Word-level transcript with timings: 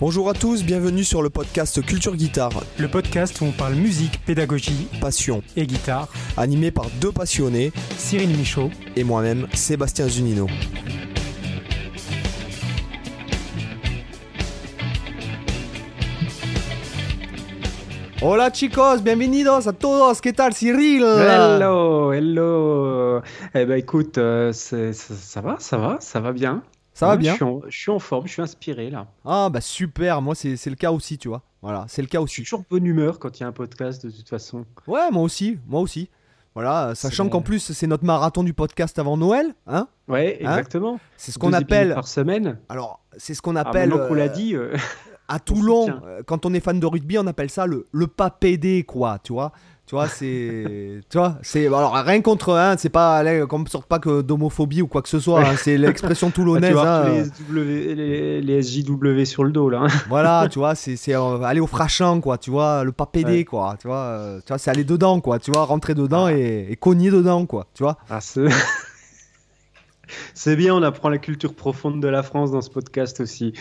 Bonjour 0.00 0.28
à 0.28 0.34
tous, 0.34 0.64
bienvenue 0.64 1.04
sur 1.04 1.22
le 1.22 1.30
podcast 1.30 1.80
Culture 1.84 2.16
Guitare, 2.16 2.64
Le 2.78 2.88
podcast 2.88 3.40
où 3.40 3.44
on 3.44 3.52
parle 3.52 3.74
musique, 3.74 4.20
pédagogie 4.26 4.88
passion, 5.00 5.42
et 5.56 5.66
guitare. 5.66 6.08
animé 6.36 6.72
par 6.72 6.86
deux 7.00 7.12
passionnés 7.12 7.72
Cyril 7.96 8.36
Michaud. 8.36 8.70
et 8.96 9.04
moi-même, 9.04 9.46
Sébastien 9.54 10.08
Zunino. 10.08 10.48
Hola 18.20 18.50
chicos, 18.50 19.02
bienvenidos 19.02 19.66
a 19.68 19.72
todos, 19.72 20.20
¿qué 20.20 20.32
tal 20.32 20.54
Cyril? 20.54 21.04
Hello, 21.04 22.12
hello. 22.12 23.20
Eh 23.54 23.66
ben 23.66 23.78
écoute, 23.78 24.18
euh, 24.18 24.52
ça 24.52 25.40
va, 25.40 25.56
ça 25.58 25.76
va, 25.76 25.98
ça 26.00 26.20
va 26.20 26.32
bien. 26.32 26.62
Ça 26.94 27.06
va 27.08 27.16
bien 27.16 27.32
je 27.32 27.36
suis, 27.36 27.44
en, 27.44 27.60
je 27.68 27.78
suis 27.78 27.90
en 27.90 27.98
forme, 27.98 28.26
je 28.26 28.32
suis 28.32 28.42
inspiré 28.42 28.88
là. 28.88 29.06
Ah 29.24 29.50
bah 29.50 29.60
super, 29.60 30.22
moi 30.22 30.34
c'est 30.34 30.64
le 30.66 30.76
cas 30.76 30.92
aussi, 30.92 31.18
tu 31.18 31.28
vois. 31.28 31.42
Voilà, 31.60 31.84
c'est 31.88 32.02
le 32.02 32.08
cas 32.08 32.20
Je 32.22 32.26
suis 32.30 32.42
aussi. 32.42 32.42
toujours 32.44 32.60
de 32.60 32.66
bonne 32.70 32.86
humeur 32.86 33.18
quand 33.18 33.38
il 33.38 33.42
y 33.42 33.44
a 33.44 33.48
un 33.48 33.52
podcast 33.52 34.06
de 34.06 34.10
toute 34.10 34.28
façon. 34.28 34.64
Ouais, 34.86 35.10
moi 35.10 35.22
aussi, 35.22 35.58
moi 35.66 35.80
aussi. 35.80 36.08
Voilà, 36.54 36.94
sachant 36.94 37.28
qu'en 37.28 37.42
plus 37.42 37.72
c'est 37.72 37.86
notre 37.88 38.04
marathon 38.04 38.44
du 38.44 38.54
podcast 38.54 38.96
avant 39.00 39.16
Noël, 39.16 39.54
hein 39.66 39.88
Ouais, 40.06 40.38
Hein 40.44 40.50
exactement. 40.50 41.00
C'est 41.16 41.32
ce 41.32 41.38
qu'on 41.38 41.52
appelle, 41.52 41.94
par 41.94 42.06
semaine. 42.06 42.58
alors 42.68 43.00
c'est 43.16 43.34
ce 43.34 43.42
qu'on 43.42 43.56
Ah, 43.56 43.62
appelle 43.62 43.88
maintenant 43.90 44.06
qu'on 44.06 44.14
euh, 44.14 44.18
l'a 44.18 44.28
dit, 44.28 44.54
euh, 44.54 44.76
à 45.26 45.36
On 45.36 45.38
Toulon, 45.40 46.00
euh, 46.04 46.22
quand 46.24 46.46
on 46.46 46.54
est 46.54 46.60
fan 46.60 46.78
de 46.78 46.86
rugby, 46.86 47.18
on 47.18 47.26
appelle 47.26 47.50
ça 47.50 47.66
le, 47.66 47.88
le 47.90 48.06
pas 48.06 48.30
pédé, 48.30 48.84
quoi, 48.84 49.18
tu 49.20 49.32
vois. 49.32 49.50
Tu 49.86 49.94
vois, 49.94 50.08
c'est. 50.08 51.00
tu 51.10 51.18
vois, 51.18 51.36
c'est. 51.42 51.66
Alors, 51.66 51.92
rien 51.94 52.22
contre, 52.22 52.54
hein, 52.54 52.74
c'est 52.78 52.88
pas. 52.88 53.18
allez, 53.18 53.44
Qu'on 53.46 53.58
ne 53.58 53.68
sorte 53.68 53.86
pas 53.86 53.98
que 53.98 54.22
d'homophobie 54.22 54.80
ou 54.80 54.86
quoi 54.86 55.02
que 55.02 55.10
ce 55.10 55.20
soit, 55.20 55.40
hein, 55.42 55.56
c'est 55.58 55.76
l'expression 55.76 56.28
ah, 56.30 56.30
tu 56.30 56.34
toulonnaise. 56.40 56.72
vois 56.72 56.88
hein. 57.06 57.08
les, 57.10 57.24
W- 57.62 57.94
les, 57.94 58.40
les 58.40 58.62
SJW 58.62 59.24
sur 59.24 59.44
le 59.44 59.52
dos 59.52 59.68
là. 59.68 59.80
hein. 59.82 59.88
Voilà, 60.08 60.48
tu 60.50 60.58
vois, 60.58 60.74
c'est 60.74 60.96
c'est, 60.96 61.14
euh, 61.14 61.42
aller 61.42 61.60
au 61.60 61.66
frachant, 61.66 62.20
quoi, 62.22 62.38
tu 62.38 62.50
vois, 62.50 62.82
le 62.82 62.92
pas 62.92 63.04
pédé, 63.04 63.30
Ouais. 63.38 63.44
quoi, 63.44 63.76
tu 63.78 63.86
vois, 63.86 63.96
euh, 63.98 64.38
tu 64.38 64.48
vois, 64.48 64.58
c'est 64.58 64.70
aller 64.70 64.84
dedans, 64.84 65.20
quoi, 65.20 65.38
tu 65.38 65.50
vois, 65.50 65.64
rentrer 65.66 65.94
dedans 65.94 66.26
Ah. 66.26 66.32
et, 66.32 66.66
et 66.70 66.76
cogner 66.76 67.10
dedans, 67.10 67.44
quoi, 67.44 67.66
tu 67.74 67.82
vois. 67.82 67.98
Ah, 68.08 68.20
c'est... 70.34 70.56
bien, 70.56 70.74
on 70.74 70.82
apprend 70.82 71.08
la 71.08 71.18
culture 71.18 71.54
profonde 71.54 72.00
de 72.00 72.08
la 72.08 72.22
France 72.22 72.50
dans 72.50 72.62
ce 72.62 72.70
podcast 72.70 73.20
aussi. 73.20 73.52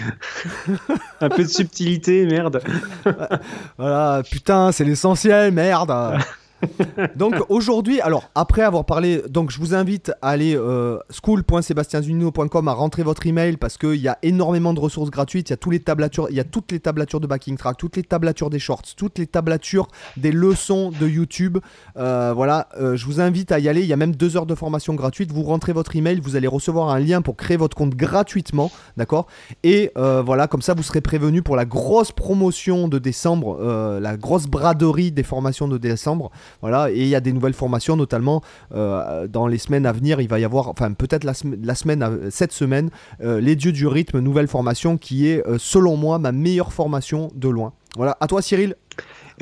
un 1.21 1.29
peu 1.29 1.43
de 1.43 1.49
subtilité, 1.49 2.25
merde. 2.25 2.61
Voilà, 3.77 4.23
putain, 4.29 4.71
c'est 4.71 4.83
l'essentiel, 4.83 5.51
merde. 5.51 6.19
donc 7.15 7.35
aujourd'hui, 7.49 8.01
alors 8.01 8.29
après 8.35 8.61
avoir 8.61 8.85
parlé, 8.85 9.21
donc 9.29 9.51
je 9.51 9.59
vous 9.59 9.73
invite 9.73 10.11
à 10.21 10.29
aller 10.29 10.55
euh, 10.55 10.97
school.sebastianzunino.com 11.09 12.67
à 12.67 12.73
rentrer 12.73 13.03
votre 13.03 13.25
email 13.27 13.57
parce 13.57 13.77
qu'il 13.77 13.95
y 13.95 14.07
a 14.07 14.17
énormément 14.21 14.73
de 14.73 14.79
ressources 14.79 15.09
gratuites. 15.09 15.49
Il 15.49 15.53
y 15.53 15.55
a 15.55 15.71
les 15.71 15.79
tablatures, 15.79 16.27
il 16.29 16.35
y 16.35 16.39
a 16.39 16.43
toutes 16.43 16.71
les 16.71 16.79
tablatures 16.79 17.19
de 17.19 17.27
backing 17.27 17.57
track, 17.57 17.77
toutes 17.77 17.95
les 17.95 18.03
tablatures 18.03 18.49
des 18.49 18.59
shorts, 18.59 18.83
toutes 18.95 19.17
les 19.17 19.27
tablatures 19.27 19.87
des 20.17 20.31
leçons 20.31 20.91
de 20.91 21.07
YouTube. 21.07 21.57
Euh, 21.97 22.33
voilà, 22.35 22.69
euh, 22.79 22.95
je 22.95 23.05
vous 23.05 23.19
invite 23.19 23.51
à 23.51 23.59
y 23.59 23.69
aller. 23.69 23.81
Il 23.81 23.87
y 23.87 23.93
a 23.93 23.97
même 23.97 24.15
deux 24.15 24.37
heures 24.37 24.45
de 24.45 24.55
formation 24.55 24.93
gratuite. 24.93 25.31
Vous 25.31 25.43
rentrez 25.43 25.73
votre 25.73 25.95
email, 25.95 26.19
vous 26.19 26.35
allez 26.35 26.47
recevoir 26.47 26.89
un 26.89 26.99
lien 26.99 27.21
pour 27.21 27.35
créer 27.35 27.57
votre 27.57 27.75
compte 27.75 27.95
gratuitement, 27.95 28.71
d'accord? 28.97 29.27
Et 29.63 29.91
euh, 29.97 30.21
voilà, 30.21 30.47
comme 30.47 30.61
ça 30.61 30.73
vous 30.73 30.83
serez 30.83 31.01
prévenu 31.01 31.41
pour 31.41 31.55
la 31.55 31.65
grosse 31.65 32.11
promotion 32.11 32.87
de 32.87 32.99
décembre, 32.99 33.59
la 33.99 34.17
grosse 34.17 34.47
braderie 34.47 35.11
des 35.11 35.23
formations 35.23 35.67
de 35.67 35.77
décembre. 35.77 36.31
Voilà, 36.61 36.91
et 36.91 36.97
il 37.01 37.07
y 37.07 37.15
a 37.15 37.19
des 37.19 37.33
nouvelles 37.33 37.53
formations, 37.53 37.95
notamment 37.95 38.41
euh, 38.73 39.27
dans 39.27 39.47
les 39.47 39.57
semaines 39.57 39.85
à 39.85 39.91
venir. 39.91 40.21
Il 40.21 40.27
va 40.29 40.39
y 40.39 40.45
avoir, 40.45 40.69
enfin 40.69 40.93
peut-être 40.93 41.23
la, 41.23 41.33
sem- 41.33 41.57
la 41.63 41.75
semaine, 41.75 42.01
à- 42.03 42.11
cette 42.29 42.51
semaine, 42.51 42.89
euh, 43.21 43.39
les 43.41 43.55
dieux 43.55 43.71
du 43.71 43.87
rythme, 43.87 44.19
nouvelle 44.19 44.47
formation 44.47 44.97
qui 44.97 45.27
est, 45.27 45.45
euh, 45.47 45.57
selon 45.59 45.97
moi, 45.97 46.19
ma 46.19 46.31
meilleure 46.31 46.73
formation 46.73 47.31
de 47.35 47.49
loin. 47.49 47.73
Voilà, 47.95 48.17
à 48.19 48.27
toi 48.27 48.41
Cyril. 48.41 48.75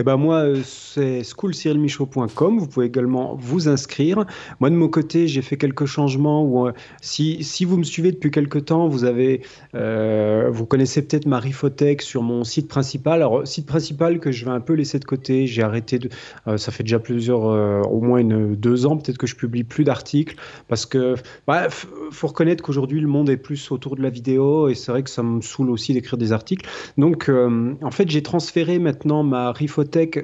Eh 0.01 0.03
ben 0.03 0.17
moi, 0.17 0.38
euh, 0.38 0.62
c'est 0.66 1.23
schoolcyrilmichaud.com. 1.23 2.57
Vous 2.57 2.66
pouvez 2.66 2.88
également 2.88 3.35
vous 3.39 3.69
inscrire. 3.69 4.25
Moi, 4.59 4.72
de 4.72 4.75
mon 4.75 4.88
côté, 4.88 5.28
j'ai 5.28 5.44
fait 5.44 5.57
quelques 5.57 5.85
changements. 5.85 6.66
Euh, 6.66 6.72
si, 7.03 7.44
si 7.44 7.66
vous 7.66 7.78
me 7.78 7.84
suivez 7.84 8.11
depuis 8.11 8.31
quelques 8.31 8.66
temps, 8.66 8.88
vous 8.88 9.03
avez, 9.03 9.44
euh, 9.75 10.50
vous 10.51 10.66
connaissez 10.66 11.03
peut-être 11.03 11.28
ma 11.28 11.38
Rifothèque 11.38 12.01
sur 12.01 12.23
mon 12.23 12.44
site 12.44 12.67
principal. 12.67 13.22
Alors, 13.22 13.45
site 13.47 13.67
principal 13.67 14.19
que 14.19 14.31
je 14.31 14.44
vais 14.44 14.50
un 14.50 14.59
peu 14.59 14.73
laisser 14.73 14.97
de 14.97 15.06
côté. 15.06 15.45
J'ai 15.45 15.61
arrêté 15.61 16.00
de. 16.00 16.09
ça 16.57 16.72
fait 16.72 16.81
déjà 16.81 16.97
plusieurs, 16.97 17.44
au 17.44 18.01
moins 18.01 18.23
deux 18.23 18.88
ans, 18.88 18.97
peut-être 18.97 19.19
que 19.19 19.28
je 19.28 19.35
publie 19.35 19.63
plus 19.63 19.84
d'articles 19.84 20.35
parce 20.67 20.88
que, 20.88 21.13
bah, 21.45 21.67
faut 21.69 22.28
reconnaître 22.28 22.63
qu'aujourd'hui 22.63 23.01
le 23.01 23.07
monde 23.07 23.29
est 23.29 23.38
plus 23.38 23.69
autour 23.69 23.95
de 23.95 24.01
la 24.01 24.09
vidéo 24.09 24.67
et 24.67 24.73
c'est 24.73 24.91
vrai 24.91 25.03
que 25.03 25.11
ça 25.11 25.22
me 25.22 25.41
saoule 25.41 25.69
aussi 25.69 25.94
d'écrire 25.94 26.17
des 26.17 26.31
articles. 26.31 26.67
Donc, 26.97 27.29
en 27.29 27.91
fait, 27.91 28.09
j'ai 28.09 28.23
transféré 28.23 28.79
maintenant 28.79 29.22
ma 29.22 29.51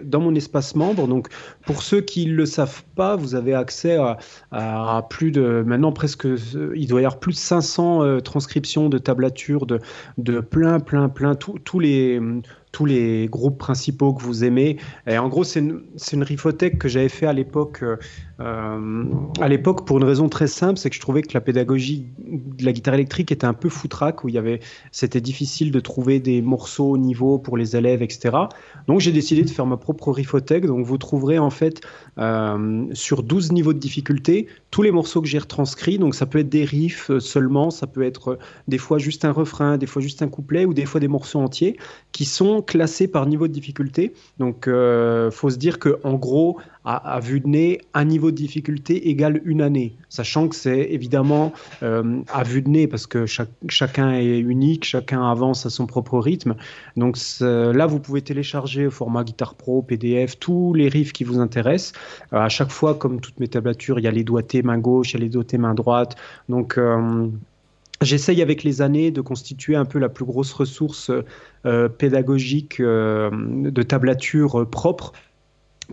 Dans 0.04 0.22
mon 0.22 0.36
espace 0.36 0.76
membre. 0.76 1.08
Donc, 1.08 1.28
pour 1.66 1.82
ceux 1.82 2.02
qui 2.02 2.26
ne 2.26 2.34
le 2.34 2.46
savent 2.46 2.84
pas, 2.96 3.16
vous 3.16 3.36
avez 3.36 3.54
accès 3.54 3.98
à, 4.52 5.08
plus 5.10 5.32
de, 5.32 5.64
maintenant 5.66 5.92
presque, 5.92 6.26
euh, 6.26 6.74
il 6.76 6.88
doit 6.88 7.02
y 7.02 7.06
avoir 7.06 7.20
plus 7.20 7.34
de 7.34 7.38
500 7.38 8.04
euh, 8.04 8.20
transcriptions 8.20 8.90
de 8.90 8.98
tablatures 8.98 9.66
de, 9.66 9.80
de 10.18 10.40
plein, 10.40 10.80
plein, 10.80 11.10
plein, 11.10 11.36
tous 11.36 11.80
les 11.80 12.20
tous 12.78 12.86
les 12.86 13.28
groupes 13.28 13.58
principaux 13.58 14.14
que 14.14 14.22
vous 14.22 14.44
aimez. 14.44 14.78
Et 15.08 15.18
en 15.18 15.30
gros, 15.30 15.44
c'est 15.44 15.62
une, 15.62 15.82
une 16.14 16.26
que 16.78 16.88
j'avais 16.88 17.10
fait 17.10 17.26
à 17.26 17.34
l'époque, 17.34 17.80
euh, 17.82 17.98
euh, 18.40 19.04
à 19.42 19.48
l'époque 19.48 19.88
pour 19.88 19.98
une 19.98 20.04
raison 20.04 20.30
très 20.30 20.46
simple, 20.46 20.78
c'est 20.78 20.92
que 20.92 20.96
je 20.96 21.02
trouvais 21.02 21.24
que 21.24 21.34
la 21.34 21.42
pédagogie 21.42 22.06
de 22.20 22.64
la 22.64 22.72
guitare 22.72 22.94
électrique 22.94 23.32
était 23.32 23.48
un 23.48 23.56
peu 23.56 23.68
foutraque, 23.68 24.24
où 24.24 24.30
il 24.30 24.36
y 24.36 24.38
avait, 24.38 24.60
c'était 24.92 25.22
difficile 25.22 25.72
de 25.72 25.80
trouver 25.80 26.20
des 26.20 26.44
morceaux 26.44 26.92
au 26.92 27.00
niveau 27.00 27.40
pour 27.40 27.58
les 27.58 27.76
élèves, 27.76 28.04
etc. 28.04 28.38
Donc 28.86 29.00
j'ai 29.00 29.12
décidé 29.12 29.42
de 29.42 29.50
faire 29.50 29.66
ma 29.66 29.78
propre 29.78 30.12
rifothèque. 30.12 30.68
Donc 30.68 30.86
vous 30.86 31.00
trouverez 31.00 31.40
en 31.40 31.50
fait 31.50 31.82
euh, 32.20 32.86
sur 32.94 33.24
12 33.24 33.54
niveaux 33.54 33.74
de 33.74 33.80
difficulté 33.80 34.46
tous 34.70 34.84
les 34.84 34.92
morceaux 34.92 35.24
que 35.24 35.28
j'ai 35.28 35.40
retranscrits. 35.40 35.98
Donc 35.98 36.14
ça 36.14 36.28
peut 36.28 36.38
être 36.38 36.50
des 36.50 36.64
riffs 36.64 37.10
seulement, 37.18 37.72
ça 37.72 37.88
peut 37.88 38.04
être 38.04 38.38
des 38.68 38.78
fois 38.78 39.00
juste 39.00 39.26
un 39.26 39.32
refrain, 39.32 39.80
des 39.80 39.88
fois 39.88 40.00
juste 40.00 40.22
un 40.22 40.28
couplet 40.28 40.66
ou 40.66 40.76
des 40.76 40.86
fois 40.86 41.02
des 41.02 41.08
morceaux 41.08 41.40
entiers 41.40 41.76
qui 42.12 42.26
sont 42.26 42.62
classés 42.68 43.08
par 43.08 43.26
niveau 43.26 43.48
de 43.48 43.54
difficulté. 43.54 44.14
Donc 44.38 44.68
euh, 44.68 45.32
faut 45.32 45.50
se 45.50 45.58
dire 45.58 45.80
que 45.80 45.98
en 46.04 46.14
gros 46.14 46.60
à, 46.90 47.20
vue 47.20 47.42
de 47.42 47.48
nez, 47.50 47.82
un 47.94 48.06
niveau 48.06 48.32
de 48.32 48.38
difficulté 48.38 49.10
égale 49.10 49.42
une 49.44 49.62
année, 49.62 49.98
sachant 50.08 50.48
que 50.48 50.56
c'est 50.56 50.88
évidemment 50.92 51.52
euh, 51.84 52.22
à 52.32 52.44
vue 52.44 52.62
de 52.62 52.70
nez 52.70 52.88
parce 52.88 53.08
que 53.08 53.26
chacun 53.26 54.14
est 54.14 54.40
unique, 54.40 54.86
chacun 54.86 55.30
avance 55.30 55.66
à 55.66 55.70
son 55.70 55.86
propre 55.86 56.18
rythme. 56.18 56.56
Donc 56.96 57.18
là, 57.42 57.86
vous 57.88 58.00
pouvez 58.00 58.22
télécharger 58.22 58.88
au 58.88 58.92
format 58.92 59.26
Guitar 59.26 59.56
Pro, 59.56 59.82
PDF, 59.82 60.40
tous 60.40 60.74
les 60.74 60.88
riffs 60.88 61.12
qui 61.12 61.26
vous 61.26 61.40
intéressent. 61.40 61.92
Euh, 62.32 62.38
à 62.38 62.48
chaque 62.48 62.72
fois, 62.72 62.96
comme 62.96 63.20
toutes 63.20 63.42
mes 63.42 63.50
tablatures, 63.50 64.00
il 64.00 64.04
y 64.04 64.08
a 64.08 64.12
les 64.12 64.24
doigtés 64.24 64.62
main 64.62 64.78
gauche, 64.78 65.12
il 65.12 65.16
y 65.16 65.18
a 65.18 65.24
les 65.24 65.30
doigtés 65.30 65.58
main 65.58 65.74
droite. 65.74 66.16
Donc 66.48 66.80
J'essaye 68.02 68.44
avec 68.44 68.64
les 68.64 68.82
années 68.82 69.10
de 69.10 69.22
constituer 69.22 69.76
un 69.76 69.86
peu 69.86 69.98
la 69.98 70.10
plus 70.10 70.26
grosse 70.26 70.54
ressource 70.54 71.12
euh, 71.66 71.90
pédagogique 71.90 72.80
euh, 72.80 73.32
de 73.34 73.84
tablature 73.84 74.62
euh, 74.62 74.66
propre. 74.66 75.14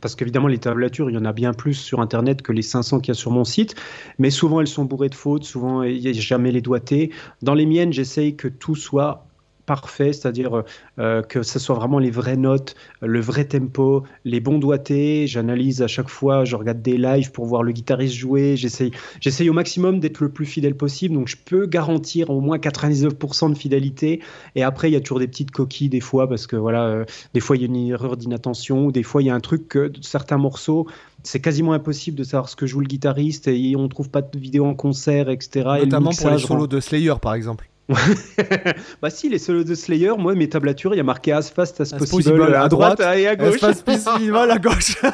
Parce 0.03 0.15
qu'évidemment, 0.15 0.49
les 0.49 0.59
tablatures, 0.59 1.09
il 1.09 1.15
y 1.15 1.19
en 1.19 1.25
a 1.25 1.33
bien 1.33 1.55
plus 1.55 1.75
sur 1.75 2.01
Internet 2.01 2.43
que 2.43 2.53
les 2.53 2.63
500 2.63 3.01
qu'il 3.01 3.09
y 3.09 3.11
a 3.13 3.15
sur 3.15 3.31
mon 3.31 3.45
site. 3.45 3.75
Mais 4.19 4.31
souvent, 4.31 4.61
elles 4.61 4.67
sont 4.67 4.85
bourrées 4.85 5.09
de 5.09 5.15
fautes. 5.15 5.45
Souvent, 5.45 5.83
il 5.83 6.01
n'y 6.01 6.09
a 6.09 6.13
jamais 6.13 6.51
les 6.51 6.61
doigtés. 6.61 7.11
Dans 7.43 7.55
les 7.55 7.65
miennes, 7.65 7.93
j'essaye 7.93 8.37
que 8.37 8.49
tout 8.49 8.75
soit 8.75 9.27
parfait, 9.67 10.13
c'est-à-dire 10.13 10.63
euh, 10.99 11.23
que 11.23 11.43
ce 11.43 11.59
soit 11.59 11.75
vraiment 11.75 11.99
les 11.99 12.11
vraies 12.11 12.37
notes, 12.37 12.75
le 13.01 13.21
vrai 13.21 13.45
tempo, 13.45 14.05
les 14.25 14.41
bons 14.41 14.59
doigtés. 14.59 15.27
J'analyse 15.27 15.83
à 15.83 15.87
chaque 15.87 16.09
fois, 16.09 16.45
je 16.45 16.57
regarde 16.57 16.83
des 16.83 16.99
lives 16.99 17.33
pour 17.33 17.47
voir 17.47 17.63
le 17.63 17.73
guitariste 17.73 18.15
jouer. 18.15 18.57
J'essaye, 18.57 18.93
j'essaye 19.21 19.51
au 19.51 19.53
maximum 19.53 20.01
d'être 20.01 20.21
le 20.21 20.29
plus 20.29 20.47
fidèle 20.47 20.77
possible. 20.77 21.15
Donc 21.15 21.29
je 21.29 21.37
peux 21.43 21.67
garantir 21.67 22.31
au 22.31 22.41
moins 22.41 22.59
99% 22.59 23.53
de 23.53 23.59
fidélité. 23.59 24.21
Et 24.55 24.63
après, 24.63 24.91
il 24.91 24.93
y 24.93 24.97
a 24.97 25.01
toujours 25.01 25.19
des 25.19 25.29
petites 25.29 25.51
coquilles 25.51 25.89
des 25.89 26.01
fois 26.01 26.29
parce 26.29 26.47
que 26.47 26.57
voilà, 26.57 26.85
euh, 26.85 27.05
des 27.33 27.41
fois 27.41 27.57
il 27.57 27.63
y 27.63 27.65
a 27.65 27.67
une 27.67 27.77
erreur 27.77 28.17
d'inattention 28.17 28.87
ou 28.87 28.93
des 28.93 29.03
fois 29.03 29.23
il 29.23 29.27
y 29.27 29.31
a 29.31 29.35
un 29.35 29.41
truc 29.41 29.69
que 29.69 29.93
certains 30.01 30.39
morceaux. 30.39 30.87
C'est 31.23 31.41
quasiment 31.41 31.73
impossible 31.73 32.19
de 32.19 32.25
savoir 32.25 32.51
ce 32.51 32.57
que 32.57 32.67
joue 32.67 32.81
le 32.81 32.87
guitariste 32.87 33.49
et 33.49 33.77
on 33.77 33.89
trouve 33.89 34.11
pas 34.11 34.21
de 34.21 34.39
vidéo 34.39 34.67
en 34.67 34.75
concert, 34.75 35.31
etc. 35.31 35.51
Et 35.55 35.61
le 35.61 35.85
Notamment 35.87 36.11
pour 36.11 36.31
les 36.31 36.39
solos 36.39 36.67
de 36.67 36.81
Slayer, 36.81 37.15
par 37.21 37.35
exemple. 37.35 37.67
bah 39.03 39.11
si, 39.11 39.29
les 39.29 39.39
solos 39.39 39.65
de 39.65 39.75
Slayer, 39.75 40.13
moi, 40.17 40.35
mes 40.35 40.49
tablatures, 40.49 40.95
il 40.95 40.97
y 40.97 41.01
a 41.01 41.05
marqué 41.05 41.33
as 41.33 41.51
fast 41.51 41.81
as 41.81 41.93
As 41.93 41.99
possible, 41.99 42.23
possible, 42.23 42.55
à, 42.55 42.63
à 42.63 42.69
droite, 42.69 42.99
droite, 42.99 43.19
et 43.19 43.29
à 43.29 43.37
gauche. 43.37 43.57
Espace 43.57 43.83
festival 43.83 44.51
à 44.51 44.59
gauche. 44.59 44.97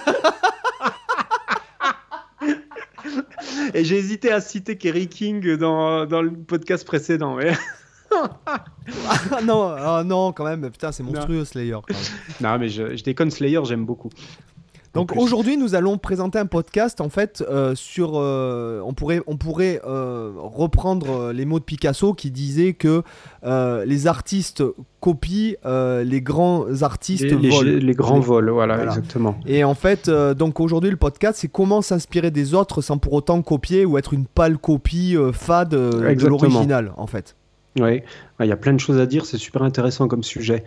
Et 3.75 3.85
j'ai 3.85 3.97
hésité 3.97 4.33
à 4.33 4.41
citer 4.41 4.77
Kerry 4.77 5.09
King 5.09 5.57
dans, 5.57 6.07
dans 6.07 6.23
le 6.23 6.33
podcast 6.33 6.85
précédent. 6.85 7.37
Mais... 7.37 7.53
ah 8.13 9.41
non, 9.45 9.75
ah 9.77 10.03
non, 10.05 10.33
quand 10.33 10.45
même, 10.45 10.69
putain, 10.71 10.93
c'est 10.93 11.03
monstrueux 11.03 11.45
Slayer. 11.45 11.73
quand 11.87 11.95
même. 11.95 12.53
non, 12.53 12.59
mais 12.59 12.69
je, 12.69 12.97
je 12.97 13.05
déconne, 13.05 13.31
Slayer, 13.31 13.61
j'aime 13.65 13.85
beaucoup. 13.85 14.11
Donc 14.93 15.17
aujourd'hui, 15.17 15.57
nous 15.57 15.77
allons 15.77 15.99
présenter 15.99 16.39
un 16.39 16.47
podcast 16.47 17.01
en 17.01 17.09
fait 17.09 17.45
euh, 17.49 17.75
sur. 17.77 18.15
Euh, 18.17 18.83
on 18.85 18.93
pourrait, 18.93 19.23
on 19.29 19.37
pourrait 19.37 19.81
euh, 19.87 20.33
reprendre 20.37 21.31
les 21.33 21.45
mots 21.45 21.61
de 21.61 21.65
Picasso 21.65 22.13
qui 22.13 22.33
disait 22.33 22.73
que 22.73 23.03
les 23.45 24.07
artistes 24.09 24.65
copient, 24.99 25.55
les 25.65 26.21
grands 26.21 26.83
artistes 26.83 27.23
les, 27.23 27.51
volent. 27.51 27.79
Les, 27.81 27.95
grands 27.95 28.21
vols, 28.21 28.51
voilà, 28.51 28.83
exactement. 28.83 29.37
Et 29.47 29.63
en 29.63 29.75
fait, 29.75 30.11
donc 30.11 30.59
aujourd'hui, 30.61 30.91
le 30.91 30.97
podcast, 30.97 31.39
c'est 31.41 31.49
comment 31.49 31.83
s'inspirer 31.83 32.31
des 32.31 32.55
autres 32.55 32.83
sans 32.83 32.99
pour 32.99 33.13
autant 33.13 33.41
copier 33.43 33.85
ou 33.85 33.97
être 33.97 34.13
une 34.13 34.27
pâle 34.27 34.59
copie 34.59 35.17
fade 35.33 35.71
de 35.71 36.27
l'original, 36.27 36.93
en 36.97 37.07
fait. 37.07 37.37
Oui, 37.79 38.03
il 38.41 38.47
y 38.47 38.53
a 38.53 38.57
plein 38.57 38.73
de 38.73 38.81
choses 38.81 38.99
à 38.99 39.07
dire, 39.07 39.25
c'est 39.25 39.39
super 39.39 39.63
intéressant 39.63 40.09
comme 40.09 40.25
sujet. 40.25 40.65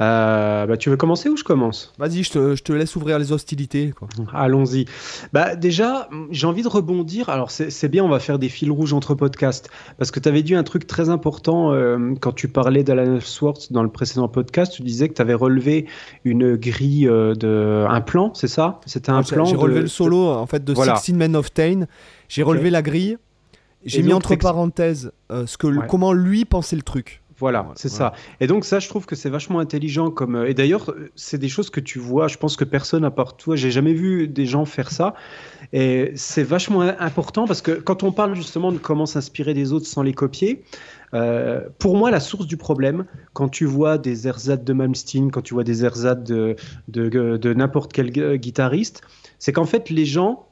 Euh, 0.00 0.66
bah, 0.66 0.76
tu 0.78 0.88
veux 0.88 0.96
commencer 0.96 1.28
ou 1.28 1.36
je 1.36 1.44
commence 1.44 1.92
Vas-y, 1.98 2.22
je 2.22 2.30
te, 2.30 2.56
je 2.56 2.62
te, 2.62 2.72
laisse 2.72 2.96
ouvrir 2.96 3.18
les 3.18 3.32
hostilités. 3.32 3.92
Allons-y. 4.32 4.86
Bah, 5.32 5.56
déjà, 5.56 6.08
j'ai 6.30 6.46
envie 6.46 6.62
de 6.62 6.68
rebondir. 6.68 7.28
Alors, 7.28 7.50
c'est 7.50 7.88
bien, 7.88 8.02
on 8.02 8.08
va 8.08 8.18
faire 8.18 8.38
des 8.38 8.48
fils 8.48 8.70
rouges 8.70 8.94
entre 8.94 9.14
podcasts. 9.14 9.68
Parce 9.98 10.10
que 10.10 10.18
tu 10.18 10.28
avais 10.28 10.42
dit 10.42 10.54
un 10.54 10.62
truc 10.62 10.86
très 10.86 11.10
important 11.10 11.72
euh, 11.72 12.14
quand 12.18 12.32
tu 12.32 12.48
parlais 12.48 12.82
d'Alan 12.82 13.20
Swartz 13.20 13.72
dans 13.72 13.82
le 13.82 13.90
précédent 13.90 14.28
podcast. 14.28 14.72
Tu 14.72 14.82
disais 14.82 15.08
que 15.08 15.14
tu 15.14 15.22
avais 15.22 15.34
relevé 15.34 15.86
une 16.24 16.56
grille 16.56 17.06
euh, 17.06 17.34
de. 17.34 17.84
Un 17.88 18.00
plan, 18.00 18.32
c'est 18.34 18.48
ça? 18.48 18.80
C'était 18.86 19.10
un 19.10 19.22
plan. 19.22 19.44
J'ai 19.44 19.56
relevé 19.56 19.80
le 19.80 19.86
solo 19.86 20.28
en 20.28 20.46
fait 20.46 20.64
de 20.64 20.72
voilà. 20.72 21.00
Men 21.12 21.36
of 21.36 21.52
Tain. 21.52 21.86
J'ai 22.28 22.42
relevé 22.42 22.70
la 22.70 22.80
grille. 22.80 23.18
J'ai 23.84 24.02
mis 24.02 24.12
entre 24.12 24.34
parenthèses 24.36 25.12
ce 25.30 25.56
que, 25.58 25.86
comment 25.86 26.12
lui 26.12 26.44
pensait 26.44 26.76
le 26.76 26.82
truc. 26.82 27.22
Voilà, 27.40 27.66
c'est 27.74 27.88
ça. 27.88 28.12
Et 28.40 28.46
donc 28.46 28.66
ça, 28.66 28.80
je 28.80 28.88
trouve 28.88 29.06
que 29.06 29.16
c'est 29.16 29.30
vachement 29.30 29.60
intelligent 29.60 30.10
comme. 30.10 30.36
Euh, 30.36 30.48
et 30.48 30.52
d'ailleurs, 30.52 30.94
c'est 31.16 31.38
des 31.38 31.48
choses 31.48 31.70
que 31.70 31.80
tu 31.80 31.98
vois. 31.98 32.28
Je 32.28 32.36
pense 32.36 32.54
que 32.54 32.64
personne 32.64 33.02
à 33.02 33.10
part 33.10 33.38
toi, 33.38 33.56
j'ai 33.56 33.70
jamais 33.70 33.94
vu 33.94 34.28
des 34.28 34.44
gens 34.44 34.66
faire 34.66 34.90
ça. 34.90 35.14
Et 35.72 36.12
c'est 36.16 36.42
vachement 36.42 36.82
important 36.82 37.46
parce 37.46 37.62
que 37.62 37.72
quand 37.72 38.02
on 38.02 38.12
parle 38.12 38.34
justement 38.34 38.72
de 38.72 38.78
comment 38.78 39.06
s'inspirer 39.06 39.54
des 39.54 39.72
autres 39.72 39.86
sans 39.86 40.02
les 40.02 40.12
copier, 40.12 40.62
euh, 41.14 41.62
pour 41.78 41.96
moi, 41.96 42.10
la 42.10 42.20
source 42.20 42.46
du 42.46 42.58
problème, 42.58 43.06
quand 43.32 43.48
tu 43.48 43.64
vois 43.64 43.96
des 43.96 44.28
ersatz 44.28 44.62
de 44.62 44.72
Malmsteen, 44.74 45.30
quand 45.30 45.42
tu 45.42 45.54
vois 45.54 45.64
des 45.64 45.82
ersatz 45.82 46.22
de, 46.22 46.56
de, 46.88 47.08
de, 47.38 47.54
n'importe 47.54 47.92
quel 47.94 48.10
guitariste, 48.36 49.00
c'est 49.38 49.52
qu'en 49.52 49.64
fait, 49.64 49.88
les 49.88 50.04
gens, 50.04 50.46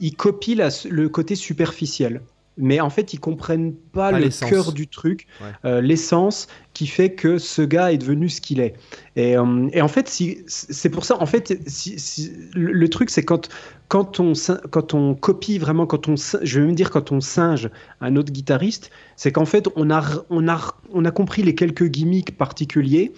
ils 0.00 0.16
copient 0.16 0.68
le 0.90 1.08
côté 1.08 1.36
superficiel 1.36 2.22
mais 2.58 2.80
en 2.80 2.90
fait 2.90 3.12
ils 3.12 3.20
comprennent 3.20 3.74
pas, 3.74 4.12
le 4.12 4.28
cœur 4.28 4.72
du 4.72 4.88
truc, 4.88 5.26
euh, 5.64 5.80
l'essence 5.80 6.48
qui 6.74 6.86
fait 6.86 7.14
que 7.14 7.38
ce 7.38 7.62
gars 7.62 7.92
est 7.92 7.98
devenu 7.98 8.28
ce 8.28 8.40
qu'il 8.40 8.60
est. 8.60 8.74
Et, 9.16 9.36
euh, 9.36 9.68
et, 9.72 9.82
en 9.82 9.88
fait, 9.88 10.08
si, 10.08 10.44
c'est 10.46 10.90
pour 10.90 11.04
ça, 11.04 11.20
en 11.20 11.26
fait, 11.26 11.58
si, 11.66 12.30
le, 12.54 12.88
truc 12.88 13.10
c'est 13.10 13.24
quand, 13.24 13.48
quand, 13.88 14.20
on, 14.20 15.14
copie 15.14 15.58
vraiment, 15.58 15.86
quand 15.86 16.08
on, 16.08 16.14
je 16.16 16.60
vais 16.60 16.66
me 16.66 16.74
dire 16.74 16.90
quand 16.90 17.10
on 17.10 17.20
singe 17.20 17.70
un 18.02 18.16
autre 18.16 18.30
guitariste, 18.30 18.90
c'est 19.16 19.32
qu'en 19.32 19.46
fait 19.46 19.66
on 19.76 19.90
a, 19.90 20.04
on, 20.28 20.46
a, 20.46 20.74
on 20.92 21.04
a 21.06 21.10
compris 21.10 21.42
les 21.42 21.54
quelques 21.54 21.86
gimmicks 21.86 22.36
particuliers, 22.36 23.12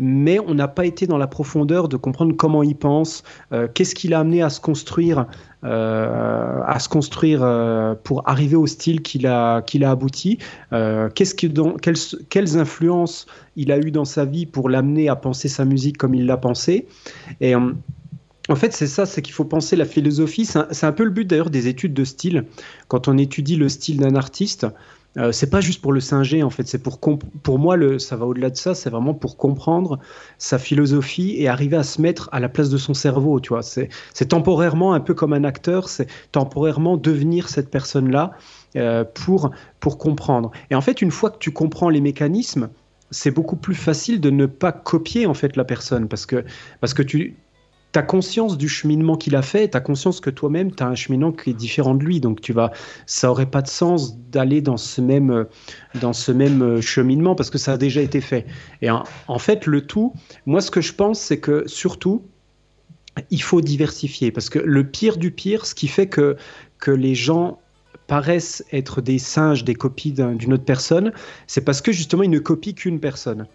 mais 0.00 0.40
on 0.40 0.54
n'a 0.54 0.66
pas 0.66 0.84
été 0.84 1.06
dans 1.06 1.16
la 1.16 1.28
profondeur 1.28 1.88
de 1.88 1.96
comprendre 1.96 2.34
comment 2.36 2.64
il 2.64 2.74
pense, 2.74 3.22
euh, 3.52 3.68
qu'est-ce 3.72 3.94
qui 3.94 4.08
l'a 4.08 4.20
amené 4.20 4.42
à 4.42 4.50
se 4.50 4.60
construire 4.60 5.26
euh, 5.64 6.60
à 6.64 6.78
se 6.78 6.88
construire 6.88 7.40
euh, 7.42 7.94
pour 7.94 8.28
arriver 8.28 8.56
au 8.56 8.66
style 8.66 9.02
qu'il 9.02 9.26
a, 9.26 9.62
qu'il 9.62 9.84
a 9.84 9.90
abouti. 9.90 10.38
Qu'est-ce 10.70 11.34
que, 11.34 11.46
quelles, 11.78 11.96
quelles, 12.28 12.58
influences 12.58 13.26
il 13.56 13.72
a 13.72 13.78
eu 13.78 13.90
dans 13.90 14.04
sa 14.04 14.24
vie 14.24 14.46
pour 14.46 14.68
l'amener 14.68 15.08
à 15.08 15.16
penser 15.16 15.48
sa 15.48 15.64
musique 15.64 15.96
comme 15.96 16.14
il 16.14 16.26
l'a 16.26 16.36
pensé. 16.36 16.86
Et 17.40 17.54
en 18.48 18.56
fait, 18.56 18.72
c'est 18.72 18.86
ça, 18.86 19.06
c'est 19.06 19.22
qu'il 19.22 19.34
faut 19.34 19.44
penser 19.44 19.76
la 19.76 19.84
philosophie. 19.84 20.46
C'est 20.46 20.84
un, 20.86 20.92
peu 20.92 21.04
le 21.04 21.10
but 21.10 21.24
d'ailleurs 21.24 21.50
des 21.50 21.68
études 21.68 21.94
de 21.94 22.04
style. 22.04 22.44
Quand 22.88 23.08
on 23.08 23.18
étudie 23.18 23.56
le 23.56 23.68
style 23.68 23.98
d'un 23.98 24.14
artiste, 24.14 24.66
euh, 25.16 25.32
c'est 25.32 25.48
pas 25.48 25.60
juste 25.60 25.80
pour 25.80 25.92
le 25.92 26.00
singer 26.00 26.42
en 26.42 26.50
fait, 26.50 26.68
c'est 26.68 26.82
pour 26.82 27.00
pour 27.00 27.58
moi 27.58 27.76
le 27.76 27.98
ça 27.98 28.16
va 28.16 28.26
au-delà 28.26 28.50
de 28.50 28.56
ça, 28.56 28.74
c'est 28.74 28.90
vraiment 28.90 29.14
pour 29.14 29.38
comprendre 29.38 29.98
sa 30.36 30.58
philosophie 30.58 31.36
et 31.38 31.48
arriver 31.48 31.78
à 31.78 31.84
se 31.84 32.02
mettre 32.02 32.28
à 32.32 32.40
la 32.40 32.50
place 32.50 32.68
de 32.68 32.76
son 32.76 32.92
cerveau, 32.92 33.40
tu 33.40 33.48
vois. 33.50 33.62
C'est 33.62 33.88
c'est 34.12 34.26
temporairement 34.26 34.92
un 34.92 35.00
peu 35.00 35.14
comme 35.14 35.32
un 35.32 35.44
acteur, 35.44 35.88
c'est 35.88 36.06
temporairement 36.32 36.98
devenir 36.98 37.48
cette 37.48 37.70
personne-là 37.70 38.32
euh, 38.76 39.04
pour 39.04 39.50
pour 39.80 39.96
comprendre. 39.96 40.50
Et 40.70 40.74
en 40.74 40.82
fait, 40.82 41.00
une 41.00 41.10
fois 41.10 41.30
que 41.30 41.38
tu 41.38 41.50
comprends 41.50 41.88
les 41.88 42.02
mécanismes, 42.02 42.68
c'est 43.10 43.30
beaucoup 43.30 43.56
plus 43.56 43.74
facile 43.74 44.20
de 44.20 44.28
ne 44.28 44.44
pas 44.44 44.72
copier 44.72 45.24
en 45.26 45.34
fait 45.34 45.56
la 45.56 45.64
personne 45.64 46.08
parce 46.08 46.26
que 46.26 46.44
parce 46.80 46.92
que 46.92 47.02
tu 47.02 47.36
tu 47.92 48.06
conscience 48.06 48.58
du 48.58 48.68
cheminement 48.68 49.16
qu'il 49.16 49.36
a 49.36 49.42
fait, 49.42 49.70
tu 49.70 49.76
as 49.76 49.80
conscience 49.80 50.20
que 50.20 50.30
toi-même, 50.30 50.74
tu 50.74 50.82
as 50.82 50.86
un 50.86 50.94
cheminement 50.94 51.32
qui 51.32 51.50
est 51.50 51.54
différent 51.54 51.94
de 51.94 52.04
lui. 52.04 52.20
Donc, 52.20 52.40
tu 52.40 52.52
vas, 52.52 52.70
ça 53.06 53.30
aurait 53.30 53.50
pas 53.50 53.62
de 53.62 53.68
sens 53.68 54.18
d'aller 54.18 54.60
dans 54.60 54.76
ce 54.76 55.00
même, 55.00 55.46
dans 56.00 56.12
ce 56.12 56.30
même 56.30 56.80
cheminement 56.82 57.34
parce 57.34 57.50
que 57.50 57.58
ça 57.58 57.72
a 57.72 57.76
déjà 57.78 58.02
été 58.02 58.20
fait. 58.20 58.46
Et 58.82 58.90
en, 58.90 59.38
fait, 59.38 59.66
le 59.66 59.80
tout, 59.86 60.12
moi, 60.44 60.60
ce 60.60 60.70
que 60.70 60.80
je 60.80 60.92
pense, 60.92 61.20
c'est 61.20 61.40
que 61.40 61.64
surtout, 61.66 62.22
il 63.30 63.42
faut 63.42 63.62
diversifier 63.62 64.30
parce 64.30 64.50
que 64.50 64.58
le 64.58 64.84
pire 64.84 65.16
du 65.16 65.30
pire, 65.30 65.64
ce 65.64 65.74
qui 65.74 65.88
fait 65.88 66.06
que, 66.06 66.36
que 66.78 66.90
les 66.90 67.14
gens 67.14 67.58
paraissent 68.06 68.64
être 68.72 69.00
des 69.00 69.18
singes, 69.18 69.64
des 69.64 69.74
copies 69.74 70.12
d'une 70.12 70.52
autre 70.52 70.64
personne, 70.64 71.12
c'est 71.46 71.62
parce 71.62 71.80
que 71.80 71.92
justement, 71.92 72.22
ils 72.22 72.30
ne 72.30 72.38
copient 72.38 72.74
qu'une 72.74 73.00
personne. 73.00 73.46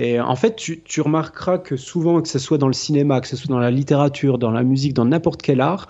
Et 0.00 0.20
en 0.20 0.36
fait, 0.36 0.54
tu, 0.54 1.00
remarqueras 1.00 1.58
que 1.58 1.76
souvent, 1.76 2.22
que 2.22 2.28
ce 2.28 2.38
soit 2.38 2.56
dans 2.56 2.68
le 2.68 2.72
cinéma, 2.72 3.20
que 3.20 3.26
ce 3.26 3.36
soit 3.36 3.48
dans 3.48 3.58
la 3.58 3.72
littérature, 3.72 4.38
dans 4.38 4.52
la 4.52 4.62
musique, 4.62 4.94
dans 4.94 5.04
n'importe 5.04 5.42
quel 5.42 5.60
art, 5.60 5.88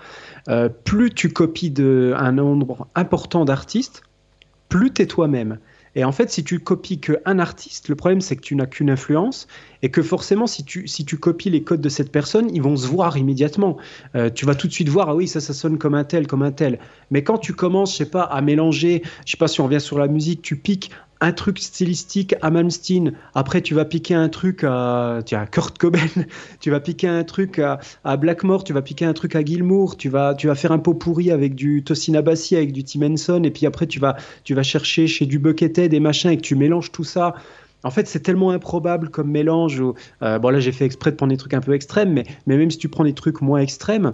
euh, 0.49 0.67
plus 0.67 1.11
tu 1.11 1.29
copies 1.29 1.69
de, 1.69 2.15
un 2.17 2.31
nombre 2.31 2.87
important 2.95 3.45
d'artistes, 3.45 4.01
plus 4.67 4.91
tu 4.91 5.03
es 5.03 5.05
toi-même. 5.05 5.59
Et 5.93 6.03
en 6.03 6.11
fait, 6.11 6.31
si 6.31 6.43
tu 6.43 6.59
copies 6.59 6.99
qu'un 6.99 7.37
artiste, 7.37 7.87
le 7.87 7.95
problème 7.95 8.21
c'est 8.21 8.35
que 8.35 8.41
tu 8.41 8.55
n'as 8.55 8.65
qu'une 8.65 8.89
influence 8.89 9.47
et 9.83 9.89
que 9.89 10.01
forcément, 10.01 10.47
si 10.47 10.63
tu, 10.63 10.87
si 10.87 11.05
tu 11.05 11.17
copies 11.17 11.51
les 11.51 11.63
codes 11.63 11.81
de 11.81 11.89
cette 11.89 12.11
personne, 12.11 12.49
ils 12.53 12.61
vont 12.61 12.77
se 12.77 12.87
voir 12.87 13.15
immédiatement. 13.17 13.77
Euh, 14.15 14.31
tu 14.31 14.45
vas 14.45 14.55
tout 14.55 14.67
de 14.67 14.73
suite 14.73 14.89
voir, 14.89 15.09
ah 15.09 15.15
oui, 15.15 15.27
ça, 15.27 15.39
ça 15.39 15.53
sonne 15.53 15.77
comme 15.77 15.93
un 15.93 16.03
tel, 16.03 16.25
comme 16.25 16.41
un 16.41 16.51
tel. 16.51 16.79
Mais 17.11 17.23
quand 17.23 17.37
tu 17.37 17.53
commences, 17.53 17.91
je 17.91 17.97
sais 17.97 18.09
pas, 18.09 18.23
à 18.23 18.41
mélanger, 18.41 19.03
je 19.25 19.31
sais 19.31 19.37
pas 19.37 19.47
si 19.47 19.61
on 19.61 19.65
revient 19.65 19.81
sur 19.81 19.99
la 19.99 20.07
musique, 20.07 20.41
tu 20.41 20.55
piques 20.55 20.91
un 21.21 21.31
truc 21.31 21.59
stylistique 21.59 22.35
à 22.41 22.49
Malmsteen, 22.49 23.13
après 23.35 23.61
tu 23.61 23.73
vas 23.73 23.85
piquer 23.85 24.13
un 24.13 24.29
truc 24.29 24.63
à, 24.63 25.19
tiens, 25.25 25.45
Kurt 25.45 25.77
Cobain, 25.77 25.99
tu 26.59 26.71
vas 26.71 26.79
piquer 26.79 27.07
un 27.07 27.23
truc 27.23 27.59
à, 27.59 27.79
à, 28.03 28.17
Blackmore, 28.17 28.63
tu 28.63 28.73
vas 28.73 28.81
piquer 28.81 29.05
un 29.05 29.13
truc 29.13 29.35
à 29.35 29.43
Gilmour, 29.43 29.97
tu 29.97 30.09
vas, 30.09 30.33
tu 30.33 30.47
vas 30.47 30.55
faire 30.55 30.71
un 30.71 30.79
pot 30.79 30.93
pourri 30.93 31.31
avec 31.31 31.55
du 31.55 31.83
Tosin 31.83 32.13
Abassi, 32.13 32.55
avec 32.55 32.71
du 32.71 32.83
Tim 32.83 33.01
Henson, 33.01 33.43
et 33.43 33.51
puis 33.51 33.65
après 33.65 33.87
tu 33.87 33.99
vas, 33.99 34.15
tu 34.43 34.53
vas 34.53 34.63
chercher 34.63 35.07
chez 35.07 35.25
du 35.25 35.39
Buckethead 35.39 35.93
et 35.93 35.99
machin, 35.99 36.31
et 36.31 36.37
que 36.37 36.41
tu 36.41 36.55
mélanges 36.55 36.91
tout 36.91 37.03
ça. 37.03 37.35
En 37.83 37.91
fait, 37.91 38.07
c'est 38.07 38.19
tellement 38.19 38.51
improbable 38.51 39.09
comme 39.09 39.31
mélange. 39.31 39.81
Euh, 40.21 40.37
bon, 40.37 40.49
là, 40.49 40.59
j'ai 40.59 40.73
fait 40.73 40.83
exprès 40.83 41.11
de 41.11 41.15
prendre 41.15 41.31
des 41.31 41.37
trucs 41.37 41.53
un 41.53 41.61
peu 41.61 41.73
extrêmes, 41.73 42.11
mais, 42.11 42.25
mais 42.45 42.57
même 42.57 42.69
si 42.69 42.77
tu 42.77 42.89
prends 42.89 43.05
des 43.05 43.13
trucs 43.13 43.41
moins 43.41 43.61
extrêmes, 43.61 44.13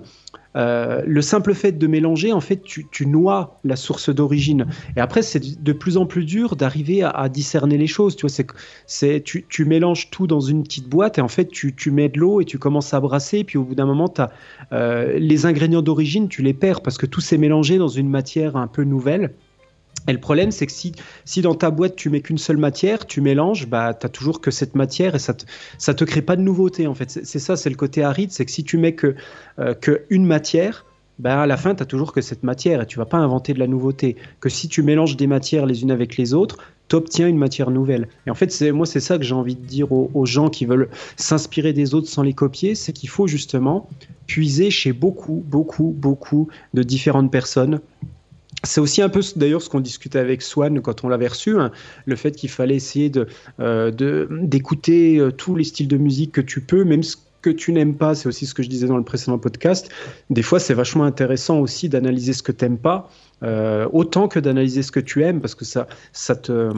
euh, 0.56 1.02
le 1.06 1.22
simple 1.22 1.54
fait 1.54 1.74
de 1.74 1.88
mélanger, 1.88 2.32
en 2.32 2.40
fait, 2.40 2.62
tu, 2.64 3.06
noies 3.06 3.60
la 3.64 3.76
source 3.76 4.10
d'origine. 4.10 4.68
Et 4.96 5.00
après, 5.00 5.22
c'est 5.22 5.62
de 5.62 5.74
plus 5.74 5.98
en 5.98 6.06
plus 6.06 6.26
dur 6.26 6.56
d'arriver 6.56 7.04
à, 7.04 7.30
discerner 7.30 7.78
les 7.78 7.88
choses. 7.88 8.16
Tu 8.16 8.28
vois, 8.28 8.46
c'est, 8.86 9.24
tu, 9.24 9.66
mélanges 9.66 10.10
tout 10.12 10.28
dans 10.28 10.40
une 10.40 10.64
petite 10.64 10.88
boîte 10.88 11.18
et 11.18 11.22
en 11.22 11.28
fait, 11.28 11.50
tu, 11.50 11.92
mets 11.92 12.10
de 12.10 12.20
l'eau 12.20 12.42
et 12.42 12.46
tu 12.46 12.58
commences 12.58 12.94
à 12.94 13.00
brasser. 13.00 13.40
Et 13.40 13.44
puis 13.44 13.58
au 13.58 13.64
bout 13.64 13.76
d'un 13.76 13.86
moment, 13.86 14.14
euh, 14.72 15.20
les 15.20 15.46
ingrédients 15.46 15.82
d'origine, 15.82 16.28
tu 16.30 16.42
les 16.42 16.54
perds 16.54 16.82
parce 16.82 16.98
que 16.98 17.06
tout 17.06 17.22
s'est 17.22 17.38
mélangé 17.38 17.78
dans 17.78 17.88
une 17.88 18.10
matière 18.10 18.56
un 18.56 18.68
peu 18.68 18.84
nouvelle. 18.84 19.34
Et 20.08 20.14
le 20.14 20.20
problème, 20.20 20.52
c'est 20.52 20.66
que 20.66 20.72
si, 20.72 20.92
si 21.26 21.42
dans 21.42 21.56
ta 21.56 21.72
boîte, 21.72 21.96
tu 21.96 22.10
mets 22.10 22.22
qu'une 22.22 22.38
seule 22.38 22.58
matière, 22.58 23.06
tu 23.06 23.22
mélanges, 23.22 23.68
bah, 23.68 23.94
tu 23.94 24.06
n'as 24.06 24.10
toujours 24.10 24.40
que 24.40 24.52
cette 24.52 24.76
matière 24.76 25.16
et 25.16 25.20
ça 25.20 25.34
ne 25.34 25.40
te, 25.40 25.46
ça 25.78 25.94
te 25.94 26.04
crée 26.04 26.22
pas 26.22 26.36
de 26.36 26.42
nouveauté. 26.42 26.88
En 26.88 26.94
fait, 26.94 27.10
c'est 27.10 27.40
ça, 27.40 27.56
c'est 27.56 27.70
le 27.70 27.76
côté 27.76 28.04
aride, 28.04 28.32
c'est 28.32 28.46
que 28.46 28.52
si 28.52 28.64
tu 28.64 28.78
mets 28.78 28.94
que, 28.94 29.16
euh, 29.60 29.74
que 29.74 30.04
une 30.10 30.26
matière, 30.26 30.86
bah, 31.18 31.42
à 31.42 31.48
la 31.48 31.58
fin, 31.58 31.74
tu 31.74 31.82
n'as 31.82 31.88
toujours 31.88 32.12
que 32.12 32.22
cette 32.22 32.44
matière 32.44 32.82
et 32.82 32.86
tu 32.86 33.00
vas 33.00 33.06
pas 33.06 33.18
inventer 33.18 33.54
de 33.54 33.60
la 33.60 33.68
nouveauté. 33.68 34.16
Que 34.42 34.50
si 34.50 34.68
tu 34.68 34.84
mélanges 34.84 35.18
des 35.18 35.28
matières 35.28 35.66
les 35.66 35.82
unes 35.82 35.92
avec 35.92 36.18
les 36.18 36.34
autres, 36.34 36.58
tu 36.88 36.98
obtiens 36.98 37.28
une 37.28 37.38
matière 37.38 37.72
nouvelle. 37.72 38.08
Et 38.28 38.30
en 38.30 38.36
fait, 38.36 38.52
c'est 38.52 38.72
moi, 38.72 38.86
c'est 38.86 39.00
ça 39.00 39.18
que 39.18 39.24
j'ai 39.24 39.34
envie 39.34 39.56
de 39.56 39.66
dire 39.66 39.92
aux 39.92 40.26
gens 40.26 40.50
qui 40.50 40.66
veulent 40.66 40.90
s'inspirer 41.16 41.74
des 41.74 41.96
autres 41.96 42.08
sans 42.08 42.22
les 42.22 42.34
copier, 42.34 42.76
c'est 42.76 42.94
qu'il 42.94 43.10
faut 43.10 43.26
justement 43.26 43.90
puiser 44.28 44.70
chez 44.70 44.94
beaucoup, 44.94 45.44
beaucoup, 45.48 45.96
beaucoup 45.98 46.48
de 46.76 46.84
différentes 46.84 47.32
personnes 47.32 47.80
c'est 48.66 48.82
aussi 48.82 49.02
un 49.02 49.10
peu 49.10 49.22
d'ailleurs 49.36 49.62
ce 49.62 49.70
qu'on 49.70 49.80
discutait 49.80 50.20
avec 50.20 50.42
Swan 50.42 50.82
quand 50.82 51.04
on 51.04 51.10
l'avait 51.10 51.28
reçu, 51.28 51.60
hein, 51.60 51.72
le 52.06 52.16
fait 52.16 52.32
qu'il 52.32 52.50
fallait 52.50 52.76
essayer 52.76 53.12
euh, 53.60 53.92
d'écouter 53.92 55.18
euh, 55.18 55.32
tous 55.32 55.56
les 55.56 55.64
styles 55.64 55.88
de 55.88 55.98
musique 55.98 56.32
que 56.32 56.42
tu 56.42 56.62
peux, 56.62 56.84
même 56.84 57.04
ce 57.04 57.16
que 57.42 57.50
tu 57.50 57.72
n'aimes 57.72 57.96
pas, 57.96 58.16
c'est 58.16 58.28
aussi 58.28 58.48
ce 58.48 58.54
que 58.54 58.64
je 58.64 58.70
disais 58.70 58.88
dans 58.88 58.98
le 58.98 59.04
précédent 59.04 59.38
podcast. 59.38 59.90
Des 60.32 60.42
fois, 60.42 60.60
c'est 60.60 60.74
vachement 60.74 61.04
intéressant 61.04 61.60
aussi 61.60 61.90
d'analyser 61.90 62.34
ce 62.34 62.42
que 62.42 62.52
tu 62.52 62.66
n'aimes 62.66 62.80
pas, 62.80 63.10
euh, 63.44 63.88
autant 63.94 64.28
que 64.28 64.40
d'analyser 64.40 64.82
ce 64.82 64.92
que 64.92 65.00
tu 65.00 65.24
aimes, 65.24 65.42
parce 65.42 65.54
que 65.54 65.64
ça, 65.64 65.88
ça 66.12 66.36
te 66.36 66.72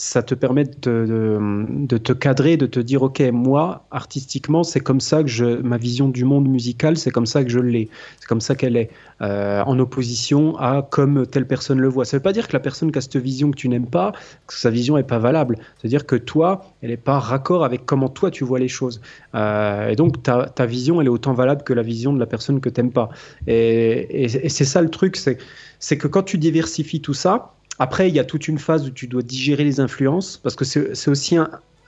ça 0.00 0.22
te 0.22 0.34
permet 0.34 0.64
de 0.64 1.98
te, 1.98 2.12
cadrer, 2.14 2.56
de 2.56 2.64
te 2.64 2.80
dire, 2.80 3.02
OK, 3.02 3.20
moi, 3.34 3.84
artistiquement, 3.90 4.62
c'est 4.62 4.80
comme 4.80 4.98
ça 4.98 5.22
que 5.22 5.28
je, 5.28 5.60
ma 5.60 5.76
vision 5.76 6.08
du 6.08 6.24
monde 6.24 6.48
musical, 6.48 6.96
c'est 6.96 7.10
comme 7.10 7.26
ça 7.26 7.44
que 7.44 7.50
je 7.50 7.58
l'ai, 7.58 7.90
c'est 8.18 8.26
comme 8.26 8.40
ça 8.40 8.54
qu'elle 8.54 8.78
est, 8.78 8.88
euh, 9.20 9.62
en 9.62 9.78
opposition 9.78 10.56
à 10.56 10.88
comme 10.90 11.26
telle 11.26 11.46
personne 11.46 11.80
le 11.80 11.88
voit. 11.88 12.06
Ça 12.06 12.16
ne 12.16 12.20
veut 12.20 12.22
pas 12.22 12.32
dire 12.32 12.48
que 12.48 12.54
la 12.54 12.60
personne 12.60 12.90
qui 12.90 12.96
a 12.96 13.02
cette 13.02 13.18
vision 13.18 13.50
que 13.50 13.56
tu 13.56 13.68
n'aimes 13.68 13.88
pas, 13.88 14.12
que 14.46 14.54
sa 14.54 14.70
vision 14.70 14.96
n'est 14.96 15.02
pas 15.02 15.18
valable. 15.18 15.58
C'est-à-dire 15.76 16.06
que 16.06 16.16
toi, 16.16 16.64
elle 16.80 16.88
n'est 16.88 16.96
pas 16.96 17.18
raccord 17.18 17.62
avec 17.62 17.84
comment 17.84 18.08
toi 18.08 18.30
tu 18.30 18.42
vois 18.42 18.58
les 18.58 18.68
choses. 18.68 19.02
Euh, 19.34 19.90
et 19.90 19.96
donc, 19.96 20.22
ta, 20.22 20.46
ta, 20.46 20.64
vision, 20.64 21.02
elle 21.02 21.08
est 21.08 21.10
autant 21.10 21.34
valable 21.34 21.62
que 21.62 21.74
la 21.74 21.82
vision 21.82 22.14
de 22.14 22.18
la 22.18 22.26
personne 22.26 22.62
que 22.62 22.70
tu 22.70 22.80
n'aimes 22.80 22.92
pas. 22.92 23.10
Et, 23.46 24.24
et 24.24 24.48
c'est 24.48 24.64
ça 24.64 24.80
le 24.80 24.88
truc, 24.88 25.18
c'est 25.18 25.98
que 25.98 26.06
quand 26.06 26.22
tu 26.22 26.38
diversifies 26.38 27.02
tout 27.02 27.12
ça, 27.12 27.52
après, 27.80 28.10
il 28.10 28.14
y 28.14 28.18
a 28.18 28.24
toute 28.24 28.46
une 28.46 28.58
phase 28.58 28.86
où 28.86 28.90
tu 28.90 29.06
dois 29.06 29.22
digérer 29.22 29.64
les 29.64 29.80
influences, 29.80 30.36
parce 30.36 30.54
que 30.54 30.66
c'est 30.66 31.08
aussi 31.08 31.38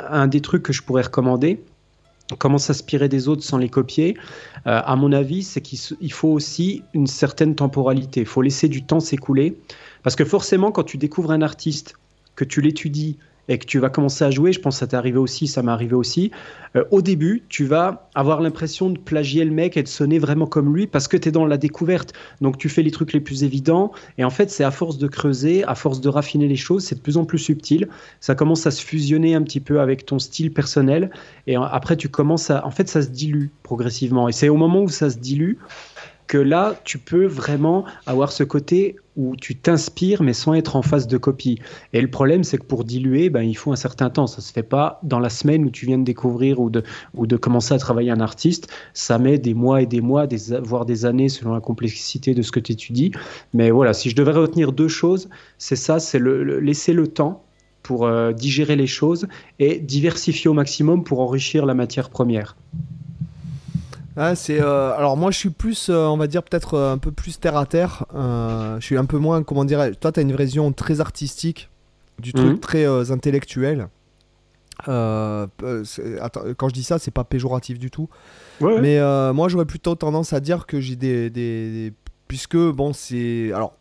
un, 0.01 0.27
des 0.27 0.41
trucs 0.41 0.63
que 0.63 0.73
je 0.73 0.83
pourrais 0.83 1.03
recommander. 1.03 1.63
Comment 2.39 2.57
s'inspirer 2.57 3.11
des 3.11 3.29
autres 3.29 3.43
sans 3.45 3.59
les 3.59 3.69
copier 3.69 4.17
euh, 4.67 4.81
À 4.87 4.97
mon 4.97 5.13
avis, 5.13 5.43
c'est 5.43 5.61
qu'il 5.61 6.13
faut 6.13 6.31
aussi 6.31 6.83
une 6.95 7.07
certaine 7.07 7.55
temporalité. 7.55 8.21
Il 8.21 8.27
faut 8.27 8.41
laisser 8.41 8.69
du 8.69 8.83
temps 8.83 9.01
s'écouler. 9.01 9.59
Parce 10.03 10.17
que 10.17 10.25
forcément, 10.25 10.73
quand 10.73 10.85
tu 10.85 10.97
découvres 10.97 11.31
un 11.31 11.43
artiste, 11.43 11.95
que 12.37 12.45
tu 12.45 12.63
l'étudies, 12.63 13.19
et 13.49 13.59
que 13.59 13.67
tu 13.67 13.79
vas 13.79 13.91
commencer 13.91 14.25
à 14.25 14.31
jouer, 14.31 14.53
je 14.53 14.61
pense 14.61 14.77
que 14.77 14.81
ça 14.81 14.87
t'est 14.87 14.97
arrivé 14.97 15.19
aussi, 15.19 15.47
ça 15.47 15.63
m'est 15.63 15.73
arrivé 15.73 15.95
aussi, 15.95 16.31
euh, 16.77 16.85
au 16.91 17.03
début, 17.03 17.43
tu 17.49 17.65
vas 17.65 18.09
avoir 18.15 18.41
l'impression 18.41 18.91
de 18.91 18.99
plagier 18.99 19.45
le 19.45 19.51
mec 19.51 19.77
et 19.77 19.83
de 19.83 19.89
sonner 19.89 20.19
vraiment 20.19 20.47
comme 20.47 20.75
lui 20.75 20.87
parce 20.87 21.09
que 21.09 21.17
tu 21.17 21.29
es 21.29 21.33
dans 21.33 21.45
la 21.45 21.59
découverte. 21.59 22.13
Donc 22.41 22.59
tu 22.59 22.69
fais 22.69 22.83
les 22.83 22.91
trucs 22.91 23.13
les 23.13 23.21
plus 23.21 23.45
évidents 23.45 23.93
et 24.19 24.25
en 24.25 24.31
fait, 24.31 24.51
c'est 24.51 24.65
à 24.65 24.71
force 24.71 24.99
de 24.99 25.09
creuser, 25.09 25.65
à 25.65 25.75
force 25.75 26.01
de 26.01 26.09
raffiner 26.09 26.49
les 26.49 26.57
choses, 26.57 26.85
c'est 26.85 26.95
de 26.95 27.01
plus 27.01 27.17
en 27.17 27.25
plus 27.25 27.39
subtil. 27.39 27.89
Ça 28.21 28.35
commence 28.35 28.67
à 28.67 28.71
se 28.71 28.83
fusionner 28.83 29.35
un 29.35 29.43
petit 29.43 29.61
peu 29.61 29.81
avec 29.81 30.07
ton 30.07 30.19
style 30.19 30.53
personnel 30.53 31.11
et 31.47 31.57
après 31.57 31.97
tu 31.97 32.09
commences 32.09 32.51
à 32.51 32.65
en 32.67 32.71
fait 32.71 32.89
ça 32.89 33.03
se 33.03 33.09
dilue 33.09 33.49
progressivement 33.63 34.29
et 34.29 34.33
c'est 34.33 34.49
au 34.49 34.57
moment 34.57 34.83
où 34.83 34.89
ça 34.89 35.11
se 35.11 35.19
dilue 35.19 35.57
que 36.27 36.39
là, 36.39 36.77
tu 36.85 36.97
peux 36.99 37.27
vraiment 37.27 37.85
avoir 38.07 38.33
ce 38.33 38.43
côté 38.43 38.97
où 39.16 39.37
tu 39.37 39.57
t'inspires 39.57 40.23
mais 40.23 40.33
sans 40.33 40.54
être 40.54 40.76
en 40.76 40.83
phase 40.83 41.07
de 41.07 41.16
copie. 41.16 41.59
Et 41.92 42.00
le 42.00 42.09
problème, 42.09 42.45
c'est 42.45 42.59
que 42.59 42.64
pour 42.64 42.85
diluer, 42.85 43.31
ben, 43.31 43.42
il 43.42 43.54
faut 43.54 43.73
un 43.73 43.76
certain 43.76 44.11
temps. 44.11 44.26
Ça 44.26 44.40
se 44.40 44.52
fait 44.52 44.62
pas 44.62 45.00
dans 45.02 45.19
la 45.19 45.28
semaine 45.28 45.64
où 45.64 45.71
tu 45.71 45.87
viens 45.87 45.99
de 45.99 46.04
découvrir 46.04 46.61
ou 46.61 46.71
de, 46.71 46.83
ou 47.14 47.26
de 47.26 47.37
commencer 47.37 47.75
à 47.75 47.78
travailler 47.78 48.11
un 48.11 48.21
artiste. 48.21 48.73
Ça 48.95 49.19
met 49.19 49.38
des 49.38 49.54
mois 49.54 49.83
et 49.83 49.87
des 49.87 50.00
mois, 50.00 50.26
des, 50.26 50.59
voire 50.62 50.87
des 50.87 51.04
années 51.04 51.28
selon 51.28 51.54
la 51.54 51.61
complexité 51.61 52.35
de 52.35 52.42
ce 52.42 52.52
que 52.52 52.61
tu 52.61 52.73
étudies. 52.73 53.12
Mais 53.52 53.71
voilà, 53.71 53.92
si 53.92 54.11
je 54.11 54.16
devais 54.16 54.33
retenir 54.33 54.73
deux 54.73 54.88
choses, 54.88 55.28
c'est 55.59 55.76
ça, 55.76 55.99
c'est 55.99 56.19
le, 56.19 56.61
laisser 56.61 56.92
le 56.92 57.07
temps 57.07 57.45
pour 57.83 58.07
euh, 58.07 58.33
digérer 58.33 58.76
les 58.76 58.87
choses 58.87 59.26
et 59.59 59.78
diversifier 59.78 60.49
au 60.49 60.54
maximum 60.54 61.04
pour 61.04 61.21
enrichir 61.21 61.66
la 61.66 61.75
matière 61.75 62.11
première. 62.11 62.57
Ah, 64.16 64.35
c'est 64.35 64.61
euh, 64.61 64.95
alors 64.95 65.16
moi 65.16 65.31
je 65.31 65.38
suis 65.38 65.50
plus 65.50 65.88
euh, 65.88 66.07
on 66.07 66.19
va 66.19 66.26
dire 66.26 66.42
peut-être 66.42 66.75
euh, 66.75 66.92
un 66.92 66.99
peu 66.99 67.12
plus 67.12 67.40
terre 67.40 67.57
à 67.57 67.64
terre 67.64 68.04
je 68.12 68.78
suis 68.81 68.99
un 68.99 69.07
peu 69.07 69.16
moins 69.16 69.42
comment 69.42 69.64
dirais 69.64 69.92
toi 69.95 70.12
tu 70.12 70.21
as 70.21 70.23
une 70.23 70.37
vision 70.37 70.73
très 70.73 71.00
artistique 71.00 71.71
du 72.19 72.33
truc 72.33 72.47
mhm. 72.47 72.59
très 72.59 73.11
intellectuel. 73.11 73.88
Attends, 74.87 76.42
quand 76.57 76.69
je 76.69 76.75
dis 76.75 76.83
ça 76.83 76.99
c'est 76.99 77.11
pas 77.11 77.25
péjoratif 77.25 77.78
du 77.78 77.90
tout. 77.90 78.09
Mais 78.61 79.00
moi 79.33 79.49
j'aurais 79.49 79.66
plutôt 79.66 79.95
tendance 79.95 80.33
à 80.33 80.40
dire 80.40 80.66
que 80.66 80.81
j'ai 80.81 80.97
des, 80.97 81.31
des, 81.31 81.92
puisque 82.28 82.57
bon 82.57 82.92
c'est 82.92 83.52
alors 83.52 83.76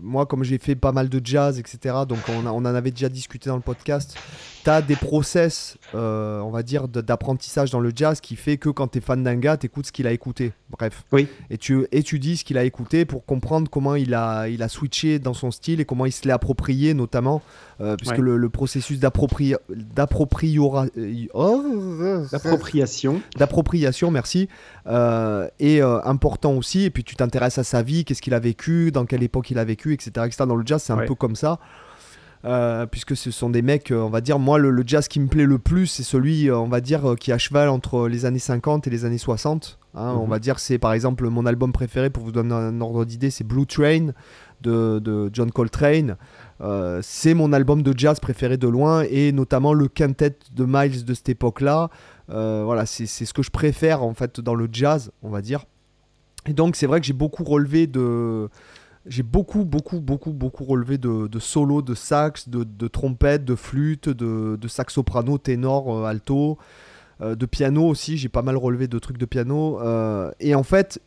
moi, 0.00 0.26
comme 0.26 0.44
j'ai 0.44 0.58
fait 0.58 0.74
pas 0.74 0.92
mal 0.92 1.08
de 1.08 1.20
jazz, 1.24 1.58
etc., 1.58 1.96
donc 2.08 2.18
on, 2.28 2.46
on, 2.46 2.56
en 2.56 2.64
avait 2.64 2.90
déjà 2.90 3.08
discuté 3.08 3.48
dans 3.48 3.56
le 3.56 3.62
podcast, 3.62 4.16
tu 4.64 4.70
as 4.70 4.82
des 4.82 4.96
process, 4.96 5.76
euh, 5.94 6.40
on 6.40 6.50
va 6.50 6.62
dire, 6.62 6.88
d'apprentissage 6.88 7.70
dans 7.70 7.80
le 7.80 7.92
jazz 7.94 8.20
qui 8.20 8.36
fait 8.36 8.56
que 8.56 8.68
quand 8.70 8.88
tu 8.88 8.98
es 8.98 9.00
fan 9.00 9.22
d'un 9.22 9.36
gars, 9.36 9.56
tu 9.56 9.66
écoutes 9.66 9.86
ce 9.86 9.92
qu'il 9.92 10.06
a 10.06 10.12
écouté. 10.12 10.52
Bref. 10.70 11.04
Oui. 11.12 11.28
Et 11.50 11.58
tu 11.58 11.86
étudies 11.92 12.38
ce 12.38 12.44
qu'il 12.44 12.58
a 12.58 12.64
écouté 12.64 13.04
pour 13.04 13.24
comprendre 13.24 13.70
comment 13.70 13.94
il 13.94 14.14
a, 14.14 14.48
il 14.48 14.62
a 14.62 14.68
switché 14.68 15.18
dans 15.18 15.34
son 15.34 15.50
style 15.50 15.80
et 15.80 15.84
comment 15.84 16.06
il 16.06 16.12
se 16.12 16.24
l'est 16.24 16.32
approprié, 16.32 16.94
notamment, 16.94 17.42
euh, 17.80 17.96
puisque 17.96 18.18
le, 18.18 18.48
processus 18.48 18.98
euh, 18.98 19.00
d'appropriation. 19.00 20.80
D'appropriation, 23.36 24.10
merci, 24.10 24.48
est 24.86 25.80
important 25.80 26.54
aussi. 26.54 26.84
Et 26.84 26.90
puis 26.90 27.04
tu 27.04 27.16
t'intéresses 27.16 27.58
à 27.58 27.64
sa 27.64 27.82
vie, 27.82 28.04
qu'est-ce 28.04 28.22
qu'il 28.22 28.34
a 28.34 28.40
vécu, 28.40 28.90
dans 28.92 29.04
quelle 29.06 29.22
époque 29.22 29.50
il 29.50 29.58
a 29.58 29.64
vécu, 29.64 29.92
etc. 29.92 30.10
etc. 30.26 30.44
Dans 30.46 30.56
le 30.56 30.66
jazz, 30.66 30.82
c'est 30.82 30.92
un 30.92 31.04
peu 31.06 31.14
comme 31.14 31.36
ça. 31.36 31.58
Euh, 32.44 32.84
puisque 32.84 33.16
ce 33.16 33.30
sont 33.30 33.48
des 33.48 33.62
mecs, 33.62 33.90
euh, 33.90 34.00
on 34.00 34.10
va 34.10 34.20
dire, 34.20 34.38
moi 34.38 34.58
le, 34.58 34.82
jazz 34.86 35.08
qui 35.08 35.18
me 35.18 35.28
plaît 35.28 35.46
le 35.46 35.58
plus, 35.58 35.86
c'est 35.86 36.02
celui, 36.02 36.50
euh, 36.50 36.58
on 36.58 36.68
va 36.68 36.82
dire, 36.82 37.14
qui 37.18 37.30
est 37.30 37.34
à 37.34 37.38
cheval 37.38 37.70
entre 37.70 38.06
les 38.06 38.26
années 38.26 38.38
50 38.38 38.86
et 38.86 38.90
les 38.90 39.06
années 39.06 39.18
60. 39.18 39.78
Hein. 39.94 40.14
On 40.18 40.24
mhm. 40.24 40.30
va 40.30 40.38
dire, 40.38 40.58
c'est 40.58 40.78
par 40.78 40.92
exemple 40.92 41.28
mon 41.28 41.46
album 41.46 41.72
préféré, 41.72 42.10
pour 42.10 42.22
vous 42.24 42.32
donner 42.32 42.54
un 42.54 42.80
ordre 42.80 43.04
d'idée, 43.04 43.30
c'est 43.30 43.44
Blue 43.44 43.66
Train 43.66 44.08
de, 44.62 45.30
John 45.32 45.50
Coltrane. 45.50 46.16
c'est 47.02 47.34
mon 47.34 47.52
album 47.52 47.82
de 47.82 47.92
jazz 47.96 48.18
préféré 48.20 48.56
de 48.56 48.68
loin, 48.68 49.04
et 49.08 49.32
notamment 49.32 49.74
le 49.74 49.88
quintet 49.88 50.36
de 50.54 50.64
Miles 50.66 51.04
de 51.04 51.14
cette 51.14 51.28
époque-là. 51.28 51.90
voilà, 52.28 52.86
c'est 52.86 53.06
ce 53.06 53.32
que 53.34 53.42
je 53.42 53.50
préfère 53.50 54.02
en 54.02 54.14
fait 54.14 54.40
dans 54.40 54.54
le 54.54 54.68
jazz, 54.72 55.12
on 55.22 55.30
va 55.30 55.42
dire. 55.42 55.64
Et 56.46 56.52
donc 56.52 56.76
c'est 56.76 56.86
vrai 56.86 57.00
que 57.00 57.06
j'ai 57.06 57.12
beaucoup 57.12 57.44
relevé 57.44 57.86
de 57.86 58.48
j'ai 59.06 59.22
beaucoup, 59.22 59.64
beaucoup, 59.64 60.00
beaucoup, 60.00 60.32
beaucoup 60.32 60.64
relevé 60.64 60.98
de, 60.98 61.26
de 61.26 61.38
solos, 61.38 61.82
de 61.82 61.94
sax, 61.94 62.48
de, 62.48 62.64
de 62.64 62.88
trompette, 62.88 63.44
de 63.44 63.54
flûte, 63.54 64.08
de, 64.08 64.56
de 64.56 64.68
sax 64.68 64.94
soprano, 64.94 65.36
ténor, 65.36 65.94
euh, 65.94 66.04
alto, 66.04 66.52
euh, 66.52 66.54
de 67.34 67.46
piano 67.46 67.86
aussi. 67.86 68.18
J'ai 68.18 68.28
pas 68.28 68.42
mal 68.42 68.56
relevé 68.56 68.88
de 68.88 68.98
trucs 68.98 69.18
de 69.18 69.24
piano. 69.24 69.80
Euh, 69.80 70.30
et 70.40 70.54
en 70.54 70.62
fait, 70.62 71.00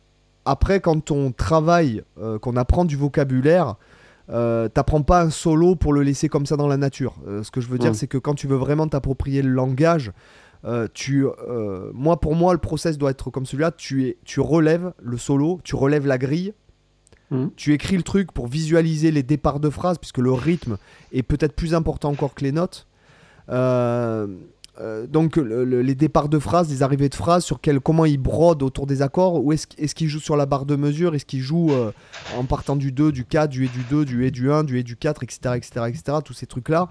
après, 0.44 0.80
quand 0.80 1.10
on 1.10 1.32
travaille, 1.32 2.02
qu'on 2.40 2.56
apprend 2.56 2.84
du 2.84 2.96
vocabulaire, 2.96 3.76
t'apprends 4.28 5.02
pas 5.02 5.22
un 5.22 5.30
solo 5.30 5.76
pour 5.76 5.92
le 5.92 6.02
laisser 6.02 6.28
comme 6.28 6.46
ça 6.46 6.56
dans 6.56 6.68
la 6.68 6.76
nature. 6.76 7.16
ce 7.42 7.50
que 7.50 7.60
je 7.60 7.68
veux 7.68 7.78
dire, 7.78 7.94
c'est 7.94 8.06
que 8.06 8.18
quand 8.18 8.34
tu 8.34 8.46
veux 8.46 8.56
vraiment 8.56 8.88
t'approprier 8.88 9.42
le 9.42 9.50
langage, 9.50 10.12
tu, 10.94 11.26
moi, 11.92 12.18
pour 12.18 12.34
moi, 12.34 12.54
le 12.54 12.58
process 12.58 12.96
doit 12.96 13.10
être 13.10 13.30
comme 13.30 13.44
celui-là. 13.44 13.72
Tu, 13.72 14.06
es, 14.06 14.16
tu 14.24 14.40
relèves 14.40 14.94
le 15.02 15.18
solo, 15.18 15.60
tu 15.64 15.76
relèves 15.76 16.06
la 16.06 16.16
grille 16.16 16.54
Hmm. 17.30 17.48
Tu 17.56 17.74
écris 17.74 17.96
le 17.96 18.02
truc 18.02 18.32
pour 18.32 18.46
visualiser 18.46 19.10
les 19.10 19.22
départs 19.22 19.60
de 19.60 19.70
phrases, 19.70 19.98
puisque 19.98 20.18
le 20.18 20.32
rythme 20.32 20.78
est 21.12 21.22
peut-être 21.22 21.54
plus 21.54 21.74
important 21.74 22.10
encore 22.10 22.34
que 22.34 22.44
les 22.44 22.52
notes. 22.52 22.86
Euh, 24.80 24.88
euh, 24.88 25.06
donc 25.06 25.36
les 25.36 25.94
départs 25.94 26.28
de 26.28 26.38
phrases, 26.38 26.70
les 26.70 26.82
arrivées 26.82 27.08
de 27.08 27.14
phrases, 27.14 27.44
sur 27.44 27.60
quel, 27.60 27.80
comment 27.80 28.04
il 28.04 28.18
brode 28.18 28.62
autour 28.62 28.86
des 28.86 29.02
accords, 29.02 29.44
ou 29.44 29.52
est-ce 29.52 29.66
est 29.76 29.92
qu'il 29.92 30.08
joue 30.08 30.20
sur 30.20 30.36
la 30.36 30.46
barre 30.46 30.66
de 30.66 30.76
mesure, 30.76 31.14
est-ce 31.14 31.26
qu'il 31.26 31.40
joue 31.40 31.72
euh, 31.72 31.92
en 32.36 32.44
partant 32.44 32.76
du 32.76 32.92
2, 32.92 33.12
du 33.12 33.24
4, 33.24 33.50
du 33.50 33.64
et 33.64 33.68
du 33.68 33.82
2, 33.90 34.04
du 34.04 34.26
et 34.26 34.30
du 34.30 34.50
1, 34.50 34.64
du 34.64 34.78
et 34.78 34.82
du 34.82 34.96
4, 34.96 35.22
etc. 35.22 35.40
etc., 35.56 35.86
etc. 35.88 36.18
tous 36.24 36.32
ces 36.32 36.46
trucs-là, 36.46 36.88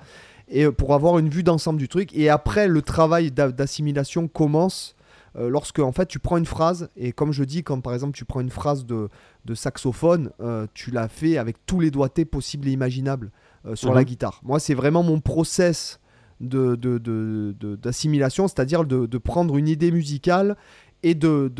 et 0.50 0.70
pour 0.70 0.94
avoir 0.94 1.18
une 1.18 1.30
vue 1.30 1.44
d'ensemble 1.44 1.80
du 1.80 1.88
truc. 1.88 2.16
Et 2.16 2.30
après, 2.30 2.68
le 2.68 2.82
travail 2.82 3.32
d'assimilation 3.32 4.28
commence 4.28 4.96
euh, 5.38 5.50
lorsque 5.50 5.80
en 5.80 5.92
fait 5.92 6.08
tu 6.08 6.20
prends 6.20 6.38
une 6.38 6.46
phrase 6.46 6.90
et 6.96 7.12
comme 7.12 7.32
je 7.32 7.44
dis 7.44 7.64
quand 7.64 7.80
par 7.82 7.94
exemple 7.94 8.14
tu 8.18 8.26
prends 8.26 8.40
une 8.40 8.50
phrase 8.50 8.86
de, 8.86 9.10
saxophone 9.54 10.32
euh, 10.40 10.66
tu 10.74 10.90
la 10.90 11.08
fais 11.08 11.38
avec 11.38 11.58
tous 11.66 11.80
les 11.80 11.92
doigtés 11.92 12.26
possibles 12.26 12.68
et 12.68 12.72
imaginables 12.72 13.32
euh, 13.66 13.76
sur 13.76 13.94
la 13.94 14.02
mhm. 14.02 14.06
guitare 14.06 14.40
moi 14.44 14.60
c'est 14.60 14.74
vraiment 14.74 15.04
mon 15.04 15.20
process 15.20 16.00
d'assimilation 16.40 18.46
de, 18.46 18.50
c'est-à-dire 18.50 18.86
de, 18.86 19.18
prendre 19.18 19.58
une 19.58 19.68
idée 19.68 19.92
musicale 19.92 20.56
et 21.04 21.16
de, 21.16 21.52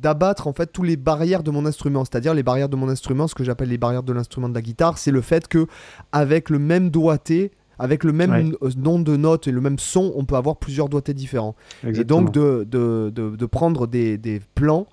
d'abattre 0.00 0.46
en 0.46 0.52
fait 0.52 0.72
tous 0.72 0.82
les 0.82 0.96
barrières 0.96 1.42
de 1.42 1.50
mon 1.50 1.66
instrument, 1.66 2.04
c'est-à-dire 2.04 2.34
les 2.34 2.42
barrières 2.42 2.68
de 2.68 2.76
mon 2.76 2.88
instrument, 2.88 3.28
ce 3.28 3.34
que 3.34 3.44
j'appelle 3.44 3.68
les 3.68 3.78
barrières 3.78 4.02
de 4.02 4.12
l'instrument 4.12 4.48
de 4.48 4.54
la 4.54 4.62
guitare, 4.62 4.98
c'est 4.98 5.10
le 5.10 5.20
fait 5.20 5.48
que 5.48 5.66
avec 6.12 6.50
le 6.50 6.58
même 6.58 6.90
doigté, 6.90 7.52
avec 7.78 8.04
le 8.04 8.12
même 8.12 8.54
euh, 8.62 8.70
nom 8.76 8.98
de 8.98 9.16
notes 9.16 9.48
et 9.48 9.52
le 9.52 9.60
même 9.60 9.78
son, 9.78 10.12
on 10.14 10.24
peut 10.24 10.36
avoir 10.36 10.56
plusieurs 10.56 10.88
doigtés 10.88 11.14
différents. 11.14 11.54
Et 11.84 12.04
donc 12.04 12.30
de, 12.30 12.66
de, 12.68 13.10
de, 13.10 13.46
prendre 13.46 13.86
des, 13.86 14.18
des, 14.18 14.40
plans 14.54 14.86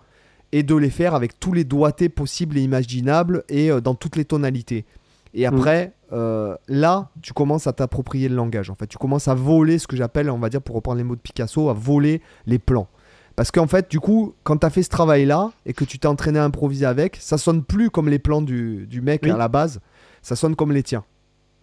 et 0.54 0.64
de 0.64 0.74
les 0.74 0.90
faire 0.90 1.14
avec 1.14 1.38
tous 1.40 1.52
les 1.52 1.66
doigtés 1.66 2.08
possibles 2.08 2.58
et 2.58 2.62
imaginables 2.62 3.44
et 3.50 3.70
euh, 3.70 3.82
dans 3.82 3.94
toutes 3.94 4.16
les 4.16 4.24
tonalités. 4.24 4.86
Et 5.34 5.44
mm. 5.44 5.54
après, 5.54 5.94
euh, 6.14 6.56
là, 6.68 7.10
tu 7.22 7.34
commences 7.34 7.68
à 7.68 7.74
t'approprier 7.74 8.30
le 8.30 8.36
langage. 8.36 8.70
En 8.70 8.76
fait, 8.76 8.88
tu 8.88 8.98
commences 8.98 9.28
à 9.28 9.36
voler 9.36 9.80
ce 9.80 9.88
que 9.88 9.96
j'appelle, 9.96 10.30
on 10.30 10.40
va 10.40 10.50
dire, 10.50 10.62
pour 10.62 10.76
reprendre 10.76 10.98
les 10.98 11.04
mots 11.04 11.16
de 11.16 11.22
Picasso, 11.22 11.70
à 11.70 11.74
voler 11.74 12.22
les 12.46 12.60
plans. 12.60 12.88
Parce 13.36 13.52
qu'en 13.52 13.68
fait, 13.68 13.92
du 13.92 14.00
coup, 14.00 14.34
quand 14.44 14.58
tu 14.58 14.66
as 14.66 14.70
fait 14.70 14.84
ce 14.84 14.90
travail-là 14.90 15.52
et 15.66 15.74
que 15.74 15.86
tu 15.86 16.00
t'es 16.00 16.08
entraîné 16.08 16.40
à 16.40 16.44
improviser 16.44 16.86
avec, 16.86 17.18
ça 17.20 17.38
sonne 17.38 17.64
plus 17.64 17.92
comme 17.92 18.10
les 18.10 18.20
plans 18.20 18.42
du, 18.42 18.88
du 18.88 19.02
mec 19.02 19.28
à 19.28 19.38
la 19.38 19.48
base, 19.48 19.80
ça 20.24 20.36
sonne 20.36 20.56
comme 20.56 20.72
les 20.72 20.82
tiens. 20.82 21.04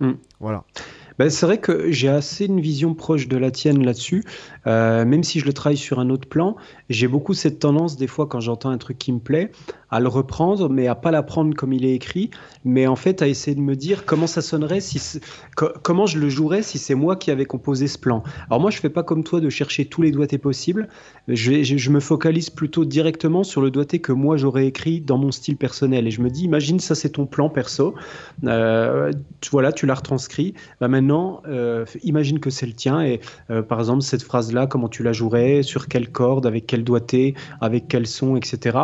Mm. 0.00 0.12
Voilà. 0.40 0.64
Ben, 1.18 1.30
c'est 1.30 1.46
vrai 1.46 1.58
que 1.58 1.92
j'ai 1.92 2.08
assez 2.08 2.46
une 2.46 2.60
vision 2.60 2.94
proche 2.94 3.28
de 3.28 3.36
la 3.36 3.52
tienne 3.52 3.84
là-dessus, 3.84 4.24
euh, 4.66 5.04
même 5.04 5.22
si 5.22 5.38
je 5.38 5.46
le 5.46 5.52
travaille 5.52 5.76
sur 5.76 6.00
un 6.00 6.10
autre 6.10 6.28
plan. 6.28 6.56
J'ai 6.90 7.06
beaucoup 7.06 7.34
cette 7.34 7.60
tendance, 7.60 7.96
des 7.96 8.08
fois, 8.08 8.26
quand 8.26 8.40
j'entends 8.40 8.70
un 8.70 8.78
truc 8.78 8.98
qui 8.98 9.12
me 9.12 9.20
plaît, 9.20 9.52
à 9.94 10.00
le 10.00 10.08
reprendre, 10.08 10.68
mais 10.68 10.88
à 10.88 10.96
pas 10.96 11.12
l'apprendre 11.12 11.54
comme 11.54 11.72
il 11.72 11.84
est 11.84 11.94
écrit, 11.94 12.30
mais 12.64 12.88
en 12.88 12.96
fait 12.96 13.22
à 13.22 13.28
essayer 13.28 13.54
de 13.54 13.60
me 13.60 13.76
dire 13.76 14.04
comment 14.04 14.26
ça 14.26 14.42
sonnerait, 14.42 14.80
si 14.80 15.20
comment 15.54 16.06
je 16.06 16.18
le 16.18 16.28
jouerais 16.28 16.62
si 16.62 16.78
c'est 16.78 16.96
moi 16.96 17.14
qui 17.14 17.30
avais 17.30 17.44
composé 17.44 17.86
ce 17.86 17.96
plan. 17.96 18.24
Alors 18.50 18.60
moi, 18.60 18.72
je 18.72 18.78
fais 18.78 18.88
pas 18.88 19.04
comme 19.04 19.22
toi 19.22 19.40
de 19.40 19.48
chercher 19.50 19.84
tous 19.84 20.02
les 20.02 20.10
doigtés 20.10 20.38
possibles. 20.38 20.88
Je, 21.28 21.90
me 21.90 22.00
focalise 22.00 22.50
plutôt 22.50 22.84
directement 22.84 23.44
sur 23.44 23.60
le 23.60 23.70
doigté 23.70 24.00
que 24.00 24.10
moi 24.10 24.36
j'aurais 24.36 24.66
écrit 24.66 25.00
dans 25.00 25.16
mon 25.16 25.30
style 25.30 25.56
personnel. 25.56 26.08
Et 26.08 26.10
je 26.10 26.20
me 26.22 26.28
dis, 26.28 26.42
imagine 26.42 26.80
ça, 26.80 26.96
c'est 26.96 27.10
ton 27.10 27.26
plan 27.26 27.48
perso. 27.48 27.94
Euh, 28.44 29.12
voilà, 29.52 29.70
tu 29.70 29.86
l'as 29.86 29.94
retranscrit. 29.94 30.54
Bah, 30.80 30.88
maintenant, 30.88 31.40
euh, 31.46 31.84
imagine 32.02 32.40
que 32.40 32.50
c'est 32.50 32.66
le 32.66 32.72
tien. 32.72 33.00
Et 33.00 33.20
euh, 33.50 33.62
par 33.62 33.78
exemple, 33.78 34.02
cette 34.02 34.24
phrase-là, 34.24 34.66
comment 34.66 34.88
tu 34.88 35.04
la 35.04 35.12
jouerais, 35.12 35.62
sur 35.62 35.86
quelle 35.86 36.10
corde, 36.10 36.46
avec 36.46 36.66
quel 36.66 36.82
doigté, 36.82 37.34
avec 37.60 37.86
quel 37.86 38.08
son, 38.08 38.34
etc. 38.36 38.78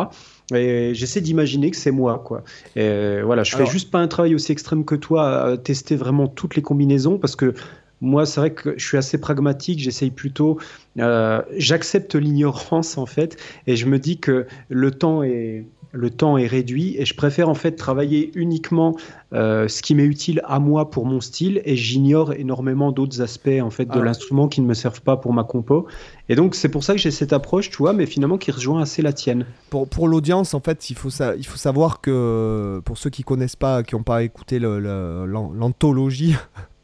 Et 0.53 0.93
j'essaie 0.93 1.21
d'imaginer 1.21 1.71
que 1.71 1.77
c'est 1.77 1.91
moi, 1.91 2.21
quoi. 2.25 2.43
Et 2.75 3.21
voilà, 3.21 3.43
je 3.43 3.55
fais 3.55 3.65
juste 3.65 3.91
pas 3.91 3.99
un 3.99 4.07
travail 4.07 4.35
aussi 4.35 4.51
extrême 4.51 4.85
que 4.85 4.95
toi 4.95 5.43
à 5.43 5.57
tester 5.57 5.95
vraiment 5.95 6.27
toutes 6.27 6.55
les 6.55 6.61
combinaisons 6.61 7.17
parce 7.17 7.35
que 7.35 7.53
moi, 8.01 8.25
c'est 8.25 8.39
vrai 8.39 8.53
que 8.53 8.73
je 8.77 8.85
suis 8.85 8.97
assez 8.97 9.19
pragmatique. 9.19 9.79
J'essaye 9.79 10.11
plutôt. 10.11 10.59
Euh, 10.99 11.41
J'accepte 11.55 12.15
l'ignorance 12.15 12.97
en 12.97 13.05
fait, 13.05 13.37
et 13.67 13.75
je 13.75 13.85
me 13.85 13.99
dis 13.99 14.19
que 14.19 14.47
le 14.69 14.91
temps 14.91 15.23
est 15.23 15.65
le 15.93 16.09
temps 16.09 16.37
est 16.37 16.47
réduit 16.47 16.95
et 16.97 17.05
je 17.05 17.13
préfère 17.13 17.49
en 17.49 17.53
fait 17.53 17.73
travailler 17.73 18.31
uniquement 18.35 18.95
euh, 19.33 19.67
ce 19.67 19.81
qui 19.81 19.93
m'est 19.95 20.05
utile 20.05 20.41
à 20.45 20.59
moi 20.59 20.89
pour 20.89 21.05
mon 21.05 21.19
style 21.19 21.61
et 21.65 21.75
j'ignore 21.75 22.33
énormément 22.33 22.91
d'autres 22.91 23.21
aspects 23.21 23.49
en 23.61 23.69
fait 23.69 23.85
de 23.85 23.99
ah. 23.99 24.03
l'instrument 24.03 24.47
qui 24.47 24.61
ne 24.61 24.67
me 24.67 24.73
servent 24.73 25.01
pas 25.01 25.17
pour 25.17 25.33
ma 25.33 25.43
compo 25.43 25.87
et 26.29 26.35
donc 26.35 26.55
c'est 26.55 26.69
pour 26.69 26.83
ça 26.83 26.93
que 26.93 26.99
j'ai 26.99 27.11
cette 27.11 27.33
approche 27.33 27.69
tu 27.69 27.77
vois 27.77 27.91
mais 27.93 28.05
finalement 28.05 28.37
qui 28.37 28.51
rejoint 28.51 28.81
assez 28.81 29.01
la 29.01 29.11
tienne 29.11 29.45
pour, 29.69 29.87
pour 29.87 30.07
l'audience 30.07 30.53
en 30.53 30.61
fait 30.61 30.89
il 30.89 30.95
faut, 30.95 31.09
ça, 31.09 31.35
il 31.35 31.45
faut 31.45 31.57
savoir 31.57 31.99
que 31.99 32.81
pour 32.85 32.97
ceux 32.97 33.09
qui 33.09 33.23
connaissent 33.23 33.57
pas 33.57 33.83
qui 33.83 33.95
n'ont 33.95 34.03
pas 34.03 34.23
écouté 34.23 34.59
l'anthologie 34.59 36.35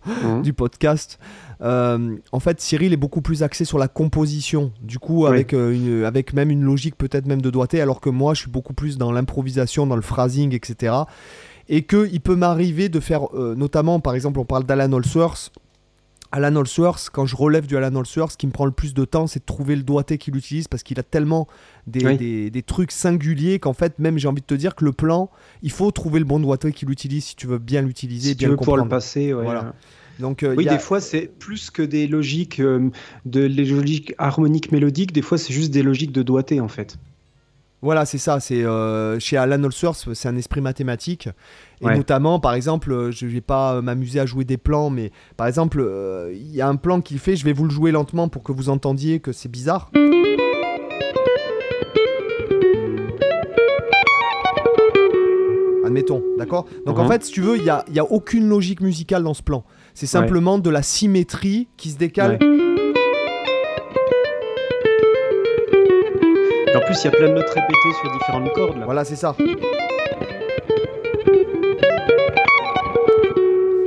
Mmh. 0.08 0.42
du 0.42 0.54
podcast. 0.54 1.20
Euh, 1.62 2.16
en 2.32 2.40
fait, 2.40 2.62
Cyril 2.62 2.94
est 2.94 2.98
beaucoup 2.98 3.22
plus 3.22 3.44
axé 3.44 3.66
sur 3.66 3.78
la 3.78 3.88
composition, 3.88 4.72
du 4.82 5.00
coup, 5.00 5.26
avec, 5.26 5.54
euh, 5.54 5.74
une, 5.74 6.06
avec 6.06 6.34
même 6.34 6.50
une 6.50 6.64
logique 6.64 6.96
peut-être 6.98 7.26
même 7.26 7.42
de 7.42 7.50
doigté, 7.50 7.82
alors 7.82 8.00
que 8.00 8.10
moi, 8.10 8.34
je 8.34 8.42
suis 8.42 8.52
beaucoup 8.52 8.74
plus 8.74 8.98
dans 8.98 9.12
l'improvisation, 9.12 9.86
dans 9.88 9.96
le 9.96 10.02
phrasing, 10.02 10.54
etc. 10.56 10.96
Et 11.68 11.84
qu'il 11.84 12.22
peut 12.22 12.36
m'arriver 12.36 12.90
de 12.90 13.00
faire, 13.00 13.36
euh, 13.36 13.56
notamment, 13.56 14.00
par 14.00 14.16
exemple, 14.16 14.40
on 14.40 14.46
parle 14.46 14.64
d'Alan 14.64 14.94
Allsworth. 14.94 15.52
Alan 16.32 16.56
Allsworth, 16.58 17.10
quand 17.12 17.26
je 17.26 17.36
relève 17.36 17.68
du 17.68 17.78
Alan 17.78 18.00
Allsworth, 18.00 18.34
ce 18.34 18.38
qui 18.38 18.48
me 18.48 18.52
prend 18.52 18.66
le 18.66 18.72
plus 18.72 18.94
de 18.94 19.06
temps, 19.06 19.28
c'est 19.28 19.40
de 19.40 19.46
trouver 19.46 19.76
le 19.76 19.84
doigté 19.84 20.18
qu'il 20.18 20.36
utilise 20.36 20.68
parce 20.68 20.84
qu'il 20.84 21.00
a 21.00 21.04
tellement 21.04 21.48
des, 21.88 22.50
des, 22.50 22.64
trucs 22.64 22.92
singuliers 22.92 23.60
qu'en 23.60 23.72
fait, 23.72 23.98
même 23.98 24.18
j'ai 24.18 24.28
envie 24.28 24.42
de 24.42 24.46
te 24.46 24.54
dire 24.54 24.76
que 24.76 24.84
le 24.84 24.92
plan, 24.92 25.30
il 25.62 25.72
faut 25.72 25.90
trouver 25.92 26.20
le 26.20 26.26
bon 26.26 26.42
doigté 26.42 26.74
qu'il 26.74 26.90
utilise 26.90 27.24
si 27.24 27.36
tu 27.38 27.48
veux 27.48 27.60
bien 27.60 27.82
l'utiliser, 27.82 28.32
si 28.32 28.36
bien 28.36 28.50
tu 28.50 28.52
veux 28.52 28.58
pouvoir 28.58 28.76
le 28.76 28.90
passer. 28.90 29.32
Voilà. 29.32 29.74
Donc, 30.20 30.44
euh, 30.44 30.56
oui, 30.58 30.66
des 30.66 30.80
fois, 30.80 31.00
c'est 31.00 31.28
plus 31.28 31.70
que 31.70 31.82
des 31.82 32.08
logiques, 32.08 32.60
euh, 32.60 32.90
de, 33.26 33.42
les 33.42 33.66
logiques 33.66 34.14
harmoniques 34.18 34.72
mélodiques, 34.72 35.14
des 35.14 35.22
fois, 35.22 35.38
c'est 35.38 35.54
juste 35.54 35.72
des 35.72 35.84
logiques 35.84 36.12
de 36.12 36.24
doigté, 36.24 36.60
en 36.60 36.68
fait. 36.68 36.98
Voilà, 37.84 38.06
c'est 38.06 38.18
ça. 38.18 38.40
C'est 38.40 38.64
euh, 38.64 39.20
chez 39.20 39.38
Alan 39.38 39.64
Allsworth, 39.64 40.14
c'est 40.14 40.28
un 40.28 40.36
esprit 40.36 40.62
mathématique. 40.62 41.30
Et 41.82 41.86
notamment, 41.86 42.40
par 42.40 42.56
exemple, 42.56 43.12
je 43.12 43.28
vais 43.28 43.42
pas 43.42 43.84
m'amuser 43.84 44.20
à 44.20 44.26
jouer 44.26 44.46
des 44.46 44.58
plans, 44.58 44.90
mais 44.90 45.12
par 45.38 45.46
exemple, 45.46 45.88
il 46.34 46.56
y 46.56 46.60
a 46.60 46.68
un 46.68 46.76
plan 46.76 47.02
qu'il 47.02 47.20
fait. 47.20 47.36
Je 47.36 47.46
vais 47.46 47.54
vous 47.54 47.66
le 47.66 47.70
jouer 47.70 47.92
lentement 47.92 48.30
pour 48.30 48.42
que 48.42 48.52
vous 48.52 48.70
entendiez 48.70 49.20
que 49.20 49.32
c'est 49.32 49.50
bizarre. 49.50 49.92
Admettons, 55.86 56.24
d'accord? 56.40 56.66
Donc 56.88 56.98
en 56.98 57.04
mhm. 57.04 57.12
fait, 57.12 57.24
si 57.26 57.32
tu 57.32 57.42
veux, 57.42 57.58
il 57.58 57.64
n'y 57.64 57.70
a, 57.70 57.86
y 57.94 58.00
a 58.00 58.12
aucune 58.12 58.50
logique 58.50 58.82
musicale 58.82 59.22
dans 59.22 59.36
ce 59.36 59.44
plan. 59.44 59.64
C'est 60.00 60.06
simplement 60.06 60.60
de 60.60 60.70
la 60.70 60.84
symétrie 60.84 61.68
qui 61.76 61.90
se 61.90 61.98
décale. 61.98 62.38
en 66.76 66.82
plus, 66.86 67.02
il 67.02 67.06
y 67.06 67.08
a 67.08 67.12
plein 67.12 67.30
de 67.30 67.34
notes 67.34 67.50
répétées 67.50 67.94
sur 68.00 68.12
différentes 68.12 68.54
cordes. 68.54 68.78
Voilà, 68.86 69.04
c'est 69.04 69.16
ça. 69.16 69.36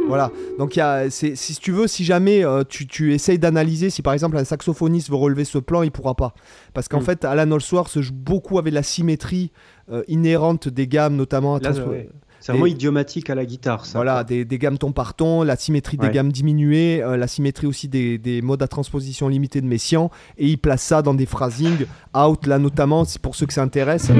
Voilà. 0.08 0.32
Donc, 0.58 0.74
y 0.74 0.80
a, 0.80 1.08
si 1.10 1.36
tu 1.60 1.70
veux, 1.70 1.86
si 1.86 2.04
jamais 2.04 2.44
euh, 2.44 2.64
tu, 2.68 2.88
tu, 2.88 3.14
essayes 3.14 3.38
d'analyser, 3.38 3.88
si 3.88 4.02
par 4.02 4.12
exemple 4.12 4.36
un 4.36 4.42
saxophoniste 4.42 5.10
veut 5.10 5.14
relever 5.14 5.44
ce 5.44 5.58
plan, 5.58 5.84
il 5.84 5.92
pourra 5.92 6.16
pas. 6.16 6.34
Parce 6.74 6.88
qu'en 6.88 6.98
mm. 6.98 7.04
fait, 7.04 7.24
Alan 7.24 7.52
Allsworth 7.52 7.88
se 7.88 8.02
joue 8.02 8.14
beaucoup 8.14 8.58
avec 8.58 8.74
la 8.74 8.82
symétrie 8.82 9.52
euh, 9.92 10.02
inhérente 10.08 10.66
des 10.66 10.88
gammes, 10.88 11.14
notamment 11.14 11.54
à 11.54 11.60
c'est 12.40 12.52
vraiment 12.52 12.66
idiomatique 12.66 13.28
à 13.28 13.34
la 13.34 13.44
guitare, 13.44 13.84
ça. 13.84 13.98
Voilà, 13.98 14.24
des, 14.24 14.46
gammes 14.46 14.78
ton 14.78 14.92
par 14.92 15.12
ton, 15.14 15.42
la 15.42 15.56
symétrie 15.56 15.98
des 15.98 16.08
gammes 16.08 16.32
diminuées, 16.32 17.02
euh, 17.02 17.18
la 17.18 17.26
symétrie 17.26 17.66
aussi 17.66 17.86
des, 17.86 18.40
modes 18.42 18.62
à 18.62 18.68
transposition 18.68 19.28
limitée 19.28 19.60
de 19.60 19.66
Messiaen, 19.66 20.10
et 20.38 20.46
il 20.46 20.56
place 20.56 20.82
ça 20.82 21.02
dans 21.02 21.12
des 21.12 21.26
phrasings 21.26 21.84
out, 22.16 22.46
là 22.46 22.58
notamment, 22.58 23.04
pour 23.20 23.34
ceux 23.34 23.44
que 23.44 23.52
ça 23.52 23.62
intéresse. 23.62 24.10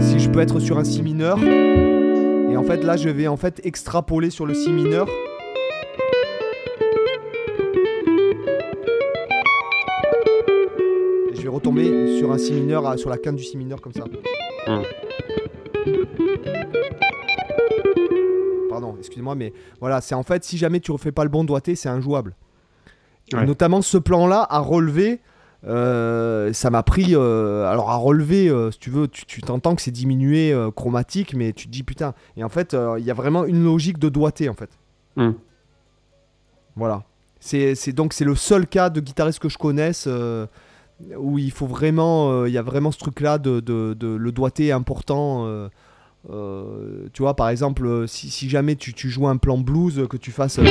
Si 0.00 0.18
je 0.18 0.28
peux 0.28 0.40
être 0.40 0.60
sur 0.60 0.78
un 0.78 0.84
si 0.84 1.02
mineur, 1.02 1.38
et 1.38 2.56
en 2.56 2.62
fait 2.62 2.84
là 2.84 2.96
je 2.96 3.08
vais 3.08 3.28
en 3.28 3.38
fait 3.38 3.60
extrapoler 3.64 4.28
sur 4.28 4.44
le 4.44 4.52
si 4.52 4.70
mineur. 4.70 5.08
Et 11.32 11.36
je 11.36 11.40
vais 11.40 11.48
retomber 11.48 12.18
sur 12.18 12.30
un 12.30 12.38
si 12.38 12.52
mineur, 12.52 12.98
sur 12.98 13.08
la 13.08 13.16
canne 13.16 13.36
du 13.36 13.44
si 13.44 13.56
mineur 13.56 13.80
comme 13.80 13.94
ça. 13.94 14.04
Hum. 14.66 14.82
Excusez-moi, 19.20 19.34
mais 19.34 19.52
voilà, 19.80 20.00
c'est 20.00 20.14
en 20.14 20.22
fait, 20.22 20.44
si 20.44 20.56
jamais 20.56 20.80
tu 20.80 20.92
refais 20.92 21.12
pas 21.12 21.24
le 21.24 21.30
bon 21.30 21.44
doigté, 21.44 21.74
c'est 21.74 21.88
injouable. 21.88 22.34
Notamment 23.32 23.80
ce 23.80 23.96
plan-là 23.96 24.44
à 24.50 24.58
relever, 24.58 25.20
euh, 25.64 26.52
ça 26.52 26.70
m'a 26.70 26.82
pris. 26.82 27.14
Euh, 27.14 27.70
alors 27.70 27.90
à 27.90 27.96
relever, 27.96 28.48
euh, 28.48 28.72
si 28.72 28.78
tu 28.80 28.90
veux, 28.90 29.06
tu 29.06 29.40
t'entends 29.40 29.76
que 29.76 29.82
c'est 29.82 29.92
diminué 29.92 30.52
chromatique, 30.74 31.34
mais 31.34 31.52
tu 31.52 31.66
te 31.66 31.70
dis 31.70 31.84
putain. 31.84 32.14
Et 32.36 32.42
en 32.42 32.48
fait, 32.48 32.76
il 32.98 33.04
y 33.04 33.10
a 33.10 33.14
vraiment 33.14 33.44
une 33.44 33.62
logique 33.62 33.98
de 33.98 34.08
doigté 34.08 34.48
en 34.48 34.54
fait. 34.54 34.70
Hmm. 35.14 35.32
Voilà. 36.74 37.04
C'est 37.38 37.92
donc 37.92 38.14
c'est 38.14 38.24
le 38.24 38.34
seul 38.34 38.66
cas 38.66 38.90
de 38.90 39.00
guitariste 39.00 39.38
que 39.38 39.48
je 39.48 39.58
connaisse 39.58 40.08
où 41.16 41.38
il 41.38 41.52
faut 41.52 41.66
vraiment, 41.66 42.46
il 42.46 42.52
y 42.52 42.58
a 42.58 42.62
vraiment 42.62 42.90
ce 42.90 42.98
truc-là 42.98 43.38
de, 43.38 43.60
de, 43.60 43.94
le 44.06 44.32
doigté 44.32 44.72
important. 44.72 45.46
Euh, 46.28 47.08
tu 47.12 47.22
vois, 47.22 47.34
par 47.34 47.48
exemple, 47.48 47.86
euh, 47.86 48.06
si, 48.06 48.48
jamais 48.48 48.76
tu, 48.76 49.08
joues 49.08 49.26
un 49.26 49.36
plan 49.36 49.58
blues, 49.58 50.06
que 50.08 50.16
tu 50.16 50.30
fasses. 50.32 50.58
Euh, 50.58 50.64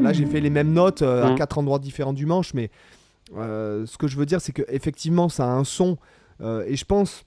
là, 0.00 0.12
j'ai 0.12 0.26
fait 0.26 0.40
les 0.40 0.50
mêmes 0.50 0.72
notes 0.72 1.02
à 1.02 1.34
quatre 1.36 1.58
endroits 1.58 1.78
différents 1.78 2.12
du 2.12 2.26
manche, 2.26 2.54
mais 2.54 2.70
ce 3.34 3.96
que 3.98 4.06
je 4.06 4.16
veux 4.16 4.26
dire, 4.26 4.40
c'est 4.40 4.52
qu'effectivement, 4.52 5.28
ça 5.28 5.44
a 5.44 5.48
un 5.48 5.64
son. 5.64 5.96
et 6.40 6.76
je 6.76 6.84
pense 6.84 7.24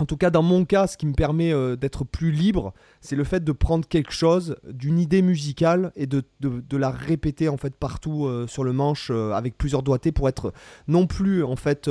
en 0.00 0.06
tout 0.06 0.16
cas, 0.16 0.30
dans 0.30 0.42
mon 0.42 0.64
cas, 0.64 0.86
ce 0.86 0.96
qui 0.96 1.06
me 1.06 1.12
permet 1.12 1.52
euh, 1.52 1.76
d'être 1.76 2.04
plus 2.04 2.30
libre, 2.30 2.72
c'est 3.00 3.16
le 3.16 3.24
fait 3.24 3.44
de 3.44 3.52
prendre 3.52 3.86
quelque 3.86 4.12
chose, 4.12 4.56
d'une 4.68 4.98
idée 4.98 5.20
musicale 5.20 5.92
et 5.94 6.06
de, 6.06 6.22
la 6.72 6.90
répéter 6.90 7.48
en 7.48 7.58
fait 7.58 7.74
partout 7.74 8.24
euh, 8.24 8.46
sur 8.46 8.64
le 8.64 8.72
manche 8.72 9.10
euh, 9.10 9.32
avec 9.32 9.58
plusieurs 9.58 9.82
doigtés 9.82 10.12
pour 10.12 10.28
être 10.28 10.54
non 10.88 11.06
plus 11.06 11.44
en 11.44 11.56
fait 11.56 11.90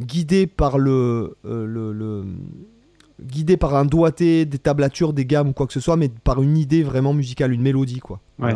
guidé 0.00 0.46
par 0.46 0.78
le, 0.78 1.36
le, 1.44 2.24
guidé 3.20 3.56
par 3.56 3.74
un 3.74 3.84
doigté, 3.84 4.44
des 4.44 4.58
tablatures, 4.58 5.12
des 5.12 5.26
gammes 5.26 5.48
ou 5.48 5.52
quoi 5.52 5.66
que 5.66 5.72
ce 5.72 5.80
soit, 5.80 5.96
mais 5.96 6.08
par 6.08 6.42
une 6.42 6.56
idée 6.56 6.84
vraiment 6.84 7.12
musicale, 7.12 7.52
une 7.52 7.62
mélodie 7.62 7.98
quoi. 7.98 8.20
Ouais. 8.38 8.54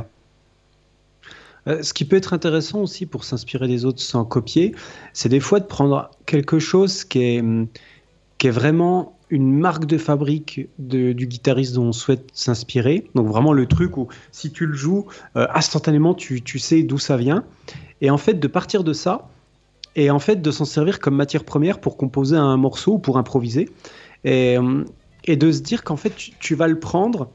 ce 1.66 1.92
qui 1.92 2.04
peut 2.04 2.16
être 2.16 2.32
intéressant 2.32 2.80
aussi 2.82 3.06
pour 3.06 3.24
s'inspirer 3.24 3.66
des 3.66 3.84
autres 3.84 4.00
sans 4.00 4.24
copier, 4.24 4.74
c'est 5.12 5.28
des 5.28 5.40
fois 5.40 5.58
de 5.58 5.66
prendre 5.66 6.10
quelque 6.26 6.60
chose 6.60 7.04
qui 7.04 7.22
est 7.22 7.40
hum, 7.40 7.66
qui 8.38 8.48
est 8.48 8.50
vraiment 8.50 9.16
une 9.30 9.52
marque 9.52 9.86
de 9.86 9.98
fabrique 9.98 10.68
du 10.78 11.26
guitariste 11.26 11.74
dont 11.74 11.86
on 11.86 11.92
souhaite 11.92 12.28
s'inspirer. 12.32 13.08
Donc 13.14 13.26
vraiment 13.26 13.52
le 13.52 13.66
truc 13.66 13.96
où 13.96 14.08
si 14.32 14.52
tu 14.52 14.66
le 14.66 14.74
joues, 14.74 15.06
euh, 15.36 15.46
instantanément 15.54 16.14
tu, 16.14 16.42
tu 16.42 16.58
sais 16.58 16.82
d'où 16.82 16.98
ça 16.98 17.16
vient. 17.16 17.44
Et 18.00 18.10
en 18.10 18.18
fait 18.18 18.34
de 18.34 18.46
partir 18.46 18.84
de 18.84 18.92
ça, 18.92 19.28
et 19.96 20.10
en 20.10 20.18
fait 20.18 20.42
de 20.42 20.50
s'en 20.50 20.64
servir 20.64 21.00
comme 21.00 21.14
matière 21.14 21.44
première 21.44 21.80
pour 21.80 21.96
composer 21.96 22.36
un 22.36 22.56
morceau 22.56 22.94
ou 22.94 22.98
pour 22.98 23.18
improviser. 23.18 23.68
Et, 24.24 24.58
euh, 24.58 24.84
de 25.26 25.52
se 25.52 25.60
dire 25.60 25.84
qu'en 25.84 25.96
fait 25.96 26.12
tu, 26.38 26.54
vas 26.54 26.68
le 26.68 26.78
prendre 26.78 27.30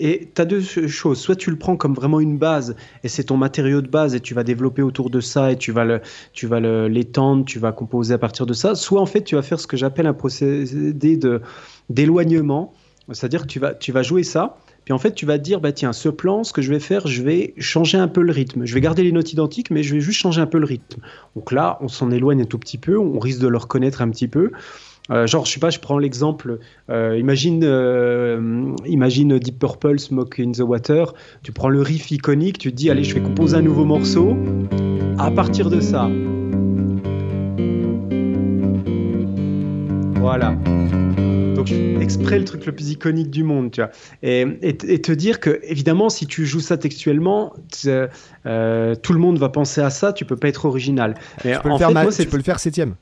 et 0.00 0.30
tu 0.34 0.40
as 0.40 0.44
deux 0.44 0.60
choses. 0.60 1.18
Soit 1.18 1.36
tu 1.36 1.50
le 1.50 1.56
prends 1.56 1.76
comme 1.76 1.94
vraiment 1.94 2.20
une 2.20 2.38
base 2.38 2.76
et 3.04 3.08
c'est 3.08 3.24
ton 3.24 3.36
matériau 3.36 3.80
de 3.80 3.88
base 3.88 4.14
et 4.14 4.20
tu 4.20 4.34
vas 4.34 4.44
développer 4.44 4.82
autour 4.82 5.10
de 5.10 5.20
ça 5.20 5.52
et 5.52 5.56
tu 5.56 5.72
vas 5.72 5.84
le, 5.84 6.00
tu 6.32 6.46
vas 6.46 6.60
l'étendre, 6.60 7.44
tu 7.44 7.58
vas 7.58 7.72
composer 7.72 8.14
à 8.14 8.18
partir 8.18 8.46
de 8.46 8.54
ça. 8.54 8.74
Soit 8.74 9.00
en 9.00 9.06
fait 9.06 9.22
tu 9.22 9.34
vas 9.34 9.42
faire 9.42 9.60
ce 9.60 9.66
que 9.66 9.76
j'appelle 9.76 10.06
un 10.06 10.14
procédé 10.14 11.18
d'éloignement 11.90 12.72
C'est-à-dire 13.10 13.42
que 13.42 13.48
tu 13.48 13.58
vas, 13.58 13.74
tu 13.74 13.92
vas 13.92 14.02
jouer 14.02 14.22
ça, 14.22 14.58
puis 14.88 14.94
en 14.94 14.98
fait, 14.98 15.12
tu 15.12 15.26
vas 15.26 15.36
te 15.36 15.42
dire, 15.44 15.60
bah 15.60 15.72
tiens, 15.72 15.92
ce 15.92 16.08
plan, 16.08 16.44
ce 16.44 16.54
que 16.54 16.62
je 16.62 16.72
vais 16.72 16.80
faire, 16.80 17.06
je 17.06 17.22
vais 17.22 17.52
changer 17.58 17.98
un 17.98 18.08
peu 18.08 18.22
le 18.22 18.32
rythme. 18.32 18.64
Je 18.64 18.72
vais 18.72 18.80
garder 18.80 19.02
les 19.02 19.12
notes 19.12 19.34
identiques, 19.34 19.70
mais 19.70 19.82
je 19.82 19.94
vais 19.94 20.00
juste 20.00 20.18
changer 20.18 20.40
un 20.40 20.46
peu 20.46 20.58
le 20.58 20.64
rythme. 20.64 21.02
Donc 21.36 21.52
là, 21.52 21.76
on 21.82 21.88
s'en 21.88 22.10
éloigne 22.10 22.40
un 22.40 22.46
tout 22.46 22.58
petit 22.58 22.78
peu, 22.78 22.98
on 22.98 23.18
risque 23.18 23.40
de 23.40 23.48
le 23.48 23.58
reconnaître 23.58 24.00
un 24.00 24.08
petit 24.08 24.28
peu. 24.28 24.50
Euh, 25.10 25.26
genre, 25.26 25.46
je 25.46 25.52
sais 25.52 25.60
pas, 25.60 25.70
je 25.70 25.78
prends 25.78 25.98
l'exemple, 25.98 26.58
euh, 26.90 27.16
imagine, 27.18 27.62
euh, 27.64 28.74
imagine 28.86 29.38
Deep 29.38 29.58
Purple, 29.58 29.98
Smoke 29.98 30.40
in 30.40 30.52
the 30.52 30.60
Water, 30.60 31.14
tu 31.42 31.52
prends 31.52 31.70
le 31.70 31.80
riff 31.80 32.10
iconique, 32.10 32.58
tu 32.58 32.70
te 32.70 32.76
dis, 32.76 32.90
allez, 32.90 33.04
je 33.04 33.14
vais 33.14 33.20
composer 33.20 33.56
un 33.56 33.62
nouveau 33.62 33.84
morceau. 33.84 34.36
À 35.18 35.30
partir 35.30 35.70
de 35.70 35.80
ça, 35.80 36.08
voilà. 40.16 40.54
Donc, 41.56 41.72
exprès 42.00 42.38
le 42.38 42.44
truc 42.44 42.66
le 42.66 42.72
plus 42.72 42.90
iconique 42.90 43.30
du 43.30 43.42
monde, 43.42 43.72
tu 43.72 43.80
vois. 43.80 43.90
Et, 44.22 44.46
et, 44.62 44.76
te 44.76 45.10
dire 45.10 45.40
que, 45.40 45.58
évidemment, 45.64 46.08
si 46.08 46.26
tu 46.26 46.46
joues 46.46 46.60
ça 46.60 46.76
textuellement, 46.76 47.52
euh, 48.46 48.94
tout 48.94 49.12
le 49.12 49.18
monde 49.18 49.38
va 49.38 49.48
penser 49.48 49.80
à 49.80 49.90
ça, 49.90 50.12
tu 50.12 50.24
peux 50.24 50.36
pas 50.36 50.48
être 50.48 50.66
original. 50.66 51.14
Mais 51.44 51.56
tu 51.56 51.60
peux, 51.62 51.68
le, 51.70 51.78
faire 51.78 51.88
fait, 51.88 51.94
moi, 51.94 52.12
tu 52.12 52.26
peux 52.26 52.36
le 52.36 52.42
faire 52.44 52.60
septième. 52.60 52.94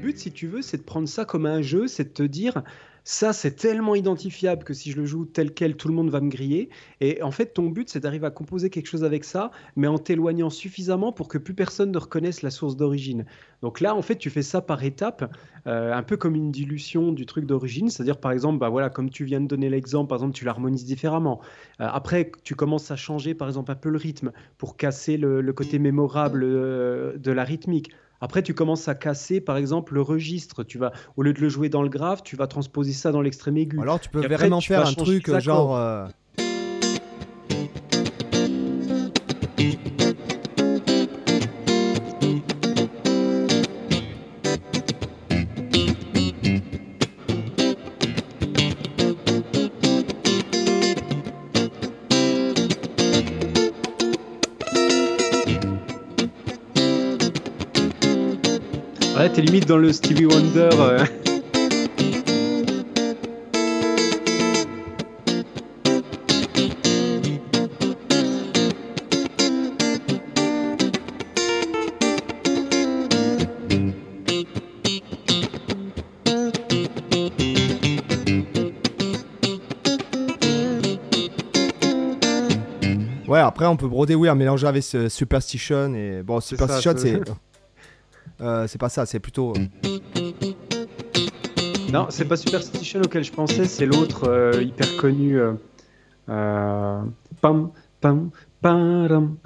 But, 0.00 0.18
si 0.18 0.32
tu 0.32 0.46
veux, 0.46 0.62
c'est 0.62 0.78
de 0.78 0.82
prendre 0.82 1.08
ça 1.08 1.24
comme 1.24 1.46
un 1.46 1.62
jeu, 1.62 1.86
c'est 1.86 2.04
de 2.04 2.08
te 2.10 2.22
dire, 2.22 2.62
ça, 3.04 3.32
c'est 3.32 3.52
tellement 3.52 3.94
identifiable 3.94 4.62
que 4.64 4.74
si 4.74 4.90
je 4.90 4.96
le 4.96 5.06
joue 5.06 5.24
tel 5.24 5.52
quel, 5.52 5.76
tout 5.76 5.88
le 5.88 5.94
monde 5.94 6.10
va 6.10 6.20
me 6.20 6.28
griller. 6.28 6.68
Et 7.00 7.22
en 7.22 7.30
fait, 7.30 7.54
ton 7.54 7.68
but, 7.68 7.88
c'est 7.88 8.00
d'arriver 8.00 8.26
à 8.26 8.30
composer 8.30 8.70
quelque 8.70 8.86
chose 8.86 9.04
avec 9.04 9.24
ça, 9.24 9.50
mais 9.76 9.86
en 9.86 9.98
t'éloignant 9.98 10.50
suffisamment 10.50 11.12
pour 11.12 11.28
que 11.28 11.38
plus 11.38 11.54
personne 11.54 11.92
ne 11.92 11.98
reconnaisse 11.98 12.42
la 12.42 12.50
source 12.50 12.76
d'origine. 12.76 13.24
Donc 13.62 13.80
là, 13.80 13.94
en 13.94 14.02
fait, 14.02 14.16
tu 14.16 14.30
fais 14.30 14.42
ça 14.42 14.60
par 14.60 14.84
étapes, 14.84 15.32
euh, 15.66 15.92
un 15.92 16.02
peu 16.02 16.16
comme 16.16 16.34
une 16.34 16.50
dilution 16.50 17.12
du 17.12 17.26
truc 17.26 17.46
d'origine. 17.46 17.88
C'est-à-dire, 17.88 18.18
par 18.18 18.32
exemple, 18.32 18.58
bah 18.58 18.68
voilà, 18.68 18.90
comme 18.90 19.10
tu 19.10 19.24
viens 19.24 19.40
de 19.40 19.46
donner 19.46 19.70
l'exemple, 19.70 20.08
par 20.08 20.16
exemple, 20.16 20.34
tu 20.34 20.44
l'harmonises 20.44 20.84
différemment. 20.84 21.40
Euh, 21.80 21.88
après, 21.90 22.30
tu 22.44 22.54
commences 22.54 22.90
à 22.90 22.96
changer, 22.96 23.34
par 23.34 23.48
exemple, 23.48 23.72
un 23.72 23.76
peu 23.76 23.88
le 23.88 23.98
rythme 23.98 24.32
pour 24.58 24.76
casser 24.76 25.16
le, 25.16 25.52
côté 25.52 25.78
mémorable 25.78 26.42
euh, 26.44 27.16
de 27.16 27.32
la 27.32 27.44
rythmique. 27.44 27.90
Après, 28.20 28.42
tu 28.42 28.54
commences 28.54 28.86
à 28.88 28.94
casser, 28.94 29.40
par 29.40 29.56
exemple, 29.56 29.94
le 29.94 30.02
registre. 30.02 30.62
Tu 30.62 30.78
vas, 30.78 30.92
au 31.16 31.22
lieu 31.22 31.32
de 31.32 31.40
le 31.40 31.48
jouer 31.48 31.68
dans 31.68 31.82
le 31.82 31.88
grave, 31.88 32.20
tu 32.22 32.36
vas 32.36 32.46
transposer 32.46 32.92
ça 32.92 33.12
dans 33.12 33.22
l'extrême 33.22 33.56
aigu. 33.56 33.80
Alors, 33.80 33.98
tu 33.98 34.10
peux 34.10 34.20
vraiment 34.26 34.60
faire 34.60 34.86
un 34.86 34.92
truc 34.92 35.34
genre. 35.38 35.76
Euh, 35.76 36.06
t'es 59.34 59.42
limite 59.42 59.66
dans 59.66 59.76
le 59.76 59.92
Stevie 59.92 60.26
Wonder. 60.26 60.70
Euh. 60.72 61.04
Ouais, 83.28 83.38
après 83.38 83.66
on 83.66 83.76
peut 83.76 83.86
broder, 83.86 84.16
oui, 84.16 84.28
un 84.28 84.34
mélanger 84.34 84.66
avec 84.66 84.82
Superstition 84.82 85.94
et 85.94 86.22
bon, 86.24 86.40
Superstition 86.40 86.94
c'est 86.96 87.20
euh, 88.42 88.66
c'est 88.66 88.78
pas 88.78 88.88
ça, 88.88 89.06
c'est 89.06 89.20
plutôt. 89.20 89.52
Euh, 89.56 89.90
non, 91.92 92.06
c'est 92.08 92.24
pas 92.24 92.36
Superstition 92.36 93.00
auquel 93.02 93.24
je 93.24 93.32
pensais, 93.32 93.64
c'est 93.64 93.86
l'autre 93.86 94.28
euh, 94.28 94.62
hyper 94.62 94.96
connu. 94.96 95.38
pam, 96.26 97.12
pam, 97.40 97.70
pam, 98.00 98.30
pam, 98.62 99.36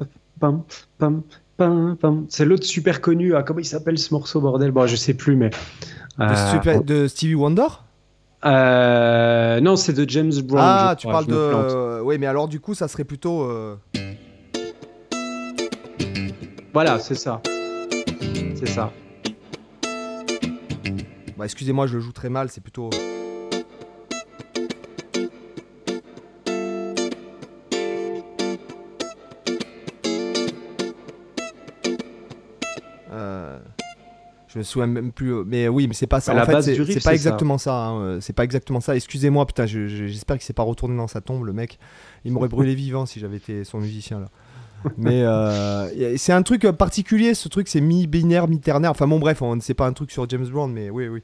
pam, 0.40 1.22
pam, 1.56 1.96
pam. 1.96 2.26
C'est 2.28 2.44
l'autre 2.44 2.64
super 2.64 3.00
connu. 3.00 3.34
Ah, 3.34 3.42
comment 3.42 3.60
il 3.60 3.64
s'appelle 3.64 3.98
ce 3.98 4.12
morceau, 4.14 4.40
bordel? 4.40 4.70
Bon, 4.70 4.86
je 4.86 4.96
sais 4.96 5.14
plus, 5.14 5.36
mais. 5.36 5.50
De, 6.18 7.08
Stevie 7.08 7.34
Wonder? 7.34 7.68
Non, 8.44 9.76
c'est 9.76 9.92
de 9.92 10.08
James 10.08 10.34
Brown. 10.42 10.64
Ah, 10.64 10.94
tu 10.96 11.06
parles 11.06 11.26
de. 11.26 12.00
Oui, 12.02 12.18
mais 12.18 12.26
alors 12.26 12.48
du 12.48 12.60
coup, 12.60 12.74
ça 12.74 12.88
serait 12.88 13.04
plutôt. 13.04 13.48
Voilà, 16.72 16.98
c'est 16.98 17.14
ça 17.14 17.40
ça. 18.74 18.92
Bah, 21.36 21.44
excusez-moi, 21.44 21.86
je 21.86 21.94
le 21.94 22.00
joue 22.00 22.12
très 22.12 22.28
mal, 22.28 22.48
c'est 22.48 22.60
plutôt. 22.60 22.90
Euh, 33.12 33.58
je 34.48 34.58
me 34.58 34.62
souviens 34.62 34.86
même 34.86 35.12
plus, 35.12 35.44
mais 35.44 35.68
oui, 35.68 35.86
mais 35.86 35.94
c'est 35.94 36.06
pas 36.06 36.20
ça. 36.20 36.34
en 36.34 36.44
fait, 36.44 36.62
c'est 36.62 37.02
pas 37.02 37.12
exactement 37.12 37.58
ça. 37.58 37.74
Hein, 37.74 38.20
c'est 38.20 38.32
pas 38.32 38.44
exactement 38.44 38.80
ça. 38.80 38.96
Excusez-moi, 38.96 39.46
putain, 39.46 39.66
j'espère 39.66 40.36
qu'il 40.36 40.44
s'est 40.44 40.52
pas 40.52 40.62
retourné 40.62 40.96
dans 40.96 41.08
sa 41.08 41.20
tombe, 41.20 41.44
le 41.44 41.52
mec. 41.52 41.78
Il 42.24 42.32
m'aurait 42.32 42.48
brûlé 42.48 42.74
vivant 42.74 43.06
si 43.06 43.20
j'avais 43.20 43.36
été 43.36 43.64
son 43.64 43.78
musicien 43.78 44.20
là. 44.20 44.26
Mais 44.96 45.22
euh, 45.22 46.16
c'est 46.16 46.32
un 46.32 46.42
truc 46.42 46.70
particulier, 46.72 47.34
ce 47.34 47.48
truc, 47.48 47.68
c'est 47.68 47.80
mi-binaire, 47.80 48.48
mi-ternaire. 48.48 48.90
Enfin 48.90 49.06
bon, 49.06 49.18
bref, 49.18 49.42
sait 49.60 49.74
pas 49.74 49.86
un 49.86 49.92
truc 49.92 50.10
sur 50.10 50.28
James 50.28 50.46
Brown, 50.46 50.72
mais 50.72 50.90
oui, 50.90 51.08
oui. 51.08 51.22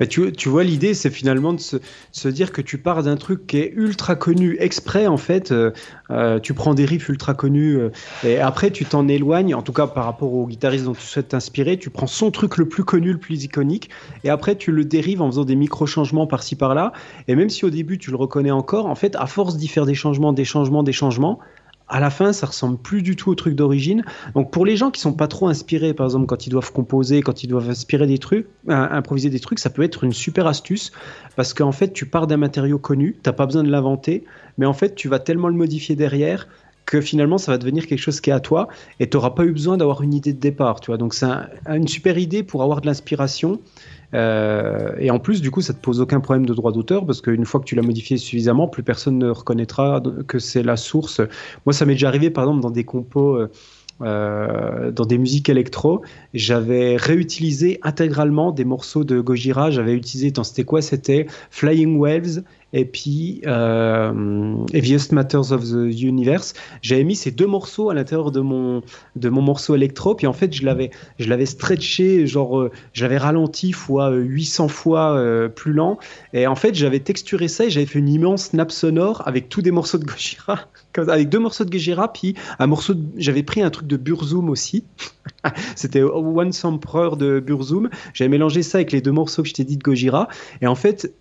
Mais 0.00 0.06
tu, 0.06 0.32
tu 0.32 0.48
vois, 0.48 0.64
l'idée, 0.64 0.94
c'est 0.94 1.10
finalement 1.10 1.52
de 1.52 1.60
se, 1.60 2.28
dire 2.28 2.52
que 2.52 2.62
tu 2.62 2.78
pars 2.78 3.02
d'un 3.02 3.16
truc 3.16 3.46
qui 3.46 3.58
est 3.58 3.72
ultra 3.74 4.14
connu 4.14 4.56
exprès, 4.58 5.06
en 5.06 5.16
fait. 5.16 5.52
Euh, 5.52 5.72
euh, 6.10 6.38
tu 6.38 6.54
prends 6.54 6.72
des 6.72 6.84
riffs 6.84 7.08
ultra 7.08 7.34
connus 7.34 7.78
et 8.24 8.38
après, 8.38 8.70
tu 8.70 8.84
t'en 8.84 9.08
éloignes, 9.08 9.54
en 9.54 9.62
tout 9.62 9.72
cas 9.72 9.86
par 9.86 10.04
rapport 10.04 10.32
au 10.32 10.46
guitariste 10.46 10.84
dont 10.84 10.94
tu 10.94 11.02
souhaites 11.02 11.28
t'inspirer. 11.28 11.78
Tu 11.78 11.90
prends 11.90 12.06
son 12.06 12.30
truc 12.30 12.56
le 12.56 12.68
plus 12.68 12.84
connu, 12.84 13.12
le 13.12 13.18
plus 13.18 13.44
iconique, 13.44 13.90
et 14.24 14.30
après, 14.30 14.56
tu 14.56 14.72
le 14.72 14.84
dérives 14.84 15.20
en 15.20 15.26
faisant 15.26 15.44
des 15.44 15.56
micro-changements 15.56 16.26
par-ci 16.26 16.56
par-là. 16.56 16.92
Et 17.28 17.34
même 17.34 17.50
si 17.50 17.64
au 17.64 17.70
début, 17.70 17.98
tu 17.98 18.10
le 18.10 18.16
reconnais 18.16 18.52
encore, 18.52 18.86
en 18.86 18.94
fait, 18.94 19.16
à 19.16 19.26
force 19.26 19.56
d'y 19.56 19.68
faire 19.68 19.84
des 19.84 19.94
changements, 19.94 20.32
des 20.32 20.44
changements, 20.44 20.82
des 20.82 20.92
changements, 20.92 21.40
à 21.88 22.00
la 22.00 22.10
fin, 22.10 22.32
ça 22.32 22.46
ressemble 22.46 22.78
plus 22.78 23.02
du 23.02 23.14
tout 23.14 23.30
au 23.30 23.34
truc 23.34 23.54
d'origine. 23.54 24.04
Donc 24.34 24.50
pour 24.50 24.66
les 24.66 24.76
gens 24.76 24.90
qui 24.90 25.00
sont 25.00 25.12
pas 25.12 25.28
trop 25.28 25.48
inspirés, 25.48 25.94
par 25.94 26.06
exemple 26.06 26.26
quand 26.26 26.46
ils 26.46 26.50
doivent 26.50 26.72
composer, 26.72 27.22
quand 27.22 27.44
ils 27.44 27.46
doivent 27.46 27.70
inspirer 27.70 28.06
des 28.06 28.18
trucs, 28.18 28.48
improviser 28.68 29.30
des 29.30 29.40
trucs, 29.40 29.58
ça 29.58 29.70
peut 29.70 29.82
être 29.82 30.04
une 30.04 30.12
super 30.12 30.46
astuce 30.46 30.90
parce 31.36 31.54
qu'en 31.54 31.72
fait 31.72 31.92
tu 31.92 32.06
pars 32.06 32.26
d'un 32.26 32.38
matériau 32.38 32.78
connu, 32.78 33.16
t'as 33.22 33.32
pas 33.32 33.46
besoin 33.46 33.62
de 33.62 33.70
l'inventer, 33.70 34.24
mais 34.58 34.66
en 34.66 34.72
fait 34.72 34.94
tu 34.94 35.08
vas 35.08 35.20
tellement 35.20 35.48
le 35.48 35.54
modifier 35.54 35.94
derrière 35.94 36.48
que 36.86 37.00
finalement 37.00 37.38
ça 37.38 37.52
va 37.52 37.58
devenir 37.58 37.86
quelque 37.86 38.00
chose 38.00 38.20
qui 38.20 38.30
est 38.30 38.32
à 38.32 38.40
toi 38.40 38.68
et 39.00 39.08
tu 39.08 39.16
n'auras 39.16 39.30
pas 39.30 39.44
eu 39.44 39.52
besoin 39.52 39.76
d'avoir 39.76 40.02
une 40.02 40.14
idée 40.14 40.32
de 40.32 40.40
départ. 40.40 40.80
Tu 40.80 40.90
vois 40.90 40.98
donc 40.98 41.14
c'est 41.14 41.26
une 41.68 41.88
super 41.88 42.18
idée 42.18 42.42
pour 42.42 42.62
avoir 42.62 42.80
de 42.80 42.86
l'inspiration 42.86 43.60
euh, 44.16 44.92
et 44.98 45.10
en 45.10 45.18
plus, 45.18 45.42
du 45.42 45.50
coup, 45.50 45.60
ça 45.60 45.74
te 45.74 45.80
pose 45.80 46.00
aucun 46.00 46.20
problème 46.20 46.46
de 46.46 46.54
droit 46.54 46.72
d'auteur 46.72 47.04
parce 47.04 47.20
qu'une 47.20 47.44
fois 47.44 47.60
que 47.60 47.66
tu 47.66 47.74
l'as 47.74 47.82
modifié 47.82 48.16
suffisamment, 48.16 48.66
plus 48.66 48.82
personne 48.82 49.18
ne 49.18 49.30
reconnaîtra 49.30 50.02
que 50.26 50.38
c'est 50.38 50.62
la 50.62 50.76
source. 50.76 51.20
Moi, 51.66 51.72
ça 51.72 51.84
m'est 51.84 51.94
déjà 51.94 52.08
arrivé, 52.08 52.30
par 52.30 52.44
exemple, 52.44 52.62
dans 52.62 52.70
des 52.70 52.84
compos. 52.84 53.36
Euh, 53.36 53.50
euh, 54.02 54.90
dans 54.90 55.06
des 55.06 55.16
musiques 55.16 55.48
électro, 55.48 56.02
j'avais 56.34 56.96
réutilisé 56.96 57.78
intégralement 57.82 58.52
des 58.52 58.66
morceaux 58.66 59.04
de 59.04 59.20
Gojira. 59.20 59.70
J'avais 59.70 59.94
utilisé, 59.94 60.32
c'était 60.44 60.64
quoi? 60.64 60.82
C'était 60.82 61.26
Flying 61.50 61.96
Waves 61.96 62.42
et 62.72 62.84
puis 62.84 63.40
euh, 63.46 64.56
Heaviest 64.72 65.12
Matters 65.12 65.52
of 65.52 65.64
the 65.64 66.00
Universe. 66.00 66.54
J'avais 66.82 67.04
mis 67.04 67.16
ces 67.16 67.30
deux 67.30 67.46
morceaux 67.46 67.90
à 67.90 67.94
l'intérieur 67.94 68.32
de 68.32 68.40
mon, 68.40 68.82
de 69.14 69.28
mon 69.28 69.42
morceau 69.42 69.74
électro, 69.74 70.14
puis 70.14 70.26
en 70.26 70.32
fait, 70.32 70.52
je 70.52 70.64
l'avais, 70.64 70.90
je 71.18 71.28
l'avais 71.28 71.46
stretché, 71.46 72.26
genre, 72.26 72.58
euh, 72.58 72.70
j'avais 72.92 73.18
ralenti 73.18 73.72
fois 73.72 74.10
800 74.10 74.68
fois 74.68 75.16
euh, 75.16 75.48
plus 75.48 75.72
lent, 75.72 75.98
et 76.32 76.46
en 76.46 76.56
fait, 76.56 76.74
j'avais 76.74 77.00
texturé 77.00 77.48
ça 77.48 77.64
et 77.64 77.70
j'avais 77.70 77.86
fait 77.86 77.98
une 77.98 78.08
immense 78.08 78.52
nappe 78.52 78.72
sonore 78.72 79.22
avec 79.26 79.48
tous 79.48 79.62
des 79.62 79.70
morceaux 79.70 79.98
de 79.98 80.04
Gojira, 80.04 80.68
avec 80.96 81.28
deux 81.28 81.38
morceaux 81.38 81.64
de 81.64 81.70
Gojira, 81.70 82.12
puis 82.12 82.34
un 82.58 82.66
morceau, 82.66 82.94
j'avais 83.16 83.42
pris 83.42 83.62
un 83.62 83.70
truc 83.70 83.86
de 83.86 83.96
Burzum 83.96 84.50
aussi. 84.50 84.84
C'était 85.76 86.02
One 86.02 86.50
Emperor 86.62 87.16
de 87.16 87.40
Burzum. 87.40 87.90
J'avais 88.14 88.28
mélangé 88.28 88.62
ça 88.62 88.78
avec 88.78 88.92
les 88.92 89.00
deux 89.00 89.12
morceaux 89.12 89.42
que 89.42 89.48
je 89.48 89.54
t'ai 89.54 89.64
dit 89.64 89.76
de 89.76 89.82
Gojira. 89.82 90.28
Et 90.62 90.66
en 90.66 90.74
fait, 90.74 91.12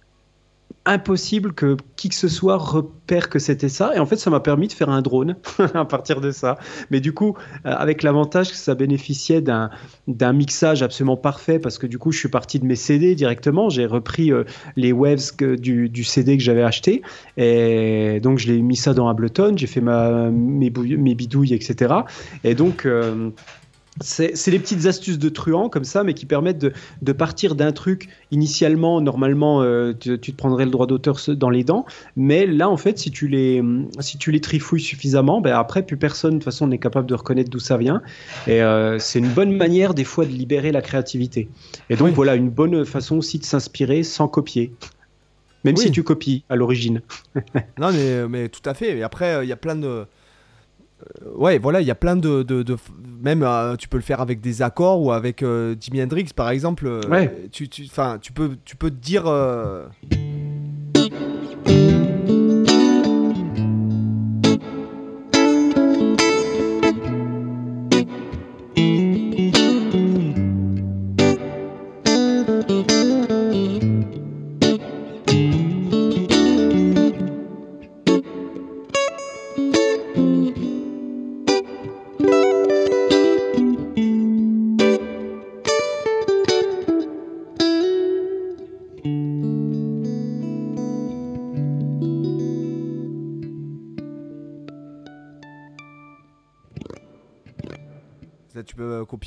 impossible 0.86 1.54
que 1.54 1.78
qui 1.96 2.10
que 2.10 2.16
ce 2.16 2.28
soit 2.28 2.58
repère 2.58 3.30
que 3.30 3.40
c'était 3.40 3.70
ça. 3.70 3.96
Et 3.96 4.00
en 4.00 4.06
fait, 4.06 4.18
ça 4.18 4.30
m'a 4.30 4.40
permis 4.40 4.68
de 4.68 4.74
faire 4.74 4.90
un 4.90 5.02
drone 5.02 5.36
à 5.74 5.86
partir 5.86 6.22
de 6.22 6.32
ça. 6.32 6.58
Mais 6.92 7.00
du 7.00 7.14
coup, 7.14 7.36
euh, 7.66 7.74
avec 7.76 8.04
l'avantage 8.04 8.52
que 8.52 8.58
ça 8.58 8.76
bénéficiait 8.76 9.42
d'un, 9.42 9.70
mixage 10.34 10.84
absolument 10.84 11.18
parfait, 11.18 11.60
parce 11.60 11.78
que 11.78 11.88
du 11.88 11.98
coup, 11.98 12.12
je 12.12 12.20
suis 12.20 12.30
parti 12.30 12.60
de 12.60 12.66
mes 12.66 12.76
CD 12.76 13.16
directement. 13.16 13.70
J'ai 13.70 13.86
repris 13.86 14.32
euh, 14.32 14.44
les 14.76 14.92
waves 14.92 15.36
du, 15.58 15.90
du, 15.90 16.04
CD 16.04 16.38
que 16.38 16.44
j'avais 16.44 16.64
acheté. 16.64 17.02
Et 17.38 18.20
donc, 18.22 18.38
je 18.38 18.48
l'ai 18.48 18.62
mis 18.62 18.76
ça 18.76 18.94
dans 18.94 19.08
Ableton. 19.08 19.54
J'ai 19.56 19.68
fait 19.68 19.82
ma, 19.82 20.30
mes, 20.30 20.70
mes 20.70 21.16
bidouilles, 21.16 21.54
etc. 21.54 21.94
Et 22.44 22.54
donc, 22.54 22.86
euh, 22.86 23.32
c'est 24.02 24.48
les 24.48 24.60
petites 24.60 24.88
astuces 24.88 25.20
de 25.20 25.30
truand 25.30 25.70
comme 25.70 25.86
ça, 25.86 26.04
mais 26.04 26.14
qui 26.14 26.26
permettent 26.26 26.58
de, 27.02 27.12
partir 27.14 27.56
d'un 27.56 27.72
truc 27.72 28.10
initialement, 28.32 29.00
normalement, 29.00 29.62
euh, 29.62 29.94
tu, 29.94 30.20
te 30.20 30.32
prendrais 30.32 30.66
le 30.66 30.72
droit 30.72 30.86
d'auteur 30.86 31.18
dans 31.30 31.50
les 31.50 31.64
dents, 31.64 31.86
mais 32.18 32.46
là, 32.46 32.70
en 32.70 32.76
fait, 32.76 33.00
si 33.00 33.10
tu 33.10 33.28
les, 33.28 33.64
si 34.00 34.18
tu 34.18 34.32
les 34.32 34.42
trifouilles 34.42 34.82
suffisamment, 34.82 35.40
ben 35.40 35.56
après, 35.56 35.86
plus 35.86 35.96
personne, 35.98 36.32
de 36.32 36.38
toute 36.38 36.46
façon, 36.46 36.68
n'est 36.68 36.78
capable 36.78 37.08
de 37.08 37.14
reconnaître 37.14 37.50
d'où 37.50 37.60
ça 37.60 37.78
vient. 37.78 38.02
Et 38.48 38.62
euh, 38.62 39.00
c'est 39.00 39.20
une 39.20 39.30
bonne 39.30 39.56
manière, 39.56 39.94
des 39.94 40.04
fois, 40.04 40.26
de 40.26 40.32
libérer 40.32 40.74
la 40.74 40.82
créativité. 40.82 41.48
Et 41.90 41.96
donc, 41.96 42.14
voilà, 42.14 42.36
une 42.36 42.50
bonne 42.50 42.84
façon 42.84 43.18
aussi 43.18 43.40
de 43.40 43.46
s'inspirer 43.46 44.04
sans 44.04 44.28
copier. 44.28 44.74
Même 45.64 45.78
si 45.78 45.90
tu 45.90 46.04
copies 46.04 46.44
à 46.50 46.56
l'origine. 46.56 47.02
non, 47.80 47.92
mais, 47.92 48.28
mais 48.28 48.50
tout 48.50 48.62
à 48.70 48.74
fait. 48.74 48.98
Et 48.98 49.04
après, 49.04 49.44
il 49.44 49.50
y 49.50 49.54
a 49.54 49.58
plein 49.58 49.76
de 49.76 49.88
euh, 49.88 50.06
ouais, 51.36 51.58
voilà, 51.58 51.82
il 51.82 51.88
y 51.88 51.92
a 51.92 51.96
plein 51.96 52.16
de, 52.16 52.44
de, 52.44 52.78
même 53.22 53.44
euh, 53.44 53.76
tu 53.76 53.88
peux 53.88 53.98
le 53.98 54.04
faire 54.04 54.22
avec 54.22 54.42
des 54.42 54.62
accords 54.62 55.02
ou 55.02 55.12
avec 55.12 55.44
euh, 55.44 55.76
Jimi 55.80 56.02
Hendrix 56.02 56.30
par 56.36 56.50
exemple. 56.50 56.88
ouais. 57.10 57.48
Tu, 57.52 57.70
tu, 57.70 57.88
tu 58.22 58.32
peux, 58.34 58.58
tu 58.66 58.76
peux 58.76 58.90
te 58.90 58.96
dire. 58.96 59.26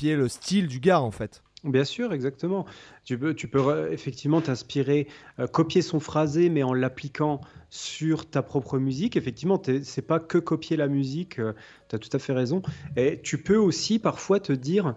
Le 0.01 0.27
style 0.27 0.67
du 0.67 0.79
gars 0.79 1.01
en 1.01 1.11
fait. 1.11 1.43
Bien 1.65 1.83
sûr, 1.83 2.13
exactement. 2.13 2.65
Tu 3.03 3.17
peux, 3.17 3.33
tu 3.33 3.49
peux 3.49 3.91
effectivement 3.91 4.39
t'inspirer, 4.39 5.07
euh, 5.39 5.47
copier 5.47 5.81
son 5.81 5.99
phrasé, 5.99 6.47
mais 6.49 6.63
en 6.63 6.73
l'appliquant 6.73 7.41
sur 7.69 8.29
ta 8.29 8.41
propre 8.41 8.79
musique. 8.79 9.17
Effectivement, 9.17 9.61
c'est 9.83 10.07
pas 10.07 10.21
que 10.21 10.37
copier 10.37 10.77
la 10.77 10.87
musique, 10.87 11.37
euh, 11.37 11.51
tu 11.89 11.97
as 11.97 11.99
tout 11.99 12.09
à 12.13 12.19
fait 12.19 12.31
raison. 12.31 12.61
Et 12.95 13.19
tu 13.21 13.43
peux 13.43 13.57
aussi 13.57 13.99
parfois 13.99 14.39
te 14.39 14.53
dire, 14.53 14.95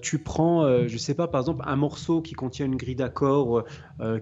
tu 0.00 0.18
prends, 0.18 0.86
je 0.86 0.98
sais 0.98 1.14
pas, 1.14 1.28
par 1.28 1.40
exemple, 1.40 1.62
un 1.66 1.76
morceau 1.76 2.22
qui 2.22 2.34
contient 2.34 2.66
une 2.66 2.76
grille 2.76 2.96
d'accords 2.96 3.64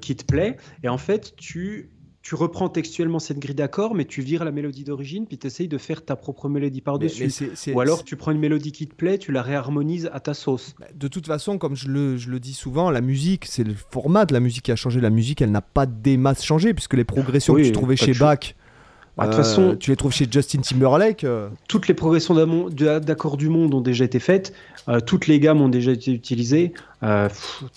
qui 0.00 0.16
te 0.16 0.24
plaît, 0.24 0.56
et 0.82 0.88
en 0.88 0.98
fait, 0.98 1.34
tu 1.36 1.90
tu 2.26 2.34
reprends 2.34 2.68
textuellement 2.68 3.20
cette 3.20 3.38
grille 3.38 3.54
d'accords, 3.54 3.94
mais 3.94 4.04
tu 4.04 4.20
vires 4.20 4.44
la 4.44 4.50
mélodie 4.50 4.82
d'origine, 4.82 5.26
puis 5.28 5.38
tu 5.38 5.46
essayes 5.46 5.68
de 5.68 5.78
faire 5.78 6.04
ta 6.04 6.16
propre 6.16 6.48
mélodie 6.48 6.80
par-dessus. 6.80 7.30
Ou 7.72 7.78
alors 7.78 8.02
tu 8.02 8.16
prends 8.16 8.32
une 8.32 8.40
mélodie 8.40 8.72
qui 8.72 8.88
te 8.88 8.96
plaît, 8.96 9.16
tu 9.16 9.30
la 9.30 9.42
réharmonises 9.42 10.10
à 10.12 10.18
ta 10.18 10.34
sauce. 10.34 10.74
Bah, 10.80 10.86
de 10.92 11.06
toute 11.06 11.28
façon, 11.28 11.56
comme 11.56 11.76
je 11.76 11.86
le, 11.86 12.16
je 12.16 12.28
le 12.28 12.40
dis 12.40 12.52
souvent, 12.52 12.90
la 12.90 13.00
musique, 13.00 13.44
c'est 13.44 13.62
le 13.62 13.74
format 13.74 14.24
de 14.24 14.32
la 14.32 14.40
musique 14.40 14.64
qui 14.64 14.72
a 14.72 14.76
changé. 14.76 15.00
La 15.00 15.10
musique, 15.10 15.40
elle 15.40 15.52
n'a 15.52 15.60
pas 15.60 15.86
des 15.86 16.16
masses 16.16 16.44
changé, 16.44 16.74
puisque 16.74 16.94
les 16.94 17.04
progressions 17.04 17.54
que 17.54 17.62
tu 17.62 17.70
trouvais 17.70 17.94
chez 17.94 18.12
Bach. 18.12 18.56
Bah, 19.16 19.24
de 19.24 19.30
toute 19.30 19.36
façon, 19.44 19.70
euh, 19.70 19.76
tu 19.76 19.90
les 19.90 19.96
trouves 19.96 20.12
chez 20.12 20.26
Justin 20.30 20.60
Timberlake. 20.60 21.24
Euh. 21.24 21.48
Toutes 21.68 21.88
les 21.88 21.94
progressions 21.94 22.34
d'accords 22.34 23.36
du 23.36 23.48
monde 23.48 23.72
ont 23.72 23.80
déjà 23.80 24.04
été 24.04 24.18
faites, 24.18 24.52
euh, 24.88 25.00
toutes 25.00 25.26
les 25.26 25.40
gammes 25.40 25.62
ont 25.62 25.70
déjà 25.70 25.92
été 25.92 26.12
utilisées. 26.12 26.74
Euh, 27.02 27.28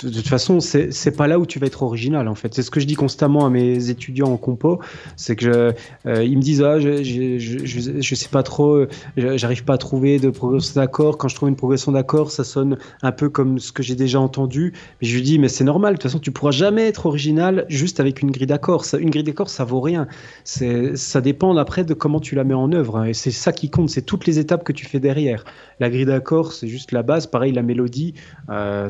de, 0.04 0.10
toute 0.10 0.28
façon, 0.28 0.60
c'est 0.62 1.16
pas 1.18 1.28
là 1.28 1.40
où 1.40 1.46
tu 1.46 1.60
vas 1.60 1.68
être 1.68 1.84
original 1.84 2.28
en 2.28 2.36
fait. 2.36 2.54
C'est 2.54 2.62
ce 2.62 2.72
que 2.72 2.80
je 2.80 2.86
dis 2.86 2.96
constamment 2.96 3.46
à 3.46 3.50
mes 3.50 3.90
étudiants 3.90 4.32
en 4.32 4.38
compo, 4.38 4.80
c'est 5.18 5.36
que 5.36 5.46
je, 5.46 5.74
euh, 6.10 6.24
ils 6.24 6.38
me 6.38 6.42
disent 6.42 6.62
ah 6.62 6.80
je, 6.80 7.04
je, 7.04 7.38
je, 7.38 8.16
sais 8.16 8.30
pas 8.30 8.44
trop, 8.44 8.86
j'arrive 9.18 9.66
pas 9.66 9.74
à 9.74 9.78
trouver 9.78 10.20
de 10.20 10.30
progression 10.30 10.80
d'accord. 10.80 11.18
Quand 11.18 11.28
je 11.28 11.36
trouve 11.36 11.50
une 11.50 11.58
progression 11.58 11.92
d'accord, 11.92 12.32
ça 12.32 12.44
sonne 12.44 12.78
un 13.02 13.12
peu 13.12 13.30
comme 13.30 13.60
ce 13.60 13.72
que 13.72 13.84
j'ai 13.84 13.96
déjà 13.96 14.20
entendu. 14.20 14.74
Mais 15.02 15.08
je 15.08 15.16
lui 15.16 15.22
dis 15.22 15.38
mais 15.38 15.50
c'est 15.50 15.66
normal. 15.66 15.94
De 15.94 15.98
toute 15.98 16.04
façon, 16.04 16.20
tu 16.20 16.32
pourras 16.32 16.52
jamais 16.52 16.88
être 16.88 17.06
original 17.06 17.66
juste 17.68 18.00
avec 18.00 18.22
une 18.22 18.32
grille 18.32 18.48
d'accord. 18.48 18.86
Une 18.98 19.10
grille 19.10 19.24
d'accord, 19.24 19.50
ça 19.50 19.66
vaut 19.66 19.82
rien. 19.82 20.08
Ça 20.44 21.22
dépend 21.22 21.56
après 21.58 21.84
de 21.84 21.94
comment 21.94 22.20
tu 22.20 22.36
la 22.36 22.44
mets 22.44 22.54
en 22.54 22.72
œuvre. 22.72 22.98
Hein. 22.98 23.06
Et 23.06 23.14
c'est 23.14 23.32
ça 23.32 23.52
qui 23.52 23.70
compte. 23.70 23.90
C'est 23.90 24.02
toutes 24.02 24.26
les 24.26 24.40
étapes 24.40 24.64
que 24.64 24.72
tu 24.72 24.86
fais 24.86 25.00
derrière. 25.00 25.44
La 25.80 25.90
grille 25.90 26.06
d'accord, 26.06 26.52
c'est 26.52 26.68
juste 26.68 26.92
la 26.92 27.04
base. 27.04 27.28
Pareil, 27.28 27.54
la 27.54 27.62
mélodie. 27.62 28.14
Euh, 28.50 28.90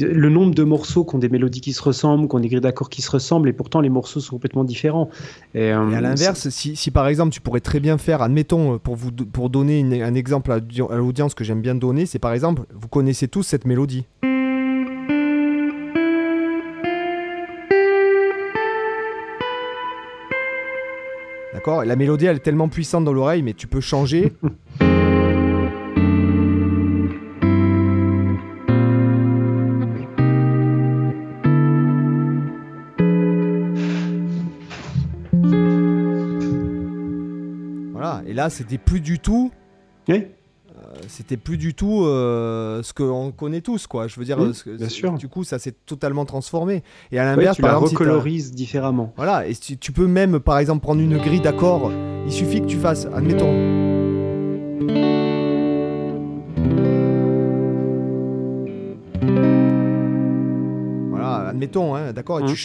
le 0.00 0.28
nombre 0.28 0.54
de 0.54 0.64
morceaux 0.64 1.04
qui 1.04 1.14
ont 1.14 1.18
des 1.18 1.28
mélodies 1.28 1.60
qui 1.60 1.72
se 1.72 1.82
ressemblent, 1.82 2.28
qui 2.28 2.34
ont 2.34 2.40
des 2.40 2.48
grilles 2.48 2.60
d'accords 2.60 2.90
qui 2.90 3.02
se 3.02 3.10
ressemblent, 3.10 3.48
et 3.48 3.52
pourtant 3.52 3.80
les 3.80 3.88
morceaux 3.88 4.18
sont 4.18 4.34
complètement 4.36 4.64
différents. 4.64 5.10
Et, 5.54 5.70
à 5.70 5.80
euh, 5.80 6.00
l'inverse, 6.00 6.48
si, 6.48 6.90
par 6.90 7.06
exemple 7.06 7.32
tu 7.32 7.40
pourrais 7.40 7.60
très 7.60 7.78
bien 7.78 7.98
faire, 7.98 8.20
admettons, 8.20 8.78
pour, 8.78 8.96
vous, 8.96 9.12
pour 9.12 9.48
donner 9.48 10.02
un 10.02 10.14
exemple 10.14 10.50
à 10.50 10.58
l'audience 10.96 11.34
que 11.34 11.44
j'aime 11.44 11.60
bien 11.60 11.76
donner, 11.76 12.06
c'est 12.06 12.18
par 12.18 12.32
exemple, 12.32 12.62
vous 12.74 12.88
connaissez 12.88 13.28
tous 13.28 13.44
cette 13.44 13.64
mélodie. 13.64 14.04
D'accord? 21.54 21.84
La 21.84 21.94
mélodie, 21.94 22.26
elle 22.26 22.36
est 22.36 22.40
tellement 22.40 22.68
puissante 22.68 23.04
dans 23.04 23.12
l'oreille, 23.12 23.42
mais 23.42 23.52
tu 23.52 23.68
peux 23.68 23.80
changer. 23.80 24.32
là, 38.42 38.50
c'était 38.50 38.78
plus 38.78 39.00
du 39.00 39.18
tout. 39.18 39.52
Oui. 40.08 40.26
Euh, 40.76 40.96
c'était 41.06 41.36
plus 41.36 41.58
du 41.58 41.74
tout 41.74 42.04
euh, 42.04 42.82
ce 42.82 42.92
qu'on 42.92 43.30
connaît 43.30 43.60
tous, 43.60 43.86
quoi. 43.86 44.08
Je 44.08 44.18
veux 44.18 44.24
dire, 44.24 44.38
bien 44.38 44.88
sûr. 44.88 45.12
du 45.12 45.28
coup, 45.28 45.44
ça 45.44 45.58
s'est 45.58 45.74
totalement 45.86 46.24
transformé. 46.24 46.82
Et 47.12 47.18
à 47.18 47.24
l'inverse, 47.24 47.56
tu 47.56 47.62
la 47.62 47.76
recolorises 47.76 48.52
différemment. 48.52 49.12
Voilà, 49.16 49.46
et 49.46 49.54
tu, 49.54 49.92
peux 49.92 50.06
même, 50.06 50.40
par 50.40 50.58
exemple, 50.58 50.82
prendre 50.82 51.00
une 51.00 51.18
grille 51.18 51.40
d'accords. 51.40 51.92
Il 52.26 52.32
suffit 52.32 52.60
que 52.60 52.66
tu 52.66 52.78
fasses, 52.78 53.06
admettons. 53.14 53.52
Voilà, 61.10 61.48
admettons, 61.48 61.94
hein, 61.94 62.12
d'accord, 62.12 62.40
et 62.40 62.46
tu 62.46 62.56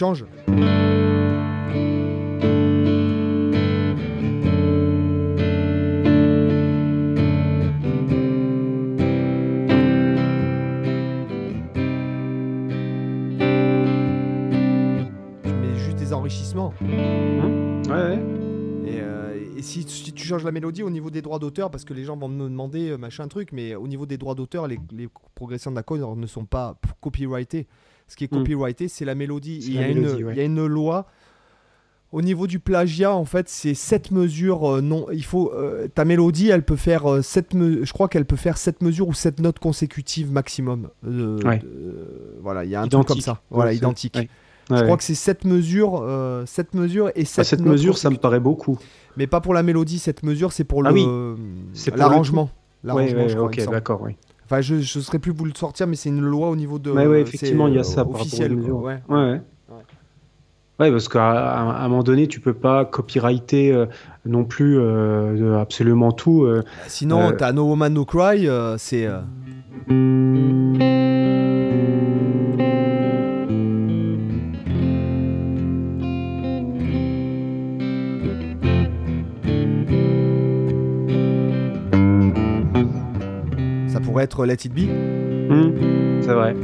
hein. 19.86 20.12
changes. 20.16 20.24
change 20.24 20.44
la 20.44 20.52
mélodie 20.52 20.84
au 20.84 20.90
niveau 20.90 21.10
des 21.10 21.22
droits 21.22 21.40
d'auteur, 21.40 21.72
parce 21.72 21.86
que 21.86 21.94
les 21.94 22.04
gens 22.04 22.18
vont 22.18 22.28
me 22.28 22.44
demander 22.44 22.90
euh, 22.90 22.98
machin 22.98 23.28
truc, 23.28 23.52
mais 23.52 23.76
au 23.76 23.88
niveau 23.88 24.06
des 24.06 24.18
droits 24.18 24.36
d'auteur, 24.36 24.68
les, 24.68 24.80
progressions 25.36 25.72
d'accords 25.72 26.16
ne 26.16 26.28
sont 26.28 26.46
pas 26.46 26.80
copyrightées. 27.02 27.68
Ce 28.08 28.16
qui 28.16 28.24
est 28.24 28.32
hmm. 28.32 28.38
copyrighté, 28.38 28.88
c'est 28.88 29.06
la 29.06 29.16
mélodie. 29.16 29.60
Il 29.62 29.74
y, 29.74 29.80
a 29.80 29.88
une, 29.88 30.30
il 30.32 30.38
y 30.38 30.40
a 30.40 30.44
une 30.44 30.66
loi. 30.66 31.08
Au 32.14 32.22
niveau 32.22 32.48
du 32.48 32.60
plagiat, 32.60 33.14
en 33.14 33.26
fait, 33.26 33.50
c'est 33.50 33.74
7 33.74 34.12
mesures. 34.12 34.76
Euh, 34.76 34.82
non, 34.82 35.08
il 35.12 35.26
faut. 35.26 35.52
Euh, 35.54 35.90
ta 35.90 36.06
mélodie, 36.06 36.48
elle 36.50 36.64
peut 36.64 36.78
faire 36.78 37.22
7 37.22 37.50
Je 37.52 37.92
crois 37.92 38.08
qu'elle 38.08 38.26
peut 38.26 38.38
faire 38.38 38.58
7 38.58 38.82
mesures 38.82 39.10
ou 39.10 39.14
7 39.14 39.42
notes 39.42 39.60
consécutives 39.60 40.32
maximum. 40.32 40.90
voilà, 41.04 42.64
il 42.64 42.72
y 42.72 42.76
a 42.76 42.82
un 42.82 42.88
truc 42.88 43.06
comme 43.06 43.20
ça. 43.20 43.42
Voilà, 43.50 43.74
identique. 43.74 44.18
Je 44.70 44.84
crois 44.84 44.98
que 44.98 45.04
c'est 45.04 45.16
7 45.16 45.46
mesures, 45.46 46.04
7 46.46 46.74
mesures 46.74 47.10
et 47.16 47.26
7 47.26 47.46
7 47.46 47.62
mesures, 47.62 47.98
ça 47.98 48.10
me 48.10 48.18
paraît 48.18 48.40
beaucoup. 48.40 48.78
Mais 49.16 49.28
pas 49.28 49.42
pour 49.42 49.54
la 49.54 49.64
mélodie, 49.64 50.00
cette 50.00 50.24
mesure, 50.24 50.52
c'est 50.52 50.64
pour 50.64 50.86
ah 50.86 50.92
l'arrangement. 51.96 52.50
Oui, 52.84 53.14
ok, 53.38 53.70
d'accord, 53.70 54.02
oui. 54.02 54.16
Enfin, 54.46 54.62
je 54.62 54.76
ne 54.76 54.82
saurais 54.82 55.20
plus 55.20 55.32
vous 55.34 55.44
le 55.46 55.52
sortir, 55.56 55.88
mais 55.88 55.96
c'est 55.98 56.08
une 56.10 56.22
loi 56.22 56.50
au 56.50 56.56
niveau 56.56 56.80
de. 56.80 56.92
Oui, 56.92 57.18
effectivement, 57.18 57.68
il 57.68 57.74
y 57.76 57.80
a 57.80 57.84
ça 57.84 58.08
officiel, 58.08 58.54
Ouais. 58.54 59.00
ouais. 59.10 59.42
Ouais, 60.80 60.92
parce 60.92 61.10
qu'à 61.10 61.58
un 61.60 61.88
moment 61.90 62.04
donné, 62.04 62.28
tu 62.28 62.40
peux 62.40 62.54
pas 62.54 62.86
copyrighter 62.86 63.72
euh, 63.74 63.88
non 64.28 64.46
plus 64.46 64.78
euh, 64.80 65.60
absolument 65.60 66.12
tout. 66.12 66.44
euh. 66.44 66.62
Sinon, 66.88 67.30
Euh. 67.30 67.32
t'as 67.32 67.52
No 67.52 67.64
Woman 67.64 67.92
No 67.94 68.06
Cry, 68.06 68.48
euh, 68.48 68.78
c'est. 68.78 69.08
euh, 69.08 69.22
pourrait 84.18 84.24
être 84.24 84.46
Let 84.48 84.54
It 84.66 84.74
Be. 84.74 84.90
Hmm, 84.90 86.22
c'est 86.22 86.34
vrai. 86.34 86.56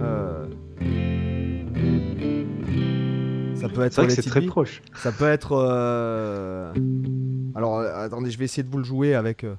euh, 0.00 0.46
Ça 3.54 3.68
peut 3.68 3.82
être 3.82 3.92
C'est 3.92 4.00
vrai 4.02 4.08
que 4.08 4.14
c'est 4.22 4.28
très 4.28 4.40
proche. 4.42 4.82
Ça 4.96 5.12
peut 5.12 5.26
être. 5.28 5.52
euh, 5.52 6.72
Alors, 7.54 7.78
euh, 7.78 8.04
attendez, 8.04 8.30
je 8.30 8.38
vais 8.38 8.44
essayer 8.46 8.62
de 8.62 8.68
vous 8.70 8.78
le 8.78 8.84
jouer 8.84 9.14
avec. 9.14 9.44
euh, 9.44 9.54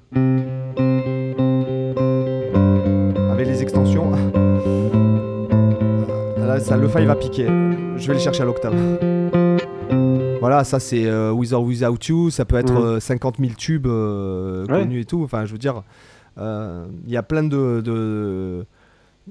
Avec 3.32 3.46
les 3.46 3.62
extensions. 3.62 4.10
Là, 6.46 6.60
ça, 6.60 6.76
le 6.76 6.86
fa 6.88 7.00
il 7.00 7.06
va 7.06 7.16
piquer. 7.16 7.46
Je 7.96 8.08
vais 8.08 8.14
le 8.14 8.20
chercher 8.20 8.42
à 8.42 8.44
l'octave. 8.44 8.74
Voilà, 10.40 10.64
ça 10.64 10.78
c'est 10.78 11.06
euh, 11.06 11.30
With 11.32 11.52
or 11.52 11.62
Without 11.64 11.96
You. 12.08 12.30
Ça 12.30 12.44
peut 12.44 12.56
être 12.56 12.74
Mhm. 12.74 12.84
euh, 12.84 13.00
50 13.00 13.36
000 13.38 13.52
tubes 13.56 13.86
euh, 13.86 14.66
Ouais. 14.66 14.80
connus 14.80 15.00
et 15.00 15.04
tout. 15.04 15.22
Enfin, 15.24 15.46
je 15.46 15.52
veux 15.52 15.58
dire, 15.58 15.82
euh, 16.38 16.86
il 17.06 17.12
y 17.12 17.16
a 17.16 17.22
plein 17.22 17.42
de. 17.44 17.80
de- 17.82 18.64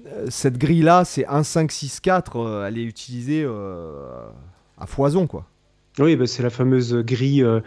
euh, 0.08 0.26
Cette 0.30 0.58
grille 0.58 0.82
là, 0.82 1.06
c'est 1.06 1.26
1, 1.28 1.44
5, 1.44 1.72
6, 1.72 2.00
4. 2.00 2.38
euh, 2.38 2.68
elle 2.68 2.80
est 2.80 2.84
utilisée 2.84 3.44
euh, 3.46 3.92
à 4.80 4.88
foison, 4.88 5.28
quoi. 5.28 5.46
Oui, 6.00 6.16
bah, 6.16 6.26
c'est 6.26 6.42
la 6.42 6.50
fameuse 6.50 6.96
grille 7.06 7.44
euh, 7.44 7.60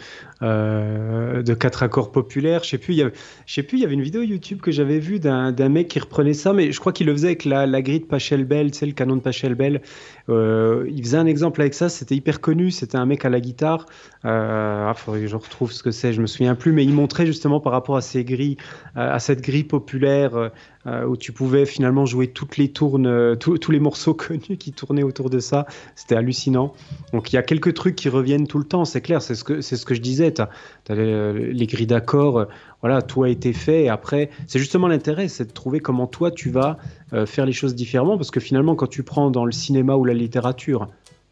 euh, 0.42 1.44
de 1.44 1.54
quatre 1.54 1.84
accords 1.84 2.10
populaires. 2.10 2.64
Je 2.64 2.70
sais 2.70 2.78
plus, 2.78 2.94
il 2.94 2.96
y 2.96 3.02
avait, 3.02 3.12
je 3.46 3.54
sais 3.54 3.62
plus, 3.62 3.78
il 3.78 3.82
y 3.82 3.84
avait 3.84 3.94
une 3.94 4.02
vidéo 4.02 4.22
YouTube 4.22 4.60
que 4.60 4.72
j'avais 4.72 4.98
vue 4.98 5.20
d'un 5.20 5.52
d'un 5.52 5.68
mec 5.68 5.86
qui 5.86 6.00
reprenait 6.00 6.34
ça, 6.34 6.52
mais 6.52 6.72
je 6.72 6.80
crois 6.80 6.92
qu'il 6.92 7.06
le 7.06 7.12
faisait 7.12 7.28
avec 7.28 7.44
la, 7.44 7.66
la 7.68 7.82
grille 7.82 8.00
de 8.00 8.04
Pachelbel, 8.06 8.72
tu 8.72 8.78
sais, 8.78 8.86
le 8.86 8.92
canon 8.94 9.14
de 9.14 9.20
Pachelbel. 9.20 9.80
Euh, 10.28 10.86
il 10.88 11.02
faisait 11.02 11.16
un 11.18 11.26
exemple 11.26 11.60
avec 11.60 11.74
ça, 11.74 11.88
c'était 11.88 12.14
hyper 12.16 12.40
connu, 12.40 12.70
c'était 12.70 12.96
un 12.96 13.06
mec 13.06 13.24
à 13.24 13.30
la 13.30 13.40
guitare. 13.40 13.86
Euh, 14.24 14.88
ah, 14.88 14.94
faudrait 14.94 15.20
que 15.20 15.26
je 15.28 15.36
retrouve 15.36 15.72
ce 15.72 15.82
que 15.82 15.90
c'est, 15.90 16.12
je 16.12 16.20
me 16.20 16.26
souviens 16.26 16.54
plus, 16.54 16.72
mais 16.72 16.84
il 16.84 16.92
montrait 16.92 17.26
justement 17.26 17.60
par 17.60 17.72
rapport 17.72 17.96
à 17.96 18.00
ces 18.00 18.24
grilles, 18.24 18.56
euh, 18.96 19.12
à 19.14 19.18
cette 19.18 19.40
grille 19.40 19.64
populaire 19.64 20.50
euh, 20.86 21.04
où 21.04 21.16
tu 21.16 21.32
pouvais 21.32 21.66
finalement 21.66 22.06
jouer 22.06 22.28
toutes 22.28 22.56
les 22.56 22.68
tournes, 22.72 23.36
tous- 23.38 23.70
les 23.70 23.80
morceaux 23.80 24.14
connus 24.14 24.56
qui 24.58 24.72
tournaient 24.72 25.02
autour 25.02 25.30
de 25.30 25.38
ça. 25.38 25.66
C'était 25.94 26.16
hallucinant. 26.16 26.72
Donc 27.12 27.32
il 27.32 27.36
y 27.36 27.38
a 27.38 27.42
quelques 27.42 27.74
trucs 27.74 27.94
qui 27.94 28.08
reviennent 28.08 28.46
tout 28.46 28.58
le 28.58 28.64
temps, 28.64 28.84
c'est 28.84 29.00
clair, 29.00 29.22
c'est 29.22 29.34
ce 29.34 29.44
que 29.44 29.60
c'est 29.60 29.76
ce 29.76 29.86
que 29.86 29.94
je 29.94 30.00
disais. 30.00 30.32
As 30.40 30.48
les, 30.94 31.52
les 31.52 31.66
grilles 31.66 31.86
d'accords, 31.86 32.46
voilà, 32.86 33.02
tout 33.02 33.24
a 33.24 33.28
été 33.28 33.52
fait. 33.52 33.82
Et 33.84 33.88
après, 33.88 34.30
c'est 34.46 34.60
justement 34.60 34.86
l'intérêt, 34.86 35.26
c'est 35.26 35.46
de 35.46 35.52
trouver 35.52 35.80
comment 35.80 36.06
toi 36.06 36.30
tu 36.30 36.50
vas 36.50 36.78
euh, 37.12 37.26
faire 37.26 37.44
les 37.44 37.52
choses 37.52 37.74
différemment, 37.74 38.16
parce 38.16 38.30
que 38.30 38.38
finalement, 38.38 38.76
quand 38.76 38.86
tu 38.86 39.02
prends 39.02 39.28
dans 39.32 39.44
le 39.44 39.50
cinéma 39.50 39.96
ou 39.96 40.04
la 40.04 40.14
littérature, 40.14 40.86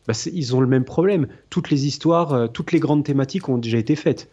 bah, 0.08 0.14
ils 0.32 0.56
ont 0.56 0.60
le 0.60 0.66
même 0.66 0.84
problème. 0.84 1.28
Toutes 1.50 1.70
les 1.70 1.86
histoires, 1.86 2.32
euh, 2.32 2.46
toutes 2.48 2.72
les 2.72 2.80
grandes 2.80 3.04
thématiques 3.04 3.48
ont 3.48 3.58
déjà 3.58 3.78
été 3.78 3.94
faites. 3.94 4.30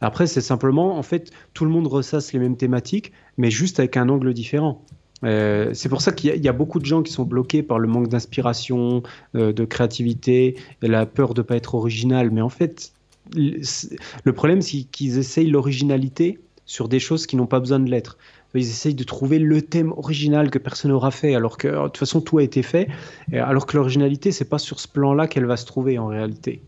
Après, 0.00 0.26
c'est 0.26 0.40
simplement, 0.40 0.98
en 0.98 1.04
fait, 1.04 1.30
tout 1.54 1.64
le 1.64 1.70
monde 1.70 1.86
ressasse 1.86 2.32
les 2.32 2.40
mêmes 2.40 2.56
thématiques, 2.56 3.12
mais 3.38 3.52
juste 3.52 3.78
avec 3.78 3.96
un 3.96 4.08
angle 4.08 4.34
différent. 4.34 4.82
Euh, 5.22 5.70
c'est 5.74 5.88
pour 5.88 6.02
ça 6.02 6.10
qu'il 6.10 6.34
y, 6.34 6.48
a- 6.48 6.52
beaucoup 6.52 6.80
de 6.80 6.86
gens 6.86 7.04
qui 7.04 7.12
sont 7.12 7.22
bloqués 7.22 7.62
par 7.62 7.78
le 7.78 7.86
manque 7.86 8.08
d'inspiration, 8.08 9.04
de 9.32 9.64
créativité, 9.64 10.56
la 10.82 11.06
peur 11.06 11.34
de 11.34 11.40
ne 11.40 11.46
pas 11.46 11.54
être 11.54 11.76
original. 11.76 12.30
Mais 12.32 12.42
en 12.42 12.50
fait, 12.50 12.92
le 13.32 14.32
problème, 14.32 14.60
c'est 14.60 14.82
qu'ils 14.82 15.18
essayent 15.18 15.48
l'originalité 15.48 16.40
sur 16.66 16.88
des 16.88 16.98
choses 17.00 17.26
qui 17.26 17.36
n'ont 17.36 17.46
pas 17.46 17.60
besoin 17.60 17.78
de 17.80 17.90
l'être. 17.90 18.16
Ils 18.54 18.60
essayent 18.62 18.94
de 18.94 19.02
trouver 19.04 19.38
le 19.40 19.62
thème 19.62 19.92
original 19.92 20.48
que 20.50 20.58
personne 20.58 20.92
n'aura 20.92 21.10
fait, 21.10 21.34
alors 21.34 21.56
que 21.58 21.66
de 21.68 21.82
toute 21.84 21.96
façon 21.98 22.20
tout 22.20 22.38
a 22.38 22.42
été 22.44 22.62
fait, 22.62 22.86
alors 23.32 23.66
que 23.66 23.76
l'originalité, 23.76 24.30
c'est 24.32 24.44
pas 24.48 24.58
sur 24.58 24.78
ce 24.80 24.86
plan-là 24.88 25.26
qu'elle 25.26 25.46
va 25.46 25.56
se 25.56 25.66
trouver 25.66 25.98
en 25.98 26.06
réalité. 26.06 26.62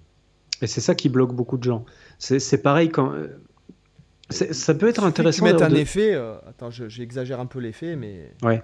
Et 0.62 0.66
c'est 0.66 0.80
ça 0.80 0.94
qui 0.96 1.08
bloque 1.08 1.32
beaucoup 1.34 1.58
de 1.58 1.62
gens. 1.64 1.84
C'est 2.18 2.60
pareil 2.62 2.88
quand. 2.88 3.12
Ça 4.30 4.74
peut 4.74 4.88
être 4.88 5.04
intéressant. 5.04 5.44
D'ailleurs, 5.44 5.62
un 5.62 5.68
de- 5.68 5.76
effet. 5.76 6.12
euh, 6.12 6.34
attends, 6.48 6.70
je- 6.70 6.88
j'exagère 6.88 7.38
un 7.38 7.46
peu 7.46 7.60
l'effet, 7.60 7.94
mais. 7.94 8.32
Ouais. 8.42 8.60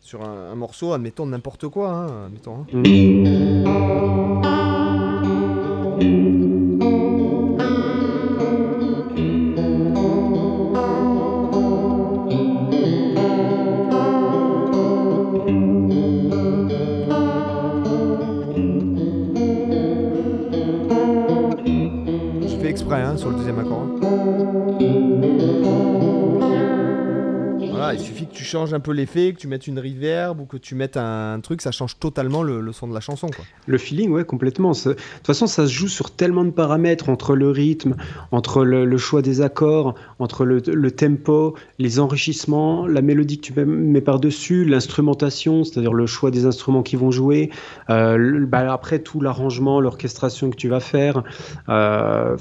Sur 0.00 0.22
un, 0.28 0.50
un 0.52 0.54
morceau, 0.54 0.92
admettons 0.92 1.24
n'importe 1.26 1.68
quoi. 1.68 1.90
Hein, 1.90 2.26
admettons, 2.26 2.56
hein. 2.60 2.66
Mm. 2.74 4.67
Il 27.94 28.00
suffit 28.00 28.26
que 28.26 28.34
tu 28.34 28.44
changes 28.44 28.74
un 28.74 28.80
peu 28.80 28.92
l'effet, 28.92 29.32
que 29.32 29.38
tu 29.38 29.48
mettes 29.48 29.66
une 29.66 29.78
reverb 29.78 30.40
ou 30.40 30.44
que 30.44 30.56
tu 30.56 30.74
mettes 30.74 30.96
un 30.96 31.40
truc, 31.40 31.62
ça 31.62 31.72
change 31.72 31.98
totalement 31.98 32.42
le, 32.42 32.72
son 32.72 32.88
de 32.88 32.94
la 32.94 33.00
chanson. 33.00 33.28
Le 33.66 33.78
feeling, 33.78 34.10
ouais, 34.10 34.24
complètement. 34.24 34.72
De 34.72 34.92
toute 34.94 35.26
façon, 35.26 35.46
ça 35.46 35.66
se 35.66 35.72
joue 35.72 35.88
sur 35.88 36.10
tellement 36.10 36.44
de 36.44 36.50
paramètres 36.50 37.08
entre 37.08 37.34
le 37.34 37.50
rythme, 37.50 37.96
entre 38.32 38.64
le, 38.64 38.98
choix 38.98 39.22
des 39.22 39.40
accords, 39.40 39.94
entre 40.18 40.44
le, 40.44 40.90
tempo, 40.90 41.54
les 41.78 42.00
enrichissements, 42.00 42.86
la 42.86 43.02
mélodie 43.02 43.38
que 43.38 43.46
tu 43.46 43.52
mets, 43.52 44.00
par-dessus, 44.00 44.64
l'instrumentation, 44.64 45.64
c'est-à-dire 45.64 45.92
le 45.92 46.06
choix 46.06 46.30
des 46.30 46.46
instruments 46.46 46.82
qui 46.82 46.96
vont 46.96 47.10
jouer, 47.10 47.50
euh, 47.90 48.46
bah, 48.46 48.72
après 48.72 48.98
tout 48.98 49.20
l'arrangement, 49.20 49.80
l'orchestration 49.80 50.50
que 50.50 50.56
tu 50.56 50.68
vas 50.68 50.80
faire. 50.80 51.22
euh, 51.68 52.36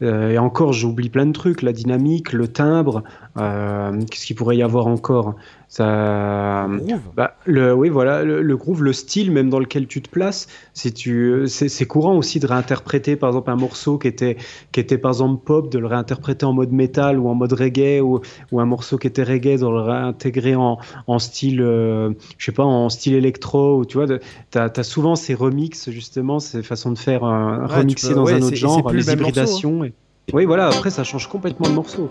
et 0.00 0.38
encore, 0.38 0.72
j'oublie 0.72 1.08
plein 1.08 1.26
de 1.26 1.32
trucs, 1.32 1.62
la 1.62 1.72
dynamique, 1.72 2.32
le 2.32 2.48
timbre, 2.48 3.02
euh, 3.38 4.02
qu'est-ce 4.10 4.26
qu'il 4.26 4.36
pourrait 4.36 4.56
y 4.56 4.62
avoir 4.62 4.86
encore? 4.86 5.36
Ça, 5.68 6.68
bah, 7.16 7.36
le, 7.44 7.74
oui, 7.74 7.88
voilà, 7.88 8.22
le, 8.22 8.40
le 8.40 8.56
groove, 8.56 8.82
le 8.84 8.92
style 8.92 9.30
même 9.32 9.50
dans 9.50 9.58
lequel 9.58 9.86
tu 9.86 10.00
te 10.00 10.08
places, 10.08 10.46
si 10.74 10.92
tu, 10.92 11.42
c'est 11.46 11.86
courant 11.86 12.16
aussi 12.16 12.38
de 12.40 12.46
réinterpréter 12.46 13.16
par 13.16 13.30
exemple 13.30 13.50
un 13.50 13.56
morceau 13.56 13.98
qui 13.98 14.08
était, 14.08 14.36
qui 14.72 14.80
était 14.80 14.96
par 14.98 15.10
exemple 15.12 15.42
pop, 15.44 15.70
de 15.70 15.78
le 15.78 15.86
réinterpréter 15.86 16.46
en 16.46 16.52
mode 16.52 16.72
métal 16.72 17.18
ou 17.18 17.28
en 17.28 17.34
mode 17.34 17.52
reggae 17.52 18.00
ou, 18.00 18.20
ou 18.52 18.60
un 18.60 18.64
morceau 18.64 18.96
qui 18.96 19.06
était 19.08 19.22
reggae, 19.24 19.58
de 19.58 19.66
le 19.66 19.80
réintégrer 19.80 20.54
en, 20.54 20.78
en 21.06 21.18
style, 21.18 21.60
euh, 21.60 22.10
je 22.38 22.44
sais 22.46 22.52
pas, 22.52 22.64
en 22.64 22.88
style 22.88 23.14
électro 23.14 23.78
ou 23.78 23.84
tu 23.84 23.96
vois, 23.98 24.06
de- 24.06 24.20
t'as 24.50 24.70
as 24.74 24.82
souvent 24.82 25.16
ces 25.16 25.34
remixes 25.34 25.90
justement, 25.90 26.38
ces 26.38 26.62
façons 26.62 26.92
de 26.92 26.98
faire 26.98 27.24
un 27.24 27.66
Ouais, 27.66 27.76
remixer 27.78 28.08
peux- 28.10 28.14
dans 28.14 28.24
ouais, 28.24 28.34
un 28.34 28.42
autre 28.42 28.54
genre, 28.56 28.90
les 28.92 28.96
morceau, 28.98 29.10
hein. 29.10 29.14
hybridations. 29.14 29.84
et- 29.84 29.94
Oui, 30.32 30.44
voilà, 30.44 30.68
après 30.68 30.90
ça 30.90 31.04
change 31.04 31.28
complètement 31.28 31.68
le 31.68 31.74
morceau. 31.74 32.08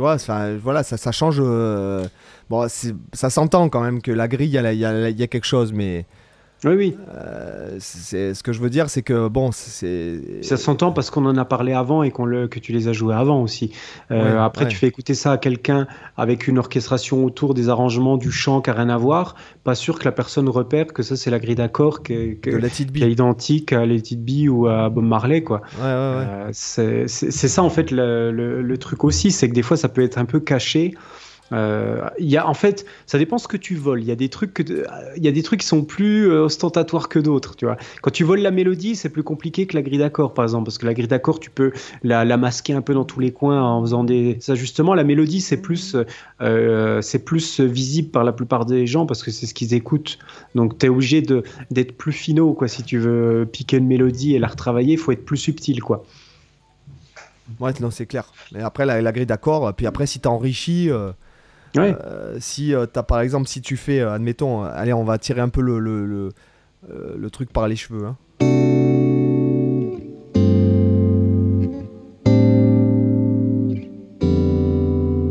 Tu 0.00 0.02
vois, 0.02 0.16
ça, 0.16 0.56
voilà, 0.56 0.82
ça, 0.82 1.12
change. 1.12 1.36
euh, 1.40 2.02
Bon, 2.48 2.66
ça 3.12 3.28
s'entend 3.28 3.68
quand 3.68 3.82
même 3.82 4.00
que 4.00 4.10
la 4.10 4.28
grille, 4.28 4.48
il 4.48 4.72
y, 4.72 4.78
y 4.78 5.22
a 5.22 5.26
quelque 5.26 5.44
chose, 5.44 5.74
mais 5.74 6.06
Oui, 6.64 6.74
oui. 6.74 6.96
euh, 7.16 7.76
c'est 7.78 8.34
ce 8.34 8.42
que 8.42 8.52
je 8.52 8.60
veux 8.60 8.68
dire, 8.68 8.90
c'est 8.90 9.00
que 9.00 9.28
bon, 9.28 9.50
c'est. 9.50 10.42
Ça 10.42 10.58
s'entend 10.58 10.92
parce 10.92 11.08
qu'on 11.10 11.24
en 11.24 11.36
a 11.38 11.44
parlé 11.46 11.72
avant 11.72 12.02
et 12.02 12.10
qu'on 12.10 12.26
le, 12.26 12.48
que 12.48 12.58
tu 12.58 12.72
les 12.72 12.86
as 12.86 12.92
joués 12.92 13.14
avant 13.14 13.40
aussi. 13.42 13.72
Euh, 14.10 14.34
Ouais, 14.34 14.38
après, 14.38 14.64
ouais. 14.66 14.70
tu 14.70 14.76
fais 14.76 14.86
écouter 14.86 15.14
ça 15.14 15.32
à 15.32 15.38
quelqu'un 15.38 15.86
avec 16.18 16.48
une 16.48 16.58
orchestration 16.58 17.24
autour 17.24 17.54
des 17.54 17.70
arrangements, 17.70 18.18
du 18.18 18.30
chant 18.30 18.60
qui 18.60 18.68
n'a 18.68 18.76
rien 18.76 18.90
à 18.90 18.98
voir. 18.98 19.36
Pas 19.64 19.74
sûr 19.74 19.98
que 19.98 20.04
la 20.04 20.12
personne 20.12 20.48
repère 20.50 20.88
que 20.88 21.02
ça, 21.02 21.16
c'est 21.16 21.30
la 21.30 21.38
grille 21.38 21.54
d'accords 21.54 22.02
qui, 22.02 22.12
Be. 22.34 22.40
qui 22.40 23.02
est 23.04 23.10
identique 23.10 23.72
à 23.72 23.86
Let 23.86 23.96
It 24.10 24.22
Be 24.22 24.50
ou 24.50 24.66
à 24.66 24.90
Bob 24.90 25.04
Marley. 25.04 25.42
Quoi. 25.42 25.62
Ouais, 25.78 25.84
ouais, 25.84 25.88
ouais. 25.88 25.92
Euh, 26.28 26.48
c'est 26.52 27.08
c'est- 27.08 27.30
c'est 27.30 27.48
ça, 27.48 27.62
en 27.62 27.70
fait, 27.70 27.90
le, 27.90 28.30
le- 28.32 28.60
le 28.60 28.78
truc 28.78 29.02
aussi. 29.04 29.30
C'est 29.30 29.48
que 29.48 29.54
des 29.54 29.62
fois, 29.62 29.78
ça 29.78 29.88
peut 29.88 30.02
être 30.02 30.18
un 30.18 30.26
peu 30.26 30.40
caché. 30.40 30.94
Euh, 31.52 32.08
y 32.18 32.36
a, 32.36 32.48
en 32.48 32.54
fait, 32.54 32.86
ça 33.06 33.18
dépend 33.18 33.38
ce 33.38 33.48
que 33.48 33.56
tu 33.56 33.74
voles. 33.74 34.02
Il 34.02 34.06
y 34.06 34.12
a 34.12 34.16
des 34.16 34.28
trucs 34.28 34.54
que, 34.54 34.62
il 35.16 35.24
y 35.24 35.28
a 35.28 35.32
des 35.32 35.42
trucs 35.42 35.60
qui 35.60 35.66
sont 35.66 35.84
plus 35.84 36.30
euh, 36.30 36.44
ostentatoires 36.44 37.08
que 37.08 37.18
d'autres. 37.18 37.56
Tu 37.56 37.64
vois, 37.64 37.76
quand 38.02 38.10
tu 38.10 38.24
voles 38.24 38.40
la 38.40 38.50
mélodie, 38.50 38.96
c'est 38.96 39.08
plus 39.08 39.22
compliqué 39.22 39.66
que 39.66 39.76
la 39.76 39.82
grille 39.82 39.98
d'accord, 39.98 40.34
par 40.34 40.44
exemple, 40.44 40.64
parce 40.64 40.78
que 40.78 40.86
la 40.86 40.94
grille 40.94 41.08
d'accord, 41.08 41.40
tu 41.40 41.50
peux 41.50 41.72
la, 42.02 42.24
la, 42.24 42.36
masquer 42.36 42.72
un 42.72 42.82
peu 42.82 42.94
dans 42.94 43.04
tous 43.04 43.20
les 43.20 43.32
coins 43.32 43.62
en 43.62 43.80
faisant 43.82 44.04
des 44.04 44.38
ajustements. 44.48 44.94
La 44.94 45.04
mélodie, 45.04 45.40
c'est 45.40 45.60
plus, 45.60 45.96
euh, 46.40 47.02
c'est 47.02 47.24
plus 47.24 47.60
visible 47.60 48.10
par 48.10 48.24
la 48.24 48.32
plupart 48.32 48.64
des 48.64 48.86
gens 48.86 49.06
parce 49.06 49.22
que 49.22 49.30
c'est 49.30 49.46
ce 49.46 49.54
qu'ils 49.54 49.74
écoutent. 49.74 50.18
Donc, 50.54 50.78
tu 50.78 50.86
es 50.86 50.88
obligé 50.88 51.22
de 51.22 51.42
d'être 51.70 51.96
plus 51.96 52.12
finaux, 52.12 52.52
quoi. 52.52 52.68
Si 52.68 52.82
tu 52.82 52.98
veux 52.98 53.48
piquer 53.50 53.78
une 53.78 53.86
mélodie 53.86 54.34
et 54.34 54.38
la 54.38 54.48
retravailler, 54.48 54.92
il 54.92 54.98
faut 54.98 55.12
être 55.12 55.24
plus 55.24 55.36
subtil, 55.36 55.80
quoi. 55.82 56.04
Ouais, 57.58 57.72
non, 57.80 57.90
c'est 57.90 58.06
clair. 58.06 58.32
Mais 58.52 58.60
après, 58.60 58.86
la, 58.86 59.02
la 59.02 59.10
grille 59.10 59.26
d'accord, 59.26 59.74
puis 59.74 59.86
après, 59.86 60.06
si 60.06 60.20
tu 60.20 60.28
enrichi. 60.28 60.88
Euh, 60.90 61.10
si 62.38 62.74
euh, 62.74 62.86
as, 62.94 63.02
par 63.02 63.20
exemple, 63.20 63.48
si 63.48 63.60
tu 63.60 63.76
fais, 63.76 64.00
euh, 64.00 64.12
admettons, 64.12 64.62
allez, 64.62 64.92
on 64.92 65.04
va 65.04 65.18
tirer 65.18 65.40
un 65.40 65.48
peu 65.48 65.60
le, 65.60 65.78
le, 65.78 66.04
le, 66.06 66.30
le 67.16 67.30
truc 67.30 67.52
par 67.52 67.68
les 67.68 67.76
cheveux. 67.76 68.06
Hein. 68.06 68.16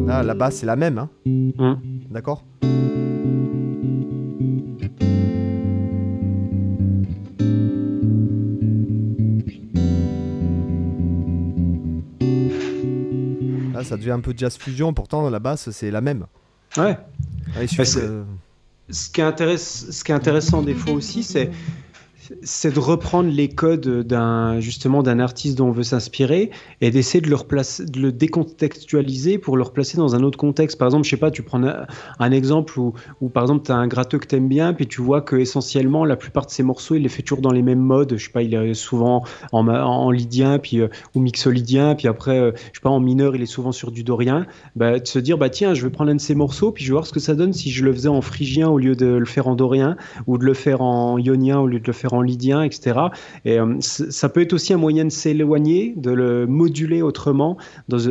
Là, 0.07 0.23
la 0.23 0.33
basse, 0.33 0.55
c'est 0.55 0.65
la 0.65 0.75
même. 0.75 0.97
Hein. 0.97 1.09
Mmh. 1.25 1.73
D'accord? 2.09 2.43
Ça 13.89 13.97
devient 13.97 14.11
un 14.11 14.19
peu 14.19 14.33
jazz 14.35 14.57
fusion. 14.57 14.93
Pourtant, 14.93 15.29
la 15.29 15.39
basse, 15.39 15.69
c'est 15.71 15.91
la 15.91 16.01
même. 16.01 16.25
Ouais. 16.77 16.97
ce, 17.55 17.65
qui 17.65 17.81
est 17.81 19.57
ce 19.57 20.03
qui 20.03 20.11
est 20.11 20.15
intéressant 20.15 20.61
des 20.61 20.75
fois 20.75 20.93
aussi, 20.93 21.23
c'est 21.23 21.49
c'est 22.41 22.73
de 22.73 22.79
reprendre 22.79 23.29
les 23.29 23.49
codes 23.49 24.05
d'un 24.05 24.59
justement 24.59 25.03
d'un 25.03 25.19
artiste 25.19 25.57
dont 25.57 25.67
on 25.67 25.71
veut 25.71 25.83
s'inspirer 25.83 26.51
et 26.81 26.91
d'essayer 26.91 27.21
de 27.21 27.29
le 27.29 28.11
décontextualiser 28.11 29.37
pour 29.37 29.57
le 29.57 29.63
replacer 29.63 29.97
dans 29.97 30.15
un 30.15 30.23
autre 30.23 30.37
contexte. 30.37 30.77
Par 30.77 30.87
exemple, 30.87 31.05
je 31.05 31.09
sais 31.09 31.17
pas, 31.17 31.31
tu 31.31 31.43
prends 31.43 31.61
un, 32.19 32.31
exemple 32.31 32.79
où, 32.79 32.93
par 33.29 33.43
exemple 33.43 33.65
tu 33.65 33.71
as 33.71 33.75
un 33.75 33.87
gratteux 33.87 34.19
que 34.19 34.27
tu 34.27 34.35
aimes 34.35 34.47
bien, 34.47 34.73
puis 34.73 34.87
tu 34.87 35.01
vois 35.01 35.21
que 35.21 35.35
essentiellement 35.35 36.05
la 36.05 36.15
plupart 36.15 36.45
de 36.45 36.51
ses 36.51 36.63
morceaux 36.63 36.95
il 36.95 37.03
les 37.03 37.09
fait 37.09 37.23
toujours 37.23 37.41
dans 37.41 37.51
les 37.51 37.61
mêmes 37.61 37.79
modes. 37.79 38.15
Je 38.17 38.25
sais 38.25 38.31
pas, 38.31 38.43
il 38.43 38.53
est 38.53 38.73
souvent 38.73 39.23
en, 39.51 39.67
en 39.67 40.11
lydien 40.11 40.59
puis 40.59 40.79
euh, 40.79 40.87
ou 41.15 41.19
mixolydien, 41.19 41.95
puis 41.95 42.07
après 42.07 42.39
euh, 42.39 42.51
je 42.55 42.79
sais 42.79 42.81
pas 42.81 42.89
en 42.89 42.99
mineur 42.99 43.35
il 43.35 43.41
est 43.41 43.47
souvent 43.47 43.71
sur 43.71 43.91
du 43.91 44.03
dorien. 44.03 44.45
Bah, 44.75 44.99
de 44.99 45.07
se 45.07 45.19
dire 45.19 45.37
bah 45.37 45.49
tiens 45.49 45.73
je 45.73 45.83
vais 45.83 45.89
prendre 45.89 46.11
un 46.11 46.15
de 46.15 46.21
ces 46.21 46.35
morceaux 46.35 46.71
puis 46.71 46.83
je 46.83 46.89
vais 46.89 46.93
voir 46.93 47.07
ce 47.07 47.13
que 47.13 47.19
ça 47.19 47.35
donne 47.35 47.53
si 47.53 47.71
je 47.71 47.83
le 47.83 47.93
faisais 47.93 48.09
en 48.09 48.21
phrygien 48.21 48.69
au 48.69 48.77
lieu 48.77 48.95
de 48.95 49.07
le 49.07 49.25
faire 49.25 49.47
en 49.47 49.55
dorien 49.55 49.97
ou 50.27 50.37
de 50.37 50.45
le 50.45 50.53
faire 50.53 50.81
en 50.81 51.17
ionien 51.17 51.59
au 51.59 51.67
lieu 51.67 51.79
de 51.79 51.87
le 51.87 51.93
faire 51.93 52.13
en 52.13 52.18
lydien, 52.21 52.63
etc. 52.63 52.99
Et 53.45 53.59
euh, 53.59 53.75
ça 53.79 54.29
peut 54.29 54.41
être 54.41 54.53
aussi 54.53 54.73
un 54.73 54.77
moyen 54.77 55.05
de 55.05 55.09
s'éloigner, 55.09 55.93
de 55.95 56.11
le 56.11 56.47
moduler 56.47 57.01
autrement 57.01 57.57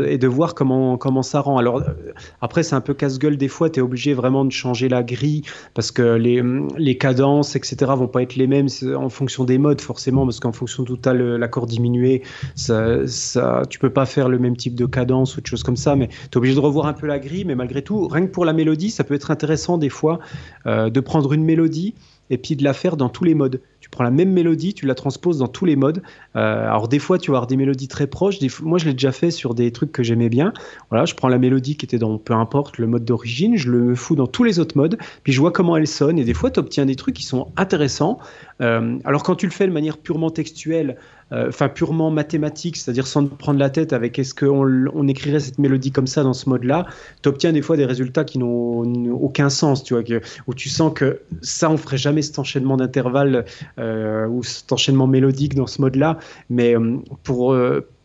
et 0.07 0.19
de 0.19 0.29
voir 0.29 0.55
comment, 0.55 0.97
comment 0.97 1.23
ça 1.23 1.41
rend. 1.41 1.59
Alors, 1.59 1.79
euh, 1.79 1.93
après, 2.41 2.63
c'est 2.63 2.75
un 2.75 2.81
peu 2.81 2.95
casse-gueule 2.95 3.37
des 3.37 3.49
fois, 3.49 3.71
tu 3.71 3.81
es 3.81 3.83
obligé 3.83 4.15
vraiment 4.15 4.45
de 4.45 4.53
changer 4.53 4.89
la 4.89 5.03
grille 5.03 5.43
parce 5.75 5.91
que 5.91 6.03
les, 6.03 6.43
les 6.77 6.99
cadences, 6.99 7.57
etc., 7.57 7.77
vont 7.97 8.09
pas 8.09 8.23
être 8.23 8.37
les 8.37 8.47
mêmes 8.47 8.69
en 8.97 9.09
fonction 9.09 9.45
des 9.45 9.59
modes, 9.59 9.81
forcément, 9.81 10.25
parce 10.25 10.41
qu'en 10.41 10.53
fonction 10.53 10.83
de 10.83 10.89
tout 10.95 11.09
à 11.09 11.15
l'accord 11.15 11.67
diminué, 11.67 12.23
ça, 12.55 13.63
tu 13.69 13.79
peux 13.79 13.91
pas 13.91 14.07
faire 14.07 14.29
le 14.29 14.39
même 14.39 14.57
type 14.57 14.75
de 14.75 14.87
cadence 14.87 15.37
ou 15.37 15.41
de 15.41 15.47
choses 15.47 15.63
comme 15.63 15.77
ça, 15.77 15.97
mais 15.97 16.09
tu 16.09 16.15
es 16.33 16.37
obligé 16.37 16.55
de 16.55 16.61
revoir 16.61 16.87
un 16.87 16.93
peu 16.93 17.07
la 17.07 17.19
grille, 17.19 17.45
mais 17.45 17.55
malgré 17.55 17.83
tout, 17.83 18.09
rien 18.09 18.27
que 18.27 18.33
pour 18.33 18.45
la 18.45 18.53
mélodie, 18.53 18.91
ça 18.91 19.05
peut 19.05 19.15
être 19.15 19.31
intéressant 19.31 19.79
des 19.79 19.89
fois 19.89 20.19
euh, 20.67 20.91
de 20.91 21.01
prendre 21.01 21.33
une 21.33 21.45
mélodie 21.45 21.95
et 22.31 22.39
puis 22.39 22.57
de 22.57 22.65
la 22.65 22.73
faire 22.73 22.97
dans 22.97 23.09
tous 23.09 23.25
les 23.25 23.35
modes. 23.35 23.61
Tu 23.81 23.91
prends 23.91 24.05
la 24.05 24.11
même 24.11 24.33
mélodie, 24.33 24.75
tu 24.75 24.87
la 24.87 24.95
transposes 24.95 25.39
dans 25.39 25.47
tous 25.47 25.65
les 25.65 25.77
modes. 25.77 26.03
Euh, 26.37 26.67
alors 26.67 26.89
des 26.89 26.99
fois, 26.99 27.19
tu 27.19 27.31
vas 27.31 27.39
avoir 27.39 27.47
des 27.47 27.57
mélodies 27.57 27.89
très 27.89 28.07
proches. 28.07 28.37
moi, 28.63 28.79
je 28.79 28.87
l'ai 28.87 28.93
déjà 28.93 29.13
fait 29.13 29.31
sur 29.31 29.55
des 29.55 29.71
trucs 29.71 29.93
que 29.93 30.03
j'aimais 30.03 30.29
bien. 30.29 30.53
Voilà, 30.91 31.05
je 31.05 31.15
prends 31.15 31.29
la 31.29 31.39
mélodie 31.39 31.77
qui 31.77 31.87
était 31.87 31.99
dans 31.99 32.19
peu 32.19 32.35
importe 32.35 32.79
le 32.79 32.87
mode 32.87 33.05
d'origine, 33.05 33.57
je 33.57 33.71
le 33.71 33.95
fous 33.95 34.17
dans 34.17 34.27
tous 34.27 34.45
les 34.45 34.59
autres 34.59 34.77
modes, 34.77 34.99
puis 35.23 35.33
je 35.33 35.41
vois 35.41 35.53
comment 35.53 35.77
elle 35.77 35.87
sonne. 35.87 36.19
Et 36.19 36.25
des 36.25 36.35
fois, 36.35 36.51
tu 36.51 36.61
obtiens 36.61 36.87
des 36.87 36.97
trucs 36.97 37.15
qui 37.15 37.25
sont 37.25 37.49
intéressants. 37.57 38.19
Euh, 38.61 38.99
alors 39.05 39.23
quand 39.23 39.37
tu 39.37 39.47
le 39.47 39.53
fais 39.53 39.67
de 39.67 39.73
manière 39.73 39.99
purement 39.99 40.31
textuelle, 40.31 40.97
enfin 41.31 41.69
purement 41.69 42.11
mathématique, 42.11 42.77
c'est-à-dire 42.77 43.07
sans 43.07 43.27
prendre 43.27 43.59
la 43.59 43.71
tête 43.71 43.93
avec 43.93 44.19
est-ce 44.19 44.35
qu'on 44.35 44.89
on 44.95 45.09
écrirait 45.09 45.41
cette 45.41 45.59
mélodie 45.59 45.91
comme 45.91 46.07
ça 46.07 46.23
dans 46.23 46.33
ce 46.33 46.49
mode-là, 46.49 46.87
tu 47.23 47.29
obtiens 47.29 47.53
des 47.53 47.63
fois 47.63 47.77
des 47.77 47.85
résultats 47.85 48.25
qui 48.25 48.39
n'ont 48.39 48.83
aucun 49.13 49.51
sens, 49.51 49.85
tu 49.85 49.95
vois, 49.95 50.03
où 50.47 50.55
tu 50.55 50.69
sens 50.69 50.93
que 50.95 51.21
ça, 51.43 51.71
on 51.71 51.77
ferait 51.77 51.99
jamais 51.99 52.23
cet 52.23 52.39
enchaînement 52.39 52.77
d'intervalles 52.77 53.45
euh, 53.79 54.27
ou 54.27 54.43
cet 54.43 54.73
enchaînement 54.73 55.07
mélodique 55.07 55.55
dans 55.55 55.67
ce 55.67 55.81
mode-là, 55.81 56.19
mais 56.51 56.77
euh, 56.77 56.97
pour 57.23 57.55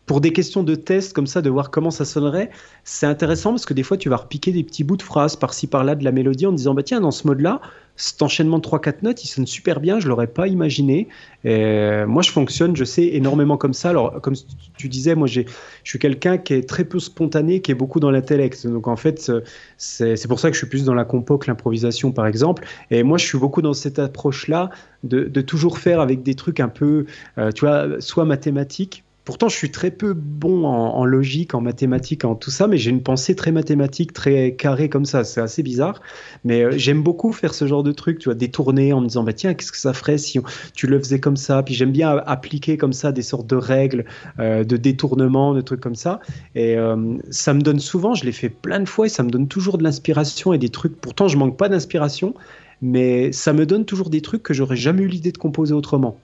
pour 0.06 0.20
des 0.20 0.32
questions 0.32 0.62
de 0.62 0.74
test 0.74 1.12
comme 1.14 1.26
ça, 1.26 1.40
de 1.40 1.50
voir 1.50 1.70
comment 1.70 1.90
ça 1.90 2.04
sonnerait, 2.04 2.50
c'est 2.84 3.06
intéressant 3.06 3.50
parce 3.50 3.64
que 3.64 3.74
des 3.74 3.82
fois 3.82 3.96
tu 3.96 4.08
vas 4.08 4.16
repiquer 4.16 4.52
des 4.52 4.62
petits 4.62 4.84
bouts 4.84 4.96
de 4.96 5.02
phrases 5.02 5.36
par-ci 5.36 5.66
par-là 5.66 5.94
de 5.94 6.04
la 6.04 6.12
mélodie 6.12 6.46
en 6.46 6.52
disant 6.52 6.74
bah 6.74 6.82
tiens 6.82 7.00
dans 7.00 7.10
ce 7.10 7.26
mode-là, 7.26 7.60
cet 7.96 8.22
enchaînement 8.22 8.58
de 8.58 8.64
3-4 8.64 8.96
notes, 9.02 9.24
il 9.24 9.28
sonne 9.28 9.46
super 9.46 9.80
bien, 9.80 10.00
je 10.00 10.08
l'aurais 10.08 10.26
pas 10.26 10.48
imaginé. 10.48 11.08
Et 11.44 12.04
moi 12.06 12.22
je 12.22 12.30
fonctionne, 12.30 12.76
je 12.76 12.84
sais 12.84 13.06
énormément 13.06 13.56
comme 13.56 13.72
ça. 13.72 13.90
Alors 13.90 14.20
comme 14.20 14.34
tu 14.76 14.88
disais, 14.88 15.14
moi 15.14 15.26
je 15.26 15.42
suis 15.84 15.98
quelqu'un 15.98 16.36
qui 16.36 16.54
est 16.54 16.68
très 16.68 16.84
peu 16.84 16.98
spontané, 16.98 17.60
qui 17.60 17.70
est 17.70 17.76
beaucoup 17.76 18.00
dans 18.00 18.10
l'intellect. 18.10 18.66
Donc 18.66 18.88
en 18.88 18.96
fait 18.96 19.32
c'est 19.78 20.28
pour 20.28 20.40
ça 20.40 20.48
que 20.48 20.54
je 20.54 20.58
suis 20.58 20.68
plus 20.68 20.84
dans 20.84 20.94
la 20.94 21.04
compo 21.04 21.38
que 21.38 21.46
l'improvisation 21.46 22.12
par 22.12 22.26
exemple. 22.26 22.66
Et 22.90 23.02
moi 23.04 23.16
je 23.16 23.24
suis 23.24 23.38
beaucoup 23.38 23.62
dans 23.62 23.74
cette 23.74 23.98
approche-là 23.98 24.70
de, 25.04 25.24
de, 25.24 25.40
toujours 25.40 25.78
faire 25.78 26.00
avec 26.00 26.22
des 26.22 26.34
trucs 26.34 26.60
un 26.60 26.68
peu, 26.68 27.04
euh, 27.36 27.52
tu 27.52 27.66
vois, 27.66 28.00
soit 28.00 28.24
mathématiques 28.24 29.04
Pourtant, 29.24 29.48
je 29.48 29.56
suis 29.56 29.70
très 29.70 29.90
peu 29.90 30.12
bon 30.12 30.66
en, 30.66 31.04
logique, 31.06 31.54
en 31.54 31.62
mathématiques, 31.62 32.26
en 32.26 32.34
tout 32.34 32.50
ça, 32.50 32.66
mais 32.66 32.76
j'ai 32.76 32.90
une 32.90 33.02
pensée 33.02 33.34
très 33.34 33.52
mathématique, 33.52 34.12
très 34.12 34.54
carrée 34.54 34.90
comme 34.90 35.06
ça. 35.06 35.24
C'est 35.24 35.40
assez 35.40 35.62
bizarre. 35.62 36.02
Mais 36.44 36.62
euh, 36.62 36.72
j'aime 36.76 37.02
beaucoup 37.02 37.32
faire 37.32 37.54
ce 37.54 37.66
genre 37.66 37.82
de 37.82 37.92
truc, 37.92 38.18
tu 38.18 38.26
vois, 38.26 38.34
détourner 38.34 38.92
en 38.92 39.00
me 39.00 39.06
disant, 39.06 39.24
bah 39.24 39.32
tiens, 39.32 39.54
qu'est-ce 39.54 39.72
que 39.72 39.78
ça 39.78 39.94
ferait 39.94 40.18
si 40.18 40.40
tu 40.74 40.86
le 40.86 40.98
faisais 40.98 41.20
comme 41.20 41.38
ça? 41.38 41.62
Puis 41.62 41.72
j'aime 41.72 41.90
bien 41.90 42.18
appliquer 42.26 42.76
comme 42.76 42.92
ça 42.92 43.12
des 43.12 43.22
sortes 43.22 43.46
de 43.46 43.56
règles, 43.56 44.04
euh, 44.40 44.62
de 44.62 44.76
détournement, 44.76 45.54
de 45.54 45.62
trucs 45.62 45.80
comme 45.80 45.94
ça. 45.94 46.20
Et 46.54 46.76
euh, 46.76 47.16
ça 47.30 47.54
me 47.54 47.62
donne 47.62 47.80
souvent, 47.80 48.14
je 48.14 48.26
l'ai 48.26 48.32
fait 48.32 48.50
plein 48.50 48.80
de 48.80 48.88
fois 48.88 49.06
et 49.06 49.10
ça 49.10 49.22
me 49.22 49.30
donne 49.30 49.48
toujours 49.48 49.78
de 49.78 49.84
l'inspiration 49.84 50.52
et 50.52 50.58
des 50.58 50.68
trucs. 50.68 51.00
Pourtant, 51.00 51.28
je 51.28 51.38
manque 51.38 51.56
pas 51.56 51.70
d'inspiration, 51.70 52.34
mais 52.82 53.32
ça 53.32 53.54
me 53.54 53.64
donne 53.64 53.86
toujours 53.86 54.10
des 54.10 54.20
trucs 54.20 54.42
que 54.42 54.52
j'aurais 54.52 54.76
jamais 54.76 55.02
eu 55.02 55.08
l'idée 55.08 55.32
de 55.32 55.38
composer 55.38 55.72
autrement, 55.72 56.18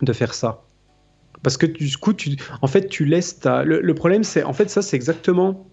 de 0.00 0.12
faire 0.14 0.32
ça. 0.32 0.62
Parce 1.44 1.56
que 1.58 1.66
du 1.66 1.96
coup, 1.98 2.14
en 2.62 2.66
fait, 2.66 2.88
tu 2.88 3.04
laisses 3.04 3.38
ta. 3.38 3.62
Le, 3.62 3.94
problème, 3.94 4.24
c'est. 4.24 4.42
En 4.42 4.54
fait, 4.54 4.68
ça, 4.68 4.82
c'est 4.82 4.96
exactement 4.96 5.68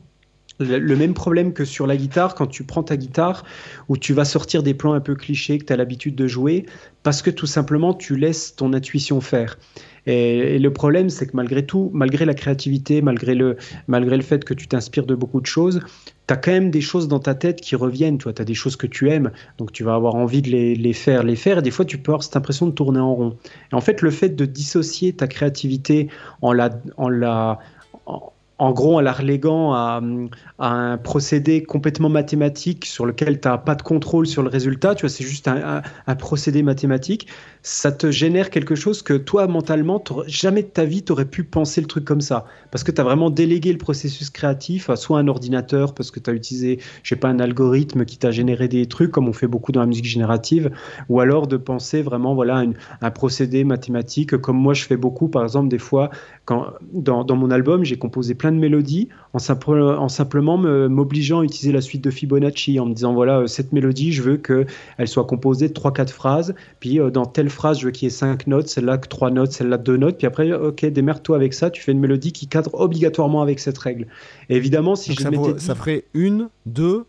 le 0.59 0.95
même 0.95 1.15
problème 1.15 1.53
que 1.53 1.65
sur 1.65 1.87
la 1.87 1.97
guitare 1.97 2.35
quand 2.35 2.45
tu 2.45 2.63
prends 2.63 2.83
ta 2.83 2.95
guitare 2.95 3.43
où 3.89 3.97
tu 3.97 4.13
vas 4.13 4.25
sortir 4.25 4.61
des 4.61 4.75
plans 4.75 4.93
un 4.93 4.99
peu 4.99 5.15
clichés 5.15 5.57
que 5.57 5.65
tu 5.65 5.73
as 5.73 5.75
l'habitude 5.75 6.13
de 6.13 6.27
jouer 6.27 6.67
parce 7.01 7.23
que 7.23 7.31
tout 7.31 7.47
simplement 7.47 7.95
tu 7.95 8.15
laisses 8.15 8.55
ton 8.55 8.73
intuition 8.73 9.21
faire. 9.21 9.57
Et, 10.05 10.59
le 10.59 10.73
problème 10.73 11.09
c'est 11.09 11.27
que 11.27 11.35
malgré 11.35 11.65
tout, 11.65 11.91
malgré 11.93 12.25
la 12.25 12.33
créativité, 12.33 13.01
malgré 13.01 13.35
le, 13.35 13.57
malgré 13.87 14.17
le 14.17 14.23
fait 14.23 14.43
que 14.43 14.53
tu 14.53 14.67
t'inspires 14.67 15.05
de 15.05 15.15
beaucoup 15.15 15.41
de 15.41 15.45
choses, 15.45 15.81
tu 16.27 16.33
as 16.33 16.37
quand 16.37 16.51
même 16.51 16.71
des 16.71 16.81
choses 16.81 17.07
dans 17.07 17.19
ta 17.19 17.35
tête 17.35 17.61
qui 17.61 17.75
reviennent, 17.75 18.17
tu 18.17 18.27
as 18.29 18.33
des 18.33 18.53
choses 18.53 18.75
que 18.75 18.87
tu 18.87 19.09
aimes, 19.09 19.31
donc 19.57 19.71
tu 19.71 19.83
vas 19.83 19.95
avoir 19.95 20.15
envie 20.15 20.41
de 20.41 20.49
les, 20.49 20.93
faire, 20.93 21.23
les 21.23 21.35
faire, 21.35 21.59
et 21.59 21.61
des 21.61 21.71
fois 21.71 21.85
tu 21.85 21.97
peux 21.97 22.11
avoir 22.11 22.23
cette 22.23 22.35
impression 22.35 22.67
de 22.67 22.71
tourner 22.71 22.99
en 22.99 23.13
rond. 23.13 23.37
Et 23.71 23.75
en 23.75 23.81
fait, 23.81 24.01
le 24.01 24.11
fait 24.11 24.29
de 24.29 24.45
dissocier 24.45 25.13
ta 25.13 25.27
créativité 25.27 26.09
en 26.41 26.53
la, 26.53 26.69
en 26.97 27.09
la, 27.09 27.59
en 28.05 28.31
gros, 28.69 28.97
en 28.97 29.01
la 29.01 29.11
reléguant 29.11 29.73
à, 29.73 30.01
un 30.59 30.97
procédé 30.97 31.63
complètement 31.63 32.09
mathématique 32.09 32.85
sur 32.85 33.07
lequel 33.07 33.41
tu 33.41 33.47
n'as 33.47 33.57
pas 33.57 33.73
de 33.73 33.81
contrôle 33.81 34.27
sur 34.27 34.43
le 34.43 34.49
résultat, 34.49 34.93
tu 34.93 35.01
vois, 35.01 35.09
c'est 35.09 35.23
juste 35.23 35.47
un, 35.47 35.81
procédé 36.15 36.61
mathématique, 36.61 37.27
ça 37.63 37.91
te 37.91 38.11
génère 38.11 38.51
quelque 38.51 38.75
chose 38.75 39.01
que 39.01 39.13
toi, 39.13 39.47
mentalement, 39.47 40.03
jamais 40.27 40.61
de 40.61 40.67
ta 40.67 40.85
vie, 40.85 41.03
tu 41.03 41.11
aurais 41.11 41.25
pu 41.25 41.43
penser 41.43 41.81
le 41.81 41.87
truc 41.87 42.05
comme 42.05 42.21
ça. 42.21 42.45
Parce 42.69 42.83
que 42.83 42.91
tu 42.91 43.01
as 43.01 43.03
vraiment 43.03 43.31
délégué 43.31 43.71
le 43.71 43.79
processus 43.79 44.29
créatif 44.29 44.89
à 44.91 44.95
soit 44.95 45.17
un 45.17 45.27
ordinateur, 45.27 45.95
parce 45.95 46.11
que 46.11 46.19
tu 46.19 46.29
as 46.29 46.33
utilisé, 46.33 46.79
je 47.01 47.09
sais 47.09 47.15
pas, 47.15 47.29
un 47.29 47.39
algorithme 47.39 48.05
qui 48.05 48.17
t'a 48.17 48.29
généré 48.29 48.67
des 48.67 48.85
trucs, 48.85 49.11
comme 49.11 49.27
on 49.27 49.33
fait 49.33 49.47
beaucoup 49.47 49.71
dans 49.71 49.81
la 49.81 49.87
musique 49.87 50.05
générative, 50.05 50.69
ou 51.09 51.19
alors 51.19 51.47
de 51.47 51.57
penser 51.57 52.03
vraiment, 52.03 52.35
voilà, 52.35 52.63
un 53.01 53.11
procédé 53.11 53.63
mathématique, 53.63 54.37
comme 54.37 54.57
moi 54.57 54.73
je 54.73 54.83
fais 54.83 54.97
beaucoup, 54.97 55.27
par 55.27 55.43
exemple, 55.43 55.69
des 55.69 55.79
fois, 55.79 56.11
quand, 56.45 56.67
dans, 56.91 57.23
dans 57.23 57.35
mon 57.35 57.51
album, 57.51 57.83
j'ai 57.83 57.97
composé 57.97 58.33
plein 58.33 58.51
de 58.51 58.57
mélodies 58.57 59.09
en, 59.33 59.39
en 59.39 60.09
simplement 60.09 60.57
m'obligeant 60.57 61.41
à 61.41 61.43
utiliser 61.43 61.71
la 61.71 61.81
suite 61.81 62.03
de 62.03 62.09
Fibonacci, 62.09 62.79
en 62.79 62.87
me 62.87 62.93
disant 62.93 63.13
voilà, 63.13 63.39
euh, 63.39 63.47
cette 63.47 63.71
mélodie, 63.73 64.11
je 64.11 64.23
veux 64.23 64.37
qu'elle 64.37 65.07
soit 65.07 65.25
composée 65.25 65.69
de 65.69 65.73
3-4 65.73 66.09
phrases, 66.09 66.55
puis 66.79 66.99
euh, 66.99 67.11
dans 67.11 67.25
telle 67.25 67.49
phrase, 67.49 67.79
je 67.79 67.85
veux 67.85 67.91
qu'il 67.91 68.07
y 68.07 68.07
ait 68.07 68.09
5 68.09 68.47
notes, 68.47 68.67
celle-là 68.67 68.97
3 68.97 69.31
notes, 69.31 69.51
celle-là 69.51 69.77
2 69.77 69.97
notes, 69.97 70.17
puis 70.17 70.27
après, 70.27 70.51
ok, 70.51 70.85
démerde-toi 70.85 71.35
avec 71.35 71.53
ça, 71.53 71.69
tu 71.69 71.81
fais 71.81 71.91
une 71.91 71.99
mélodie 71.99 72.31
qui 72.31 72.47
cadre 72.47 72.73
obligatoirement 72.73 73.41
avec 73.41 73.59
cette 73.59 73.77
règle. 73.77 74.07
Et 74.49 74.55
évidemment, 74.55 74.95
si 74.95 75.13
je 75.13 75.21
ça, 75.21 75.29
ça 75.57 75.75
ferait 75.75 76.05
une, 76.13 76.49
deux, 76.65 77.05